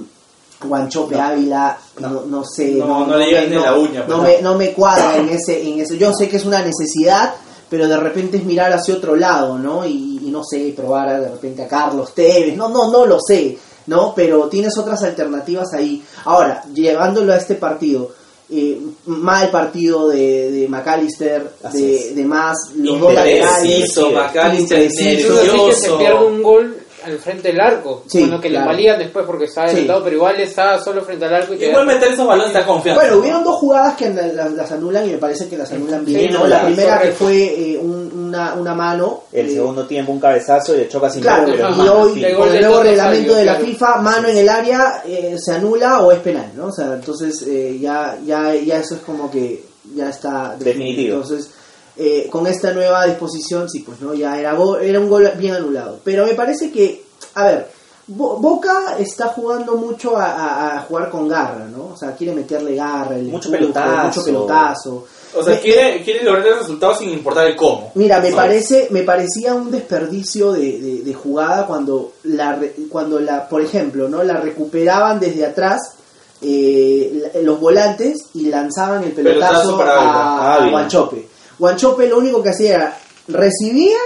Guanchope 0.63 1.15
Ávila, 1.19 1.77
no, 1.99 2.21
no 2.25 2.43
sé, 2.43 2.73
No, 2.87 3.07
no 3.07 3.17
le 3.17 3.25
ni 3.49 3.55
la 3.55 3.75
uña, 3.75 4.05
no 4.07 4.21
me, 4.21 4.41
no 4.41 4.55
me 4.55 4.71
cuadra 4.73 5.17
en 5.17 5.29
ese, 5.29 5.67
en 5.67 5.79
ese. 5.79 5.97
Yo 5.97 6.11
sé 6.13 6.27
que 6.29 6.37
es 6.37 6.45
una 6.45 6.61
necesidad, 6.63 7.33
pero 7.69 7.87
de 7.87 7.97
repente 7.97 8.37
es 8.37 8.43
mirar 8.45 8.71
hacia 8.73 8.95
otro 8.95 9.15
lado, 9.15 9.57
¿no? 9.57 9.85
Y, 9.85 10.19
y 10.23 10.29
no 10.31 10.43
sé, 10.43 10.73
probar 10.75 11.21
de 11.21 11.29
repente 11.29 11.63
a 11.63 11.67
Carlos 11.67 12.13
Tevez, 12.13 12.55
no, 12.57 12.69
no, 12.69 12.91
no 12.91 13.05
lo 13.05 13.17
sé, 13.25 13.57
¿no? 13.87 14.13
Pero 14.15 14.47
tienes 14.49 14.77
otras 14.77 15.03
alternativas 15.03 15.73
ahí. 15.73 16.03
Ahora, 16.25 16.63
llevándolo 16.73 17.33
a 17.33 17.37
este 17.37 17.55
partido, 17.55 18.11
eh, 18.49 18.79
mal 19.07 19.49
partido 19.49 20.09
de, 20.09 20.51
de 20.51 20.67
McAllister, 20.67 21.51
Así 21.63 22.13
de, 22.13 22.25
más, 22.25 22.55
los 22.75 22.99
dos 22.99 23.13
laterales. 23.13 23.97
McAllister, 24.13 24.91
sí 24.91 25.17
que 25.17 25.23
se 25.23 25.33
nervioso. 25.33 25.97
pierde 25.97 26.25
un 26.25 26.43
gol 26.43 26.77
al 27.05 27.17
frente 27.19 27.49
del 27.49 27.59
arco. 27.59 28.03
Sí, 28.07 28.19
bueno, 28.21 28.39
que 28.41 28.49
claro. 28.49 28.65
le 28.65 28.71
valían 28.73 28.99
después 28.99 29.25
porque 29.25 29.45
estaba 29.45 29.67
Sí. 29.67 29.73
adelantado, 29.73 30.03
pero 30.03 30.15
igual 30.15 30.39
estaba 30.39 30.79
solo 30.83 31.01
frente 31.03 31.25
al 31.25 31.33
arco 31.35 31.53
y 31.53 31.63
Igual 31.63 31.85
meter 31.85 32.11
esos 32.13 32.27
balones 32.27 32.53
da 32.53 32.65
confianza. 32.65 33.01
Bueno, 33.01 33.17
hubieron 33.17 33.43
dos 33.43 33.55
jugadas 33.55 33.95
que 33.95 34.09
la- 34.09 34.27
la- 34.27 34.49
las 34.49 34.71
anulan 34.71 35.07
y 35.07 35.11
me 35.13 35.17
parece 35.17 35.47
que 35.47 35.57
las 35.57 35.71
anulan 35.71 36.03
bien. 36.05 36.31
Sí, 36.31 36.37
La 36.47 36.59
sí, 36.61 36.65
primera 36.67 37.01
que 37.01 37.11
fue 37.11 37.35
eh, 37.73 37.77
un- 37.77 38.11
una, 38.27 38.53
una 38.55 38.73
mano. 38.73 39.23
El 39.31 39.47
eh, 39.47 39.53
segundo 39.53 39.85
tiempo, 39.85 40.11
un 40.11 40.19
cabezazo 40.19 40.73
y 40.75 40.79
le 40.79 40.87
choca 40.89 41.09
sin 41.09 41.21
Claro, 41.21 41.45
pero 41.51 41.69
y 41.69 41.87
hoy 41.87 42.13
sí. 42.15 42.25
El 42.25 42.35
con 42.35 42.53
el 42.55 42.61
nuevo 42.61 42.81
reglamento 42.83 43.35
de 43.35 43.45
la 43.45 43.51
claro. 43.57 43.65
FIFA, 43.65 43.95
mano 44.01 44.27
en 44.27 44.37
el 44.37 44.49
área 44.49 45.01
eh, 45.05 45.35
se 45.37 45.53
anula 45.53 46.01
o 46.01 46.11
es 46.11 46.19
penal, 46.19 46.51
¿no? 46.55 46.67
O 46.67 46.71
sea, 46.71 46.93
entonces 46.93 47.41
eh, 47.47 47.77
ya, 47.79 48.17
ya, 48.25 48.53
ya 48.55 48.77
eso 48.79 48.95
es 48.95 49.01
como 49.01 49.29
que 49.31 49.63
ya 49.95 50.09
está 50.09 50.55
Definitivo. 50.57 51.17
Entonces, 51.21 51.49
eh, 51.97 52.27
con 52.31 52.45
esta 52.47 52.71
nueva 52.73 53.05
disposición, 53.05 53.69
sí, 53.69 53.79
pues 53.79 53.99
no, 54.01 54.13
ya 54.13 54.37
era, 54.39 54.55
era 54.81 54.99
un 54.99 55.09
gol 55.09 55.31
bien 55.37 55.55
anulado. 55.55 55.99
Pero 56.03 56.25
me 56.25 56.33
parece 56.33 56.71
que, 56.71 57.03
a 57.35 57.45
ver, 57.45 57.75
Bo- 58.07 58.37
Boca 58.37 58.97
está 58.99 59.29
jugando 59.29 59.77
mucho 59.77 60.15
a, 60.15 60.25
a- 60.25 60.77
a 60.77 60.81
jugar 60.81 61.09
con 61.09 61.27
garra, 61.27 61.65
¿no? 61.65 61.93
O 61.93 61.97
sea, 61.97 62.11
quiere 62.15 62.35
meterle 62.35 62.75
garra, 62.75 63.15
el 63.15 63.23
Mucho 63.25 63.47
empuje, 63.47 63.57
pelotazo. 63.73 64.07
mucho 64.07 64.23
pelotazo. 64.23 65.07
O 65.37 65.43
sea, 65.43 65.55
Me- 65.55 65.59
quiere, 65.61 66.03
quiere 66.03 66.23
lograr 66.23 66.45
el 66.47 66.59
resultado 66.59 66.95
sin 66.95 67.09
importar 67.09 67.47
el 67.47 67.55
cómo. 67.55 67.91
Mira, 67.95 68.19
me 68.21 68.31
parece, 68.31 68.89
me 68.91 69.01
parecía 69.01 69.55
un 69.55 69.71
desperdicio 69.71 70.51
de, 70.53 70.79
de- 70.79 71.01
de 71.03 71.13
jugada 71.15 71.65
cuando 71.65 72.11
la, 72.25 72.59
cuando 72.91 73.19
la, 73.19 73.49
por 73.49 73.61
ejemplo, 73.61 74.07
no, 74.07 74.21
la 74.21 74.35
recuperaban 74.37 75.19
desde 75.19 75.43
atrás 75.45 75.95
eh, 76.41 77.31
los 77.43 77.59
volantes 77.59 78.17
y 78.33 78.47
lanzaban 78.49 79.03
el 79.03 79.11
pelotazo, 79.13 79.53
Pelotazo 79.61 79.77
para 79.77 79.93
a, 79.99 80.63
a. 80.65 80.69
Guanchope. 80.69 81.27
Guanchope 81.59 82.07
lo 82.07 82.17
único 82.17 82.41
que 82.43 82.49
hacía 82.49 82.75
era 82.75 82.97
recibía 83.27 83.97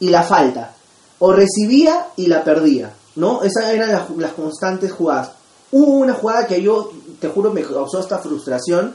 y 0.00 0.08
la 0.08 0.22
falta, 0.22 0.72
o 1.18 1.32
recibía 1.32 2.06
y 2.16 2.26
la 2.26 2.42
perdía, 2.44 2.92
¿no? 3.16 3.42
Esas 3.42 3.70
eran 3.72 3.92
las, 3.92 4.10
las 4.16 4.32
constantes 4.32 4.90
jugadas. 4.92 5.32
Hubo 5.70 5.92
una 5.92 6.14
jugada 6.14 6.46
que 6.46 6.60
yo, 6.62 6.90
te 7.20 7.28
juro, 7.28 7.52
me 7.52 7.62
causó 7.62 8.00
esta 8.00 8.18
frustración 8.18 8.94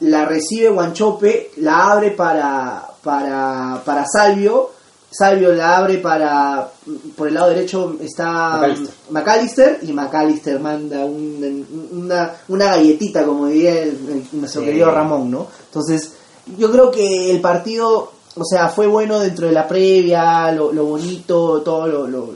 la 0.00 0.24
recibe 0.26 0.68
Guanchope, 0.70 1.52
la 1.58 1.92
abre 1.92 2.10
para, 2.10 2.84
para, 3.02 3.80
para 3.84 4.04
Salvio, 4.06 4.70
Salvio 5.10 5.52
la 5.54 5.76
abre 5.76 5.98
para, 5.98 6.68
por 7.16 7.28
el 7.28 7.34
lado 7.34 7.50
derecho 7.50 7.96
está 8.00 8.56
McAllister. 8.58 8.94
McAllister 9.10 9.78
y 9.82 9.92
McAllister 9.92 10.58
manda 10.58 11.04
un- 11.04 11.88
una, 11.92 12.32
una 12.48 12.64
galletita, 12.66 13.24
como 13.24 13.46
diría 13.46 13.82
el, 13.82 13.88
el- 13.90 14.28
nuestro 14.32 14.62
Sí. 14.62 14.66
querido 14.66 14.90
Ramón, 14.90 15.30
¿no? 15.30 15.46
Entonces, 15.66 16.10
yo 16.58 16.70
creo 16.70 16.90
que 16.90 17.30
el 17.30 17.40
partido, 17.40 18.12
o 18.36 18.44
sea, 18.44 18.68
fue 18.68 18.86
bueno 18.86 19.18
dentro 19.20 19.46
de 19.46 19.52
la 19.52 19.66
previa, 19.68 20.50
lo, 20.52 20.72
lo 20.72 20.84
bonito, 20.84 21.62
todo 21.62 21.86
lo, 21.86 22.06
lo, 22.06 22.30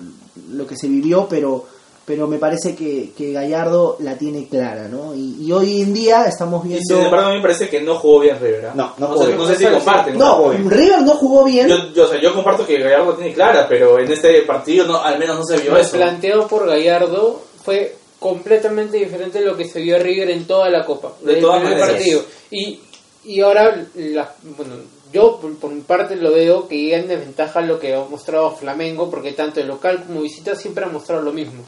lo 0.52 0.66
que 0.66 0.76
se 0.76 0.88
vivió, 0.88 1.26
pero 1.28 1.64
pero 2.08 2.26
me 2.26 2.38
parece 2.38 2.74
que, 2.74 3.10
que 3.14 3.32
Gallardo 3.32 3.98
la 4.00 4.16
tiene 4.16 4.48
clara, 4.48 4.88
¿no? 4.88 5.14
Y, 5.14 5.36
y 5.42 5.52
hoy 5.52 5.82
en 5.82 5.92
día 5.92 6.24
estamos 6.24 6.64
Y 6.64 6.68
viendo... 6.68 6.96
sin 6.96 7.04
embargo, 7.04 7.26
a 7.26 7.30
mí 7.32 7.36
me 7.36 7.42
parece 7.42 7.68
que 7.68 7.82
no 7.82 7.96
jugó 7.96 8.20
bien 8.20 8.40
River. 8.40 8.70
No, 8.74 8.94
no 8.96 9.08
sé, 9.08 9.12
jugó 9.12 9.26
bien. 9.26 9.38
no 9.38 9.46
sé 9.46 9.56
si 9.56 9.66
comparten. 9.66 10.16
No, 10.18 10.48
bien. 10.48 10.70
River 10.70 11.02
no 11.02 11.12
jugó 11.16 11.44
bien. 11.44 11.68
Yo, 11.68 11.76
yo, 11.94 12.04
o 12.06 12.08
sea, 12.08 12.18
yo 12.18 12.32
comparto 12.32 12.64
que 12.66 12.78
Gallardo 12.78 13.10
la 13.10 13.16
tiene 13.18 13.34
clara, 13.34 13.66
pero 13.68 13.98
en 13.98 14.10
este 14.10 14.40
partido 14.40 14.86
no, 14.86 15.02
al 15.02 15.18
menos 15.18 15.36
no 15.36 15.44
se 15.44 15.58
vio 15.58 15.72
Lo 15.72 15.76
eso. 15.76 15.98
planteado 15.98 16.48
por 16.48 16.66
Gallardo 16.66 17.42
fue 17.62 17.94
completamente 18.18 18.96
diferente 18.96 19.40
de 19.40 19.44
lo 19.44 19.54
que 19.54 19.66
se 19.68 19.78
vio 19.82 19.96
a 19.96 19.98
River 19.98 20.30
en 20.30 20.46
toda 20.46 20.70
la 20.70 20.86
Copa. 20.86 21.12
De 21.20 21.34
todas 21.34 21.62
maneras. 21.62 21.90
partido. 21.90 22.22
Y, 22.50 22.80
y 23.28 23.40
ahora, 23.40 23.86
la- 23.94 24.34
bueno, 24.56 24.74
yo 25.12 25.38
por, 25.40 25.54
por 25.56 25.70
mi 25.70 25.80
parte 25.82 26.16
lo 26.16 26.32
veo 26.32 26.66
que 26.68 26.76
llega 26.76 26.98
en 26.98 27.08
desventaja 27.08 27.60
lo 27.60 27.78
que 27.78 27.94
ha 27.94 28.04
mostrado 28.04 28.54
Flamengo, 28.56 29.08
porque 29.10 29.32
tanto 29.32 29.60
el 29.60 29.68
local 29.68 30.04
como 30.06 30.20
visita 30.22 30.54
siempre 30.54 30.84
ha 30.84 30.88
mostrado 30.88 31.22
lo 31.22 31.32
mismo. 31.32 31.62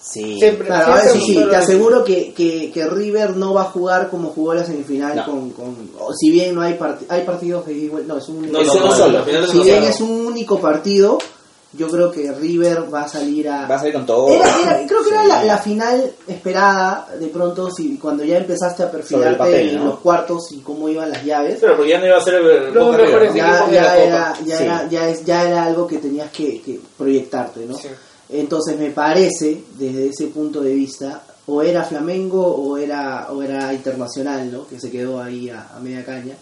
Sí. 0.00 0.36
Siempre, 0.40 0.66
Claro, 0.66 0.94
siempre 1.00 1.12
sí, 1.12 1.26
mostrado 1.34 1.50
te 1.50 1.56
aseguro 1.56 2.04
que, 2.04 2.34
que, 2.34 2.72
que 2.72 2.86
River 2.88 3.36
no 3.36 3.54
va 3.54 3.62
a 3.62 3.66
jugar 3.66 4.10
como 4.10 4.30
jugó 4.30 4.52
la 4.52 4.64
semifinal 4.64 5.14
No. 5.16 5.24
con, 5.26 5.50
con... 5.50 5.90
o 6.00 6.12
si 6.12 6.30
bien 6.32 6.56
no 6.56 6.60
hay, 6.62 6.74
parti- 6.74 7.06
hay 7.08 7.22
partidos 7.24 7.64
de 7.66 7.74
no, 8.04 8.16
es 8.18 8.28
un 8.28 8.38
único 8.38 8.58
No, 8.60 8.64
solo. 8.96 9.24
Si 9.24 9.60
bien 9.60 9.76
solo. 9.76 9.86
es 9.88 10.00
un 10.00 10.26
único 10.26 10.58
partido, 10.60 11.18
yo 11.74 11.88
creo 11.88 12.10
que 12.10 12.30
River 12.32 12.92
va 12.92 13.02
a 13.04 13.08
salir 13.08 13.48
a... 13.48 13.66
Va 13.66 13.76
a 13.76 13.78
salir 13.78 13.94
con 13.94 14.04
todo. 14.06 14.28
Era- 14.28 14.60
era- 14.62 14.86
creo 14.86 15.02
que 15.02 15.10
era 15.10 15.24
la, 15.24 15.42
la 15.44 15.58
final 15.58 16.12
esperada, 16.26 17.08
de 17.18 17.28
pronto, 17.28 17.70
si 17.70 17.96
cuando 17.96 18.24
ya 18.24 18.36
empezaste 18.38 18.82
a 18.82 18.90
perfilarte 18.90 19.36
papel, 19.38 19.68
en 19.70 19.76
¿no? 19.78 19.84
los 19.86 19.98
cuartos 20.00 20.52
y 20.52 20.58
cómo 20.60 20.88
iban 20.88 21.10
las 21.10 21.24
llaves. 21.24 21.58
Pero 21.60 21.76
porque 21.76 21.90
ya 21.92 21.98
no 22.00 22.06
iba 22.06 22.18
a 22.18 22.22
ser 22.24 22.34
el 22.34 22.72
mejores 22.72 23.30
¿no? 23.30 23.36
ya, 23.36 23.96
era, 23.96 24.34
ya, 24.44 24.58
Sí. 24.58 24.64
era, 24.64 24.88
ya, 24.88 25.08
es, 25.08 25.24
ya 25.24 25.48
era 25.48 25.64
algo 25.64 25.86
que 25.86 25.98
tenías 25.98 26.30
que, 26.30 26.60
que 26.60 26.78
proyectarte, 26.98 27.64
¿no? 27.66 27.76
Sí. 27.76 27.88
Entonces 28.30 28.78
me 28.78 28.90
parece, 28.90 29.62
desde 29.78 30.08
ese 30.08 30.26
punto 30.28 30.60
de 30.62 30.72
vista, 30.72 31.22
o 31.46 31.60
era 31.62 31.84
Flamengo 31.84 32.46
o 32.46 32.76
era, 32.78 33.28
o 33.30 33.42
era 33.42 33.72
Internacional, 33.72 34.50
¿no? 34.52 34.66
Que 34.66 34.78
se 34.80 34.90
quedó 34.90 35.20
ahí 35.20 35.50
a, 35.50 35.68
a 35.76 35.80
media 35.80 36.04
caña. 36.04 36.34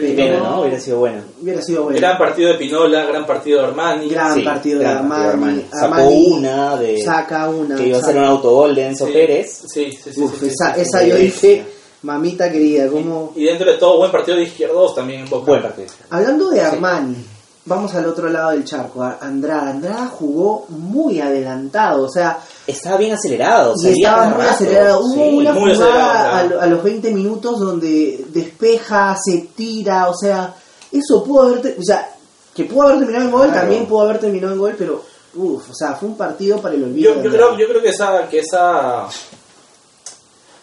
¿No? 0.00 0.60
Hubiera 0.62 0.80
sido 0.80 0.98
bueno. 0.98 1.22
Hubiera 1.42 1.62
sido 1.62 1.82
bueno. 1.84 1.98
Gran 1.98 2.18
partido 2.18 2.48
de 2.52 2.54
Pinola, 2.58 3.04
gran 3.04 3.26
partido 3.26 3.60
de 3.60 3.66
Armani. 3.68 4.08
Gran 4.08 4.34
Sí, 4.34 4.40
partido 4.42 4.78
de 4.78 4.84
gran 4.84 5.08
partido 5.08 5.22
de 5.26 5.30
Armani. 5.32 5.52
Armani. 5.60 5.66
Sacó 5.70 5.84
Armani 5.94 6.26
una 6.32 6.76
de- 6.76 7.02
Saca 7.02 7.48
una. 7.50 7.76
Que 7.76 7.86
iba 7.88 7.98
a 7.98 8.02
ser 8.02 8.16
un 8.16 8.24
autogol 8.24 8.74
de 8.74 8.86
Enzo 8.86 9.06
Sí. 9.06 9.12
Pérez. 9.12 9.62
Sí, 9.72 9.92
sí, 9.92 10.12
sí. 10.12 10.20
Uf, 10.20 10.32
sí, 10.34 10.38
sí, 10.40 10.46
esa, 10.54 10.74
sí, 10.74 10.80
esa 10.82 11.00
sí. 11.00 11.08
yo 11.08 11.16
dije, 11.16 11.64
mamita 12.02 12.50
querida, 12.50 12.88
como... 12.88 13.32
Y 13.36 13.44
dentro 13.44 13.70
de 13.70 13.78
todo, 13.78 13.98
buen 13.98 14.10
partido 14.10 14.36
de 14.36 14.44
izquierdos 14.44 14.94
también. 14.94 15.24
Buen 15.28 15.62
partido. 15.62 15.88
Hablando 16.10 16.50
de 16.50 16.60
Armani, 16.60 17.16
vamos 17.64 17.94
al 17.94 18.06
otro 18.06 18.28
lado 18.28 18.50
del 18.50 18.64
charco, 18.64 19.02
Andrada. 19.02 19.70
Andrada 19.70 20.06
jugó 20.08 20.66
muy 20.68 21.20
adelantado, 21.20 22.04
o 22.04 22.08
sea, 22.10 22.38
Estaba 22.66 22.96
bien 22.96 23.12
acelerado. 23.14 23.74
y 23.78 23.88
estaba 24.00 24.26
muy 24.28 24.38
rato. 24.38 24.50
acelerado. 24.50 25.00
Hubo 25.00 25.14
Sí. 25.14 25.36
una 25.36 25.52
muy 25.52 25.74
jugada 25.74 26.36
acelerado, 26.38 26.60
a, 26.60 26.66
los 26.66 26.82
20 26.82 27.10
minutos 27.12 27.60
donde 27.60 28.24
despeja, 28.28 29.16
se 29.22 29.48
tira, 29.54 30.08
o 30.08 30.14
sea, 30.16 30.54
eso 30.90 31.22
pudo 31.24 31.42
haber, 31.42 31.76
o 31.78 31.82
sea, 31.82 32.08
que 32.54 32.64
pudo 32.64 32.82
haber 32.88 32.98
terminado 32.98 33.24
en 33.26 33.30
gol, 33.32 33.46
Claro. 33.46 33.60
también 33.60 33.86
pudo 33.86 34.02
haber 34.02 34.18
terminado 34.18 34.52
en 34.52 34.58
gol, 34.58 34.74
pero, 34.76 35.02
uff, 35.34 35.70
o 35.70 35.74
sea, 35.74 35.94
fue 35.94 36.08
un 36.08 36.16
partido 36.16 36.58
para 36.60 36.74
el 36.74 36.84
olvido. 36.84 37.14
Yo, 37.14 37.22
yo 37.22 37.30
creo, 37.30 37.56
yo 37.58 37.66
creo 37.68 37.80
que 37.82 37.88
esa, 37.90 38.28
que 38.28 38.40
esa 38.40 39.06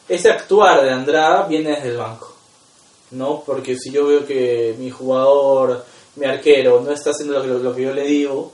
ese 0.07 0.29
actuar 0.31 0.81
de 0.83 0.91
Andrada 0.91 1.43
viene 1.47 1.71
desde 1.75 1.89
el 1.89 1.97
banco. 1.97 2.33
¿No? 3.11 3.41
Porque 3.43 3.75
si 3.75 3.91
yo 3.91 4.05
veo 4.05 4.23
que 4.25 4.75
mi 4.77 4.91
jugador, 4.91 5.83
mi 6.15 6.25
arquero, 6.25 6.81
no 6.81 6.91
está 6.91 7.11
haciendo 7.11 7.35
lo 7.35 7.41
que, 7.41 7.63
lo 7.63 7.75
que 7.75 7.81
yo 7.81 7.93
le 7.93 8.03
digo, 8.03 8.51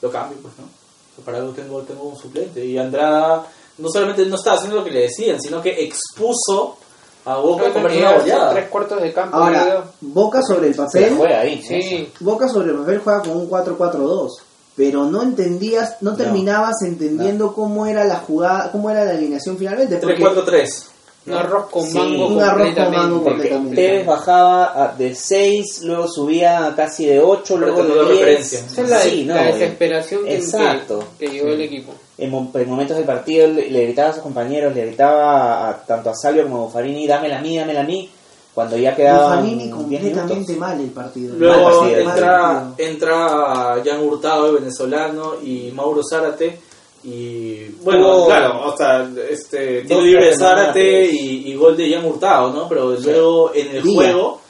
lo 0.00 0.10
cambio, 0.10 0.38
pues, 0.42 0.54
¿no? 0.58 1.24
Para 1.24 1.38
algo 1.38 1.52
tengo, 1.52 1.80
tengo 1.82 2.04
un 2.04 2.18
suplente. 2.18 2.64
Y 2.64 2.78
Andrada 2.78 3.46
no 3.78 3.88
solamente 3.88 4.24
no 4.26 4.36
está 4.36 4.54
haciendo 4.54 4.78
lo 4.78 4.84
que 4.84 4.90
le 4.90 5.02
decían, 5.02 5.40
sino 5.40 5.62
que 5.62 5.84
expuso 5.84 6.78
a 7.24 7.36
Boca 7.36 7.72
comerse 7.72 7.96
llega 7.96 8.10
una 8.10 8.18
goleada. 8.18 8.52
tres 8.52 8.68
cuartos 8.68 9.02
de 9.02 9.12
campo. 9.12 9.36
Ahora. 9.36 9.84
Boca 10.00 10.42
sobre 10.42 10.68
el 10.68 10.74
papel, 10.74 11.14
juega 11.16 11.40
ahí. 11.40 11.56
¿no? 11.56 11.66
Sí, 11.66 12.12
Boca 12.20 12.48
sobre 12.48 12.70
el 12.70 12.78
papel 12.78 12.98
juega 12.98 13.22
con 13.22 13.36
un 13.36 13.48
4-4-2, 13.48 14.28
pero 14.74 15.04
no 15.04 15.22
entendías, 15.22 15.98
no 16.00 16.16
terminabas 16.16 16.82
entendiendo 16.84 17.52
cómo 17.52 17.86
era 17.86 18.04
la 18.04 18.16
jugada, 18.16 18.72
cómo 18.72 18.90
era 18.90 19.04
la 19.04 19.12
alineación 19.12 19.56
finalmente. 19.56 19.98
Porque 19.98 20.16
3-4-3. 20.16 20.86
Un 21.24 21.34
arroz 21.34 21.66
con 21.70 21.84
Sí. 21.86 21.96
mango 21.98 22.26
Un 22.26 22.40
arroz 22.40 22.48
con 22.50 22.58
completamente. 22.66 22.96
mango 22.98 23.22
completamente. 23.24 23.76
Tevez 23.76 24.06
bajaba 24.06 24.84
a- 24.84 24.94
de 24.96 25.14
6, 25.14 25.82
luego 25.84 26.08
subía 26.08 26.66
a 26.66 26.74
casi 26.74 27.06
de 27.06 27.20
8, 27.20 27.54
Pero 27.60 27.66
luego 27.66 27.82
de 27.84 27.94
10. 27.94 28.08
referencia. 28.18 28.58
Esa 28.58 28.82
es 28.82 28.88
la, 28.90 29.00
Sí, 29.02 29.24
no, 29.24 29.34
la 29.34 29.48
eh, 29.48 29.52
desesperación 29.52 30.24
que, 30.24 30.34
Exacto. 30.36 31.04
que, 31.18 31.26
que 31.26 31.32
llevó 31.32 31.48
el 31.50 31.60
equipo. 31.60 31.92
En, 32.18 32.30
mo- 32.30 32.50
en 32.54 32.68
momentos 32.68 32.96
del 32.96 33.06
partido 33.06 33.46
le, 33.46 33.70
le 33.70 33.82
gritaba 33.84 34.10
a 34.10 34.12
sus 34.14 34.22
compañeros, 34.22 34.74
le 34.74 34.86
gritaba 34.86 35.68
a, 35.68 35.76
tanto 35.84 36.10
a 36.10 36.14
Salvio 36.14 36.42
como 36.42 36.56
a 36.56 36.60
Buffarini, 36.64 37.06
dámela 37.06 37.38
a 37.38 37.40
mí, 37.42 37.56
dámela 37.56 37.80
a 37.80 37.84
mí, 37.84 38.10
cuando 38.52 38.76
ya 38.76 38.94
quedaban 38.94 39.38
Buffanini 39.44 39.62
10 39.64 39.74
completamente 39.74 40.34
minutos. 40.34 40.56
mal 40.56 40.80
el 40.80 40.90
partido. 40.90 41.34
Luego 41.38 41.64
partido, 41.64 42.04
mal 42.04 42.14
entra, 42.16 42.42
partido. 42.42 42.88
entra 42.88 43.82
Jan 43.84 44.00
Hurtado, 44.02 44.46
el 44.50 44.54
venezolano, 44.56 45.34
y 45.42 45.70
Mauro 45.72 46.02
Zárate. 46.02 46.58
Y 47.04 47.64
bueno, 47.82 48.26
claro, 48.26 48.66
o 48.72 48.76
sea, 48.76 49.10
este, 49.28 49.82
tiro 49.82 50.00
libre 50.00 50.26
de 50.26 50.36
Zárate 50.36 51.04
y, 51.06 51.50
y 51.50 51.54
gol 51.56 51.76
de 51.76 51.92
Jan 51.92 52.04
Hurtado, 52.04 52.52
¿no? 52.52 52.68
Pero 52.68 52.92
luego 52.96 53.52
en 53.54 53.76
el 53.76 53.82
juego, 53.82 54.40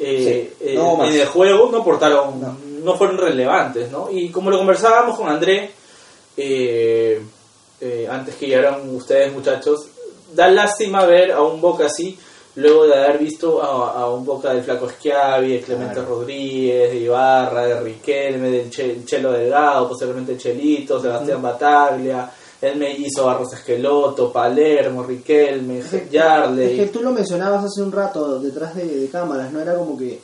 eh, 0.00 0.50
Sí, 0.58 0.64
eh, 0.70 0.74
no 0.74 1.04
en 1.04 1.14
el 1.14 1.26
juego 1.26 1.68
no 1.70 1.78
aportaron, 1.78 2.40
No. 2.40 2.56
no. 2.82 2.96
fueron 2.96 3.18
relevantes, 3.18 3.90
¿no? 3.92 4.08
Y 4.10 4.28
como 4.30 4.50
lo 4.50 4.58
conversábamos 4.58 5.16
con 5.16 5.28
André, 5.28 5.70
eh, 6.36 7.20
eh, 7.80 8.08
antes 8.10 8.34
que 8.36 8.46
llegaran 8.46 8.94
ustedes 8.94 9.32
muchachos, 9.32 9.86
da 10.34 10.48
lástima 10.48 11.04
ver 11.06 11.30
a 11.32 11.42
un 11.42 11.60
Boca 11.60 11.86
así, 11.86 12.18
luego 12.58 12.86
de 12.86 12.94
haber 12.94 13.18
visto 13.18 13.62
a, 13.62 14.00
a 14.02 14.10
un 14.12 14.24
Boca 14.24 14.52
del 14.52 14.62
Flaco 14.64 14.88
Schiavi, 14.88 15.52
de 15.54 15.60
Clemente 15.60 15.94
Claro. 15.94 16.08
Rodríguez, 16.16 16.90
de 16.92 16.98
Ibarra, 16.98 17.66
de 17.66 17.80
Riquelme, 17.80 18.50
del 18.50 18.70
Che- 18.70 19.04
Chelo 19.04 19.32
Delgado, 19.32 19.88
posiblemente 19.88 20.36
Chelito, 20.36 21.00
Sebastián 21.00 21.40
Bataglia, 21.42 22.30
el 22.60 22.76
mellizo 22.76 23.26
Barros 23.26 23.52
Esqueloto, 23.52 24.32
Palermo, 24.32 25.02
Riquelme, 25.04 25.78
Es 25.78 25.86
que 25.86 26.08
Yarley. 26.10 26.88
tú 26.88 27.00
lo 27.02 27.12
mencionabas 27.12 27.64
hace 27.64 27.82
un 27.82 27.92
rato 27.92 28.38
detrás 28.40 28.74
de, 28.74 28.84
de 28.86 29.08
cámaras, 29.08 29.52
¿no? 29.52 29.60
Era 29.60 29.74
como 29.76 29.96
que 29.96 30.20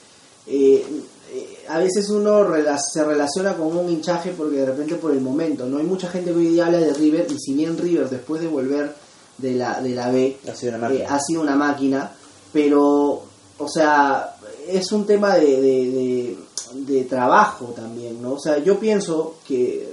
eh, 0.46 0.84
eh, 1.32 1.58
a 1.68 1.78
veces 1.78 2.10
uno 2.10 2.44
rela- 2.46 2.78
se 2.78 3.04
relaciona 3.04 3.54
con 3.54 3.76
un 3.76 3.88
hinchaje 3.88 4.32
porque 4.36 4.56
de 4.56 4.66
repente 4.66 4.96
por 4.96 5.12
el 5.12 5.20
momento, 5.20 5.66
¿no? 5.66 5.78
Hay 5.78 5.84
mucha 5.84 6.08
gente 6.08 6.32
que 6.32 6.38
hoy 6.38 6.48
día 6.48 6.66
habla 6.66 6.78
de 6.78 6.92
River 6.92 7.26
y 7.30 7.38
si 7.38 7.54
bien 7.54 7.78
River 7.78 8.08
después 8.10 8.40
de 8.42 8.48
volver 8.48 8.92
de 9.38 9.52
la, 9.54 9.80
de 9.80 9.90
la 9.90 10.10
B 10.12 10.36
Ha 10.48 10.54
sido 10.54 10.76
una 10.76 10.92
eh, 10.92 11.04
ha 11.08 11.18
sido 11.20 11.40
una 11.40 11.56
máquina, 11.56 12.12
pero, 12.54 13.22
o 13.58 13.68
sea, 13.68 14.36
es 14.66 14.90
un 14.92 15.04
tema 15.04 15.34
de, 15.36 15.60
de, 15.60 15.90
de- 15.90 16.36
de 16.74 17.04
trabajo 17.04 17.66
también, 17.76 18.20
¿no? 18.22 18.32
O 18.32 18.38
sea, 18.40 18.58
yo 18.58 18.80
pienso 18.80 19.36
que 19.46 19.86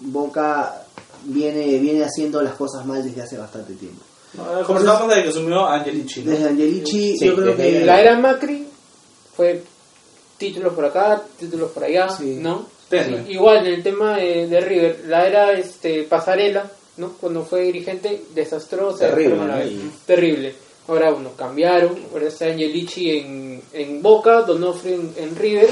Boca 0.00 0.82
viene, 1.24 1.78
viene 1.78 2.02
haciendo 2.04 2.42
las 2.42 2.54
cosas 2.54 2.84
mal 2.86 3.04
desde 3.04 3.22
hace 3.22 3.36
bastante 3.36 3.74
tiempo. 3.74 4.02
No, 4.34 4.64
Conversamos 4.64 5.08
desde 5.08 5.22
que 5.24 5.28
asumió 5.28 5.66
Angelici. 5.66 6.22
¿no? 6.22 6.30
Desde 6.32 6.48
Angelici, 6.48 7.16
Sí, 7.18 7.26
yo 7.26 7.36
creo 7.36 7.56
que... 7.56 7.84
La 7.84 8.00
era 8.00 8.18
Macri 8.18 8.66
fue 9.36 9.62
títulos 10.38 10.72
por 10.74 10.84
acá, 10.86 11.22
títulos 11.38 11.70
por 11.72 11.84
allá, 11.84 12.08
Sí. 12.08 12.38
¿no? 12.40 12.66
Sí, 12.90 12.96
igual 13.28 13.58
en 13.66 13.74
el 13.74 13.82
tema 13.84 14.16
de, 14.16 14.48
de 14.48 14.60
River, 14.60 15.04
la 15.06 15.26
era 15.28 15.52
este 15.52 16.02
Pasarela, 16.04 16.68
¿no? 16.96 17.12
Cuando 17.20 17.44
fue 17.44 17.62
dirigente, 17.62 18.24
desastrosa, 18.34 19.10
Terrible, 19.10 19.92
terrible. 20.06 20.54
Ahora, 20.90 21.10
bueno, 21.12 21.30
cambiaron, 21.36 21.96
ahora 22.12 22.26
está 22.26 22.46
Angelici 22.46 23.10
en, 23.18 23.62
en 23.72 24.02
Boca, 24.02 24.42
Donofrio 24.42 24.96
en, 24.96 25.14
en 25.16 25.36
River, 25.36 25.70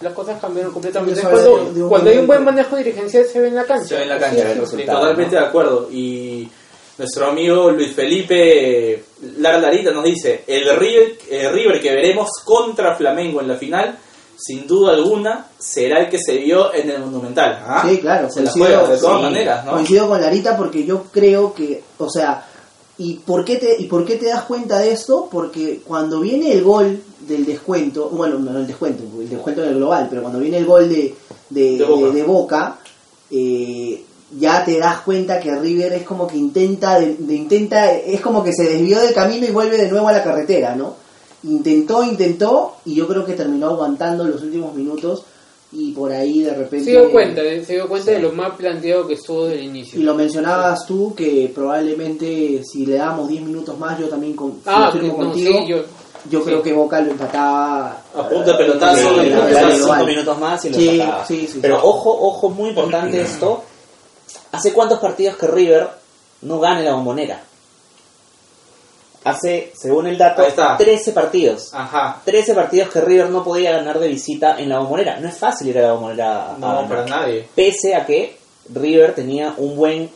las 0.00 0.12
cosas 0.12 0.40
cambiaron 0.40 0.72
completamente. 0.72 1.20
Sí, 1.20 1.26
cuando 1.26 1.64
de- 1.66 1.72
de 1.74 1.82
un 1.84 1.88
cuando 1.88 2.10
hay 2.10 2.18
un 2.18 2.26
buen 2.26 2.44
manejo 2.44 2.76
dirigencial 2.76 3.24
se 3.26 3.40
ve 3.40 3.48
en 3.48 3.54
la 3.54 3.64
cancha. 3.64 3.86
Se 3.86 3.94
ve 3.96 4.02
en 4.02 4.08
la 4.08 4.18
cancha, 4.18 4.54
resultado. 4.54 4.98
Totalmente 5.00 5.36
de 5.36 5.42
acuerdo. 5.42 5.88
Y 5.92 6.48
nuestro 6.98 7.26
amigo 7.26 7.70
Luis 7.70 7.92
Felipe 7.94 9.04
Lara 9.38 9.58
Larita 9.58 9.92
nos 9.92 10.04
dice, 10.04 10.42
el 10.46 10.76
River, 10.76 11.18
el 11.30 11.52
River 11.52 11.80
que 11.80 11.90
veremos 11.94 12.28
contra 12.44 12.96
Flamengo 12.96 13.40
en 13.40 13.48
la 13.48 13.54
final, 13.56 13.96
sin 14.36 14.66
duda 14.66 14.92
alguna, 14.94 15.46
será 15.58 16.00
el 16.00 16.08
que 16.08 16.18
se 16.18 16.36
vio 16.36 16.72
en 16.74 16.90
el 16.90 16.98
Monumental. 17.00 17.62
¿Ah? 17.64 17.84
Sí, 17.88 17.98
claro, 17.98 18.28
Se 18.30 18.42
la 18.42 18.50
juega 18.50 18.86
de 18.86 18.98
todas 18.98 19.16
sí, 19.18 19.22
maneras, 19.22 19.64
¿no? 19.64 19.72
coincido 19.72 20.08
con 20.08 20.20
Larita 20.20 20.56
porque 20.56 20.84
yo 20.84 21.04
creo 21.12 21.52
que, 21.54 21.82
o 21.98 22.08
sea, 22.10 22.44
¿y 22.98 23.14
por, 23.14 23.44
qué 23.44 23.56
te, 23.56 23.80
¿y 23.80 23.86
por 23.86 24.04
qué 24.04 24.16
te 24.16 24.26
das 24.26 24.42
cuenta 24.44 24.78
de 24.80 24.92
esto? 24.92 25.28
Porque 25.30 25.80
cuando 25.86 26.20
viene 26.20 26.52
el 26.52 26.62
gol 26.64 27.00
del 27.26 27.46
descuento, 27.46 28.08
bueno, 28.10 28.38
no 28.38 28.58
el 28.58 28.66
descuento, 28.66 29.02
el 29.20 29.28
descuento 29.28 29.62
en 29.62 29.68
el 29.70 29.76
global, 29.76 30.06
pero 30.10 30.22
cuando 30.22 30.40
viene 30.40 30.58
el 30.58 30.66
gol 30.66 30.88
de, 30.88 31.14
de, 31.50 31.78
De 31.78 31.84
Boca. 31.84 32.06
de- 32.06 32.12
de 32.12 32.22
Boca, 32.24 32.78
eh, 33.30 34.02
ya 34.38 34.64
te 34.64 34.78
das 34.78 35.00
cuenta 35.02 35.40
que 35.40 35.54
River 35.58 35.92
es 35.94 36.02
como 36.02 36.26
que 36.26 36.36
intenta, 36.36 36.98
de, 36.98 37.14
de- 37.18 37.34
intenta, 37.34 37.92
es 37.92 38.20
como 38.20 38.42
que 38.42 38.52
se 38.52 38.64
desvió 38.64 39.00
del 39.00 39.14
camino 39.14 39.46
y 39.46 39.50
vuelve 39.50 39.76
de 39.78 39.88
nuevo 39.90 40.08
a 40.08 40.12
la 40.12 40.22
carretera, 40.24 40.74
¿no? 40.76 40.94
Intentó, 41.44 42.02
intentó 42.02 42.74
y 42.84 42.94
yo 42.96 43.06
creo 43.06 43.24
que 43.24 43.34
terminó 43.34 43.68
aguantando 43.68 44.24
los 44.24 44.42
últimos 44.42 44.74
minutos 44.74 45.22
y 45.72 45.92
por 45.92 46.10
ahí 46.12 46.42
de 46.42 46.54
repente... 46.54 46.84
Se 46.86 46.90
dio 46.92 47.10
cuenta, 47.12 47.42
eh, 47.42 47.64
se 47.64 47.74
dio 47.74 47.88
cuenta 47.88 48.10
de 48.12 48.20
lo 48.20 48.32
más 48.32 48.56
planteado 48.56 49.06
que 49.06 49.14
estuvo 49.14 49.44
desde 49.46 49.60
el 49.60 49.66
inicio. 49.66 50.00
Y 50.00 50.02
lo 50.02 50.14
mencionabas 50.14 50.86
tú 50.86 51.14
que 51.14 51.50
probablemente 51.54 52.62
si 52.64 52.86
le 52.86 52.96
damos 52.96 53.28
10 53.28 53.42
minutos 53.42 53.78
más, 53.78 53.98
yo 53.98 54.08
también 54.08 54.34
con, 54.34 54.60
ah, 54.66 54.90
no, 54.94 55.14
contigo. 55.16 55.52
sí, 55.60 55.66
yo, 55.68 55.76
yo 56.30 56.38
sí. 56.40 56.44
creo 56.46 56.62
que 56.62 56.72
Boca 56.72 57.00
lo 57.00 57.10
empataba 57.12 58.02
A 58.14 58.28
punta 58.28 58.52
de 58.52 58.58
pelotazo, 58.58 58.96
Sí, 58.96 59.06
y 59.14 59.24
le 59.24 59.30
la 59.30 59.36
daban 59.36 59.46
verdad, 59.52 59.68
cinco 59.72 59.84
igual. 59.84 60.06
minutos 60.06 60.38
más 60.38 60.64
y 60.64 60.68
lo 60.70 60.76
Sí, 60.78 60.98
sacaba. 60.98 61.26
sí, 61.26 61.46
sí. 61.52 61.58
Pero 61.60 61.76
ojo, 61.84 62.18
ojo, 62.18 62.48
muy 62.50 62.70
importante 62.70 63.20
esto. 63.20 63.62
¿Hace 64.52 64.72
cuántos 64.72 64.98
partidos 64.98 65.36
que 65.36 65.46
River 65.46 65.88
no 66.42 66.58
gane 66.60 66.82
la 66.82 66.94
bombonera? 66.94 67.42
Hace, 69.24 69.72
según 69.76 70.06
el 70.06 70.16
dato, 70.16 70.42
Ahí 70.42 70.48
está. 70.48 70.76
13 70.76 71.12
partidos. 71.12 71.70
Ajá. 71.74 72.20
13 72.24 72.54
partidos 72.54 72.88
que 72.90 73.00
River 73.00 73.30
no 73.30 73.42
podía 73.44 73.72
ganar 73.72 73.98
de 73.98 74.08
visita 74.08 74.58
en 74.58 74.68
la 74.68 74.78
bombonera. 74.78 75.18
No 75.20 75.28
es 75.28 75.36
fácil 75.36 75.68
ir 75.68 75.78
a 75.78 75.82
la 75.82 75.92
bombonera. 75.92 76.52
a 76.52 76.58
No, 76.58 76.66
ganar. 76.68 76.88
para 76.88 77.06
nadie. 77.06 77.48
Pese 77.54 77.94
a 77.94 78.06
que 78.06 78.36
River 78.72 79.14
tenía 79.14 79.54
un 79.56 79.76
buen 79.76 80.10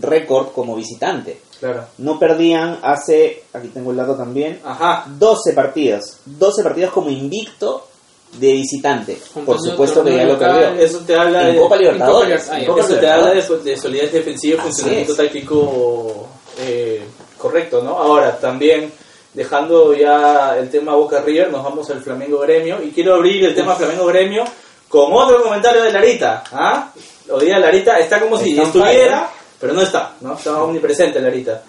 récord 0.00 0.48
como 0.52 0.76
visitante. 0.76 1.40
Claro. 1.58 1.86
No 1.98 2.18
perdían 2.18 2.78
hace, 2.82 3.44
aquí 3.52 3.68
tengo 3.68 3.90
el 3.90 3.96
dato 3.96 4.14
también, 4.14 4.60
Ajá. 4.62 5.04
12 5.08 5.52
partidos. 5.54 6.18
12 6.26 6.62
partidos 6.62 6.92
como 6.92 7.08
invicto 7.08 7.88
de 8.32 8.52
visitante. 8.52 9.18
Por 9.46 9.58
supuesto 9.60 10.04
que 10.04 10.14
ya 10.14 10.24
lo 10.24 10.38
perdió. 10.38 10.68
Eso 10.74 10.98
te 11.00 11.16
habla 11.16 11.48
En 11.48 11.54
de... 11.54 11.60
Copa 11.60 11.76
Libertadores. 11.76 12.42
Copa 12.42 12.54
ah, 12.54 12.58
en 12.58 12.62
ya. 12.62 12.68
Copa 12.68 12.80
Eso 12.82 12.96
te 12.96 13.08
habla 13.10 13.30
de, 13.30 13.58
de 13.64 13.76
solidez 13.76 14.12
defensiva 14.12 14.62
funcionamiento 14.62 15.14
táctico 15.16 16.28
eh, 16.58 17.02
correcto, 17.38 17.82
¿no? 17.82 17.98
Ahora, 17.98 18.38
también, 18.38 18.92
dejando 19.34 19.94
ya 19.94 20.56
el 20.58 20.70
tema 20.70 20.94
Boca 20.94 21.20
River, 21.22 21.50
nos 21.50 21.62
vamos 21.64 21.88
al 21.90 22.00
Flamengo 22.02 22.38
Gremio. 22.40 22.82
Y 22.82 22.90
quiero 22.90 23.14
abrir 23.14 23.44
el 23.44 23.54
tema 23.54 23.74
Flamengo 23.74 24.06
Gremio 24.06 24.44
con 24.88 25.12
otro 25.12 25.42
comentario 25.42 25.82
de 25.82 25.92
Larita. 25.92 26.44
¿ah? 26.52 26.92
Lo 27.26 27.38
diga 27.38 27.58
Larita, 27.58 27.98
está 27.98 28.20
como 28.20 28.38
si 28.38 28.50
Está 28.50 28.62
estuviera, 28.64 29.18
fire. 29.18 29.30
pero 29.60 29.72
no 29.72 29.82
está, 29.82 30.14
¿no? 30.20 30.34
Está 30.34 30.62
omnipresente 30.62 31.20
Larita. 31.20 31.62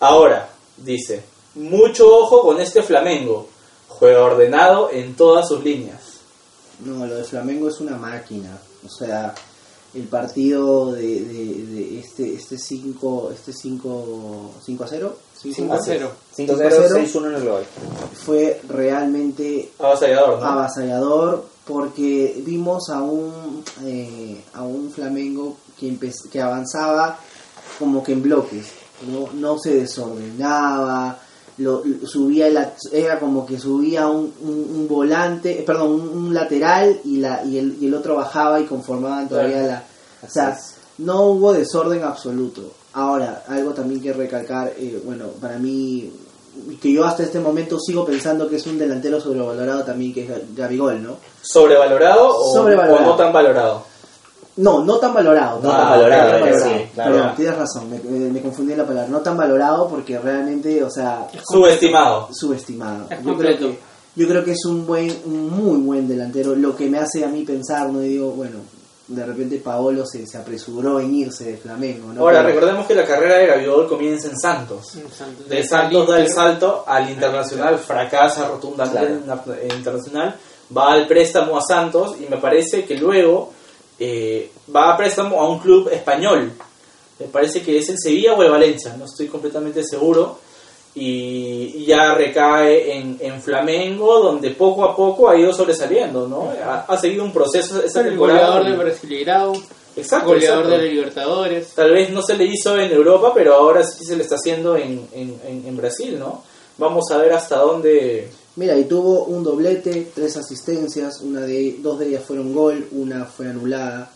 Ahora, 0.00 0.48
dice, 0.76 1.22
mucho 1.54 2.08
ojo 2.16 2.42
con 2.42 2.60
este 2.60 2.82
Flamengo. 2.82 3.48
Juega 3.88 4.22
ordenado 4.24 4.90
en 4.92 5.14
todas 5.16 5.48
sus 5.48 5.64
líneas. 5.64 6.02
No, 6.80 7.06
lo 7.06 7.14
de 7.14 7.24
Flamengo 7.24 7.68
es 7.68 7.80
una 7.80 7.96
máquina. 7.96 8.58
O 8.84 8.90
sea, 8.90 9.34
el 9.96 10.04
partido 10.04 10.92
de, 10.92 11.24
de, 11.24 11.66
de 11.66 11.98
este 11.98 12.34
este 12.34 12.58
5 12.58 13.30
este 13.32 13.52
5 13.52 14.50
5 14.62 14.84
a 14.84 14.86
0 14.86 15.16
5 15.38 15.72
a 15.72 15.82
0. 15.82 16.10
5-0, 16.36 16.48
6-1 16.56 17.26
en 17.26 17.34
el 17.34 17.42
global. 17.42 17.64
fue 18.24 18.60
realmente 18.68 19.70
Avasallador, 19.78 20.40
¿no? 20.40 20.46
avasallador 20.46 21.44
porque 21.66 22.42
vimos 22.44 22.90
a 22.90 23.00
un 23.02 23.64
eh, 23.84 24.42
a 24.54 24.62
un 24.62 24.90
Flamengo 24.90 25.56
que 25.78 25.96
que 26.30 26.40
avanzaba 26.40 27.18
como 27.78 28.02
que 28.02 28.12
en 28.12 28.22
bloques 28.22 28.66
no 29.10 29.28
no 29.32 29.58
se 29.58 29.74
desordenaba 29.74 31.18
lo, 31.58 31.82
subía 32.06 32.48
el 32.48 32.58
era 32.92 33.18
como 33.18 33.46
que 33.46 33.58
subía 33.58 34.06
un, 34.08 34.32
un, 34.42 34.66
un 34.74 34.88
volante 34.88 35.60
eh, 35.60 35.62
perdón 35.62 35.92
un, 35.92 36.08
un 36.08 36.34
lateral 36.34 37.00
y 37.04 37.16
la 37.18 37.42
y 37.44 37.58
el, 37.58 37.76
y 37.80 37.86
el 37.86 37.94
otro 37.94 38.16
bajaba 38.16 38.60
y 38.60 38.64
conformaban 38.64 39.28
todavía 39.28 39.58
Claro. 39.62 39.68
la 39.68 39.82
o 40.26 40.30
sea 40.30 40.58
no 40.98 41.22
hubo 41.26 41.52
desorden 41.54 42.02
absoluto 42.04 42.62
ahora 42.92 43.44
algo 43.48 43.70
también 43.72 44.00
que 44.02 44.12
recalcar 44.12 44.72
eh, 44.78 45.00
bueno 45.04 45.26
para 45.40 45.58
mí 45.58 46.10
que 46.80 46.90
yo 46.92 47.04
hasta 47.04 47.22
este 47.22 47.38
momento 47.40 47.78
sigo 47.78 48.04
pensando 48.04 48.48
que 48.48 48.56
es 48.56 48.66
un 48.66 48.78
delantero 48.78 49.20
sobrevalorado 49.20 49.84
también 49.84 50.12
que 50.14 50.24
es 50.24 50.30
Ga- 50.30 50.42
Gabigol 50.54 51.02
no 51.02 51.16
¿Sobrevalorado 51.42 52.28
o, 52.36 52.54
Sobrevalorado. 52.54 53.04
o 53.04 53.10
no 53.12 53.16
tan 53.16 53.32
valorado? 53.32 53.82
No 54.56 54.84
no 54.84 54.96
tan 54.98 55.12
valorado 55.12 55.60
No 55.62 55.70
Ah, 55.70 55.76
tan 55.78 55.90
valorado, 55.90 56.46
eh, 56.46 56.54
sí, 56.58 56.68
Perdón, 56.96 57.12
claro. 57.20 57.32
tienes 57.36 57.56
razón 57.58 57.90
me, 58.32 58.40
confundí 58.40 58.72
en 58.72 58.78
la 58.78 58.86
palabra 58.86 59.08
no 59.10 59.20
tan 59.20 59.36
valorado 59.36 59.88
porque 59.88 60.18
realmente 60.18 60.82
o 60.82 60.90
sea 60.90 61.26
Subestimado. 61.50 62.28
subestimado 62.32 63.06
Es 63.10 63.22
yo 63.22 63.36
creo 63.36 63.58
que 63.58 63.78
yo 64.16 64.26
creo 64.26 64.42
que 64.44 64.52
es 64.52 64.64
un 64.64 64.86
buen 64.86 65.14
un 65.26 65.50
muy 65.50 65.78
buen 65.80 66.08
delantero 66.08 66.54
lo 66.54 66.74
que 66.74 66.88
me 66.88 66.98
hace 66.98 67.24
a 67.24 67.28
mí 67.28 67.42
pensar 67.44 67.90
no 67.90 68.02
Y 68.02 68.08
digo 68.08 68.30
bueno 68.30 68.58
de 69.08 69.24
repente 69.24 69.58
Paolo 69.58 70.04
se, 70.04 70.26
se 70.26 70.36
apresuró 70.36 70.98
en 70.98 71.14
irse 71.14 71.44
de 71.52 71.56
Flamengo. 71.58 72.12
¿no? 72.12 72.22
Ahora, 72.22 72.38
Pero- 72.42 72.54
recordemos 72.54 72.86
que 72.88 72.94
la 72.96 73.04
carrera 73.04 73.36
de 73.38 73.46
Gaviol 73.46 73.86
comienza 73.88 74.26
en 74.28 74.36
Santos. 74.36 74.98
De 75.48 75.62
Santos 75.62 76.08
da 76.08 76.18
el 76.18 76.28
salto 76.28 76.82
al 76.84 77.08
internacional, 77.08 77.78
fracasa 77.78 78.48
rotundamente 78.48 79.12
en 79.12 79.26
la- 79.28 79.44
en 79.62 79.76
internacional, 79.78 80.34
va 80.76 80.92
al 80.94 81.06
préstamo 81.06 81.56
a 81.56 81.60
Santos 81.62 82.16
y 82.20 82.28
me 82.28 82.38
parece 82.38 82.84
que 82.84 82.96
luego 82.96 83.52
eh, 83.98 84.50
va 84.74 84.92
a 84.92 84.96
préstamo 84.96 85.40
a 85.40 85.48
un 85.48 85.58
club 85.58 85.88
español. 85.90 86.52
Me 87.18 87.26
parece 87.26 87.62
que 87.62 87.78
es 87.78 87.88
el 87.88 87.98
Sevilla 87.98 88.34
o 88.34 88.42
el 88.42 88.50
Valencia, 88.50 88.94
no 88.98 89.04
estoy 89.06 89.26
completamente 89.28 89.82
seguro. 89.84 90.38
Y, 90.94 91.74
y 91.76 91.84
ya 91.84 92.14
recae 92.14 92.96
en, 92.96 93.18
en 93.20 93.42
Flamengo, 93.42 94.18
donde 94.18 94.52
poco 94.52 94.82
a 94.82 94.96
poco 94.96 95.28
ha 95.28 95.36
ido 95.38 95.52
sobresaliendo, 95.52 96.26
¿no? 96.26 96.50
Ha, 96.64 96.86
ha 96.88 96.96
seguido 96.96 97.22
un 97.22 97.32
proceso 97.34 97.82
esa 97.82 98.00
el 98.00 98.08
temporada. 98.10 98.46
goleador 98.60 98.64
del 98.64 98.76
Brasileirao, 98.78 99.52
Exacto, 99.94 100.28
goleador 100.28 100.64
exacto. 100.64 100.82
de 100.82 100.88
Libertadores. 100.90 101.68
Tal 101.74 101.90
vez 101.92 102.08
no 102.10 102.22
se 102.22 102.34
le 102.36 102.44
hizo 102.46 102.78
en 102.78 102.90
Europa, 102.90 103.32
pero 103.34 103.54
ahora 103.56 103.84
sí 103.84 104.06
se 104.06 104.16
le 104.16 104.22
está 104.22 104.36
haciendo 104.36 104.74
en, 104.76 105.06
en, 105.12 105.38
en- 105.46 105.64
en 105.66 105.76
Brasil, 105.76 106.18
¿no? 106.18 106.42
Vamos 106.78 107.04
a 107.10 107.18
ver 107.18 107.32
hasta 107.34 107.56
dónde... 107.58 108.30
Mira, 108.56 108.76
y 108.76 108.84
tuvo 108.84 109.24
un 109.24 109.44
doblete, 109.44 110.10
tres 110.14 110.36
asistencias, 110.36 111.20
una 111.20 111.42
de 111.42 111.76
dos 111.82 111.98
de 111.98 112.08
ellas 112.08 112.24
fueron 112.24 112.54
gol, 112.54 112.88
una 112.92 113.24
fue 113.26 113.48
anulada. 113.48 114.10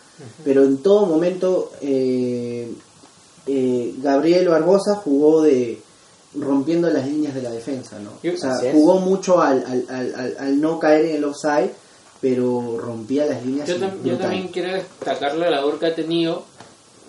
Pero 0.44 0.64
en 0.64 0.78
todo 0.78 1.06
momento 1.06 1.72
eh, 1.80 2.70
eh, 3.46 3.94
Gabriel 3.98 4.48
Barbosa 4.48 4.96
jugó 4.96 5.42
de 5.42 5.80
rompiendo 6.34 6.88
las 6.90 7.06
líneas 7.06 7.34
de 7.34 7.42
la 7.42 7.50
defensa, 7.50 7.98
¿no? 7.98 8.12
O 8.34 8.36
sea, 8.38 8.60
jugó 8.72 9.00
mucho 9.00 9.40
al, 9.40 9.64
al, 9.66 9.86
al, 10.14 10.36
al- 10.38 10.60
no 10.60 10.78
caer 10.78 11.06
en 11.06 11.16
el 11.16 11.24
offside, 11.24 11.70
pero 12.20 12.78
rompía 12.78 13.26
las 13.26 13.44
líneas. 13.44 13.66
Yo, 13.68 13.76
tam- 13.76 14.02
yo 14.04 14.12
también 14.18 14.48
quiero 14.48 14.74
destacar 14.74 15.36
la 15.36 15.50
labor 15.50 15.78
que 15.78 15.86
ha 15.86 15.94
tenido 15.94 16.44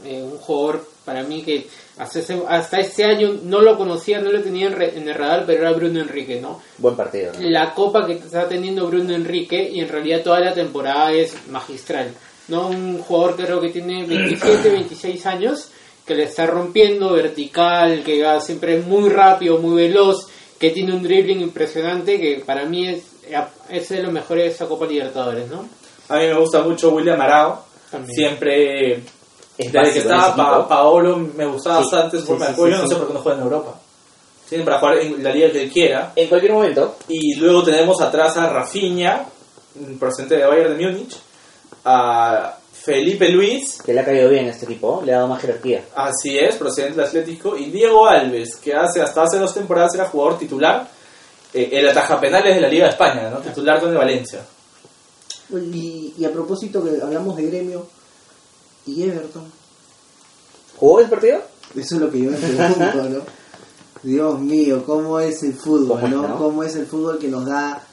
eh, 0.06 0.24
un 0.24 0.38
jugador 0.38 0.88
para 1.06 1.24
mí 1.24 1.44
que 1.44 1.68
hasta 2.02 2.20
ese, 2.20 2.41
hasta 2.47 2.80
este 2.80 3.04
año 3.06 3.36
no 3.43 3.62
lo 3.62 3.78
conocía, 3.78 4.20
no 4.20 4.32
lo 4.32 4.41
tenía 4.41 4.68
en, 4.68 4.74
re- 4.74 4.97
en 4.97 5.08
el 5.08 5.16
radar, 5.16 5.43
pero 5.45 5.62
era 5.62 5.72
Bruno 5.72 5.99
Enrique, 6.02 6.39
¿no? 6.41 6.62
Buen 6.78 6.95
partido. 6.95 7.32
¿no? 7.34 7.49
La 7.49 7.74
copa 7.74 8.06
que 8.06 8.14
está 8.14 8.47
teniendo 8.47 8.88
Bruno 8.88 9.14
Enrique 9.14 9.70
y 9.72 9.80
en 9.80 9.89
realidad 9.89 10.22
toda 10.24 10.39
la 10.39 10.54
temporada 10.54 11.12
es 11.12 11.36
magistral, 11.49 12.12
¿no? 12.47 12.68
Un 12.70 12.97
jugador 12.99 13.36
que 13.38 13.43
creo 13.45 13.62
que 13.62 13.70
tiene 13.70 14.06
27, 14.06 14.70
26 14.70 15.26
años, 15.28 15.70
que 16.06 16.16
le 16.16 16.24
está 16.24 16.47
rompiendo 16.47 17.12
vertical, 17.14 18.04
que 18.04 18.24
va 18.24 18.39
siempre 18.41 18.80
muy 18.80 19.10
rápido, 19.10 19.60
muy 19.60 19.76
veloz, 19.84 20.28
que 20.60 20.72
tiene 20.72 20.93
un 20.93 21.04
dribbling 21.04 21.41
impresionante, 21.41 22.20
que 22.20 22.41
para 22.45 22.66
mí 22.66 22.88
es, 22.88 23.04
es 23.70 23.89
de 23.89 24.02
los 24.04 24.12
mejores 24.12 24.45
de 24.45 24.49
esa 24.52 24.68
Copa 24.68 24.86
Libertadores, 24.88 25.47
¿no? 25.49 25.68
A 26.10 26.18
mí 26.18 26.26
me 26.28 26.38
gusta 26.39 26.62
mucho 26.64 26.89
William 26.89 27.22
Arao. 27.22 27.64
También. 27.91 28.16
Siempre, 28.16 29.02
Es 29.58 29.72
desde 29.72 29.93
que 29.93 29.99
estaba 29.99 30.28
ese 30.28 30.36
Pa- 30.38 30.49
equipo. 30.54 30.68
Paolo, 30.68 31.18
me 31.18 31.45
gustaba 31.45 31.78
Sí, 31.78 31.84
bastante 31.84 32.18
sí, 32.20 32.24
sí, 32.26 32.30
Yo 32.58 32.66
no 32.68 32.82
sí. 32.84 32.88
sé 32.89 32.95
por 32.95 33.08
qué 33.08 33.14
no 33.14 33.20
juega 33.22 33.38
en 33.38 33.43
Europa. 33.43 33.76
Tienen 34.49 34.66
para 34.66 34.80
jugar 34.80 34.97
en 34.97 35.24
la 35.24 35.32
liga 35.32 35.52
que 35.52 35.64
él 35.64 35.72
quiera. 35.72 36.12
En 36.16 36.28
cualquier 36.28 36.52
momento, 36.54 36.95
Y 37.08 37.36
luego 37.36 37.64
tenemos 37.64 38.02
atrás 38.02 38.36
a 38.38 38.49
Rafinha, 38.49 39.26
procedente 39.99 40.36
de 40.38 40.45
Bayern 40.45 40.78
de 40.78 40.86
Múnich, 40.86 41.16
a 41.86 42.58
Felipe 42.74 43.30
Luis, 43.30 43.82
que 43.82 43.93
le 43.93 43.99
ha 44.02 44.06
caído 44.06 44.30
bien 44.30 44.47
a 44.47 44.49
este 44.52 44.66
equipo, 44.66 45.02
le 45.06 45.14
ha 45.14 45.18
dado 45.18 45.28
más 45.30 45.41
jerarquía. 45.41 45.86
Así 45.95 46.38
es, 46.38 46.56
procedente 46.56 46.97
del 46.97 47.08
Atlético. 47.08 47.56
Y 47.56 47.70
Diego 47.72 48.08
Alves, 48.08 48.56
que 48.58 48.74
hace 48.74 49.02
hasta 49.02 49.24
hace 49.24 49.38
dos 49.38 49.54
temporadas 49.54 49.93
era 49.95 50.06
jugador 50.06 50.38
titular. 50.39 50.88
Eh, 51.54 51.70
el 51.74 51.88
ataja 51.89 52.20
penales 52.20 52.56
de 52.56 52.62
la 52.62 52.68
Liga 52.68 52.86
de 52.86 52.91
España, 52.91 53.30
¿no? 53.30 53.38
Titular 53.39 53.80
con 53.80 53.89
el 53.91 53.97
Valencia. 53.97 54.41
Y, 55.54 56.14
y 56.18 56.26
a 56.26 56.32
propósito 56.32 56.84
que 56.84 57.02
hablamos 57.02 57.36
de 57.36 57.43
gremio 57.43 57.86
y 58.86 59.04
Everton, 59.04 59.44
¿Jugó 60.78 61.00
el 61.02 61.10
partido? 61.10 61.40
eso 61.76 61.96
es 61.96 62.02
lo 62.02 62.10
que 62.12 62.22
yo 62.24 62.32
me 62.32 62.38
pregunto, 62.38 63.10
¿no? 63.10 63.22
Dios 64.04 64.40
mío, 64.40 64.84
¿cómo 64.86 65.20
es 65.20 65.44
el 65.44 65.54
fútbol, 65.54 66.02
¿Cómo 66.02 66.08
es, 66.08 66.12
no? 66.30 66.38
¿Cómo 66.38 66.64
es 66.64 66.76
el 66.76 66.86
fútbol 66.88 67.20
que 67.20 67.28
nos 67.28 67.46
da 67.46 67.84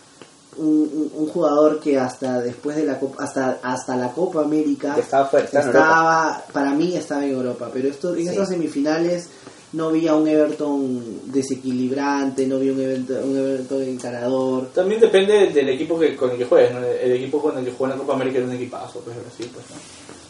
un, 0.57 0.67
un- 0.67 1.13
un 1.15 1.29
jugador 1.29 1.79
que 1.81 1.99
hasta 1.99 2.41
después 2.41 2.77
de 2.77 2.85
la 2.85 2.99
Copa, 2.99 3.23
hasta, 3.25 3.59
hasta 3.63 3.95
la 3.95 4.11
Copa 4.13 4.41
América 4.43 4.97
estaba 4.99 5.27
fuera, 5.27 5.45
estaba 5.47 6.43
para 6.53 6.73
mí 6.73 6.97
estaba 6.97 7.25
en 7.27 7.33
Europa, 7.33 7.69
pero 7.73 7.89
esto, 7.89 8.15
en 8.15 8.23
Sí. 8.23 8.29
estas 8.29 8.49
semifinales 8.49 9.29
no 9.75 9.91
vi 9.93 10.09
a 10.09 10.15
un 10.15 10.27
Everton 10.27 11.21
desequilibrante, 11.27 12.47
no 12.47 12.59
vi 12.59 12.71
un 12.71 12.81
Everton, 12.81 13.29
un 13.31 13.37
Everton 13.37 13.83
encarador. 13.83 14.69
También 14.75 14.99
depende 15.03 15.49
del 15.53 15.69
equipo 15.69 15.99
que, 15.99 16.17
con 16.17 16.31
el 16.31 16.39
que 16.39 16.47
juegues, 16.47 16.73
¿no? 16.73 16.79
El 16.83 17.13
equipo 17.13 17.41
con 17.43 17.59
el 17.59 17.65
que 17.67 17.73
juega 17.73 17.93
en 17.93 17.99
la 18.01 18.05
Copa 18.07 18.15
América 18.17 18.39
es 18.39 18.45
un 18.47 18.53
equipazo, 18.53 19.01
pues 19.01 19.15
Brasil, 19.15 19.51
pues, 19.53 19.67
¿no? 19.71 19.77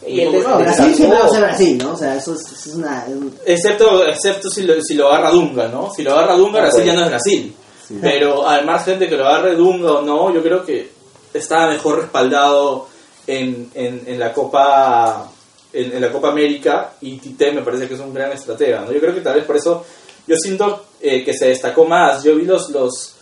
Y 0.07 0.21
el 0.21 0.31
de- 0.31 0.41
No, 0.41 0.57
Brasil 0.59 0.95
siempre 0.95 1.19
va 1.19 1.25
a 1.25 1.29
ser 1.29 1.41
Brasil, 1.41 1.77
¿no? 1.77 1.91
O 1.93 1.97
sea, 1.97 2.15
eso 2.15 2.33
es, 2.33 2.41
eso 2.41 2.69
es 2.69 2.75
una... 2.75 3.05
un- 3.07 3.35
Excepto, 3.45 4.05
excepto 4.07 4.49
si, 4.49 4.63
lo, 4.63 4.81
si 4.81 4.93
lo 4.95 5.09
agarra 5.09 5.31
Dunga, 5.31 5.67
¿no? 5.67 5.91
Si 5.93 6.03
lo 6.03 6.13
agarra 6.13 6.35
Dunga, 6.35 6.59
Ah, 6.59 6.61
Brasil 6.63 6.81
pues. 6.81 6.85
ya 6.85 6.93
no 6.93 7.03
es 7.03 7.09
Brasil. 7.09 7.55
Pero 8.01 8.47
al 8.47 8.65
margen 8.65 8.99
de 8.99 9.09
que 9.09 9.15
lo 9.17 9.25
agarre 9.27 9.55
Dunga 9.55 9.93
o 9.93 10.01
no, 10.03 10.33
yo 10.33 10.41
creo 10.43 10.63
que 10.63 10.91
está 11.33 11.67
mejor 11.67 11.99
respaldado 12.01 12.87
en, 13.27 13.69
en, 13.73 14.03
en 14.05 14.19
la 14.19 14.31
Copa 14.33 15.29
en, 15.73 15.93
en 15.95 16.01
la 16.01 16.11
Copa 16.11 16.29
América 16.29 16.93
y 17.01 17.17
Tite 17.17 17.51
me 17.51 17.61
parece 17.61 17.87
que 17.87 17.93
es 17.95 17.99
un 17.99 18.13
gran 18.13 18.31
estratega, 18.31 18.81
¿no? 18.81 18.91
Yo 18.91 18.99
creo 18.99 19.13
que 19.13 19.21
tal 19.21 19.35
vez 19.35 19.45
por 19.45 19.55
eso 19.57 19.85
yo 20.27 20.35
siento 20.37 20.85
eh, 21.01 21.23
que 21.23 21.33
se 21.33 21.47
destacó 21.49 21.85
más. 21.85 22.23
Yo 22.23 22.35
vi 22.35 22.45
los 22.45 22.69
los 22.69 23.13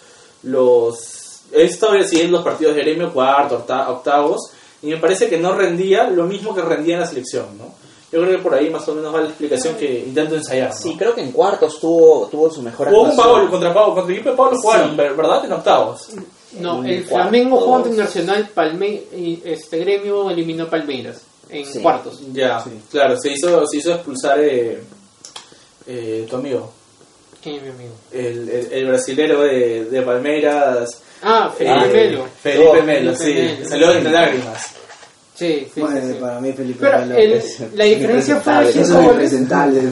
los 0.43 1.41
he 1.53 1.63
estado 1.63 2.01
siguiendo 2.03 2.37
los 2.37 2.45
partidos 2.45 2.75
de 2.75 2.81
gremio 2.81 3.11
cuarto, 3.13 3.57
octa- 3.65 3.89
octavos 3.89 4.51
y 4.81 4.87
me 4.87 4.97
parece 4.97 5.27
que 5.29 5.37
no 5.37 5.53
rendía 5.55 6.09
lo 6.09 6.25
mismo 6.25 6.53
que 6.55 6.61
rendía 6.61 6.95
en 6.95 7.01
la 7.01 7.07
selección, 7.07 7.45
¿no? 7.57 7.73
Yo 8.11 8.21
creo 8.21 8.37
que 8.37 8.43
por 8.43 8.53
ahí 8.53 8.69
más 8.69 8.87
o 8.87 8.95
menos 8.95 9.13
va 9.13 9.19
la 9.19 9.27
explicación 9.27 9.75
que 9.75 9.99
intento 9.99 10.35
ensayar. 10.35 10.69
¿no? 10.69 10.75
Sí, 10.77 10.95
creo 10.97 11.13
que 11.13 11.21
en 11.21 11.31
cuartos 11.33 11.77
tuvo, 11.79 12.27
tuvo 12.27 12.49
su 12.49 12.61
mejor 12.61 12.87
Jugó 12.89 13.07
actuación. 13.07 13.25
Pablo, 13.33 13.49
contra 13.51 13.73
Pablo, 13.73 13.93
contra 13.95 14.13
el 14.13 14.19
equipo 14.19 14.31
de 14.31 14.37
Pablo 14.37 14.57
jugaron, 14.61 14.89
Sí. 14.91 14.95
ver- 14.95 15.13
¿verdad? 15.15 15.43
En 15.45 15.51
octavos. 15.51 16.07
No, 16.59 16.79
En 16.79 16.85
el 16.89 17.05
cuartos. 17.05 17.29
Flamengo 17.31 17.57
jugó 17.59 17.75
ante 17.75 17.89
Nacional, 17.89 18.49
Palme 18.53 18.87
y 19.13 19.41
este 19.43 19.79
gremio 19.79 20.29
eliminó 20.31 20.69
Palmeiras 20.69 21.21
en 21.49 21.65
Sí. 21.65 21.79
cuartos. 21.81 22.21
Ya, 22.31 22.63
claro, 22.89 23.17
se 23.19 23.33
hizo, 23.33 23.67
se 23.67 23.77
hizo 23.77 23.93
expulsar 23.93 24.39
eh, 24.39 24.81
eh, 25.85 26.25
tu 26.29 26.35
amigo, 26.37 26.71
¿Quién 27.49 27.55
es 27.57 27.63
mi 27.63 27.69
amigo? 27.69 27.93
el, 28.13 28.49
el, 28.49 28.69
el 28.73 28.87
brasilero 28.87 29.41
de, 29.43 29.85
de 29.85 30.01
Palmeiras. 30.01 31.01
Ah, 31.23 31.51
Felipe 31.57 31.85
eh, 31.85 32.09
Melo. 32.09 32.25
Felipe 32.41 32.63
Oh, 32.67 32.83
Melo, 32.83 33.15
Felipe 33.15 33.57
sí. 33.63 33.69
Salió 33.69 33.91
entre 33.91 34.11
lágrimas. 34.11 34.67
Sí, 35.35 35.67
sí, 35.73 35.81
Bueno, 35.81 36.01
sí, 36.01 36.07
sí. 36.13 36.17
para 36.19 36.39
mí 36.39 36.51
Felipe 36.53 36.79
Pero 36.81 36.99
Melo 36.99 37.15
el- 37.15 37.33
es- 37.33 37.59
la 37.75 37.83
diferencia 37.85 38.35
fue 38.37 38.53
del 38.65 38.73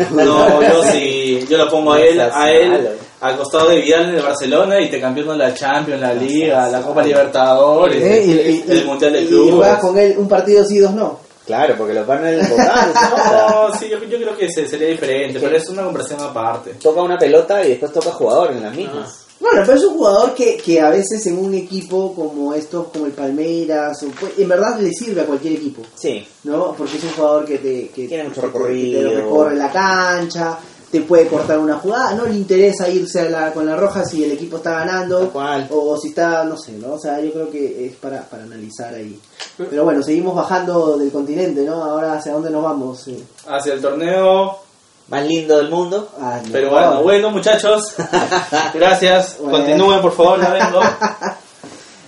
fútbol. 0.05 0.25
No, 0.25 0.61
yo 0.61 0.83
sí, 0.91 1.45
yo 1.49 1.57
lo 1.57 1.69
pongo 1.69 1.93
a 1.93 2.01
él, 2.01 2.19
a 2.19 2.51
él, 2.51 2.89
al 3.21 3.37
costado 3.37 3.69
de 3.69 3.79
Vidal 3.81 4.09
en 4.09 4.15
el 4.15 4.21
Barcelona 4.23 4.79
y 4.81 4.89
te 4.89 4.99
campeón 4.99 5.37
la 5.37 5.53
Champions, 5.53 6.01
la 6.01 6.13
Liga, 6.13 6.67
la 6.69 6.81
Copa 6.81 7.03
Libertadores, 7.03 8.01
¿Eh? 8.03 8.23
Y- 8.25 8.31
y- 8.31 8.71
el 8.71 8.81
y- 8.81 8.85
Mundial 8.85 9.13
de 9.13 9.21
y 9.21 9.27
Clubes. 9.27 9.53
juegas 9.55 9.79
con 9.79 9.97
él 9.97 10.15
un 10.17 10.27
partido 10.27 10.63
sí, 10.65 10.79
dos 10.79 10.93
no. 10.93 11.19
Claro, 11.45 11.75
porque 11.77 11.93
los 11.93 12.07
van 12.07 12.23
a 12.25 12.31
enfocar. 12.33 12.87
No, 13.31 13.75
sí, 13.77 13.87
yo, 13.89 13.99
yo 14.03 14.17
creo 14.17 14.35
que 14.37 14.49
se- 14.51 14.67
sería 14.67 14.87
diferente, 14.87 15.39
pero 15.39 15.55
es 15.55 15.67
una 15.69 15.83
conversación 15.83 16.21
aparte. 16.27 16.71
toca 16.81 17.01
una 17.01 17.17
pelota 17.17 17.63
y 17.65 17.69
después 17.69 17.91
toca 17.93 18.11
jugador 18.11 18.51
en 18.51 18.63
las 18.63 18.75
mismas. 18.75 19.21
Bueno, 19.37 19.61
pero 19.65 19.77
es 19.77 19.83
un 19.83 19.97
jugador 19.97 20.33
que, 20.33 20.55
que 20.57 20.79
a 20.79 20.89
veces 20.89 21.25
en 21.27 21.37
un 21.37 21.53
equipo 21.53 22.15
como 22.15 22.53
estos, 22.53 22.87
como 22.87 23.05
el 23.05 23.11
Palmeiras, 23.11 24.01
o, 24.03 24.07
pues, 24.17 24.31
en 24.39 24.47
verdad 24.47 24.79
le 24.79 24.89
sirve 24.91 25.21
a 25.21 25.25
cualquier 25.25 25.53
equipo, 25.55 25.81
Sí, 25.93 26.25
¿no? 26.45 26.73
Porque 26.73 26.95
es 26.97 27.03
un 27.03 27.09
jugador 27.11 27.43
que 27.45 27.57
te, 27.57 27.89
que, 27.89 28.07
Tiene 28.07 28.23
mucho 28.23 28.35
que 28.35 28.47
te- 28.47 28.53
recorrido. 28.53 29.09
que 29.09 29.15
te 29.15 29.21
recorre 29.21 29.55
la 29.57 29.71
cancha, 29.71 30.57
te 30.91 31.01
puede 31.01 31.27
cortar 31.27 31.59
una 31.59 31.77
jugada, 31.77 32.13
no 32.13 32.25
le 32.25 32.35
interesa 32.35 32.87
irse 32.89 33.21
a 33.21 33.29
la, 33.29 33.53
con 33.53 33.65
la 33.65 33.75
roja 33.75 34.05
si 34.05 34.23
el 34.23 34.31
equipo 34.31 34.57
está 34.57 34.71
ganando, 34.71 35.29
cual. 35.31 35.67
o 35.71 35.97
si 35.97 36.09
está, 36.09 36.43
no 36.43 36.57
sé, 36.57 36.73
¿no? 36.73 36.93
O 36.93 36.99
sea, 36.99 37.19
yo 37.19 37.31
creo 37.31 37.49
que 37.49 37.87
es 37.87 37.95
para, 37.95 38.21
para 38.21 38.43
analizar 38.43 38.93
ahí. 38.93 39.19
Pero 39.57 39.83
bueno, 39.83 40.03
seguimos 40.03 40.35
bajando 40.35 40.97
del 40.97 41.11
continente, 41.11 41.63
¿no? 41.63 41.83
Ahora, 41.83 42.13
¿hacia 42.13 42.33
dónde 42.33 42.49
nos 42.49 42.63
vamos? 42.63 42.99
Sí. 43.01 43.23
Hacia 43.47 43.73
el 43.73 43.81
torneo 43.81 44.59
más 45.07 45.25
lindo 45.25 45.57
del 45.57 45.69
mundo. 45.69 46.09
Ah, 46.19 46.39
no. 46.43 46.51
Pero 46.51 46.71
bueno, 46.71 47.03
bueno 47.03 47.29
muchachos, 47.29 47.93
gracias. 48.73 49.37
Bueno. 49.39 49.57
Continúen 49.57 50.01
por 50.01 50.11
favor, 50.13 50.41
ya 50.41 50.53
vengo. 50.53 50.79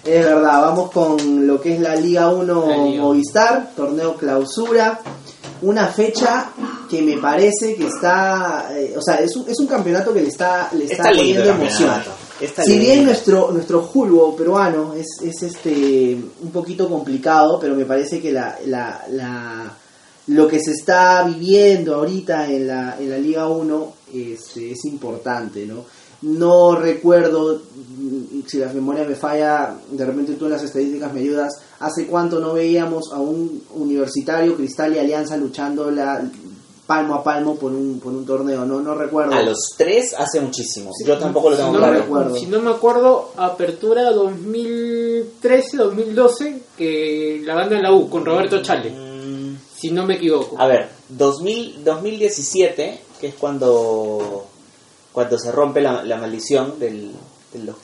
Es 0.08 0.24
verdad, 0.24 0.62
vamos 0.62 0.90
con 0.91 1.45
lo 1.45 1.60
que 1.60 1.74
es 1.74 1.82
la 1.82 1.94
Liga 1.94 2.30
1 2.30 2.66
La 2.66 2.78
Liga. 2.78 3.04
Movistar, 3.04 3.72
torneo 3.76 4.16
clausura. 4.16 5.02
Una 5.62 5.88
fecha 5.88 6.50
que 6.90 7.02
me 7.02 7.18
parece 7.18 7.76
que 7.76 7.88
está. 7.88 8.70
eh, 8.74 8.94
o 8.98 9.02
sea, 9.02 9.16
es 9.16 9.36
un, 9.36 9.48
es 9.50 9.60
un 9.60 9.68
campeonato 9.68 10.14
que 10.14 10.22
le 10.22 10.28
está, 10.30 10.70
le 10.74 10.84
está, 10.86 10.96
Está 10.96 11.10
poniendo 11.10 11.44
emoción. 11.64 12.04
Está 12.40 12.64
si 12.64 12.78
bien 12.78 13.06
nuestro 13.06 13.52
nuestro 13.52 13.82
julbo 13.82 14.36
peruano 14.36 14.94
es, 14.94 15.08
es 15.24 15.42
este 15.44 16.16
un 16.42 16.52
poquito 16.52 16.88
complicado, 16.88 17.60
pero 17.60 17.74
me 17.76 17.86
parece 17.86 18.22
que 18.22 18.32
la, 18.32 18.58
la, 18.68 19.04
la- 19.12 19.74
lo 20.28 20.46
que 20.48 20.60
se 20.60 20.72
está 20.72 21.24
viviendo 21.24 21.96
ahorita 21.96 22.48
en 22.52 22.68
la, 22.68 22.98
en 23.00 23.10
la 23.10 23.18
Liga 23.18 23.48
1 23.48 23.94
es, 24.14 24.58
es 24.58 24.84
importante, 24.86 25.66
¿no? 25.66 25.86
No 26.22 26.76
recuerdo, 26.76 27.61
mm, 27.98 28.48
si 28.48 28.57
la 28.57 28.73
memoria 28.73 29.03
me 29.03 29.15
falla, 29.15 29.76
de 29.91 30.06
repente 30.06 30.34
tú 30.34 30.45
en 30.45 30.52
las 30.52 30.64
estadísticas 30.64 31.14
me 31.14 31.22
ayudas, 31.22 31.53
hace 31.80 32.07
cuánto 32.07 32.39
no 32.39 32.53
veíamos 32.53 33.11
a 33.14 33.19
un 33.19 33.64
universitario, 33.76 34.56
Cristal 34.56 34.95
y 34.95 34.99
Alianza 34.99 35.38
luchando 35.38 35.91
la, 35.91 36.27
palmo 36.88 37.14
a 37.15 37.23
palmo 37.23 37.56
por 37.56 37.72
un, 37.73 37.99
por 37.99 38.14
un 38.14 38.26
torneo, 38.26 38.65
no, 38.65 38.80
no 38.80 38.95
recuerdo. 38.95 39.34
A 39.34 39.44
los 39.44 39.73
tres 39.77 40.15
hace 40.18 40.39
muchísimo. 40.39 40.91
Yo 41.06 41.18
tampoco 41.18 41.49
lo 41.49 41.57
tengo 41.57 41.68
si 41.69 41.73
no, 41.73 41.80
claro. 41.80 41.94
me, 41.94 41.99
recuerdo. 41.99 42.35
si 42.35 42.45
no 42.48 42.61
me 42.61 42.72
acuerdo, 42.72 43.31
apertura 43.35 44.14
2013-2012, 44.14 46.61
que 46.77 47.41
la 47.44 47.56
gana 47.56 47.81
la 47.81 47.91
U 47.91 48.10
con 48.10 48.23
Roberto 48.26 48.61
Chale, 48.61 48.89
Mm, 48.89 49.57
si 49.76 49.91
no 49.91 50.06
me 50.06 50.15
equivoco. 50.15 50.56
A 50.60 50.68
ver, 50.68 50.88
2000, 51.10 51.84
2017, 51.84 53.02
que 53.19 53.27
es 53.27 53.35
cuando, 53.35 54.45
cuando 55.18 55.39
se 55.39 55.52
rompe 55.52 55.81
la, 55.81 56.03
la 56.03 56.18
maldición 56.18 56.77
del, 56.80 57.11
de 57.52 57.60
los- 57.64 57.76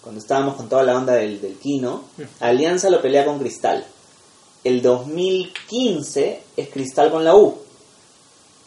cuando 0.00 0.20
estábamos 0.20 0.54
con 0.54 0.68
toda 0.68 0.84
la 0.84 0.96
onda 0.96 1.14
del, 1.14 1.40
del 1.40 1.56
Kino, 1.56 2.04
Alianza 2.38 2.88
lo 2.88 3.02
pelea 3.02 3.24
con 3.24 3.40
Cristal. 3.40 3.84
El 4.62 4.80
2015 4.80 6.42
es 6.56 6.68
Cristal 6.68 7.10
con 7.10 7.24
la 7.24 7.34
U. 7.34 7.56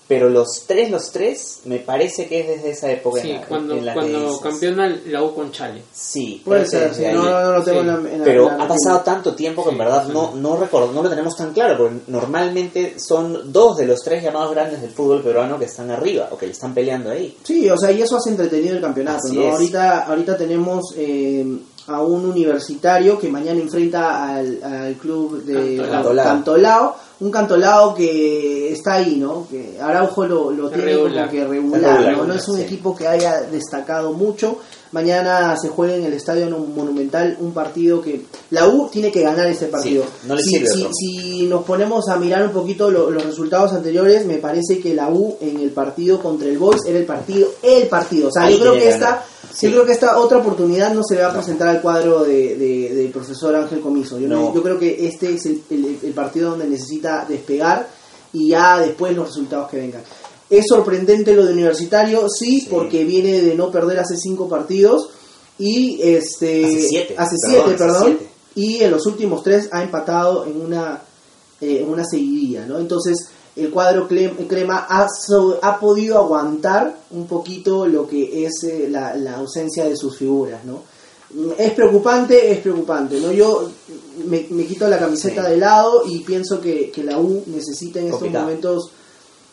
Pero 0.08 0.30
los 0.30 0.66
tres, 0.68 0.92
los 0.92 1.12
tres, 1.12 1.62
me 1.66 1.80
parece 1.80 2.28
que 2.28 2.42
es 2.42 2.48
desde 2.48 2.72
esa 2.72 2.92
época. 2.92 3.22
Sí, 3.22 3.32
en 3.32 3.40
la- 3.40 3.46
cuando, 3.48 3.76
en 3.78 3.94
cuando 3.94 4.40
campeona 4.42 5.00
la 5.08 5.24
U 5.24 5.34
con 5.34 5.52
Chale. 5.52 5.82
Sí, 5.94 6.42
Puede 6.44 6.66
ser, 6.66 6.94
sí, 6.94 7.04
no, 7.14 7.54
lo 7.54 7.64
tengo 7.64 7.82
Sí. 7.82 7.88
en 7.88 7.88
la, 8.04 8.12
en 8.12 8.20
la- 8.20 8.26
Pero 8.26 8.50
ha 8.50 8.68
pasado 8.68 9.00
tanto 9.00 9.34
tiempo 9.34 9.64
que 9.64 9.70
en 9.72 9.78
verdad 9.78 10.06
sí. 10.06 10.12
no, 10.14 10.34
no, 10.36 10.58
recuerdo, 10.58 10.92
no 10.92 11.02
lo 11.04 11.10
tenemos 11.10 11.36
tan 11.38 11.54
claro, 11.54 11.78
porque 11.78 11.96
normalmente 12.08 12.96
son 13.00 13.52
dos 13.54 13.78
de 13.78 13.86
los 13.86 14.02
tres 14.04 14.22
llamados 14.24 14.52
grandes 14.52 14.82
del 14.82 14.92
fútbol 14.92 15.22
peruano 15.24 15.58
que 15.58 15.66
están 15.66 15.90
arriba 15.90 16.28
o 16.32 16.38
que 16.38 16.48
le 16.48 16.52
están 16.52 16.74
peleando 16.74 17.10
ahí. 17.10 17.38
Sí, 17.44 17.70
o 17.70 17.78
sea, 17.78 17.92
y 17.92 18.02
eso 18.02 18.18
hace 18.18 18.30
entretenido 18.30 18.76
el 18.76 18.82
campeonato, 18.82 19.20
Así 19.28 19.38
¿no? 19.38 19.44
es. 19.44 19.52
Ahorita, 19.54 20.00
ahorita 20.04 20.38
tenemos 20.38 20.94
eh, 20.98 21.46
a 21.88 22.02
un 22.02 22.26
universitario 22.26 23.20
que 23.20 23.28
mañana 23.30 23.60
enfrenta 23.60 24.36
al, 24.36 24.62
al 24.64 24.94
club 24.96 25.44
de 25.44 25.78
Cantolao. 25.90 26.26
Cantolao. 26.26 26.96
Un 27.24 27.32
Cantolao 27.32 27.94
que 27.96 28.72
está 28.74 28.96
ahí, 28.96 29.16
¿no? 29.16 29.48
Que 29.50 29.78
Araujo 29.80 30.26
lo, 30.26 30.52
lo 30.52 30.70
tiene 30.70 30.86
Regular. 30.86 31.14
como 31.28 31.32
que 31.32 31.44
regular, 31.48 31.82
Regular, 31.98 32.18
¿no? 32.18 32.26
No 32.26 32.34
es 32.34 32.48
un 32.50 32.58
sí. 32.58 32.64
equipo 32.64 32.96
que 32.96 33.08
haya 33.08 33.42
destacado 33.44 34.14
mucho. 34.14 34.58
Mañana 34.92 35.56
se 35.60 35.70
juega 35.70 35.96
en 35.96 36.04
el 36.06 36.14
Estadio 36.14 36.50
Monumental 36.50 37.38
un 37.40 37.52
partido 37.54 38.00
que 38.02 38.26
la 38.52 38.68
U 38.68 38.90
tiene 38.92 39.12
que 39.12 39.22
ganar 39.22 39.48
ese 39.48 39.66
partido. 39.68 40.04
Sí, 40.04 40.28
no 40.28 40.36
le 40.36 40.44
si, 40.44 40.50
sirve 40.58 40.90
si- 40.94 41.48
nos 41.48 41.64
ponemos 41.64 42.08
a 42.10 42.18
mirar 42.18 42.46
un 42.46 42.52
poquito 42.52 42.92
lo- 42.92 43.10
los 43.10 43.26
resultados 43.26 43.74
anteriores, 43.74 44.26
me 44.26 44.38
parece 44.38 44.80
que 44.80 44.94
la 44.94 45.10
U 45.10 45.38
en 45.42 45.60
el 45.60 45.72
partido 45.72 46.20
contra 46.22 46.48
el 46.48 46.58
Boys 46.60 46.82
era 46.86 47.00
el 47.00 47.06
partido, 47.06 47.48
el 47.64 47.88
partido. 47.88 48.28
O 48.28 48.32
sea, 48.32 48.44
Ahí 48.44 48.54
yo 48.56 48.60
creo 48.62 48.74
que 48.74 48.80
que 48.82 48.90
esta, 48.90 49.06
ganar. 49.06 49.24
Sí. 49.56 49.68
yo 49.68 49.72
creo 49.74 49.86
que 49.86 49.92
esta 49.94 50.18
otra 50.18 50.40
oportunidad 50.40 50.94
no 50.94 51.04
se 51.04 51.16
le 51.16 51.22
va 51.22 51.30
a 51.30 51.34
presentar 51.34 51.68
al 51.68 51.82
cuadro 51.82 52.24
de, 52.24 52.56
de- 52.58 52.94
del 52.96 53.12
profesor 53.12 53.56
Ángel 53.56 53.82
Comiso. 53.82 54.18
Yo, 54.20 54.28
No. 54.28 54.54
yo 54.54 54.64
creo 54.64 54.80
que 54.80 55.06
este 55.08 55.34
es 55.36 55.46
el, 55.46 55.62
el- 55.70 56.00
el 56.02 56.14
partido 56.14 56.52
donde 56.52 56.68
necesita 56.68 57.26
despegar 57.30 57.88
y 58.34 58.50
ya 58.50 58.80
después 58.80 59.16
los 59.16 59.28
resultados 59.28 59.70
que 59.70 59.78
vengan. 59.78 60.02
Es 60.50 60.66
sorprendente 60.68 61.34
lo 61.36 61.46
de 61.46 61.54
Universitario, 61.54 62.28
sí, 62.30 62.62
Sí. 62.62 62.68
porque 62.70 63.04
viene 63.04 63.42
de 63.42 63.56
no 63.56 63.72
perder 63.72 64.00
hace 64.00 64.18
cinco 64.18 64.48
partidos 64.50 65.10
y 65.60 66.00
este 66.02 66.66
Hace 66.66 66.82
siete, 66.88 67.16
hace 67.18 67.36
perdón, 67.42 67.52
siete, 67.52 67.64
hace 67.70 67.78
perdón, 67.78 68.04
siete. 68.06 68.28
y 68.56 68.84
en 68.84 68.92
los 68.92 69.06
últimos 69.06 69.44
tres 69.44 69.70
ha 69.72 69.84
empatado 69.84 70.46
en 70.46 70.60
una 70.62 71.02
eh, 71.62 71.80
en 71.82 71.90
una 71.90 72.04
seguidilla, 72.04 72.66
¿no? 72.66 72.78
Entonces 72.80 73.30
el 73.56 73.70
cuadro 73.70 74.08
crema 74.08 74.86
ha, 74.90 75.08
so- 75.10 75.60
ha 75.62 75.80
podido 75.80 76.18
aguantar 76.18 76.96
un 77.12 77.28
poquito 77.28 77.86
lo 77.86 78.08
que 78.08 78.46
es 78.46 78.64
eh, 78.64 78.88
la, 78.90 79.16
la 79.16 79.36
ausencia 79.38 79.86
de 79.86 79.96
sus 79.96 80.18
figuras, 80.18 80.64
¿no? 80.66 80.82
Es 81.58 81.72
preocupante, 81.74 82.52
es 82.52 82.60
preocupante, 82.60 83.20
¿no? 83.20 83.32
Yo 83.32 83.70
me, 84.28 84.46
me 84.52 84.66
quito 84.66 84.88
la 84.88 85.00
camiseta 85.00 85.44
Sí. 85.46 85.52
de 85.52 85.58
lado 85.58 86.04
y 86.08 86.20
pienso 86.20 86.62
que, 86.62 86.92
que 86.92 87.04
la 87.04 87.18
U 87.18 87.44
necesita 87.48 88.00
en 88.00 88.06
estos 88.06 88.20
Complicado. 88.20 88.46
momentos 88.46 88.92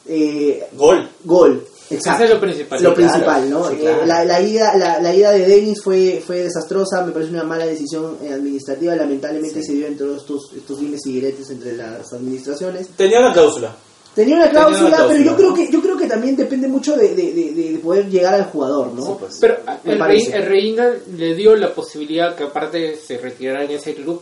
eh, 0.07 0.67
Gol. 0.77 1.09
gol. 1.25 1.65
Exacto. 1.91 2.25
Eso 2.25 2.33
es 2.33 2.39
lo 2.39 2.41
principal. 2.41 2.83
Lo 2.83 2.91
Sí, 2.91 2.95
claro. 2.97 3.11
principal, 3.11 3.51
¿no? 3.51 3.69
sí, 3.69 3.75
Eh, 3.75 3.79
claro. 3.81 4.07
la, 4.07 4.25
la 4.25 4.41
ida, 4.41 4.77
la, 4.77 5.01
la 5.03 5.15
ida 5.15 5.31
de 5.33 5.47
Denis 5.47 5.83
fue, 5.83 6.23
fue 6.25 6.43
desastrosa, 6.45 7.03
me 7.05 7.13
parece 7.13 7.33
una 7.33 7.45
mala 7.45 7.67
decisión 7.67 8.17
eh, 8.23 8.33
administrativa, 8.33 8.95
lamentablemente 8.95 9.63
se 9.63 9.73
dio 9.73 9.87
entre 9.87 10.07
todos 10.07 10.21
estos, 10.23 10.53
estos 10.57 10.79
dimes 10.81 11.01
y 11.07 11.13
diretes 11.15 11.51
entre 11.51 11.77
las 11.77 12.13
administraciones. 12.13 12.89
Tenía 12.97 13.19
una 13.21 13.33
cláusula. 13.33 13.75
Tenía 14.15 14.37
una 14.37 14.47
Tenía 14.47 14.67
una 14.67 14.77
cláusula, 14.77 15.07
pero 15.09 15.23
yo 15.23 15.37
creo 15.37 15.55
que 15.55 15.71
yo 15.73 15.81
creo 15.81 15.97
que 15.97 16.07
también 16.07 16.35
depende 16.37 16.67
mucho 16.69 16.97
de, 16.97 17.15
de, 17.15 17.33
de- 17.33 17.53
de 17.73 17.79
poder 17.79 18.09
llegar 18.11 18.35
al 18.35 18.45
jugador, 18.47 18.93
¿no? 18.93 19.03
Sí, 19.03 19.13
pues. 19.21 19.39
Pero 19.41 19.59
el. 19.85 20.01
Rey, 20.01 20.31
el 20.33 20.47
Reina 20.47 20.91
le 21.17 21.35
dio 21.35 21.55
la 21.57 21.73
posibilidad 21.73 22.35
que 22.35 22.45
aparte 22.45 22.97
se 22.97 23.19
retirara 23.19 23.65
en 23.65 23.71
ese 23.71 23.95
club, 23.95 24.21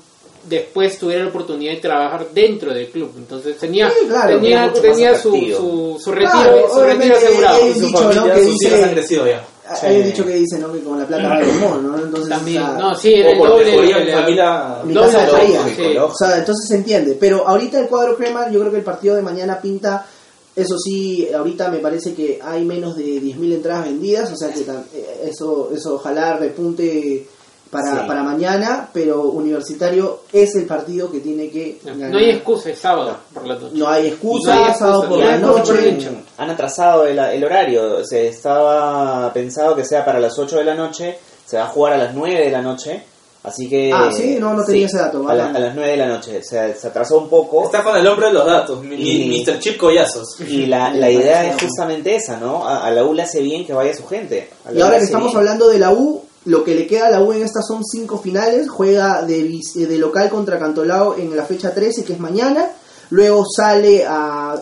después 0.49 0.99
tuviera 0.99 1.23
la 1.25 1.31
oportunidad 1.31 1.73
de 1.73 1.81
trabajar 1.81 2.27
dentro 2.35 2.73
del 2.75 2.89
club. 2.89 3.13
Entonces 3.17 3.57
tenía 3.57 3.89
Sí, 3.91 4.07
claro, 4.07 4.35
tenía, 4.37 4.73
tenía 4.73 5.17
su, 5.19 5.31
su, 5.33 5.99
su 6.03 6.13
retiro, 6.13 6.33
Claro, 6.33 6.69
su 6.75 6.81
retiro 6.83 7.17
asegurado. 7.17 7.65
dicho, 7.73 8.13
¿no? 8.13 8.25
que 8.35 8.41
dice- 8.43 8.85
han 8.85 8.91
crecido 8.93 9.27
ya. 9.27 9.45
Hay 9.83 9.97
un 9.99 10.05
dicho 10.05 10.25
que 10.25 10.35
dice, 10.35 10.59
¿no? 10.59 10.73
Que 10.73 10.81
con 10.81 10.99
la 10.99 11.07
plata 11.07 11.29
va 11.29 11.41
el 11.41 11.61
¿no? 11.61 11.99
Entonces, 11.99 12.29
También, 12.29 12.63
o 12.63 12.67
sea, 12.67 12.79
no, 12.79 12.95
sí, 12.95 13.15
era 13.15 13.31
O 13.31 13.33
el 13.33 13.67
doble 13.67 14.13
familia. 14.13 14.83
Mi 14.85 14.95
doble 14.95 15.13
casa 15.13 15.29
sí. 15.77 15.97
O 15.97 16.15
sea, 16.15 16.39
entonces 16.39 16.69
se 16.69 16.77
entiende. 16.77 17.17
Pero 17.19 17.47
ahorita 17.47 17.79
el 17.79 17.89
cuadro 17.89 18.17
crema, 18.17 18.51
yo 18.51 18.61
creo 18.61 18.73
que 18.73 18.79
el 18.79 18.85
partido 18.85 19.17
de 19.17 19.23
mañana 19.23 19.61
pinta. 19.61 20.07
Eso 20.57 20.77
sí, 20.77 21.29
ahorita 21.33 21.71
me 21.71 21.79
parece 21.79 22.15
que 22.15 22.41
hay 22.43 22.65
menos 22.65 22.97
de 22.97 23.05
10.000 23.23 23.55
entradas 23.55 23.85
vendidas. 23.85 24.33
O 24.33 24.37
sea 24.37 24.53
que 24.53 24.61
eh, 24.61 25.29
eso, 25.31 25.71
eso 25.73 25.95
ojalá 25.95 26.37
repunte 26.37 27.29
para, 27.71 28.01
Sí. 28.03 28.07
para 28.07 28.23
mañana. 28.23 28.89
Pero 28.93 29.23
Universitario 29.23 30.21
es 30.33 30.55
el 30.57 30.67
partido 30.67 31.11
que 31.11 31.21
tiene 31.21 31.51
que 31.51 31.79
ganar. 31.85 32.11
No 32.11 32.19
hay 32.19 32.31
excusa, 32.31 32.71
es 32.71 32.79
sábado 32.79 33.17
por 33.35 33.47
la 33.47 33.55
noche. 33.55 33.75
No 33.77 33.89
hay 33.89 34.07
excusa, 34.09 34.55
No 34.55 34.61
hay 34.61 34.63
excusa, 34.71 34.79
sábado 34.87 35.09
por 35.09 35.19
no 35.19 35.25
la 35.25 35.37
noche. 35.39 36.09
Han 36.39 36.51
atrasado 36.51 37.07
el, 37.07 37.19
el 37.19 37.45
horario. 37.45 38.05
Se 38.05 38.29
estaba 38.29 39.33
pensado 39.33 39.75
que 39.77 39.85
sea 39.85 40.05
para 40.05 40.21
las 40.21 40.39
8 40.39 40.57
de 40.59 40.65
la 40.65 40.75
noche. 40.75 41.19
Se 41.47 41.57
va 41.57 41.65
a 41.65 41.69
jugar 41.69 41.95
a 41.95 41.99
las 41.99 42.15
9 42.15 42.45
de 42.45 42.51
la 42.51 42.63
noche. 42.63 43.03
Así 43.45 43.69
que. 43.69 43.93
Ah, 43.95 44.11
¿sí? 44.15 44.37
No, 44.39 44.53
no 44.53 44.65
tenía 44.65 44.87
ese 44.87 44.99
dato, 44.99 45.27
A, 45.29 45.33
la- 45.35 45.45
bacán. 45.47 45.57
a 45.57 45.67
las 45.67 45.75
9 45.75 45.91
de 45.93 45.97
la 45.97 46.07
noche. 46.07 46.43
Se, 46.43 46.75
se 46.75 46.87
atrasó 46.89 47.19
un 47.19 47.29
poco. 47.31 47.65
Está 47.65 47.83
con 47.85 47.97
el 47.97 48.07
hombre 48.07 48.27
de 48.27 48.33
los 48.33 48.45
datos, 48.45 48.83
mi, 48.83 48.97
Y- 48.97 49.43
Mr. 49.47 49.59
Chip 49.61 49.77
Collazos. 49.79 50.41
Y 50.41 50.67
la, 50.67 50.91
la 50.93 51.09
idea 51.11 51.45
es 51.49 51.57
justamente 51.63 52.17
esa, 52.17 52.37
¿no? 52.39 52.67
A, 52.67 52.85
a 52.85 52.91
la 52.91 53.05
U 53.05 53.15
le 53.15 53.23
hace 53.23 53.41
bien 53.41 53.65
que 53.65 53.73
vaya 53.73 53.95
su 53.95 54.07
gente. 54.07 54.51
A 54.67 54.73
la 54.73 54.79
Y 54.79 54.83
ahora 54.83 54.99
que 54.99 55.05
estamos 55.05 55.29
bien. 55.29 55.39
hablando 55.39 55.69
de 55.69 55.79
la 55.79 55.93
U, 55.93 56.23
lo 56.49 56.65
que 56.65 56.75
le 56.75 56.87
queda 56.87 57.07
a 57.07 57.11
la 57.11 57.23
U 57.23 57.33
en 57.33 57.43
estas 57.43 57.67
son 57.67 57.85
cinco 57.85 58.19
finales. 58.19 58.69
Juega 58.69 59.23
de, 59.23 59.43
vis- 59.43 59.75
de 59.75 59.99
local 59.99 60.29
contra 60.31 60.59
Cantolao 60.59 61.17
en 61.17 61.37
la 61.37 61.45
fecha 61.45 61.75
13, 61.75 62.05
que 62.05 62.15
es 62.15 62.19
mañana. 62.21 62.67
Luego 63.11 63.45
sale 63.47 64.05
a, 64.07 64.53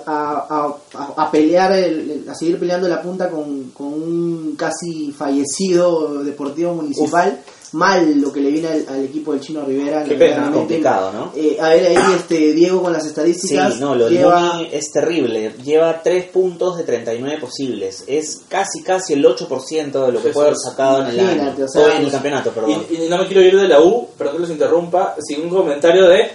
a, 1.16 1.30
pelear, 1.32 1.72
el- 1.72 2.10
el- 2.10 2.28
a 2.28 2.34
seguir 2.34 2.58
peleando 2.60 2.86
la 2.88 3.02
punta 3.02 3.28
con, 3.28 3.70
con 3.70 3.86
un 3.88 4.54
casi 4.56 5.10
fallecido 5.12 6.22
Deportivo 6.22 6.74
Municipal. 6.74 7.40
Mal 7.72 8.20
lo 8.20 8.32
que 8.32 8.40
le 8.40 8.50
viene 8.50 8.68
al, 8.68 8.84
al 8.88 9.04
equipo 9.04 9.32
del 9.32 9.40
Chino 9.40 9.64
Rivera. 9.64 10.04
Qué 10.04 10.14
pena, 10.14 10.50
complicado, 10.52 11.12
¿no? 11.12 11.32
Eh, 11.36 11.56
a 11.60 11.70
ver, 11.70 11.86
ahí 11.86 11.96
este, 12.16 12.52
Diego 12.52 12.82
con 12.82 12.92
las 12.92 13.02
Sí, 13.02 13.08
estadísticas. 13.08 13.76
no, 13.80 13.94
lo 13.94 14.08
de 14.08 14.16
lleva- 14.16 14.62
es 14.70 14.90
terrible. 14.92 15.52
Lleva 15.64 16.00
3 16.02 16.24
puntos 16.26 16.76
de 16.78 16.84
39 16.84 17.38
posibles. 17.40 18.04
Es 18.06 18.42
casi, 18.48 18.82
casi 18.82 19.14
el 19.14 19.24
8% 19.24 20.06
de 20.06 20.12
lo 20.12 20.22
que 20.22 20.28
puede 20.30 20.48
haber 20.48 20.58
sacado 20.58 21.02
en 21.02 21.08
el 21.08 21.20
año. 21.20 21.54
O 21.64 21.68
sea, 21.68 21.82
o 21.82 21.88
en 21.90 22.04
el 22.04 22.10
campeonato, 22.10 22.50
perdón. 22.52 22.84
Y, 22.90 22.94
y 23.04 23.08
no 23.08 23.18
me 23.18 23.26
quiero 23.26 23.42
ir 23.42 23.56
de 23.60 23.68
la 23.68 23.80
U, 23.80 24.08
perdón 24.16 24.34
que 24.36 24.40
los 24.42 24.50
interrumpa, 24.50 25.16
sin 25.20 25.42
un 25.42 25.50
comentario 25.50 26.06
de. 26.08 26.30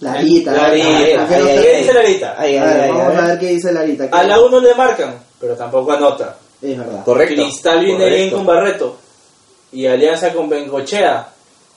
Larita. 0.00 0.52
Larita, 0.52 1.28
¿qué 1.28 1.76
dice 1.78 1.92
Larita? 1.94 2.36
Vamos 2.88 3.16
a 3.18 3.26
ver. 3.28 3.38
qué 3.38 3.46
dice 3.48 3.72
Larita. 3.72 4.08
A 4.10 4.22
la 4.24 4.40
U 4.40 4.48
no 4.50 4.58
le 4.60 4.74
marcan, 4.74 5.14
pero 5.40 5.54
tampoco 5.54 5.92
anota. 5.92 6.38
Es 6.60 6.76
verdad. 6.78 7.04
Correcto. 7.04 7.42
Cristal 7.42 7.84
viene 7.84 8.08
bien 8.08 8.30
con 8.30 8.44
Barreto. 8.46 8.96
Y 9.72 9.86
Alianza 9.86 10.32
con 10.32 10.48
Bengochea. 10.48 11.28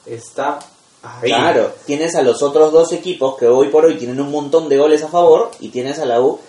Está 0.06 0.60
ahí. 1.02 1.30
Claro, 1.30 1.72
tienes 1.86 2.16
a 2.16 2.22
los 2.22 2.42
otros 2.44 2.72
dos 2.72 2.92
equipos 2.94 3.38
que 3.38 3.48
hoy 3.48 3.70
por 3.70 3.86
hoy 3.86 3.96
tienen 3.96 4.20
un 4.20 4.32
montón 4.32 4.70
de 4.70 4.78
goles 4.78 5.04
a 5.04 5.08
favor 5.08 5.52
y 5.60 5.70
tienes 5.70 6.00
a 6.00 6.06
la 6.06 6.22
U, 6.22 6.40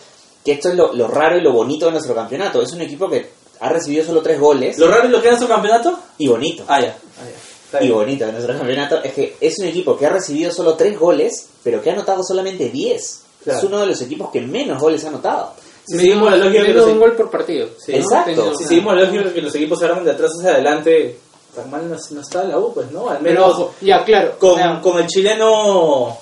que 0.45 0.53
esto 0.53 0.69
es 0.71 0.75
lo, 0.75 0.93
lo 0.93 1.09
raro 1.09 1.37
y 1.39 1.41
lo 1.43 1.53
bonito 1.53 1.87
de 1.87 1.93
nuestro 1.93 2.15
campeonato. 2.15 2.61
Es 2.63 2.73
un 2.73 2.81
equipo 2.83 3.09
que 3.09 3.31
ha 3.61 3.69
recibido 3.71 4.05
solo 4.05 4.21
tres 4.21 4.39
goles 4.39 4.79
¿Lo 4.79 4.89
raro 4.89 5.05
es 5.05 5.11
lo 5.11 5.23
que 5.23 5.29
era 5.29 5.39
su 5.39 5.49
campeonato? 5.49 5.99
y 6.19 6.29
bonito. 6.29 6.65
Ah, 6.69 6.81
ya. 6.81 6.97
Ah, 7.19 7.25
ya. 7.73 7.83
Y 7.83 7.91
bonito 7.91 8.25
de 8.27 8.33
nuestro 8.33 8.57
campeonato 8.57 9.03
es 9.03 9.13
que 9.13 9.37
es 9.41 9.59
un 9.59 9.67
equipo 9.67 9.97
que 9.97 10.07
ha 10.07 10.11
recibido 10.11 10.53
solo 10.53 10.75
tres 10.75 10.99
goles, 10.99 11.49
pero 11.63 11.83
que 11.83 11.91
ha 11.91 11.93
anotado 11.95 12.23
solamente 12.23 12.69
10. 12.71 13.23
Claro. 13.45 13.59
Es 13.59 13.65
uno 13.65 13.81
de 13.81 13.87
los 13.87 14.01
equipos 14.03 14.31
que 14.31 14.41
menos 14.41 14.81
goles 14.81 15.05
ha 15.05 15.09
anotado. 15.09 15.53
Si 15.87 15.97
seguimos 15.99 16.31
la 16.31 16.37
lógica 16.37 16.65
que 16.65 16.73
los, 16.75 16.87
de 16.87 16.93
un 16.93 16.99
gol 16.99 17.13
por 17.17 17.31
partido. 17.31 17.69
Sí. 17.79 17.93
¿no? 17.93 17.99
Exacto. 17.99 18.31
Tenido- 18.31 18.55
si 18.57 18.65
seguimos 18.65 18.95
la 18.97 19.03
lógica 19.03 19.33
que 19.33 19.43
los 19.43 19.55
equipos 19.55 19.79
se 19.79 19.85
arman 19.85 20.05
de 20.05 20.11
atrás 20.13 20.31
hacia 20.39 20.51
adelante, 20.53 21.17
tan 21.57 21.71
mal 21.71 21.89
no, 21.91 21.97
no 22.11 22.21
está 22.21 22.45
la 22.45 22.59
U, 22.59 22.73
pues, 22.73 22.91
¿no? 22.93 23.09
Al 23.11 23.19
Pero 23.19 23.41
menos 23.41 23.59
ojo, 23.59 23.75
ya, 23.81 24.05
claro. 24.05 24.39
con, 24.39 24.81
con 24.81 24.99
el 25.01 25.07
chileno 25.09 26.17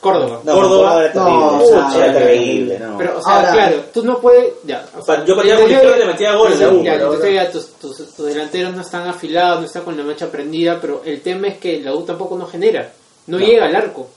Córdoba. 0.00 0.40
No, 0.44 0.54
Córdoba. 0.54 1.10
No, 1.14 1.62
terrible. 2.12 2.74
era 2.76 2.88
no. 2.88 2.98
Pero, 2.98 3.18
o 3.18 3.22
sea, 3.22 3.36
Ahora- 3.36 3.52
claro, 3.52 3.76
tú 3.92 4.02
no 4.04 4.18
puedes. 4.18 4.54
Ya, 4.64 4.86
o 4.98 5.02
sea, 5.02 5.24
Yo 5.24 5.36
partía 5.36 5.56
con 5.56 5.64
desde- 5.64 5.74
izquierda 5.74 5.96
y 5.96 6.00
le 6.00 6.06
metía 6.06 6.34
goles, 6.36 6.58
desde- 6.58 6.72
la 6.72 6.78
U, 6.78 6.82
ya, 6.84 6.92
pero 6.94 7.06
ahora- 7.08 7.30
ya 7.30 7.50
tus, 7.50 7.66
tus, 7.74 7.96
tus 8.14 8.26
delanteros 8.26 8.74
no 8.74 8.80
están 8.80 9.06
afilados, 9.08 9.60
no 9.60 9.66
están 9.66 9.82
con 9.82 9.96
la 9.96 10.02
mecha 10.02 10.30
prendida, 10.30 10.78
pero 10.80 11.02
el 11.04 11.20
tema 11.20 11.48
es 11.48 11.58
que 11.58 11.80
la 11.82 11.94
U 11.94 12.02
tampoco 12.02 12.36
no 12.38 12.46
genera. 12.46 12.90
No, 13.26 13.38
llega 13.38 13.66
al 13.66 13.76
arco. 13.76 14.08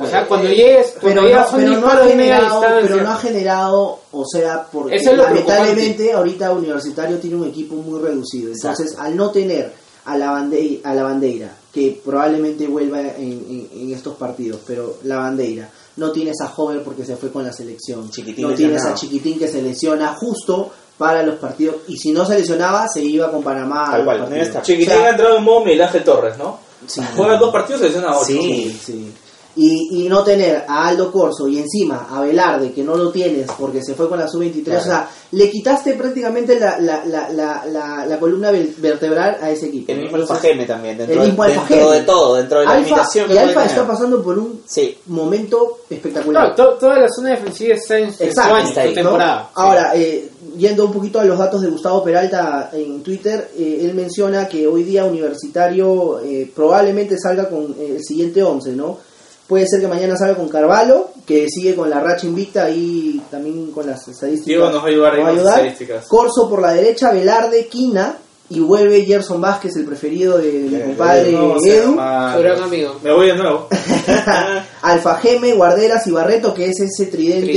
O 0.00 0.06
sea, 0.06 0.26
cuando 0.26 0.48
llegues, 0.48 0.96
cuando 1.00 1.20
pero 1.20 1.28
llegas 1.28 1.52
no, 1.52 1.58
pero 1.58 1.68
no 1.70 1.72
ha 1.72 1.76
disparos 1.76 2.08
de 2.08 2.14
media 2.16 2.34
generado, 2.34 2.60
distancia. 2.60 2.88
pero 2.90 3.02
no 3.04 3.10
ha 3.12 3.16
generado, 3.16 3.98
o 4.10 4.24
sea, 4.26 4.66
porque 4.72 4.96
es 4.96 5.04
lamentablemente 5.16 6.12
ahorita 6.12 6.50
Universitario 6.52 7.18
tiene 7.18 7.36
un 7.36 7.44
equipo 7.48 7.76
muy 7.76 8.00
reducido. 8.00 8.50
Entonces, 8.52 8.96
al 8.98 9.16
no 9.16 9.30
tener 9.30 9.72
a 10.06 10.18
la, 10.18 10.30
bande- 10.32 10.80
a 10.84 10.94
la 10.94 11.02
bandera, 11.02 11.56
que 11.72 12.00
probablemente 12.04 12.66
vuelva 12.66 13.00
en, 13.00 13.08
en- 13.18 13.68
en 13.72 13.92
estos 13.94 14.14
partidos, 14.16 14.60
pero 14.66 14.98
la 15.04 15.16
bandera, 15.16 15.68
no 15.96 16.10
tienes 16.12 16.40
a 16.42 16.52
Hover 16.56 16.82
porque 16.82 17.04
se 17.04 17.16
fue 17.16 17.30
con 17.30 17.44
la 17.44 17.52
selección, 17.52 18.10
Chiquitín 18.10 18.42
no 18.48 18.54
tienes 18.54 18.82
a 18.84 18.94
Chiquitín 18.94 19.38
que 19.38 19.48
se 19.48 19.62
lesiona 19.62 20.14
justo 20.14 20.72
para 20.98 21.22
los 21.24 21.36
partidos, 21.36 21.76
y 21.88 21.96
si 21.96 22.12
no 22.12 22.24
se 22.24 22.38
lesionaba, 22.38 22.86
se 22.88 23.02
iba 23.02 23.30
con 23.30 23.42
Panamá 23.42 23.88
Tal 23.90 24.04
cual. 24.04 24.28
Chiquitín 24.62 24.92
O 24.92 24.96
sea, 24.96 25.06
ha 25.06 25.10
entrado 25.10 25.36
en 25.38 25.44
modo 25.44 25.64
Miguel 25.64 25.82
Ángel 25.82 26.04
Torres, 26.04 26.36
¿no? 26.38 26.58
Sí. 26.86 27.00
Juega 27.16 27.36
dos 27.38 27.50
partidos 27.50 27.80
y 27.80 27.84
lesiona 27.84 28.14
ocho. 28.16 28.26
Sí. 28.26 28.80
Sí. 28.84 29.12
Y, 29.56 30.04
y 30.04 30.08
no 30.08 30.24
tener 30.24 30.64
a 30.66 30.88
Aldo 30.88 31.12
Corso 31.12 31.46
y 31.46 31.58
encima 31.58 32.08
a 32.10 32.20
Velarde, 32.22 32.72
que 32.72 32.82
no 32.82 32.96
lo 32.96 33.10
tienes 33.12 33.46
porque 33.56 33.82
se 33.84 33.94
fue 33.94 34.08
con 34.08 34.18
la 34.18 34.26
sub-23, 34.26 34.64
Claro. 34.64 34.80
o 34.80 34.84
sea, 34.84 35.08
le 35.30 35.48
quitaste 35.48 35.94
prácticamente 35.94 36.58
la, 36.58 36.78
la, 36.80 37.04
la, 37.04 37.28
la, 37.30 37.64
la, 37.66 38.04
la 38.04 38.18
columna 38.18 38.50
ver- 38.50 38.74
vertebral 38.78 39.38
a 39.40 39.50
ese 39.50 39.66
equipo. 39.66 39.92
El 39.92 39.98
¿no? 39.98 40.02
mismo 40.04 40.16
Entonces, 40.18 40.36
Alfajeme 40.44 40.66
también, 40.66 40.98
dentro, 40.98 41.22
el 41.22 41.28
mismo 41.28 41.44
dentro 41.44 41.62
Alfajeme. 41.62 41.92
de 41.92 42.00
todo, 42.02 42.34
dentro 42.34 42.58
de 42.58 42.64
la 42.64 42.70
Alfa, 42.72 42.84
limitación 42.84 43.28
que 43.28 43.34
y 43.34 43.38
Alfa 43.38 43.52
tener. 43.62 43.66
está 43.68 43.86
pasando 43.86 44.22
por 44.24 44.38
un 44.40 44.60
Sí, 44.66 44.98
momento 45.06 45.78
espectacular. 45.88 46.54
Claro, 46.56 46.72
to- 46.72 46.78
toda 46.78 46.98
la 46.98 47.08
zona 47.08 47.30
defensiva 47.30 47.74
está 47.74 47.98
en 47.98 48.12
su 48.12 48.24
Exacto, 48.24 48.54
año, 48.56 48.68
está 48.68 48.74
su 48.82 48.88
ahí, 48.88 48.94
¿no? 48.96 49.02
temporada. 49.02 49.50
Ahora, 49.54 49.92
eh, 49.94 50.28
yendo 50.58 50.84
un 50.86 50.92
poquito 50.92 51.20
a 51.20 51.24
los 51.24 51.38
datos 51.38 51.62
de 51.62 51.68
Gustavo 51.68 52.02
Peralta 52.02 52.70
en 52.72 53.02
Twitter, 53.04 53.50
eh, 53.56 53.78
él 53.82 53.94
menciona 53.94 54.48
que 54.48 54.66
hoy 54.66 54.82
día 54.82 55.04
Universitario 55.04 56.18
eh, 56.20 56.50
probablemente 56.54 57.16
salga 57.18 57.48
con 57.48 57.74
eh, 57.78 57.94
el 57.98 58.04
siguiente 58.04 58.42
11, 58.42 58.72
¿no? 58.72 58.98
Puede 59.46 59.66
ser 59.68 59.80
que 59.80 59.88
mañana 59.88 60.16
salga 60.16 60.36
con 60.36 60.48
Carvalho, 60.48 61.08
que 61.26 61.46
sigue 61.48 61.74
con 61.74 61.90
la 61.90 62.00
racha 62.00 62.26
invicta 62.26 62.70
y 62.70 63.20
también 63.30 63.70
con 63.72 63.86
las 63.86 64.08
estadísticas. 64.08 64.46
Diego 64.46 64.70
nos 64.70 64.82
va 64.82 64.86
a 64.86 64.90
ayudar 64.90 65.14
nos 65.16 65.24
va 65.24 65.28
a 65.28 65.32
ayudar. 65.32 65.58
estadísticas. 65.58 66.06
Corso 66.08 66.48
por 66.48 66.62
la 66.62 66.72
derecha, 66.72 67.12
Velarde, 67.12 67.66
Quina 67.66 68.16
y 68.48 68.60
vuelve 68.60 69.04
Gerson 69.04 69.40
Vázquez, 69.40 69.76
el 69.76 69.84
preferido 69.84 70.38
de, 70.38 70.50
mi 70.52 70.80
compadre 70.80 71.32
No, 71.32 71.56
Edu. 71.64 71.94
gran 71.94 72.62
amigo. 72.62 72.96
Me 73.02 73.12
voy 73.12 73.26
de 73.28 73.36
nuevo. 73.36 73.68
Alfa 74.82 75.16
Geme, 75.16 75.52
Guarderas 75.54 76.06
y 76.06 76.10
Barreto, 76.10 76.52
que 76.54 76.66
es 76.66 76.80
ese 76.80 77.06
tridente 77.10 77.52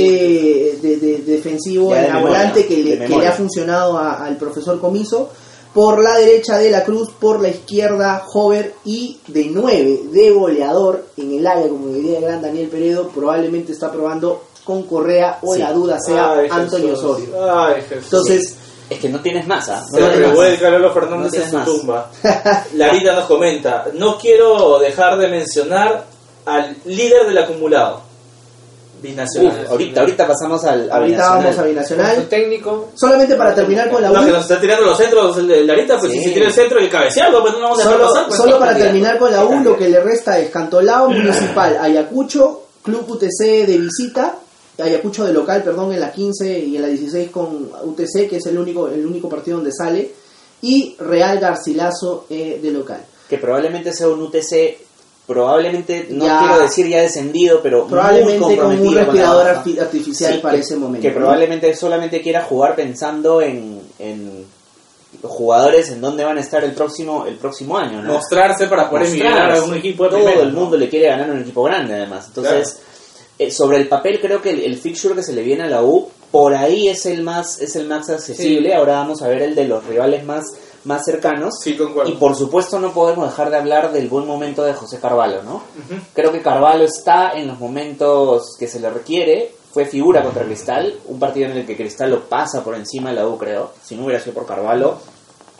de, 0.82 0.96
de- 0.96 1.18
defensivo 1.26 1.94
en 1.94 2.08
la 2.08 2.20
volante 2.20 2.66
que 2.66 2.76
le, 2.78 2.90
que 2.92 2.98
memoria. 3.00 3.18
le 3.18 3.26
ha 3.28 3.32
funcionado 3.32 3.98
a- 3.98 4.24
al 4.24 4.36
profesor 4.36 4.80
Comiso. 4.80 5.30
Por 5.74 6.02
la 6.02 6.16
derecha 6.16 6.56
de 6.58 6.70
la 6.70 6.82
Cruz, 6.84 7.10
por 7.20 7.40
la 7.40 7.48
izquierda 7.48 8.24
Hover 8.32 8.74
y 8.84 9.18
de 9.28 9.46
9 9.52 10.00
de 10.12 10.30
goleador 10.30 11.04
en 11.16 11.38
el 11.38 11.46
área, 11.46 11.68
como 11.68 11.88
diría 11.88 12.18
el 12.18 12.24
gran 12.24 12.42
Daniel 12.42 12.68
Peredo, 12.68 13.08
probablemente 13.08 13.72
está 13.72 13.92
probando 13.92 14.44
con 14.64 14.82
Correa 14.84 15.38
o 15.42 15.54
Sí. 15.54 15.60
la 15.60 15.72
duda 15.72 15.98
sea 16.00 16.32
Ay, 16.32 16.48
Antonio 16.50 16.90
Jesús. 16.90 17.04
Osorio. 17.04 17.52
Ay, 17.52 17.82
Jesús. 17.88 18.04
Entonces, 18.04 18.56
es 18.90 18.98
que 18.98 19.08
no 19.10 19.20
tienes 19.20 19.46
más, 19.46 19.68
¿ah? 19.68 19.84
No 19.92 19.98
Se 19.98 20.10
revuelca 20.16 20.70
Lolo 20.70 20.88
No 20.88 20.94
Fernández 20.94 21.34
en 21.34 21.50
su 21.50 21.56
más. 21.56 21.64
tumba. 21.66 22.10
Larita 22.74 23.12
nos 23.14 23.24
comenta, 23.26 23.86
no 23.94 24.18
quiero 24.18 24.78
dejar 24.78 25.18
de 25.18 25.28
mencionar 25.28 26.06
al 26.46 26.76
líder 26.86 27.26
del 27.26 27.38
acumulado. 27.38 28.07
Binacional. 29.02 29.62
Uf, 29.64 29.70
ahorita, 29.70 30.00
ahorita 30.00 30.26
pasamos 30.26 30.64
al, 30.64 30.90
ahorita 30.90 31.04
Binacional. 31.04 31.42
vamos 31.44 31.58
a 31.58 31.62
Binacional. 31.64 32.28
técnico. 32.28 32.90
Solamente 32.94 33.34
para 33.36 33.54
terminar 33.54 33.90
con 33.90 34.02
la 34.02 34.08
No, 34.10 34.24
que 34.24 34.30
U. 34.30 34.32
nos 34.34 34.42
está 34.42 34.60
tirando 34.60 34.86
los 34.86 34.96
centros 34.98 35.36
el 35.38 35.86
pues 36.00 36.12
Sí. 36.12 36.18
si 36.18 36.24
se 36.24 36.30
tira 36.34 36.46
el 36.46 36.52
centro 36.52 36.80
y 36.80 36.84
el 36.84 36.90
cabecearlo, 36.90 37.40
pues 37.42 37.52
no 37.54 37.58
lo 37.60 37.64
vamos 37.68 37.78
a 37.78 37.82
dejar 37.84 37.96
Solo, 37.98 38.08
pasar. 38.12 38.26
Pues, 38.28 38.36
solo 38.40 38.50
no, 38.52 38.58
para 38.58 38.76
terminar 38.76 39.18
con 39.18 39.32
la 39.32 39.44
U, 39.44 39.60
lo 39.62 39.76
que 39.76 39.88
le 39.88 40.00
resta 40.00 40.38
es 40.38 40.50
Cantolao 40.50 41.10
Municipal, 41.10 41.78
Ayacucho, 41.80 42.62
Club 42.82 43.04
UTC 43.10 43.66
de 43.66 43.78
visita, 43.78 44.36
Ayacucho 44.78 45.24
de 45.26 45.32
local, 45.32 45.62
perdón, 45.62 45.92
en 45.92 46.00
la 46.00 46.12
15 46.12 46.58
y 46.60 46.76
en 46.76 46.82
la 46.82 46.88
16 46.88 47.30
con 47.30 47.70
UTC, 47.84 48.28
que 48.28 48.36
es 48.36 48.46
el 48.46 48.58
único, 48.58 48.88
el 48.88 49.04
único 49.04 49.28
partido 49.28 49.56
donde 49.58 49.72
sale, 49.72 50.12
y 50.62 50.96
Real 50.98 51.38
Garcilaso 51.38 52.26
eh, 52.30 52.58
de 52.62 52.70
local. 52.70 53.00
Que 53.28 53.38
probablemente 53.38 53.92
sea 53.92 54.08
un 54.08 54.22
UTC, 54.22 54.87
probablemente, 55.28 56.06
no 56.10 56.24
Ya. 56.24 56.38
quiero 56.40 56.60
decir 56.62 56.88
ya 56.88 57.02
descendido, 57.02 57.60
pero 57.62 57.86
Probablemente 57.86 58.38
muy 58.40 58.56
con 58.56 58.66
un 58.66 58.76
comprometido 58.78 59.06
con 59.06 59.16
la 59.16 59.44
respirador 59.44 59.48
artificial 59.80 60.32
Sí, 60.34 60.38
para 60.40 60.54
que- 60.54 60.60
ese 60.62 60.76
momento. 60.76 61.02
Que 61.02 61.10
¿no? 61.12 61.16
probablemente 61.20 61.76
solamente 61.76 62.20
quiera 62.22 62.42
jugar 62.42 62.74
pensando 62.74 63.40
en, 63.42 63.80
en 64.00 64.44
los 65.22 65.30
jugadores 65.30 65.90
en 65.90 66.00
dónde 66.00 66.24
van 66.24 66.38
a 66.38 66.40
estar 66.40 66.64
el 66.64 66.72
próximo 66.72 67.26
el 67.26 67.36
próximo 67.36 67.76
año, 67.78 68.02
¿no? 68.02 68.14
Mostrarse 68.14 68.66
para 68.66 68.88
poder 68.90 69.06
emigrar 69.06 69.52
a 69.52 69.62
un 69.62 69.74
equipo 69.74 70.04
de 70.04 70.10
Todo 70.10 70.28
el 70.42 70.52
¿no? 70.54 70.60
mundo 70.60 70.76
le 70.76 70.88
quiere 70.88 71.06
ganar 71.08 71.30
un 71.30 71.40
equipo 71.42 71.62
grande 71.62 71.94
además. 71.94 72.26
Entonces, 72.28 72.80
eh, 73.38 73.50
sobre 73.50 73.76
el 73.78 73.86
papel 73.88 74.20
creo 74.20 74.40
que 74.42 74.50
el, 74.50 74.60
el 74.64 74.76
fixture 74.78 75.14
que 75.14 75.22
se 75.22 75.32
le 75.32 75.42
viene 75.42 75.64
a 75.64 75.68
la 75.68 75.82
U 75.82 76.08
por 76.30 76.54
ahí 76.54 76.88
es 76.88 77.06
el 77.06 77.22
más 77.22 77.60
es 77.60 77.76
el 77.76 77.86
más 77.86 78.08
accesible. 78.10 78.68
Sí. 78.70 78.74
Ahora 78.74 78.94
vamos 78.94 79.22
a 79.22 79.28
ver 79.28 79.42
el 79.42 79.54
de 79.54 79.64
los 79.66 79.84
rivales 79.86 80.24
más 80.24 80.44
más 80.84 81.04
cercanos. 81.04 81.54
Sí, 81.62 81.76
concuerdo. 81.76 82.10
Y 82.10 82.14
por 82.14 82.34
supuesto 82.34 82.78
no 82.78 82.92
podemos 82.92 83.28
dejar 83.28 83.50
de 83.50 83.56
hablar 83.56 83.92
del 83.92 84.08
buen 84.08 84.26
momento 84.26 84.64
de 84.64 84.74
José 84.74 84.98
Carvalho, 85.00 85.42
¿no? 85.42 85.62
Creo 86.14 86.32
que 86.32 86.42
Carvalho 86.42 86.84
está 86.84 87.32
en 87.32 87.48
los 87.48 87.58
momentos 87.58 88.56
que 88.58 88.68
se 88.68 88.80
le 88.80 88.90
requiere. 88.90 89.54
Fue 89.72 89.84
figura 89.84 90.22
contra 90.22 90.44
Cristal, 90.44 90.98
un 91.06 91.18
partido 91.18 91.50
en 91.50 91.58
el 91.58 91.66
que 91.66 91.76
Cristal 91.76 92.10
lo 92.10 92.28
pasa 92.28 92.64
por 92.64 92.74
encima 92.74 93.10
de 93.10 93.16
la 93.16 93.28
U, 93.28 93.36
creo. 93.36 93.72
Si 93.82 93.94
no 93.96 94.04
hubiera 94.04 94.20
sido 94.20 94.34
por 94.34 94.46
Carvalho, 94.46 94.98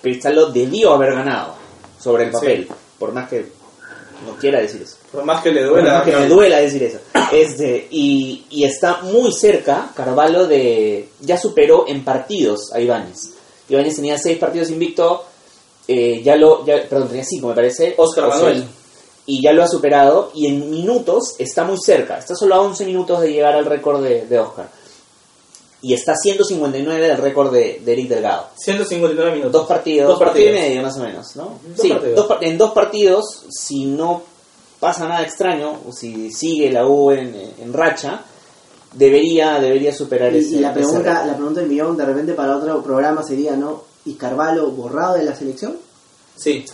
Cristal 0.03 0.35
lo 0.35 0.47
debió 0.47 0.95
haber 0.95 1.15
ganado 1.15 1.55
sobre 2.01 2.25
el 2.25 2.31
papel, 2.31 2.69
por 2.99 3.13
más 3.13 3.29
que 3.29 3.53
no 4.27 4.35
quiera 4.37 4.61
decir 4.61 4.83
eso. 4.83 4.97
Por 5.13 5.25
más 5.25 5.43
que 5.43 5.53
le 5.53 5.71
más 5.71 6.05
que 6.05 6.27
duela 6.27 6.59
decir 6.59 6.83
eso. 6.83 6.99
Este, 7.33 7.87
y, 7.91 8.47
y 8.51 8.65
está 8.65 9.03
muy 9.03 9.33
cerca, 9.33 9.91
Carvalho, 9.95 10.47
de. 10.47 11.11
Ya 11.21 11.37
superó 11.37 11.85
en 11.87 12.05
partidos 12.05 12.73
a 12.73 12.81
Ibáñez. 12.81 13.35
Ibáñez 13.69 13.97
tenía 13.97 14.17
seis 14.19 14.39
partidos 14.39 14.71
invicto, 14.71 15.25
eh, 15.87 16.23
ya 16.23 16.37
lo. 16.37 16.65
Ya, 16.65 16.83
perdón, 16.89 17.09
tenía 17.09 17.25
cinco, 17.25 17.49
me 17.49 17.55
parece. 17.55 17.95
Oscar 17.97 18.25
O 18.25 18.29
sea, 18.33 18.37
Manuel. 18.41 18.65
Y 19.27 19.43
ya 19.43 19.53
lo 19.53 19.63
ha 19.63 19.69
superado, 19.69 20.31
y 20.35 20.47
en 20.47 20.71
minutos 20.71 21.35
está 21.39 21.65
muy 21.65 21.77
cerca. 21.85 22.17
Está 22.19 22.35
solo 22.35 22.55
a 22.55 22.61
11 22.63 22.87
minutos 22.87 23.21
de 23.21 23.31
llegar 23.33 23.55
al 23.55 23.67
récord 23.67 24.03
de, 24.03 24.25
de 24.27 24.39
Oscar. 24.39 24.71
Y 25.83 25.93
está 25.95 26.13
a 26.13 26.17
159 26.17 27.07
del 27.07 27.19
récord 27.19 27.53
de, 27.53 27.81
de 27.85 27.93
Eric 27.93 28.09
Delgado. 28.09 28.47
159 28.57 29.31
minutos. 29.33 29.53
Dos 29.53 29.67
partidos, 29.69 30.09
Dos 30.09 30.19
partidos. 30.19 30.51
y 30.51 30.53
medio 30.59 30.83
más 30.83 30.97
o 30.97 31.01
menos, 31.01 31.37
¿no? 31.37 31.59
Dos 31.63 31.81
sí, 31.81 31.89
partidos. 31.91 32.17
dos 32.17 32.27
par- 32.27 32.43
en 32.45 32.57
dos 32.59 32.73
partidos, 32.73 33.45
si 33.51 33.85
no 33.85 34.23
pasa 34.81 35.07
nada 35.07 35.23
extraño, 35.23 35.79
o 35.87 35.93
si 35.93 36.33
sigue 36.33 36.73
la 36.73 36.87
U 36.87 37.11
en, 37.13 37.35
en 37.61 37.73
racha, 37.73 38.23
debería 38.93 39.59
debería 39.61 39.93
superar 39.95 40.33
Y, 40.35 40.39
ese 40.39 40.57
y 40.57 40.59
la 40.61 40.73
pregunta, 40.73 41.25
la 41.27 41.35
pregunta 41.35 41.61
del 41.61 41.69
millón 41.69 41.97
de 41.97 42.05
repente 42.05 42.33
para 42.35 42.57
otro 42.57 42.83
programa 42.83 43.23
sería, 43.23 43.57
¿no? 43.57 43.85
¿Y 44.05 44.15
Carvalho 44.15 44.69
borrado 44.71 45.15
de 45.17 45.25
la 45.25 45.35
selección? 45.35 45.77
Sí, 46.37 46.65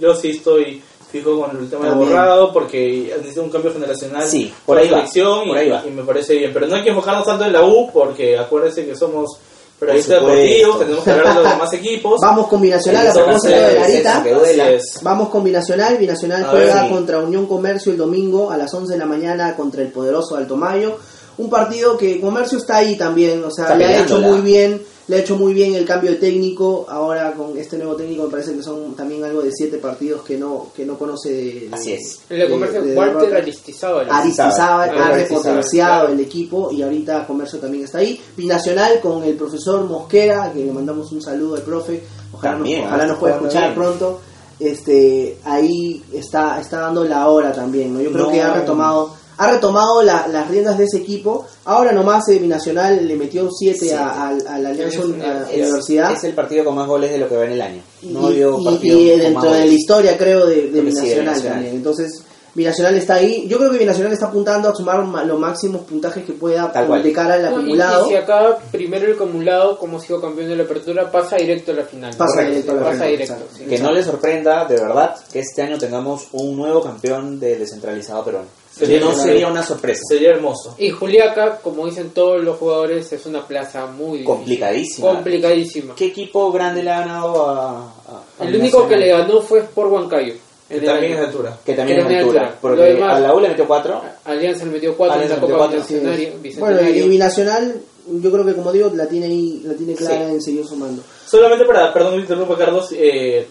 yo 0.00 0.14
sí 0.14 0.30
estoy 0.30 0.82
fijo 1.10 1.40
con 1.40 1.56
el 1.58 1.70
tema 1.70 1.84
de 1.84 1.90
También. 1.90 2.10
borrado 2.10 2.52
porque 2.52 3.14
necesita 3.16 3.40
un 3.40 3.48
cambio 3.50 3.72
generacional 3.72 4.26
Sí, 4.28 4.52
por 4.66 4.76
ahí 4.76 4.88
la 4.90 4.98
va, 4.98 5.06
selección 5.06 5.48
por 5.48 5.56
y, 5.56 5.60
ahí 5.60 5.70
va. 5.70 5.82
y 5.86 5.90
me 5.90 6.02
parece 6.02 6.34
bien. 6.36 6.50
Pero 6.52 6.66
no 6.66 6.76
hay 6.76 6.82
que 6.82 6.90
enfocarnos 6.90 7.24
tanto 7.24 7.44
en 7.46 7.52
la 7.52 7.62
U 7.64 7.90
porque 7.92 8.36
acuérdense 8.38 8.84
que 8.84 8.94
somos 8.94 9.38
periodistas 9.78 10.20
deportivos, 10.20 10.78
tenemos 10.80 11.04
que 11.04 11.10
hablar 11.12 11.28
de 11.28 11.42
los 11.42 11.50
demás 11.52 11.72
equipos. 11.72 12.20
Vamos 12.20 12.48
con 12.48 12.60
Binacional, 12.60 13.06
a 13.06 13.10
Entonces, 13.10 13.52
propósito 13.52 14.02
de 14.42 14.56
Larita. 14.56 14.82
Vamos 15.02 15.28
con 15.30 15.44
Binacional. 15.44 15.96
Binacional 15.96 16.44
A 16.44 16.48
juega 16.48 16.74
ver, 16.74 16.84
sí. 16.84 16.90
contra 16.90 17.18
Unión 17.20 17.46
Comercio 17.46 17.92
el 17.92 17.96
domingo 17.98 18.50
a 18.50 18.58
las 18.58 18.74
11 18.74 18.92
de 18.92 18.98
la 18.98 19.06
mañana 19.06 19.54
contra 19.56 19.80
el 19.82 19.88
poderoso 19.88 20.36
Alto 20.36 20.56
Mayo. 20.56 20.96
Un 21.38 21.48
partido 21.48 21.96
que 21.96 22.20
Comercio 22.20 22.58
está 22.58 22.76
ahí 22.78 22.96
también, 22.96 23.42
o 23.44 23.50
sea, 23.50 23.64
Está 23.64 23.76
le 23.76 23.84
ha 23.86 24.02
hecho 24.02 24.18
muy 24.20 24.40
bien, 24.40 24.82
le 25.06 25.16
ha 25.16 25.18
hecho 25.20 25.36
muy 25.36 25.54
bien 25.54 25.74
el 25.76 25.84
cambio 25.86 26.10
de 26.10 26.16
técnico. 26.16 26.84
Ahora 26.88 27.32
con 27.32 27.56
este 27.56 27.78
nuevo 27.78 27.94
técnico 27.94 28.24
me 28.24 28.28
parece 28.30 28.54
que 28.56 28.62
son 28.62 28.94
también 28.96 29.22
algo 29.24 29.40
de 29.42 29.50
siete 29.52 29.78
partidos 29.78 30.22
que 30.22 30.36
no 30.36 30.66
que 30.74 30.84
no 30.84 30.98
conoce 30.98 31.32
de, 31.32 31.42
de- 31.42 31.68
Así 31.72 31.92
es. 31.92 32.20
El 32.28 32.40
de 32.40 32.50
comercio 32.50 32.82
de 32.82 32.94
Walter 32.96 33.16
derrota. 33.20 33.36
Aristizábal. 33.38 34.06
Aristizábal 34.10 34.98
ha 34.98 35.10
repotenciado 35.12 36.08
el 36.08 36.20
equipo 36.20 36.70
y 36.72 36.82
ahorita 36.82 37.26
Comercio 37.26 37.58
también 37.60 37.84
está 37.84 37.98
ahí. 37.98 38.20
Binacional 38.36 39.00
con 39.00 39.22
el 39.22 39.34
profesor 39.36 39.84
Mosquera, 39.84 40.52
que 40.52 40.64
le 40.64 40.72
mandamos 40.72 41.10
un 41.12 41.22
saludo 41.22 41.54
al 41.54 41.62
profe. 41.62 42.02
Ojalá, 42.32 42.54
También, 42.54 42.80
nos, 42.80 42.88
ojalá 42.88 43.06
nos 43.06 43.18
pueda 43.18 43.34
escuchar 43.36 43.62
bien. 43.62 43.74
pronto. 43.74 44.20
Este, 44.60 45.38
ahí 45.44 46.02
está, 46.12 46.60
está 46.60 46.80
dando 46.80 47.04
la 47.04 47.28
hora 47.28 47.52
también. 47.52 47.94
¿no? 47.94 48.00
Yo 48.00 48.10
creo 48.10 48.24
No. 48.26 48.32
que 48.32 48.42
ha 48.42 48.52
retomado, 48.54 49.14
ha 49.38 49.50
retomado 49.50 50.02
la- 50.02 50.26
las 50.28 50.48
riendas 50.48 50.76
de 50.76 50.84
ese 50.84 50.98
equipo. 50.98 51.46
Ahora 51.64 51.92
nomás 51.92 52.28
el 52.28 52.40
Binacional 52.40 53.06
le 53.06 53.16
metió 53.16 53.48
7 53.50 53.78
Siete. 53.80 53.94
a, 53.96 54.08
a- 54.08 54.28
a 54.30 54.58
la 54.58 54.68
Alianza 54.70 55.00
Universidad. 55.02 56.12
Es 56.12 56.24
el 56.24 56.34
partido 56.34 56.64
con 56.64 56.74
más 56.74 56.86
goles 56.86 57.10
de 57.10 57.18
lo 57.18 57.28
que 57.28 57.36
va 57.36 57.44
en 57.44 57.52
el 57.52 57.62
año. 57.62 57.82
Y, 58.02 58.08
No 58.08 58.30
y- 58.30 58.64
partido 58.64 58.98
y 58.98 59.10
con 59.10 59.20
dentro 59.20 59.52
de 59.52 59.60
la 59.66 59.72
historia 59.72 60.18
creo 60.18 60.46
de, 60.46 60.62
sí, 60.62 60.68
Binacional 60.80 61.42
también. 61.42 61.74
Entonces 61.76 62.22
Binacional 62.54 62.96
está 62.96 63.14
ahí. 63.14 63.46
Yo 63.46 63.58
creo 63.58 63.70
que 63.70 63.78
Binacional 63.78 64.12
está 64.12 64.26
apuntando 64.26 64.68
a 64.68 64.74
sumar 64.74 65.04
ma- 65.04 65.22
los 65.22 65.38
máximos 65.38 65.82
puntajes 65.82 66.24
que 66.24 66.32
pueda 66.32 66.72
Tal 66.72 66.86
cual. 66.88 67.02
de 67.04 67.12
cara 67.12 67.34
al 67.34 67.42
y- 67.42 67.44
acumulado. 67.44 68.06
Y, 68.06 68.08
si 68.08 68.16
acá 68.16 68.58
primero 68.72 69.06
el 69.06 69.12
acumulado, 69.12 69.78
como 69.78 69.98
ha 69.98 70.00
sido 70.00 70.20
campeón 70.20 70.48
de 70.48 70.56
la 70.56 70.64
apertura, 70.64 71.08
pasa 71.12 71.36
directo 71.36 71.70
a 71.70 71.74
la 71.76 71.84
final. 71.84 72.16
Pasa 72.16 72.32
Correcto, 72.32 72.50
directo 72.50 72.72
a 72.72 72.74
la 72.74 72.80
pasa 72.80 72.92
final, 72.94 73.10
directo, 73.10 73.34
exacto. 73.34 73.54
sí. 73.58 73.64
Que 73.64 73.78
no 73.78 73.92
le 73.92 74.02
sorprenda, 74.02 74.64
de 74.64 74.74
verdad, 74.76 75.14
que 75.32 75.38
este 75.40 75.62
año 75.62 75.78
tengamos 75.78 76.26
un 76.32 76.56
nuevo 76.56 76.82
campeón 76.82 77.38
de 77.38 77.58
descentralizado 77.58 78.24
peruano. 78.24 78.48
Sería 78.78 79.00
no 79.00 79.12
sería 79.12 79.48
una 79.48 79.62
sorpresa. 79.62 80.02
Sería 80.08 80.30
hermoso. 80.30 80.74
Y 80.78 80.90
Juliaca, 80.90 81.58
como 81.62 81.86
dicen 81.86 82.10
todos 82.10 82.42
los 82.42 82.56
jugadores, 82.58 83.12
es 83.12 83.26
una 83.26 83.46
plaza 83.46 83.86
muy. 83.86 84.24
Complicadísima. 84.24 85.08
Complicadísima. 85.08 85.94
¿Qué 85.94 86.06
equipo 86.06 86.50
grande 86.52 86.82
le 86.82 86.90
ha 86.90 87.00
ganado 87.00 87.48
a, 87.48 87.78
a- 87.82 88.22
a 88.40 88.44
El 88.46 88.56
único 88.56 88.86
que 88.88 88.96
le 88.96 89.08
ganó 89.08 89.40
fue 89.42 89.62
por 89.62 89.86
Huancayo. 89.88 90.34
Que 90.68 90.80
también 90.80 91.12
es 91.14 91.18
de 91.20 91.24
altura. 91.26 91.58
Que 91.64 91.72
también 91.74 91.98
es 91.98 92.04
también 92.04 92.20
altura. 92.24 92.40
altura. 92.42 92.58
Porque 92.60 92.82
demás- 92.82 93.16
a 93.16 93.20
la 93.20 93.34
U 93.34 93.40
le 93.40 93.48
metió 93.48 93.66
cuatro. 93.66 94.02
Alianza 94.24 94.64
le 94.66 94.70
metió 94.72 94.94
4 94.96 95.14
en 95.16 95.22
Alianza 95.22 95.34
la 95.36 95.40
Copa 95.40 95.56
cuatro, 95.58 95.82
Sí, 95.82 95.94
es. 95.94 96.42
Bicentenario. 96.42 96.82
Bueno, 96.82 96.90
y. 96.90 97.08
Binacional, 97.08 97.80
yo 98.06 98.30
creo 98.30 98.44
que 98.44 98.54
como 98.54 98.70
digo, 98.72 98.90
la 98.94 99.06
tiene 99.08 99.26
ahí, 99.26 99.62
la 99.64 99.74
tiene 99.74 99.94
clara 99.94 100.26
Sí. 100.26 100.32
en 100.34 100.42
seguir 100.42 100.66
sumando. 100.66 101.02
Solamente 101.26 101.64
para, 101.64 101.90
perdón 101.92 102.20
interrumpa 102.20 102.56
Carlos, 102.58 102.90
eh, 102.92 103.48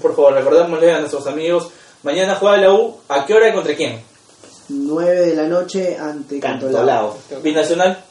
por 0.00 0.14
favor, 0.14 0.32
recordémosle 0.34 0.92
a 0.92 1.00
nuestros 1.00 1.26
amigos, 1.26 1.68
mañana 2.04 2.36
juega 2.36 2.56
la 2.58 2.72
U, 2.72 2.96
¿a 3.08 3.26
qué 3.26 3.34
hora 3.34 3.48
y 3.48 3.52
contra 3.52 3.74
quién? 3.74 4.00
9 4.70 5.26
de 5.26 5.36
la 5.36 5.48
noche 5.48 5.96
ante 5.98 6.38
Cantolao. 6.40 7.16
Cantolao. 7.28 7.42
Binacional, 7.42 8.04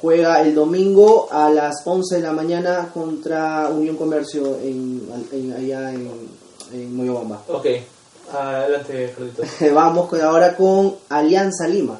Juega 0.00 0.42
el 0.42 0.54
domingo 0.54 1.28
a 1.30 1.48
las 1.48 1.76
11 1.84 2.16
de 2.16 2.20
la 2.22 2.32
mañana 2.32 2.90
contra 2.92 3.68
Unión 3.70 3.96
Comercio 3.96 4.58
en, 4.62 5.00
en- 5.32 5.52
allá 5.54 5.92
en, 5.92 6.10
en 6.72 6.94
Moyobamba. 6.96 7.42
ok. 7.48 7.66
Adelante. 8.32 9.14
Vamos 9.72 10.08
con- 10.08 10.20
ahora 10.20 10.54
con 10.56 10.94
Alianza 11.08 11.66
Lima. 11.68 11.98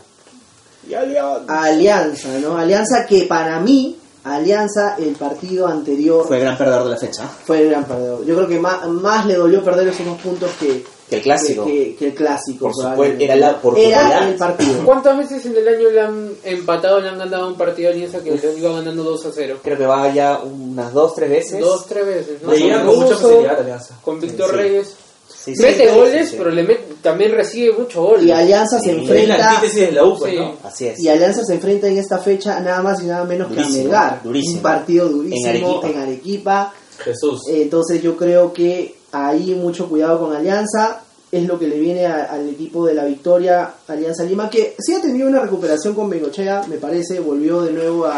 Y 0.88 0.92
Alianza. 0.94 1.62
Alianza, 1.62 2.28
¿no? 2.40 2.58
Alianza 2.58 3.06
que 3.06 3.22
para 3.24 3.58
mí, 3.60 3.96
Alianza, 4.24 4.96
el 4.98 5.14
partido 5.16 5.66
anterior 5.66 6.26
Fue 6.26 6.36
el 6.38 6.42
gran 6.42 6.58
perdedor 6.58 6.84
de 6.84 6.90
la 6.90 6.96
fecha. 6.96 7.26
fue 7.46 7.62
el 7.62 7.70
gran 7.70 7.84
perdedor. 7.84 8.24
Yo 8.26 8.34
creo 8.36 8.48
que 8.48 8.58
más, 8.58 8.86
más 8.88 9.24
le 9.26 9.34
dolió 9.36 9.62
perder 9.64 9.88
esos 9.88 10.04
dos 10.04 10.20
puntos 10.20 10.50
que, 10.60 10.84
Que 11.08 11.16
el 11.16 11.22
clásico. 11.22 11.66
que, 11.66 11.94
que- 11.98 12.06
el 12.06 12.14
clásico. 12.14 12.70
Por 12.70 12.74
supuesto, 12.74 13.16
era 13.22 13.36
la 13.36 13.48
Era 13.48 13.56
oportunidad. 13.58 14.28
el 14.28 14.34
partido. 14.36 14.84
¿Cuántas 14.84 15.18
veces 15.18 15.44
en 15.46 15.56
el 15.56 15.68
año 15.68 15.90
le 15.90 16.00
han 16.00 16.32
empatado, 16.44 17.00
le 17.00 17.08
han 17.10 17.18
ganado 17.18 17.48
un 17.48 17.56
partido 17.56 17.90
a 17.90 17.92
Alianza 17.92 18.20
que 18.20 18.30
le 18.30 18.58
iba 18.58 18.72
ganando 18.72 19.02
2 19.04 19.26
a 19.26 19.30
0? 19.34 19.58
Creo 19.62 19.76
que 19.78 19.86
va 19.86 20.12
ya 20.14 20.38
unas 20.40 20.92
dos, 20.92 21.14
tres 21.14 21.28
veces. 21.30 21.60
Dos, 21.60 21.86
tres 21.86 22.06
veces, 22.06 22.42
¿no? 22.42 22.52
Le 22.52 22.58
llegan 22.58 22.86
Con 22.86 22.96
mucha 23.00 23.16
facilidad 23.16 23.60
Alianza. 23.60 23.98
Con 24.02 24.20
Víctor 24.20 24.50
Sí. 24.50 24.56
Reyes. 24.56 24.94
Sí, 25.26 25.54
sí, 25.56 25.62
mete 25.62 25.88
sí, 25.90 25.94
goles, 25.94 26.22
sí, 26.24 26.30
sí. 26.30 26.34
pero 26.38 26.50
le 26.50 26.66
met- 26.66 26.80
también 27.02 27.32
recibe 27.32 27.72
muchos 27.76 28.02
goles. 28.02 28.24
Y 28.26 28.30
Alianza 28.32 28.80
se. 28.80 28.90
Es 28.92 28.96
la 28.96 29.02
enfrenta 29.02 29.50
antítesis 29.50 29.80
de 29.80 29.92
la 29.92 30.04
U, 30.04 30.18
pues, 30.18 30.32
Sí. 30.32 30.38
¿no? 30.38 30.56
Así 30.64 30.86
es. 30.86 31.00
y 31.00 31.08
Alianza 31.10 31.44
se 31.44 31.54
enfrenta 31.54 31.86
en 31.86 31.98
esta 31.98 32.18
fecha 32.18 32.60
nada 32.60 32.82
más 32.82 33.02
y 33.02 33.06
nada 33.06 33.24
menos 33.24 33.48
que 33.48 33.54
a 33.54 33.56
Durísimo, 33.62 33.82
Melgar. 33.84 34.22
durísimo. 34.22 34.56
Un 34.56 34.62
partido 34.62 35.08
durísimo 35.08 35.46
En 35.50 35.56
Arequipa. 35.56 35.88
en 35.90 35.98
Arequipa. 35.98 36.74
Jesús. 36.98 37.42
Entonces 37.48 38.00
yo 38.02 38.16
creo 38.16 38.52
que 38.54 38.94
ahí 39.14 39.54
mucho 39.54 39.88
cuidado 39.88 40.18
con 40.20 40.34
Alianza. 40.34 41.00
Es 41.32 41.48
lo 41.48 41.58
que 41.58 41.66
le 41.66 41.80
viene 41.80 42.06
a- 42.06 42.26
al 42.26 42.48
equipo 42.48 42.86
de 42.86 42.94
la 42.94 43.04
Victoria, 43.06 43.68
Alianza 43.88 44.22
Lima, 44.22 44.48
que 44.48 44.76
sí 44.78 44.94
ha 44.94 45.00
tenido 45.02 45.26
una 45.26 45.40
recuperación 45.40 45.92
con 45.92 46.08
Bengochea, 46.08 46.62
me 46.68 46.76
parece, 46.76 47.18
volvió 47.18 47.62
de 47.62 47.72
nuevo 47.72 48.06
a, 48.06 48.14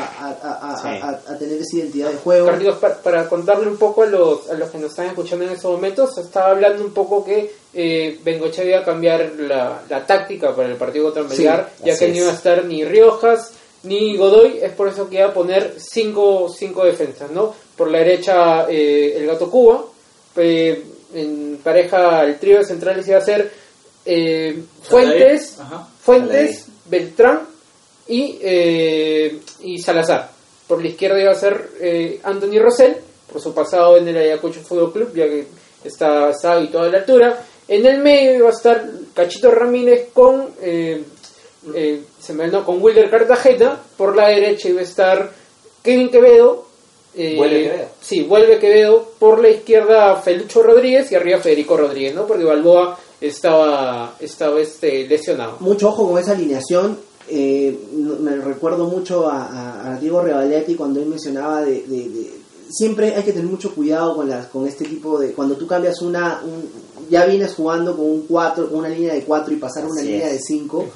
Sí. 0.82 1.38
tener 1.38 1.58
esa 1.62 1.76
identidad 1.78 2.10
de 2.10 2.16
juego. 2.16 2.50
Para, 3.02 3.26
contarle 3.26 3.68
un 3.68 3.78
poco 3.78 4.02
a 4.02 4.06
los, 4.06 4.50
a 4.50 4.54
los 4.54 4.68
que 4.70 4.76
nos 4.78 4.90
están 4.90 5.06
escuchando 5.06 5.46
en 5.46 5.52
estos 5.52 5.72
momentos, 5.72 6.14
se 6.14 6.20
estaba 6.22 6.50
hablando 6.50 6.84
un 6.84 6.92
poco 6.92 7.24
que 7.24 7.50
eh, 7.72 8.20
Bengochea 8.22 8.64
iba 8.66 8.78
a 8.80 8.84
cambiar 8.84 9.32
la, 9.38 9.80
la 9.88 10.06
táctica 10.06 10.54
para 10.54 10.68
el 10.68 10.76
partido 10.76 11.04
contra 11.06 11.22
Melgar, 11.22 11.70
Sí, 11.78 11.84
ya 11.86 11.98
que 11.98 12.08
no 12.08 12.16
iba 12.16 12.30
a 12.30 12.34
estar 12.34 12.64
ni 12.66 12.84
Riojas 12.84 13.52
ni 13.84 14.16
Godoy, 14.16 14.58
es 14.60 14.72
por 14.72 14.88
eso 14.88 15.08
que 15.08 15.16
iba 15.16 15.26
a 15.28 15.32
poner 15.34 15.74
cinco, 15.78 16.48
cinco 16.54 16.84
defensas, 16.84 17.30
¿no? 17.30 17.54
Por 17.76 17.90
la 17.90 17.98
derecha 17.98 18.66
eh, 18.68 19.14
el 19.16 19.26
Gato 19.26 19.50
Cuba, 19.50 19.84
eh, 20.36 20.84
en 21.14 21.58
pareja 21.62 22.24
el 22.24 22.38
trío 22.38 22.58
de 22.58 22.64
centrales 22.64 23.06
iba 23.08 23.18
a 23.18 23.22
ser 23.22 23.50
eh, 24.04 24.62
Fuentes, 24.82 25.58
Ajá. 25.58 25.88
Fuentes, 26.00 26.66
Beltrán 26.84 27.42
y, 28.06 28.38
eh, 28.40 29.40
y 29.60 29.78
Salazar. 29.78 30.30
Por 30.68 30.80
la 30.80 30.88
izquierda 30.88 31.20
iba 31.20 31.32
a 31.32 31.34
ser 31.34 31.70
eh, 31.80 32.20
Anthony 32.22 32.60
Rosell, 32.60 32.96
por 33.30 33.40
su 33.40 33.52
pasado 33.52 33.96
en 33.96 34.06
el 34.08 34.16
Ayacucho 34.16 34.60
Fútbol 34.60 34.92
Club, 34.92 35.12
ya 35.14 35.24
que 35.24 35.46
está, 35.84 36.30
está 36.30 36.52
habituado 36.52 36.86
a 36.86 36.92
la 36.92 36.98
altura. 36.98 37.44
En 37.66 37.84
el 37.84 38.00
medio 38.00 38.34
iba 38.36 38.48
a 38.48 38.52
estar 38.52 38.88
Cachito 39.12 39.50
Ramírez 39.50 40.10
con, 40.12 40.50
se 40.60 42.32
me 42.32 42.46
no, 42.46 42.64
con 42.64 42.80
Wilder 42.80 43.10
Cartagena. 43.10 43.80
Por 43.96 44.14
la 44.14 44.28
derecha 44.28 44.68
iba 44.68 44.80
a 44.80 44.84
estar 44.84 45.32
Kevin 45.82 46.10
Quevedo. 46.10 46.65
Eh, 47.16 47.34
Vuelve 47.36 47.62
Quevedo. 47.64 47.88
Sí, 48.00 48.22
vuelve 48.22 48.58
Quevedo. 48.58 49.12
Por 49.18 49.40
la 49.40 49.48
izquierda 49.48 50.16
Felucho 50.16 50.62
Rodríguez 50.62 51.10
y 51.10 51.14
arriba 51.14 51.38
Federico 51.38 51.76
Rodríguez, 51.76 52.14
¿no? 52.14 52.26
Porque 52.26 52.44
Balboa 52.44 52.98
estaba, 53.20 54.14
estaba 54.20 54.60
este, 54.60 55.06
lesionado. 55.08 55.56
mucho 55.60 55.88
ojo 55.88 56.08
con 56.10 56.20
esa 56.20 56.32
alineación. 56.32 56.98
eh, 57.28 57.76
me 58.20 58.36
recuerdo 58.36 58.84
mucho 58.86 59.28
a, 59.28 59.46
a- 59.46 59.94
a 59.94 59.98
Diego 59.98 60.22
Revaletti 60.22 60.76
cuando 60.76 61.00
él 61.00 61.06
mencionaba 61.06 61.60
de, 61.62 61.82
de- 61.82 62.08
de- 62.08 62.30
siempre 62.70 63.16
hay 63.16 63.24
que 63.24 63.32
tener 63.32 63.48
mucho 63.48 63.74
cuidado 63.74 64.14
con 64.14 64.28
las 64.28 64.46
con 64.46 64.64
este 64.66 64.84
tipo 64.84 65.18
de 65.18 65.32
cuando 65.32 65.56
tú 65.56 65.66
cambias 65.66 66.00
una 66.02 66.40
un- 66.44 66.68
ya 67.10 67.26
vienes 67.26 67.54
jugando 67.54 67.96
con 67.96 68.04
un 68.06 68.26
4 68.28 68.68
con 68.68 68.78
una 68.78 68.88
línea 68.90 69.12
de 69.14 69.22
4 69.24 69.52
y 69.54 69.56
pasar 69.56 69.82
a 69.84 69.86
una 69.88 70.00
Así 70.02 70.10
línea 70.10 70.26
es. 70.28 70.34
de 70.34 70.38
5 70.40 70.86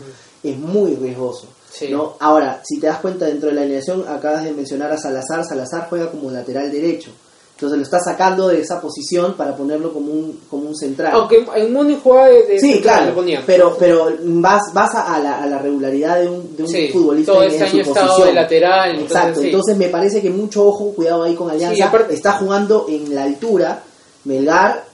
es 0.44 0.56
muy 0.58 0.94
riesgoso 0.94 1.46
Sí. 1.72 1.88
¿no? 1.88 2.14
ahora 2.20 2.60
si 2.64 2.78
te 2.80 2.86
das 2.88 2.98
cuenta 2.98 3.26
dentro 3.26 3.48
de 3.48 3.54
la 3.54 3.62
alineación 3.62 4.04
acabas 4.08 4.44
de 4.44 4.52
mencionar 4.52 4.90
a 4.92 4.98
Salazar 4.98 5.44
Salazar 5.44 5.86
juega 5.88 6.10
como 6.10 6.30
lateral 6.30 6.70
derecho 6.70 7.10
entonces 7.54 7.76
lo 7.78 7.84
está 7.84 8.00
sacando 8.00 8.48
de 8.48 8.58
esa 8.60 8.80
posición 8.80 9.34
para 9.36 9.54
ponerlo 9.54 9.92
como 9.92 10.10
un 10.12 10.40
como 10.48 10.68
un 10.68 10.74
central 10.74 11.12
Aunque 11.14 11.44
en 11.56 11.72
Muni 11.72 11.98
jugaba 12.02 12.28
de, 12.28 12.46
de 12.46 12.58
Sí, 12.58 12.72
central, 12.74 13.12
claro, 13.14 13.42
pero, 13.46 13.76
pero 13.78 14.16
vas, 14.24 14.62
vas 14.72 14.94
a, 14.94 15.18
la, 15.20 15.42
a 15.42 15.46
la 15.46 15.58
regularidad 15.58 16.18
de 16.20 16.28
un, 16.30 16.56
de 16.56 16.62
un 16.62 16.68
Sí, 16.70 16.88
futbolista 16.88 17.32
todo 17.32 17.42
en, 17.42 17.50
este 17.50 17.64
en 17.64 17.70
su 17.70 17.76
año 17.76 17.84
posición. 18.06 18.28
de 18.28 18.32
lateral, 18.34 18.90
entonces, 18.92 19.16
Exacto, 19.16 19.40
sí. 19.40 19.46
entonces 19.48 19.76
me 19.76 19.88
parece 19.90 20.22
que 20.22 20.30
mucho 20.30 20.66
ojo, 20.66 20.92
cuidado 20.94 21.22
ahí 21.24 21.34
con 21.34 21.50
Alianza. 21.50 21.76
Sí, 21.76 21.82
aparte- 21.82 22.14
Está 22.14 22.32
jugando 22.32 22.86
en 22.88 23.14
la 23.14 23.24
altura, 23.24 23.82
Melgar 24.24 24.84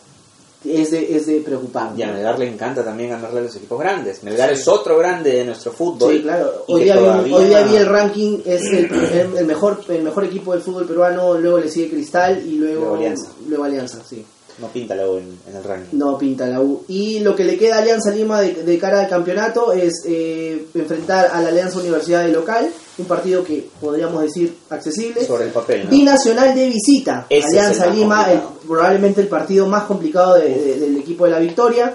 es 0.75 0.91
de, 0.91 1.17
es 1.17 1.27
de 1.27 1.41
preocupar. 1.41 1.91
Y 1.97 2.03
a 2.03 2.13
Melgar 2.13 2.39
le 2.39 2.49
encanta 2.49 2.85
también 2.85 3.11
ganarle 3.11 3.41
a 3.41 3.43
los 3.43 3.57
equipos 3.57 3.79
grandes. 3.79 4.23
Melgar 4.23 4.53
es 4.53 4.67
otro 4.69 4.99
grande 4.99 5.31
de 5.33 5.45
nuestro 5.45 5.73
fútbol. 5.73 6.13
Sí, 6.15 6.23
claro. 6.23 6.65
Hoy 6.69 6.85
día, 6.85 6.95
todavía- 6.97 7.37
hoy 7.37 7.45
día 7.47 7.63
vi 7.63 7.77
el 7.77 7.87
ranking, 7.87 8.39
es 8.45 8.63
el, 8.65 8.85
el- 8.93 9.37
el 9.39 9.47
mejor 9.47 9.81
el 9.89 10.03
mejor 10.03 10.25
equipo 10.25 10.53
del 10.53 10.63
fútbol 10.63 10.87
peruano, 10.87 11.35
luego 11.39 11.59
le 11.59 11.69
sigue 11.69 11.91
Cristal 11.91 12.43
y 12.47 12.53
luego, 12.57 12.81
Luego 12.81 12.97
Alianza. 12.97 13.29
luego 13.49 13.65
Alianza, 13.65 13.99
sí. 14.09 14.25
No 14.59 14.69
pinta 14.69 14.95
la 14.95 15.07
U 15.07 15.19
en, 15.19 15.39
en 15.51 15.57
el 15.57 15.63
ranking. 15.63 15.99
No 15.99 16.17
pinta 16.17 16.47
la 16.47 16.61
U. 16.63 16.83
Y 16.89 17.19
lo 17.21 17.37
que 17.37 17.45
le 17.45 17.59
queda 17.59 17.77
a 17.77 17.79
Alianza 17.81 18.11
Lima 18.11 18.41
de, 18.41 18.55
de 18.55 18.79
cara 18.79 19.01
al 19.03 19.09
campeonato 19.09 19.71
es 19.75 20.03
eh, 20.07 20.65
enfrentar 20.75 21.29
a 21.31 21.43
la 21.43 21.49
Alianza 21.51 21.79
Universidad 21.79 22.25
de 22.25 22.33
local, 22.33 22.67
un 22.99 23.05
partido 23.07 23.45
que 23.45 23.69
podríamos 23.81 24.23
decir 24.23 24.57
accesible. 24.71 25.25
Sobre 25.25 25.45
el 25.47 25.51
papel, 25.51 25.85
¿no? 25.85 25.91
Binacional 25.91 26.55
de 26.55 26.69
visita, 26.69 27.27
Ese 27.29 27.47
Alianza 27.49 27.87
Lima, 27.95 28.33
el- 28.33 28.41
probablemente 28.67 29.21
el 29.21 29.29
partido 29.29 29.67
más 29.67 29.85
complicado 29.85 30.35
de- 30.35 30.49
de- 30.49 30.81
del 30.81 30.97
equipo 30.97 31.25
de 31.27 31.31
la 31.33 31.39
Victoria. 31.39 31.95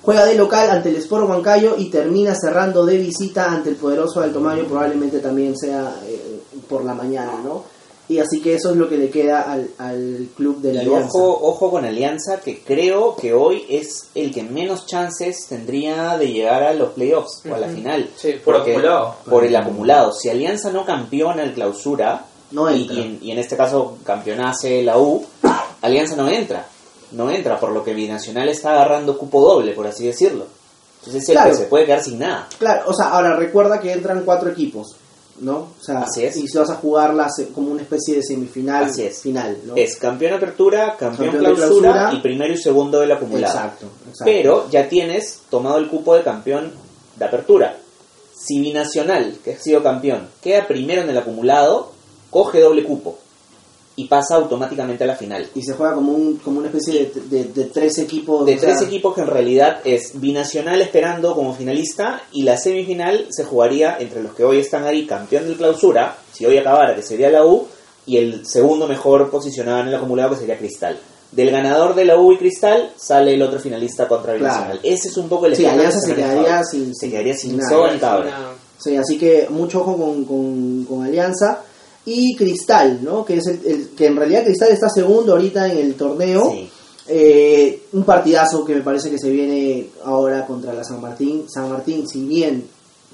Juega 0.00 0.24
de 0.24 0.36
local 0.36 0.70
ante 0.70 0.88
el 0.88 0.96
Sport 0.96 1.28
Huancayo 1.28 1.74
y 1.76 1.90
termina 1.90 2.34
cerrando 2.34 2.86
de 2.86 2.96
visita 2.96 3.50
ante 3.50 3.68
el 3.70 3.76
poderoso 3.76 4.20
Alto 4.20 4.40
Mayo, 4.40 4.64
probablemente 4.66 5.18
también 5.18 5.54
sea 5.56 5.94
eh, 6.06 6.40
por 6.68 6.84
la 6.84 6.94
mañana, 6.94 7.32
¿no? 7.44 7.64
Y 8.10 8.18
así 8.20 8.40
que 8.40 8.54
eso 8.54 8.70
es 8.70 8.76
lo 8.76 8.88
que 8.88 8.96
le 8.96 9.10
queda 9.10 9.42
al, 9.42 9.68
al 9.76 10.28
club 10.34 10.62
de 10.62 10.72
la 10.72 10.82
Y 10.82 10.86
Alianza. 10.86 11.08
ojo, 11.18 11.40
ojo 11.42 11.70
con 11.70 11.84
Alianza, 11.84 12.40
que 12.40 12.60
creo 12.62 13.14
que 13.16 13.34
hoy 13.34 13.66
es 13.68 14.08
el 14.14 14.32
que 14.32 14.42
menos 14.42 14.86
chances 14.86 15.46
tendría 15.46 16.16
de 16.16 16.32
llegar 16.32 16.62
a 16.62 16.72
los 16.72 16.92
playoffs 16.92 17.42
o 17.50 17.54
a 17.54 17.58
la 17.58 17.68
final. 17.68 18.08
Sí, 18.16 18.32
por 18.42 18.54
Porque- 18.56 18.70
acumulado. 18.72 19.14
Por 19.28 19.44
el 19.44 19.54
acumulado. 19.56 20.12
Si 20.14 20.30
Alianza 20.30 20.70
no 20.72 20.86
campeona 20.86 21.42
el 21.42 21.52
clausura, 21.52 22.24
No 22.50 22.70
y, 22.74 22.80
entra. 22.82 22.96
y 22.96 23.00
en, 23.02 23.18
y 23.20 23.30
en 23.32 23.38
este 23.40 23.56
caso 23.58 23.98
campeonase 24.04 24.82
la 24.82 24.96
U, 24.98 25.26
Alianza 25.82 26.16
no 26.16 26.28
entra. 26.30 26.66
No 27.12 27.30
entra, 27.30 27.60
por 27.60 27.72
lo 27.72 27.84
que 27.84 27.92
Binacional 27.94 28.48
está 28.48 28.70
agarrando 28.72 29.18
cupo 29.18 29.40
doble, 29.42 29.72
por 29.72 29.86
así 29.86 30.06
decirlo. 30.06 30.46
Entonces 31.00 31.22
es 31.24 31.28
el 31.28 31.34
Claro. 31.34 31.50
que 31.50 31.56
se 31.56 31.64
puede 31.64 31.84
quedar 31.86 32.02
sin 32.02 32.18
nada. 32.18 32.48
Claro, 32.58 32.82
o 32.86 32.94
sea, 32.94 33.10
ahora 33.10 33.36
recuerda 33.36 33.80
que 33.80 33.92
entran 33.92 34.22
cuatro 34.24 34.50
equipos, 34.50 34.96
¿no? 35.40 35.56
O 35.80 35.82
sea, 35.82 36.00
Así 36.00 36.24
es. 36.24 36.36
y 36.36 36.46
si 36.48 36.58
vas 36.58 36.70
a 36.70 36.74
jugarla 36.76 37.28
como 37.54 37.70
una 37.72 37.82
especie 37.82 38.16
de 38.16 38.22
semifinal, 38.22 38.84
Así 38.84 39.02
es. 39.02 39.20
final, 39.20 39.58
¿no? 39.64 39.74
Es 39.76 39.96
campeón 39.96 40.34
apertura, 40.34 40.96
campeón, 40.98 41.30
Campeón 41.30 41.44
de 41.44 41.54
clausura, 41.54 41.92
clausura. 41.92 42.18
y 42.18 42.22
primero 42.22 42.52
y 42.52 42.56
segundo 42.58 43.00
del 43.00 43.12
acumulado. 43.12 43.52
Exacto, 43.54 43.86
exacto. 44.00 44.24
Pero 44.24 44.68
ya 44.70 44.88
tienes 44.88 45.40
tomado 45.50 45.78
el 45.78 45.88
cupo 45.88 46.14
de 46.16 46.22
campeón 46.22 46.72
de 47.16 47.24
apertura. 47.24 47.76
Si 48.34 48.60
Binacional, 48.60 49.38
que 49.44 49.54
ha 49.54 49.58
sido 49.58 49.82
campeón, 49.82 50.28
queda 50.42 50.66
primero 50.66 51.02
en 51.02 51.10
el 51.10 51.18
acumulado, 51.18 51.92
coge 52.30 52.60
doble 52.60 52.84
cupo. 52.84 53.18
Y 53.98 54.04
pasa 54.06 54.36
automáticamente 54.36 55.02
a 55.02 55.08
la 55.08 55.16
final. 55.16 55.46
Y 55.54 55.62
se 55.62 55.72
juega 55.74 55.94
como, 55.94 56.12
un, 56.12 56.36
como 56.36 56.58
una 56.60 56.68
especie 56.68 57.10
de, 57.14 57.20
de, 57.28 57.44
de 57.52 57.64
tres 57.64 57.98
equipos. 57.98 58.46
De 58.46 58.56
sea, 58.56 58.68
tres 58.70 58.82
equipos 58.82 59.14
que 59.14 59.22
en 59.22 59.26
realidad 59.26 59.80
es 59.84 60.12
binacional 60.20 60.80
esperando 60.80 61.34
como 61.34 61.52
finalista 61.54 62.22
y 62.32 62.42
la 62.44 62.56
semifinal 62.56 63.26
se 63.30 63.44
jugaría 63.44 63.96
entre 63.98 64.22
los 64.22 64.34
que 64.34 64.44
hoy 64.44 64.60
están 64.60 64.84
ahí 64.84 65.04
campeón 65.06 65.46
del 65.46 65.56
clausura, 65.56 66.16
si 66.32 66.46
hoy 66.46 66.56
acabara 66.58 66.94
que 66.94 67.02
sería 67.02 67.28
la 67.30 67.44
U, 67.44 67.66
y 68.06 68.16
el 68.18 68.46
segundo 68.46 68.86
mejor 68.86 69.30
posicionado 69.30 69.80
en 69.80 69.88
el 69.88 69.94
acumulado 69.96 70.30
que 70.30 70.36
sería 70.36 70.56
Cristal. 70.58 70.96
Del 71.32 71.50
ganador 71.50 71.94
de 71.94 72.04
la 72.06 72.16
U 72.18 72.32
y 72.32 72.38
Cristal 72.38 72.92
sale 72.96 73.34
el 73.34 73.42
otro 73.42 73.58
finalista 73.58 74.06
contra 74.08 74.32
el 74.32 74.38
Claro. 74.38 74.54
Binacional. 74.54 74.80
Ese 74.84 75.08
es 75.08 75.16
un 75.18 75.28
poco 75.28 75.46
el 75.46 75.56
Sí, 75.56 75.66
Alianza 75.66 76.00
se 76.00 76.14
quedaría 76.14 76.62
sin- 76.64 76.94
se 76.94 77.10
quedaría 77.10 77.36
sin 77.36 77.56
nada. 77.58 77.68
soga 77.68 78.54
Sí, 78.78 78.96
así 78.96 79.18
que 79.18 79.48
mucho 79.50 79.80
ojo 79.80 79.96
con, 79.98 80.24
con, 80.24 80.84
con 80.88 81.02
Alianza. 81.04 81.62
Y 82.10 82.34
Cristal, 82.36 83.00
¿no? 83.02 83.24
Que 83.24 83.36
es 83.36 83.46
el, 83.46 83.60
el- 83.66 83.88
que 83.90 84.06
en 84.06 84.16
realidad 84.16 84.44
Cristal 84.44 84.70
está 84.70 84.88
segundo 84.88 85.32
ahorita 85.32 85.70
en 85.70 85.78
el 85.78 85.94
torneo. 85.94 86.50
Sí. 86.52 86.68
Eh, 87.10 87.84
un 87.92 88.04
partidazo 88.04 88.64
que 88.64 88.74
me 88.74 88.82
parece 88.82 89.10
que 89.10 89.18
se 89.18 89.30
viene 89.30 89.86
ahora 90.04 90.46
contra 90.46 90.74
la 90.74 90.84
San 90.84 91.00
Martín. 91.00 91.44
San 91.48 91.70
Martín, 91.70 92.06
si 92.06 92.24
bien 92.26 92.64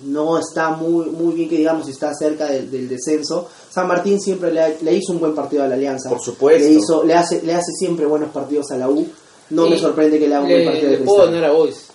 no 0.05 0.39
está 0.39 0.71
muy 0.71 1.07
muy 1.07 1.35
bien 1.35 1.49
que 1.49 1.57
digamos 1.57 1.89
está 1.89 2.13
cerca 2.15 2.47
del, 2.47 2.69
del 2.71 2.89
descenso, 2.89 3.49
San 3.71 3.87
Martín 3.87 4.21
siempre 4.21 4.53
le, 4.53 4.93
hizo 4.97 5.13
un 5.13 5.21
buen 5.21 5.35
partido 5.35 5.63
a 5.63 5.69
la 5.69 5.77
Alianza. 5.77 6.09
Por 6.09 6.21
supuesto. 6.21 6.65
Le, 6.69 6.75
hizo, 6.75 7.05
le, 7.05 7.15
hace, 7.15 7.43
le 7.43 7.55
hace 7.55 7.71
siempre 7.79 8.05
buenos 8.07 8.31
partidos 8.31 8.71
a 8.73 8.77
la 8.77 8.89
U. 8.89 9.07
No 9.51 9.67
Y 9.67 9.71
me 9.71 9.79
sorprende 9.79 10.19
que 10.19 10.27
le 10.29 10.35
haga 10.35 10.45
un 10.45 10.51
buen 10.51 10.65
partido 10.65 10.91
le 10.91 10.99
puedo 10.99 11.23
a 11.23 11.53
Boys. 11.53 11.87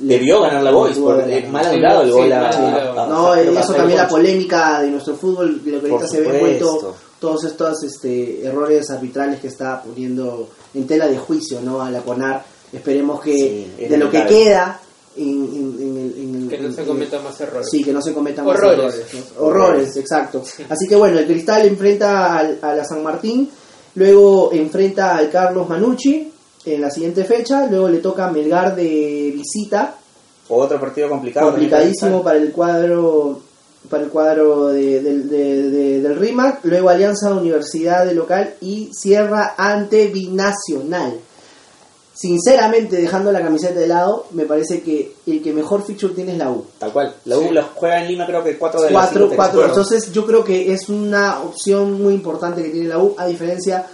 Debió 0.00 0.40
ganar 0.42 0.62
la 0.62 0.70
Boys, 0.70 0.96
Pudo 0.96 1.06
por 1.06 1.20
haber 1.22 1.42
ganado. 1.42 1.52
mal 1.52 1.66
anulado 1.66 2.02
el 2.02 2.10
gol 2.12 2.32
a- 2.32 3.06
No, 3.08 3.34
eso 3.34 3.74
también 3.74 3.98
la 3.98 4.08
polémica 4.08 4.80
de 4.82 4.90
nuestro 4.90 5.14
fútbol, 5.16 5.62
de 5.64 5.72
lo 5.72 5.80
que 5.82 5.90
ahorita 5.90 6.08
se 6.08 6.20
ve 6.22 6.34
envuelto, 6.36 6.94
todos 7.18 7.44
estos 7.44 7.82
este, 7.84 8.46
errores 8.46 8.88
arbitrales 8.90 9.40
que 9.40 9.48
está 9.48 9.82
poniendo 9.82 10.48
en 10.74 10.86
tela 10.86 11.06
de 11.06 11.18
juicio 11.18 11.60
¿no? 11.60 11.82
a 11.82 11.90
la 11.90 12.00
CONAR. 12.00 12.42
Esperemos 12.72 13.20
que 13.20 13.34
Sí, 13.78 13.86
de 13.88 13.96
lo 13.98 14.10
que 14.10 14.24
queda 14.26 14.80
en, 15.16 15.26
en- 15.28 15.76
en 15.80 15.96
el- 15.96 16.18
en 16.18 16.42
el- 16.44 16.48
Que 16.48 16.58
no 16.58 16.68
en- 16.68 16.74
se 16.74 16.84
cometan 16.86 17.22
más 17.24 17.40
errores. 17.40 17.68
Sí, 17.70 17.82
que 17.84 17.92
no 17.92 18.00
se 18.00 18.14
cometan 18.14 18.46
más 18.46 18.56
errores. 18.58 19.04
¿no? 19.38 19.44
Horrores, 19.44 19.96
exacto. 19.96 20.42
Así 20.70 20.86
que 20.88 20.96
bueno, 20.96 21.18
el 21.18 21.26
Cristal 21.26 21.66
enfrenta 21.66 22.38
al- 22.38 22.58
a 22.62 22.74
la 22.74 22.84
San 22.84 23.02
Martín, 23.02 23.50
luego 23.96 24.50
enfrenta 24.52 25.16
al 25.16 25.28
Carlos 25.30 25.68
Manucci 25.68 26.32
en 26.64 26.80
la 26.80 26.90
siguiente 26.90 27.24
fecha, 27.24 27.66
luego 27.66 27.88
le 27.88 27.98
toca 27.98 28.26
a 28.26 28.30
Melgar 28.30 28.74
de 28.76 29.32
visita, 29.34 29.96
Otro 30.48 30.78
partido 30.80 31.08
complicado. 31.08 31.50
complicadísimo 31.50 32.22
para 32.22 32.38
el 32.38 32.52
cuadro 32.52 33.40
para 33.88 34.02
el 34.04 34.10
cuadro 34.10 34.68
de- 34.68 35.00
del- 35.00 35.28
de- 35.30 35.70
de- 35.70 36.00
del 36.02 36.16
RIMAC, 36.16 36.60
luego 36.64 36.90
Alianza 36.90 37.32
Universidad 37.34 38.04
de 38.04 38.12
local 38.14 38.54
y 38.60 38.90
cierra 38.92 39.54
ante 39.56 40.08
Binacional. 40.08 41.18
Sinceramente, 42.12 42.96
dejando 42.96 43.32
la 43.32 43.40
camiseta 43.40 43.80
de 43.80 43.86
lado, 43.86 44.26
me 44.32 44.44
parece 44.44 44.82
que 44.82 45.14
el 45.26 45.42
que 45.42 45.54
mejor 45.54 45.82
feature 45.86 46.12
tiene 46.12 46.32
es 46.32 46.38
la 46.38 46.50
U. 46.50 46.66
Tal 46.78 46.92
cual. 46.92 47.14
La 47.24 47.38
U 47.38 47.42
Sí. 47.44 47.48
la 47.52 47.62
juega 47.74 48.02
en 48.02 48.08
Lima 48.08 48.26
creo 48.26 48.44
que 48.44 48.58
4 48.58 48.82
de 48.82 48.90
las 48.90 49.04
Cuatro, 49.06 49.22
cinco 49.24 49.36
cuatro. 49.36 49.60
textos. 49.62 49.90
Entonces 49.92 50.12
yo 50.12 50.26
creo 50.26 50.44
que 50.44 50.72
es 50.74 50.88
una 50.90 51.40
opción 51.42 52.02
muy 52.02 52.12
importante 52.12 52.62
que 52.62 52.68
tiene 52.70 52.88
la 52.88 52.98
U, 52.98 53.14
a 53.16 53.26
diferencia, 53.26 53.86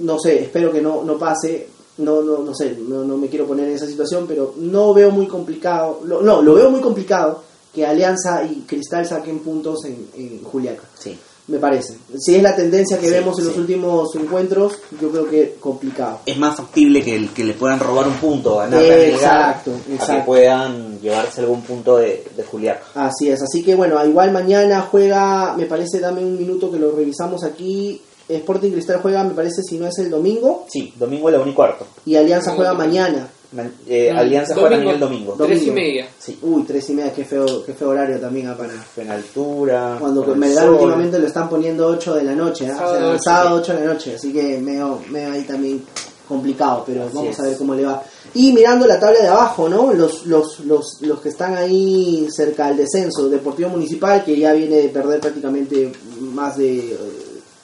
no 0.00 0.18
sé, 0.18 0.42
espero 0.42 0.70
que 0.70 0.82
no, 0.82 1.02
no 1.04 1.16
pase, 1.16 1.68
no, 1.98 2.22
no, 2.22 2.38
no 2.38 2.54
sé, 2.54 2.76
no, 2.88 3.04
no 3.04 3.16
me 3.16 3.28
quiero 3.28 3.46
poner 3.46 3.68
en 3.68 3.74
esa 3.76 3.86
situación, 3.86 4.26
pero 4.26 4.54
no 4.58 4.92
veo 4.94 5.10
muy 5.10 5.26
complicado, 5.26 6.00
lo- 6.04 6.22
no, 6.22 6.42
lo 6.42 6.54
veo 6.54 6.70
muy 6.70 6.80
complicado 6.80 7.42
que 7.72 7.84
Alianza 7.86 8.44
y 8.44 8.62
Cristal 8.66 9.06
saquen 9.06 9.40
puntos 9.40 9.84
en, 9.84 10.08
en 10.16 10.42
Juliaca, 10.44 10.82
Sí. 10.98 11.16
me 11.48 11.58
parece. 11.58 11.96
Si 12.18 12.34
es 12.36 12.42
la 12.42 12.54
tendencia 12.56 12.98
que 12.98 13.08
Sí, 13.08 13.12
vemos 13.12 13.38
en 13.38 13.46
los 13.46 13.56
últimos 13.56 14.14
encuentros, 14.16 14.78
yo 15.00 15.10
creo 15.10 15.28
que 15.28 15.56
complicado. 15.60 16.20
Es 16.24 16.36
más 16.38 16.56
factible 16.56 17.02
que, 17.02 17.14
el- 17.16 17.30
que 17.30 17.44
le 17.44 17.52
puedan 17.54 17.78
robar 17.80 18.06
un 18.08 18.14
punto, 18.14 18.56
ganar 18.58 18.80
Exacto, 18.82 19.72
a 19.72 19.86
que 19.86 19.94
exacto. 19.94 20.24
puedan 20.26 21.00
llevarse 21.00 21.40
algún 21.42 21.62
punto 21.62 21.96
de, 21.98 22.24
de 22.36 22.42
Juliaca. 22.44 22.84
Así 22.94 23.28
es, 23.28 23.42
así 23.42 23.62
que 23.62 23.74
bueno, 23.74 24.04
igual 24.06 24.32
mañana 24.32 24.82
juega, 24.90 25.54
me 25.56 25.66
parece, 25.66 25.98
dame 26.00 26.22
un 26.24 26.38
minuto 26.38 26.70
que 26.70 26.78
lo 26.78 26.92
revisamos 26.92 27.42
aquí. 27.44 28.00
Sporting 28.28 28.70
Cristal 28.72 29.00
juega, 29.02 29.22
me 29.24 29.34
parece, 29.34 29.62
si 29.62 29.78
no 29.78 29.86
es 29.86 29.98
el 29.98 30.10
domingo, 30.10 30.66
Sí, 30.68 30.92
domingo 30.98 31.28
a 31.28 31.32
la 31.32 31.40
1 31.40 31.50
y 31.50 31.54
cuarto. 31.54 31.86
y 32.06 32.16
Alianza 32.16 32.52
juega 32.54 32.74
mañana. 32.74 33.28
Man- 33.52 33.72
eh, 33.86 34.10
No, 34.12 34.18
Alianza 34.20 34.54
juega 34.56 34.76
el 34.76 34.98
domingo. 34.98 35.34
Do- 35.36 35.44
Tres 35.46 35.62
y 35.62 35.70
media. 35.70 36.08
Sí. 36.18 36.36
Uy, 36.42 36.64
tres 36.64 36.90
y 36.90 36.94
media, 36.94 37.12
qué 37.12 37.24
feo, 37.24 37.64
qué 37.64 37.72
feo 37.72 37.90
horario 37.90 38.18
también 38.18 38.48
ah, 38.48 38.56
para. 38.56 38.72
En 38.96 39.10
altura. 39.10 39.96
Cuando 40.00 40.24
con 40.24 40.32
el 40.34 40.38
Melgar 40.40 40.68
últimamente 40.70 41.18
lo 41.20 41.26
están 41.28 41.48
poniendo 41.48 41.86
8 41.86 42.14
de 42.14 42.22
la 42.24 42.34
noche, 42.34 42.66
¿ah? 42.68 42.76
Sábado 42.76 42.96
o 42.96 42.98
sea, 43.00 43.10
ocho, 43.12 43.22
sábado 43.22 43.56
8 43.60 43.74
de 43.74 43.80
la 43.86 43.92
noche, 43.92 44.14
así 44.16 44.32
que 44.32 44.58
medio, 44.58 44.98
medio 45.08 45.32
ahí 45.32 45.42
también 45.42 45.84
complicado, 46.26 46.82
pero 46.86 47.04
Así 47.04 47.14
vamos 47.14 47.30
es. 47.34 47.40
a 47.40 47.42
ver 47.44 47.56
cómo 47.56 47.74
le 47.74 47.84
va. 47.84 48.02
Y 48.32 48.52
mirando 48.52 48.86
la 48.86 48.98
tabla 48.98 49.20
de 49.20 49.28
abajo, 49.28 49.68
¿no? 49.68 49.92
Los, 49.92 50.26
los, 50.26 50.58
los, 50.60 51.00
los 51.02 51.20
que 51.20 51.28
están 51.28 51.54
ahí 51.54 52.26
cerca 52.34 52.68
del 52.68 52.78
descenso, 52.78 53.28
Deportivo 53.28 53.68
Municipal, 53.68 54.24
que 54.24 54.36
ya 54.36 54.52
viene 54.54 54.76
de 54.78 54.88
perder 54.88 55.20
prácticamente 55.20 55.92
más 56.20 56.56
de 56.56 56.78
eh, 56.78 56.98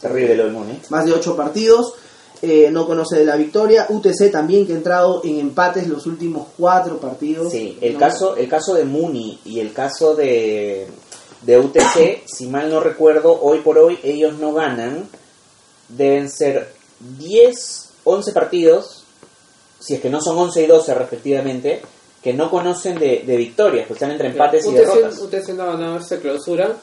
Terrible 0.00 0.34
lo 0.34 0.44
del 0.44 0.52
Muni. 0.52 0.80
más 0.88 1.04
de 1.04 1.12
8 1.12 1.36
partidos, 1.36 1.94
eh, 2.42 2.70
no 2.70 2.86
conoce 2.86 3.18
de 3.18 3.24
la 3.24 3.36
victoria. 3.36 3.86
UTC 3.90 4.30
también 4.30 4.66
que 4.66 4.72
ha 4.72 4.76
entrado 4.76 5.20
en 5.24 5.38
empates 5.38 5.86
los 5.86 6.06
últimos 6.06 6.48
4 6.56 6.98
partidos. 6.98 7.52
Sí, 7.52 7.76
el 7.80 7.94
¿no? 7.94 7.98
caso, 7.98 8.36
el 8.36 8.48
caso 8.48 8.74
de 8.74 8.84
Muni 8.84 9.38
y 9.44 9.60
el 9.60 9.72
caso 9.72 10.14
de, 10.14 10.86
de 11.42 11.58
UTC, 11.58 12.22
si 12.26 12.46
mal 12.46 12.70
no 12.70 12.80
recuerdo, 12.80 13.38
hoy 13.42 13.58
por 13.58 13.78
hoy 13.78 13.98
ellos 14.02 14.38
no 14.38 14.54
ganan. 14.54 15.06
Deben 15.88 16.30
ser 16.30 16.72
10, 17.18 17.90
11 18.04 18.32
partidos, 18.32 19.04
si 19.78 19.94
es 19.94 20.00
que 20.00 20.08
no 20.08 20.20
son 20.20 20.38
11 20.38 20.62
y 20.62 20.66
12 20.66 20.94
respectivamente, 20.94 21.82
que 22.22 22.32
no 22.32 22.50
conocen 22.50 22.98
de, 22.98 23.24
de 23.26 23.36
victorias, 23.36 23.86
pues 23.86 23.96
están 23.96 24.12
entre 24.12 24.28
empates 24.28 24.64
y 24.66 24.72
derrotas. 24.72 25.18
UTC 25.18 25.48
no 25.50 25.64
ha 25.64 25.72
ganado 25.72 25.98
esta 25.98 26.18
clausura. 26.18 26.76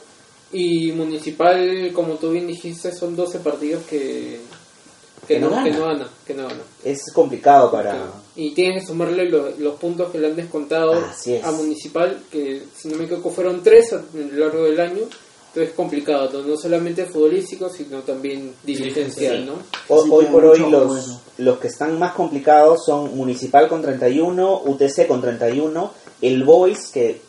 Y 0.52 0.92
Municipal, 0.92 1.90
como 1.92 2.14
tú 2.14 2.30
bien 2.30 2.46
dijiste, 2.46 2.92
son 2.92 3.14
12 3.14 3.40
partidos 3.40 3.84
que, 3.84 4.40
que, 5.26 5.34
Que 5.34 5.40
no 5.40 5.50
no, 5.50 5.56
gana. 5.56 5.64
que 5.70 5.76
no 5.76 5.84
gana. 5.86 6.08
Que 6.26 6.34
no 6.34 6.42
gana. 6.48 6.60
Es 6.84 7.12
complicado 7.12 7.70
para... 7.70 8.12
Y 8.34 8.54
tienes 8.54 8.82
que 8.82 8.88
sumarle 8.88 9.28
los, 9.28 9.58
los 9.58 9.74
puntos 9.76 10.10
que 10.10 10.18
le 10.18 10.28
han 10.28 10.36
descontado 10.36 10.94
a 10.94 11.50
Municipal, 11.52 12.22
que 12.30 12.62
si 12.76 12.88
no 12.88 12.96
me 12.96 13.04
equivoco 13.04 13.30
fueron 13.30 13.62
3 13.62 13.92
a 13.92 14.02
lo 14.14 14.38
largo 14.46 14.64
del 14.64 14.80
año. 14.80 15.02
Entonces 15.48 15.70
es 15.70 15.74
complicado, 15.74 16.30
no- 16.32 16.46
no 16.46 16.56
solamente 16.56 17.06
futbolístico, 17.06 17.68
sino 17.70 18.00
también 18.02 18.52
dirigencial, 18.64 19.38
Sí. 19.38 19.44
¿no? 19.46 19.54
Hoy 19.88 20.26
por 20.26 20.44
hoy 20.44 20.58
los, 20.70 21.20
los 21.38 21.58
que 21.58 21.68
están 21.68 21.98
más 21.98 22.12
complicados 22.14 22.84
son 22.84 23.16
Municipal 23.16 23.66
con 23.68 23.80
31, 23.82 24.62
UTC 24.66 25.06
con 25.08 25.20
31, 25.22 25.90
el 26.20 26.44
Boys 26.44 26.88
que 26.92 27.20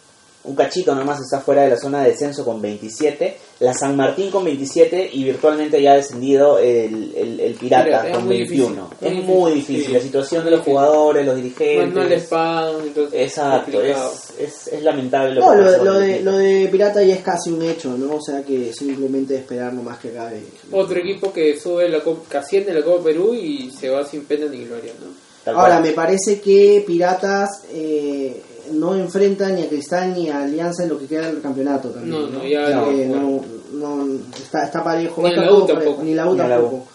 un 0.50 0.56
cachito 0.56 0.96
nomás 0.96 1.20
está 1.22 1.40
fuera 1.42 1.62
de 1.64 1.70
la 1.70 1.78
zona 1.78 2.02
de 2.04 2.10
descenso 2.12 2.44
con 2.44 2.60
27, 2.62 3.38
la 3.60 3.74
San 3.74 3.96
Martín 3.96 4.32
con 4.32 4.44
27 4.44 5.10
y 5.14 5.24
virtualmente 5.24 5.82
ya 5.82 5.92
ha 5.92 5.96
descendido 5.96 6.58
el, 6.58 7.14
el, 7.16 7.40
el 7.40 7.54
Pirata 7.54 8.12
con 8.12 8.26
muy 8.26 8.38
21. 8.38 8.90
difícil, 9.00 9.20
es 9.20 9.26
muy 9.26 9.52
difícil, 9.54 9.86
sí. 9.86 9.92
la 9.92 10.00
situación 10.00 10.46
de 10.46 10.52
los 10.52 10.62
jugadores, 10.62 11.26
los 11.26 11.36
No, 11.36 11.42
dirigentes. 11.44 11.94
no 11.94 12.04
les 12.04 12.24
pagan, 12.26 12.76
entonces 12.84 13.22
Exacto, 13.22 13.82
es, 13.82 13.98
es, 14.40 14.68
es 14.70 14.82
lamentable 14.84 15.36
lo 15.36 15.42
No, 15.42 15.52
que 15.52 15.58
lo, 15.78 15.84
lo, 15.84 16.00
de, 16.00 16.22
lo 16.22 16.38
de 16.38 16.68
Pirata 16.72 17.04
ya 17.04 17.14
es 17.16 17.22
casi 17.22 17.52
un 17.52 17.62
hecho, 17.62 17.90
¿no? 17.98 18.16
O 18.16 18.22
sea 18.22 18.42
que 18.44 18.74
simplemente 18.74 19.36
esperar 19.36 19.72
nomás 19.74 20.00
que 20.00 20.10
acabe. 20.10 20.42
Otro 20.72 20.98
equipo 21.00 21.32
que 21.32 21.60
sube 21.60 21.88
la 21.90 22.00
Copa, 22.02 22.28
que 22.30 22.38
asciende 22.38 22.74
la 22.74 22.84
Copa 22.84 23.04
Perú 23.04 23.36
y 23.36 23.70
se 23.72 23.90
va 23.90 24.04
sin 24.04 24.24
pena 24.26 24.48
ni 24.48 24.66
gloria, 24.66 24.94
¿no? 25.00 25.08
Tal 25.44 25.56
Ahora, 25.56 25.76
cual. 25.76 25.84
me 25.84 25.92
parece 25.92 26.42
que 26.42 26.84
Piratas 26.86 27.64
eh, 27.72 28.42
no 28.72 28.96
enfrenta 28.96 29.50
ni 29.50 29.64
a 29.64 29.70
Cristal 29.70 30.14
ni 30.14 30.30
a 30.30 30.44
Alianza 30.44 30.84
en 30.84 30.90
lo 30.90 31.00
que 31.00 31.06
queda 31.08 31.28
del 31.28 31.42
campeonato 31.42 31.90
también. 31.90 32.12
No, 32.22 32.28
no, 32.28 32.46
ya 32.46 32.70
no, 32.70 32.92
no, 32.92 33.42
no, 33.74 34.06
no, 34.06 34.20
está, 34.42 34.66
está 34.66 34.84
parejo. 34.84 35.22
Ni 35.22 35.30
está 35.30 35.42
la 35.46 35.54
U 35.54 35.62
parejo, 35.62 35.74
tampoco. 35.80 36.04
Ni 36.04 36.14
la 36.16 36.28
U 36.28 36.32
Ni 36.34 36.38
la 36.38 36.46
U. 36.46 36.50
tampoco. 36.50 36.88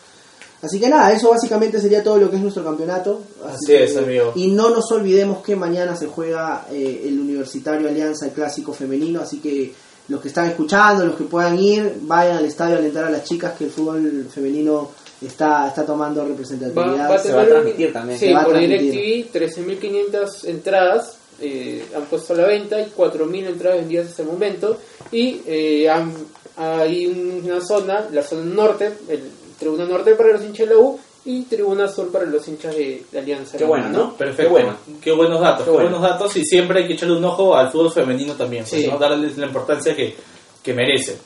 Así 0.62 0.80
que 0.80 0.88
nada, 0.88 1.12
eso 1.12 1.28
básicamente 1.30 1.78
sería 1.78 2.02
todo 2.02 2.16
lo 2.16 2.30
que 2.30 2.36
es 2.36 2.42
nuestro 2.42 2.64
campeonato. 2.64 3.20
Así 3.46 3.66
que- 3.66 3.84
es, 3.84 3.96
amigo. 3.98 4.32
Y 4.34 4.48
no 4.48 4.70
nos 4.70 4.90
olvidemos 4.92 5.42
que 5.42 5.56
mañana 5.56 5.94
se 5.94 6.06
juega 6.06 6.66
eh, 6.70 7.02
el 7.06 7.20
Universitario 7.20 7.86
Alianza, 7.88 8.24
el 8.26 8.32
clásico 8.32 8.72
femenino, 8.72 9.20
así 9.20 9.40
que 9.40 9.74
los 10.08 10.20
que 10.22 10.28
están 10.28 10.46
escuchando, 10.46 11.04
los 11.04 11.16
que 11.16 11.24
puedan 11.24 11.58
ir, 11.58 11.98
vayan 12.02 12.38
al 12.38 12.44
estadio 12.46 12.76
a 12.76 12.78
alentar 12.78 13.04
a 13.04 13.10
las 13.10 13.24
chicas 13.24 13.52
que 13.58 13.64
el 13.64 13.70
fútbol 13.70 14.26
femenino 14.32 14.90
está, 15.20 15.68
está 15.68 15.84
tomando 15.84 16.24
representatividad. 16.26 17.04
Va- 17.04 17.08
va 17.10 17.14
a 17.14 17.18
Se 17.18 17.32
va 17.32 17.42
a 17.42 17.46
transmitir 17.46 17.92
también. 17.92 18.18
Sí, 18.18 18.26
Se 18.26 18.32
va 18.34 18.40
a 18.40 18.44
por. 18.44 18.58
DirecTV, 18.58 19.32
13.500 19.32 20.44
entradas 20.46 21.16
eh, 21.40 21.84
han 21.96 22.04
puesto 22.06 22.32
a 22.32 22.36
la 22.36 22.46
venta 22.46 22.80
y 22.80 22.86
4.000 22.96 23.46
entradas 23.46 23.78
vendidas 23.80 24.08
hasta 24.08 24.22
el 24.22 24.28
momento. 24.28 24.78
Y 25.12 25.40
eh, 25.46 25.88
han- 25.88 26.14
hay 26.56 27.06
una 27.06 27.60
zona, 27.60 28.08
la 28.12 28.22
zona 28.22 28.44
norte, 28.44 28.92
el 29.08 29.22
tribuna 29.58 29.84
norte 29.86 30.14
para 30.14 30.32
los 30.32 30.42
hinchas 30.44 30.68
de 30.68 30.74
la 30.74 30.80
U 30.80 30.98
y 31.24 31.42
tribuna 31.44 31.88
sur 31.88 32.12
para 32.12 32.26
los 32.26 32.46
hinchas 32.46 32.74
de, 32.76 33.02
de 33.10 33.18
Alianza. 33.18 33.56
Qué 33.58 33.64
bueno, 33.64 33.88
¿no? 33.88 34.16
Perfecto. 34.16 34.42
Qué 34.42 34.48
bueno. 34.48 34.76
Qué 35.02 35.12
buenos 35.12 35.40
datos, 35.40 35.60
Qué 35.60 35.64
qué, 35.64 35.70
bueno. 35.70 35.90
buenos 35.90 36.02
datos 36.10 36.36
y 36.36 36.44
siempre 36.44 36.80
hay 36.82 36.86
que 36.86 36.92
echarle 36.94 37.16
un 37.16 37.24
ojo 37.24 37.56
al 37.56 37.70
fútbol 37.72 37.90
femenino 37.92 38.34
también, 38.34 38.64
pues, 38.68 38.82
Sí. 38.82 38.90
la 39.36 39.46
importancia 39.46 39.96
que, 39.96 40.14
que 40.62 40.74
merece. 40.74 41.16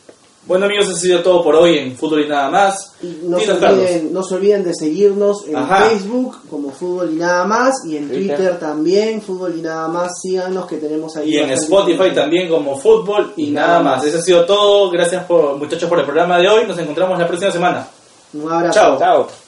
Bueno 0.48 0.64
amigos, 0.64 0.86
eso 0.86 0.96
ha 0.96 1.00
sido 1.00 1.20
todo 1.20 1.44
por 1.44 1.54
hoy 1.54 1.76
en 1.78 1.94
Fútbol 1.94 2.24
y 2.24 2.28
Nada 2.28 2.48
Más. 2.50 2.94
Y 3.02 3.18
no 3.24 3.38
se, 3.38 3.52
olviden, 3.52 4.12
no 4.14 4.22
se 4.22 4.34
olviden 4.34 4.64
de 4.64 4.72
seguirnos 4.74 5.46
en 5.46 5.56
Ajá. 5.56 5.90
Facebook 5.90 6.38
como 6.50 6.70
Fútbol 6.72 7.10
y 7.12 7.16
Nada 7.16 7.44
Más 7.44 7.74
y 7.86 7.98
en 7.98 8.08
Twitter. 8.08 8.36
Twitter, 8.36 8.58
también 8.58 9.20
Fútbol 9.20 9.58
y 9.58 9.60
Nada 9.60 9.86
Más. 9.88 10.10
Síganos 10.22 10.66
que 10.66 10.78
tenemos 10.78 11.14
ahí. 11.16 11.34
Y 11.34 11.36
en 11.36 11.50
Spotify 11.50 12.12
también 12.14 12.48
como 12.48 12.78
Fútbol 12.78 13.34
y 13.36 13.48
Y 13.48 13.50
nada 13.50 13.66
nada 13.68 13.80
más. 13.82 13.96
más. 13.98 14.06
Eso 14.06 14.18
ha 14.18 14.22
sido 14.22 14.44
todo. 14.46 14.90
Gracias 14.90 15.24
por, 15.24 15.56
muchachos 15.58 15.88
por 15.88 15.98
el 15.98 16.06
programa 16.06 16.38
de 16.38 16.48
hoy. 16.48 16.66
Nos 16.66 16.78
encontramos 16.78 17.18
la 17.18 17.28
próxima 17.28 17.50
semana. 17.52 17.86
Un 18.32 18.50
abrazo. 18.50 18.72
Chao. 18.74 18.98
Chao. 18.98 19.47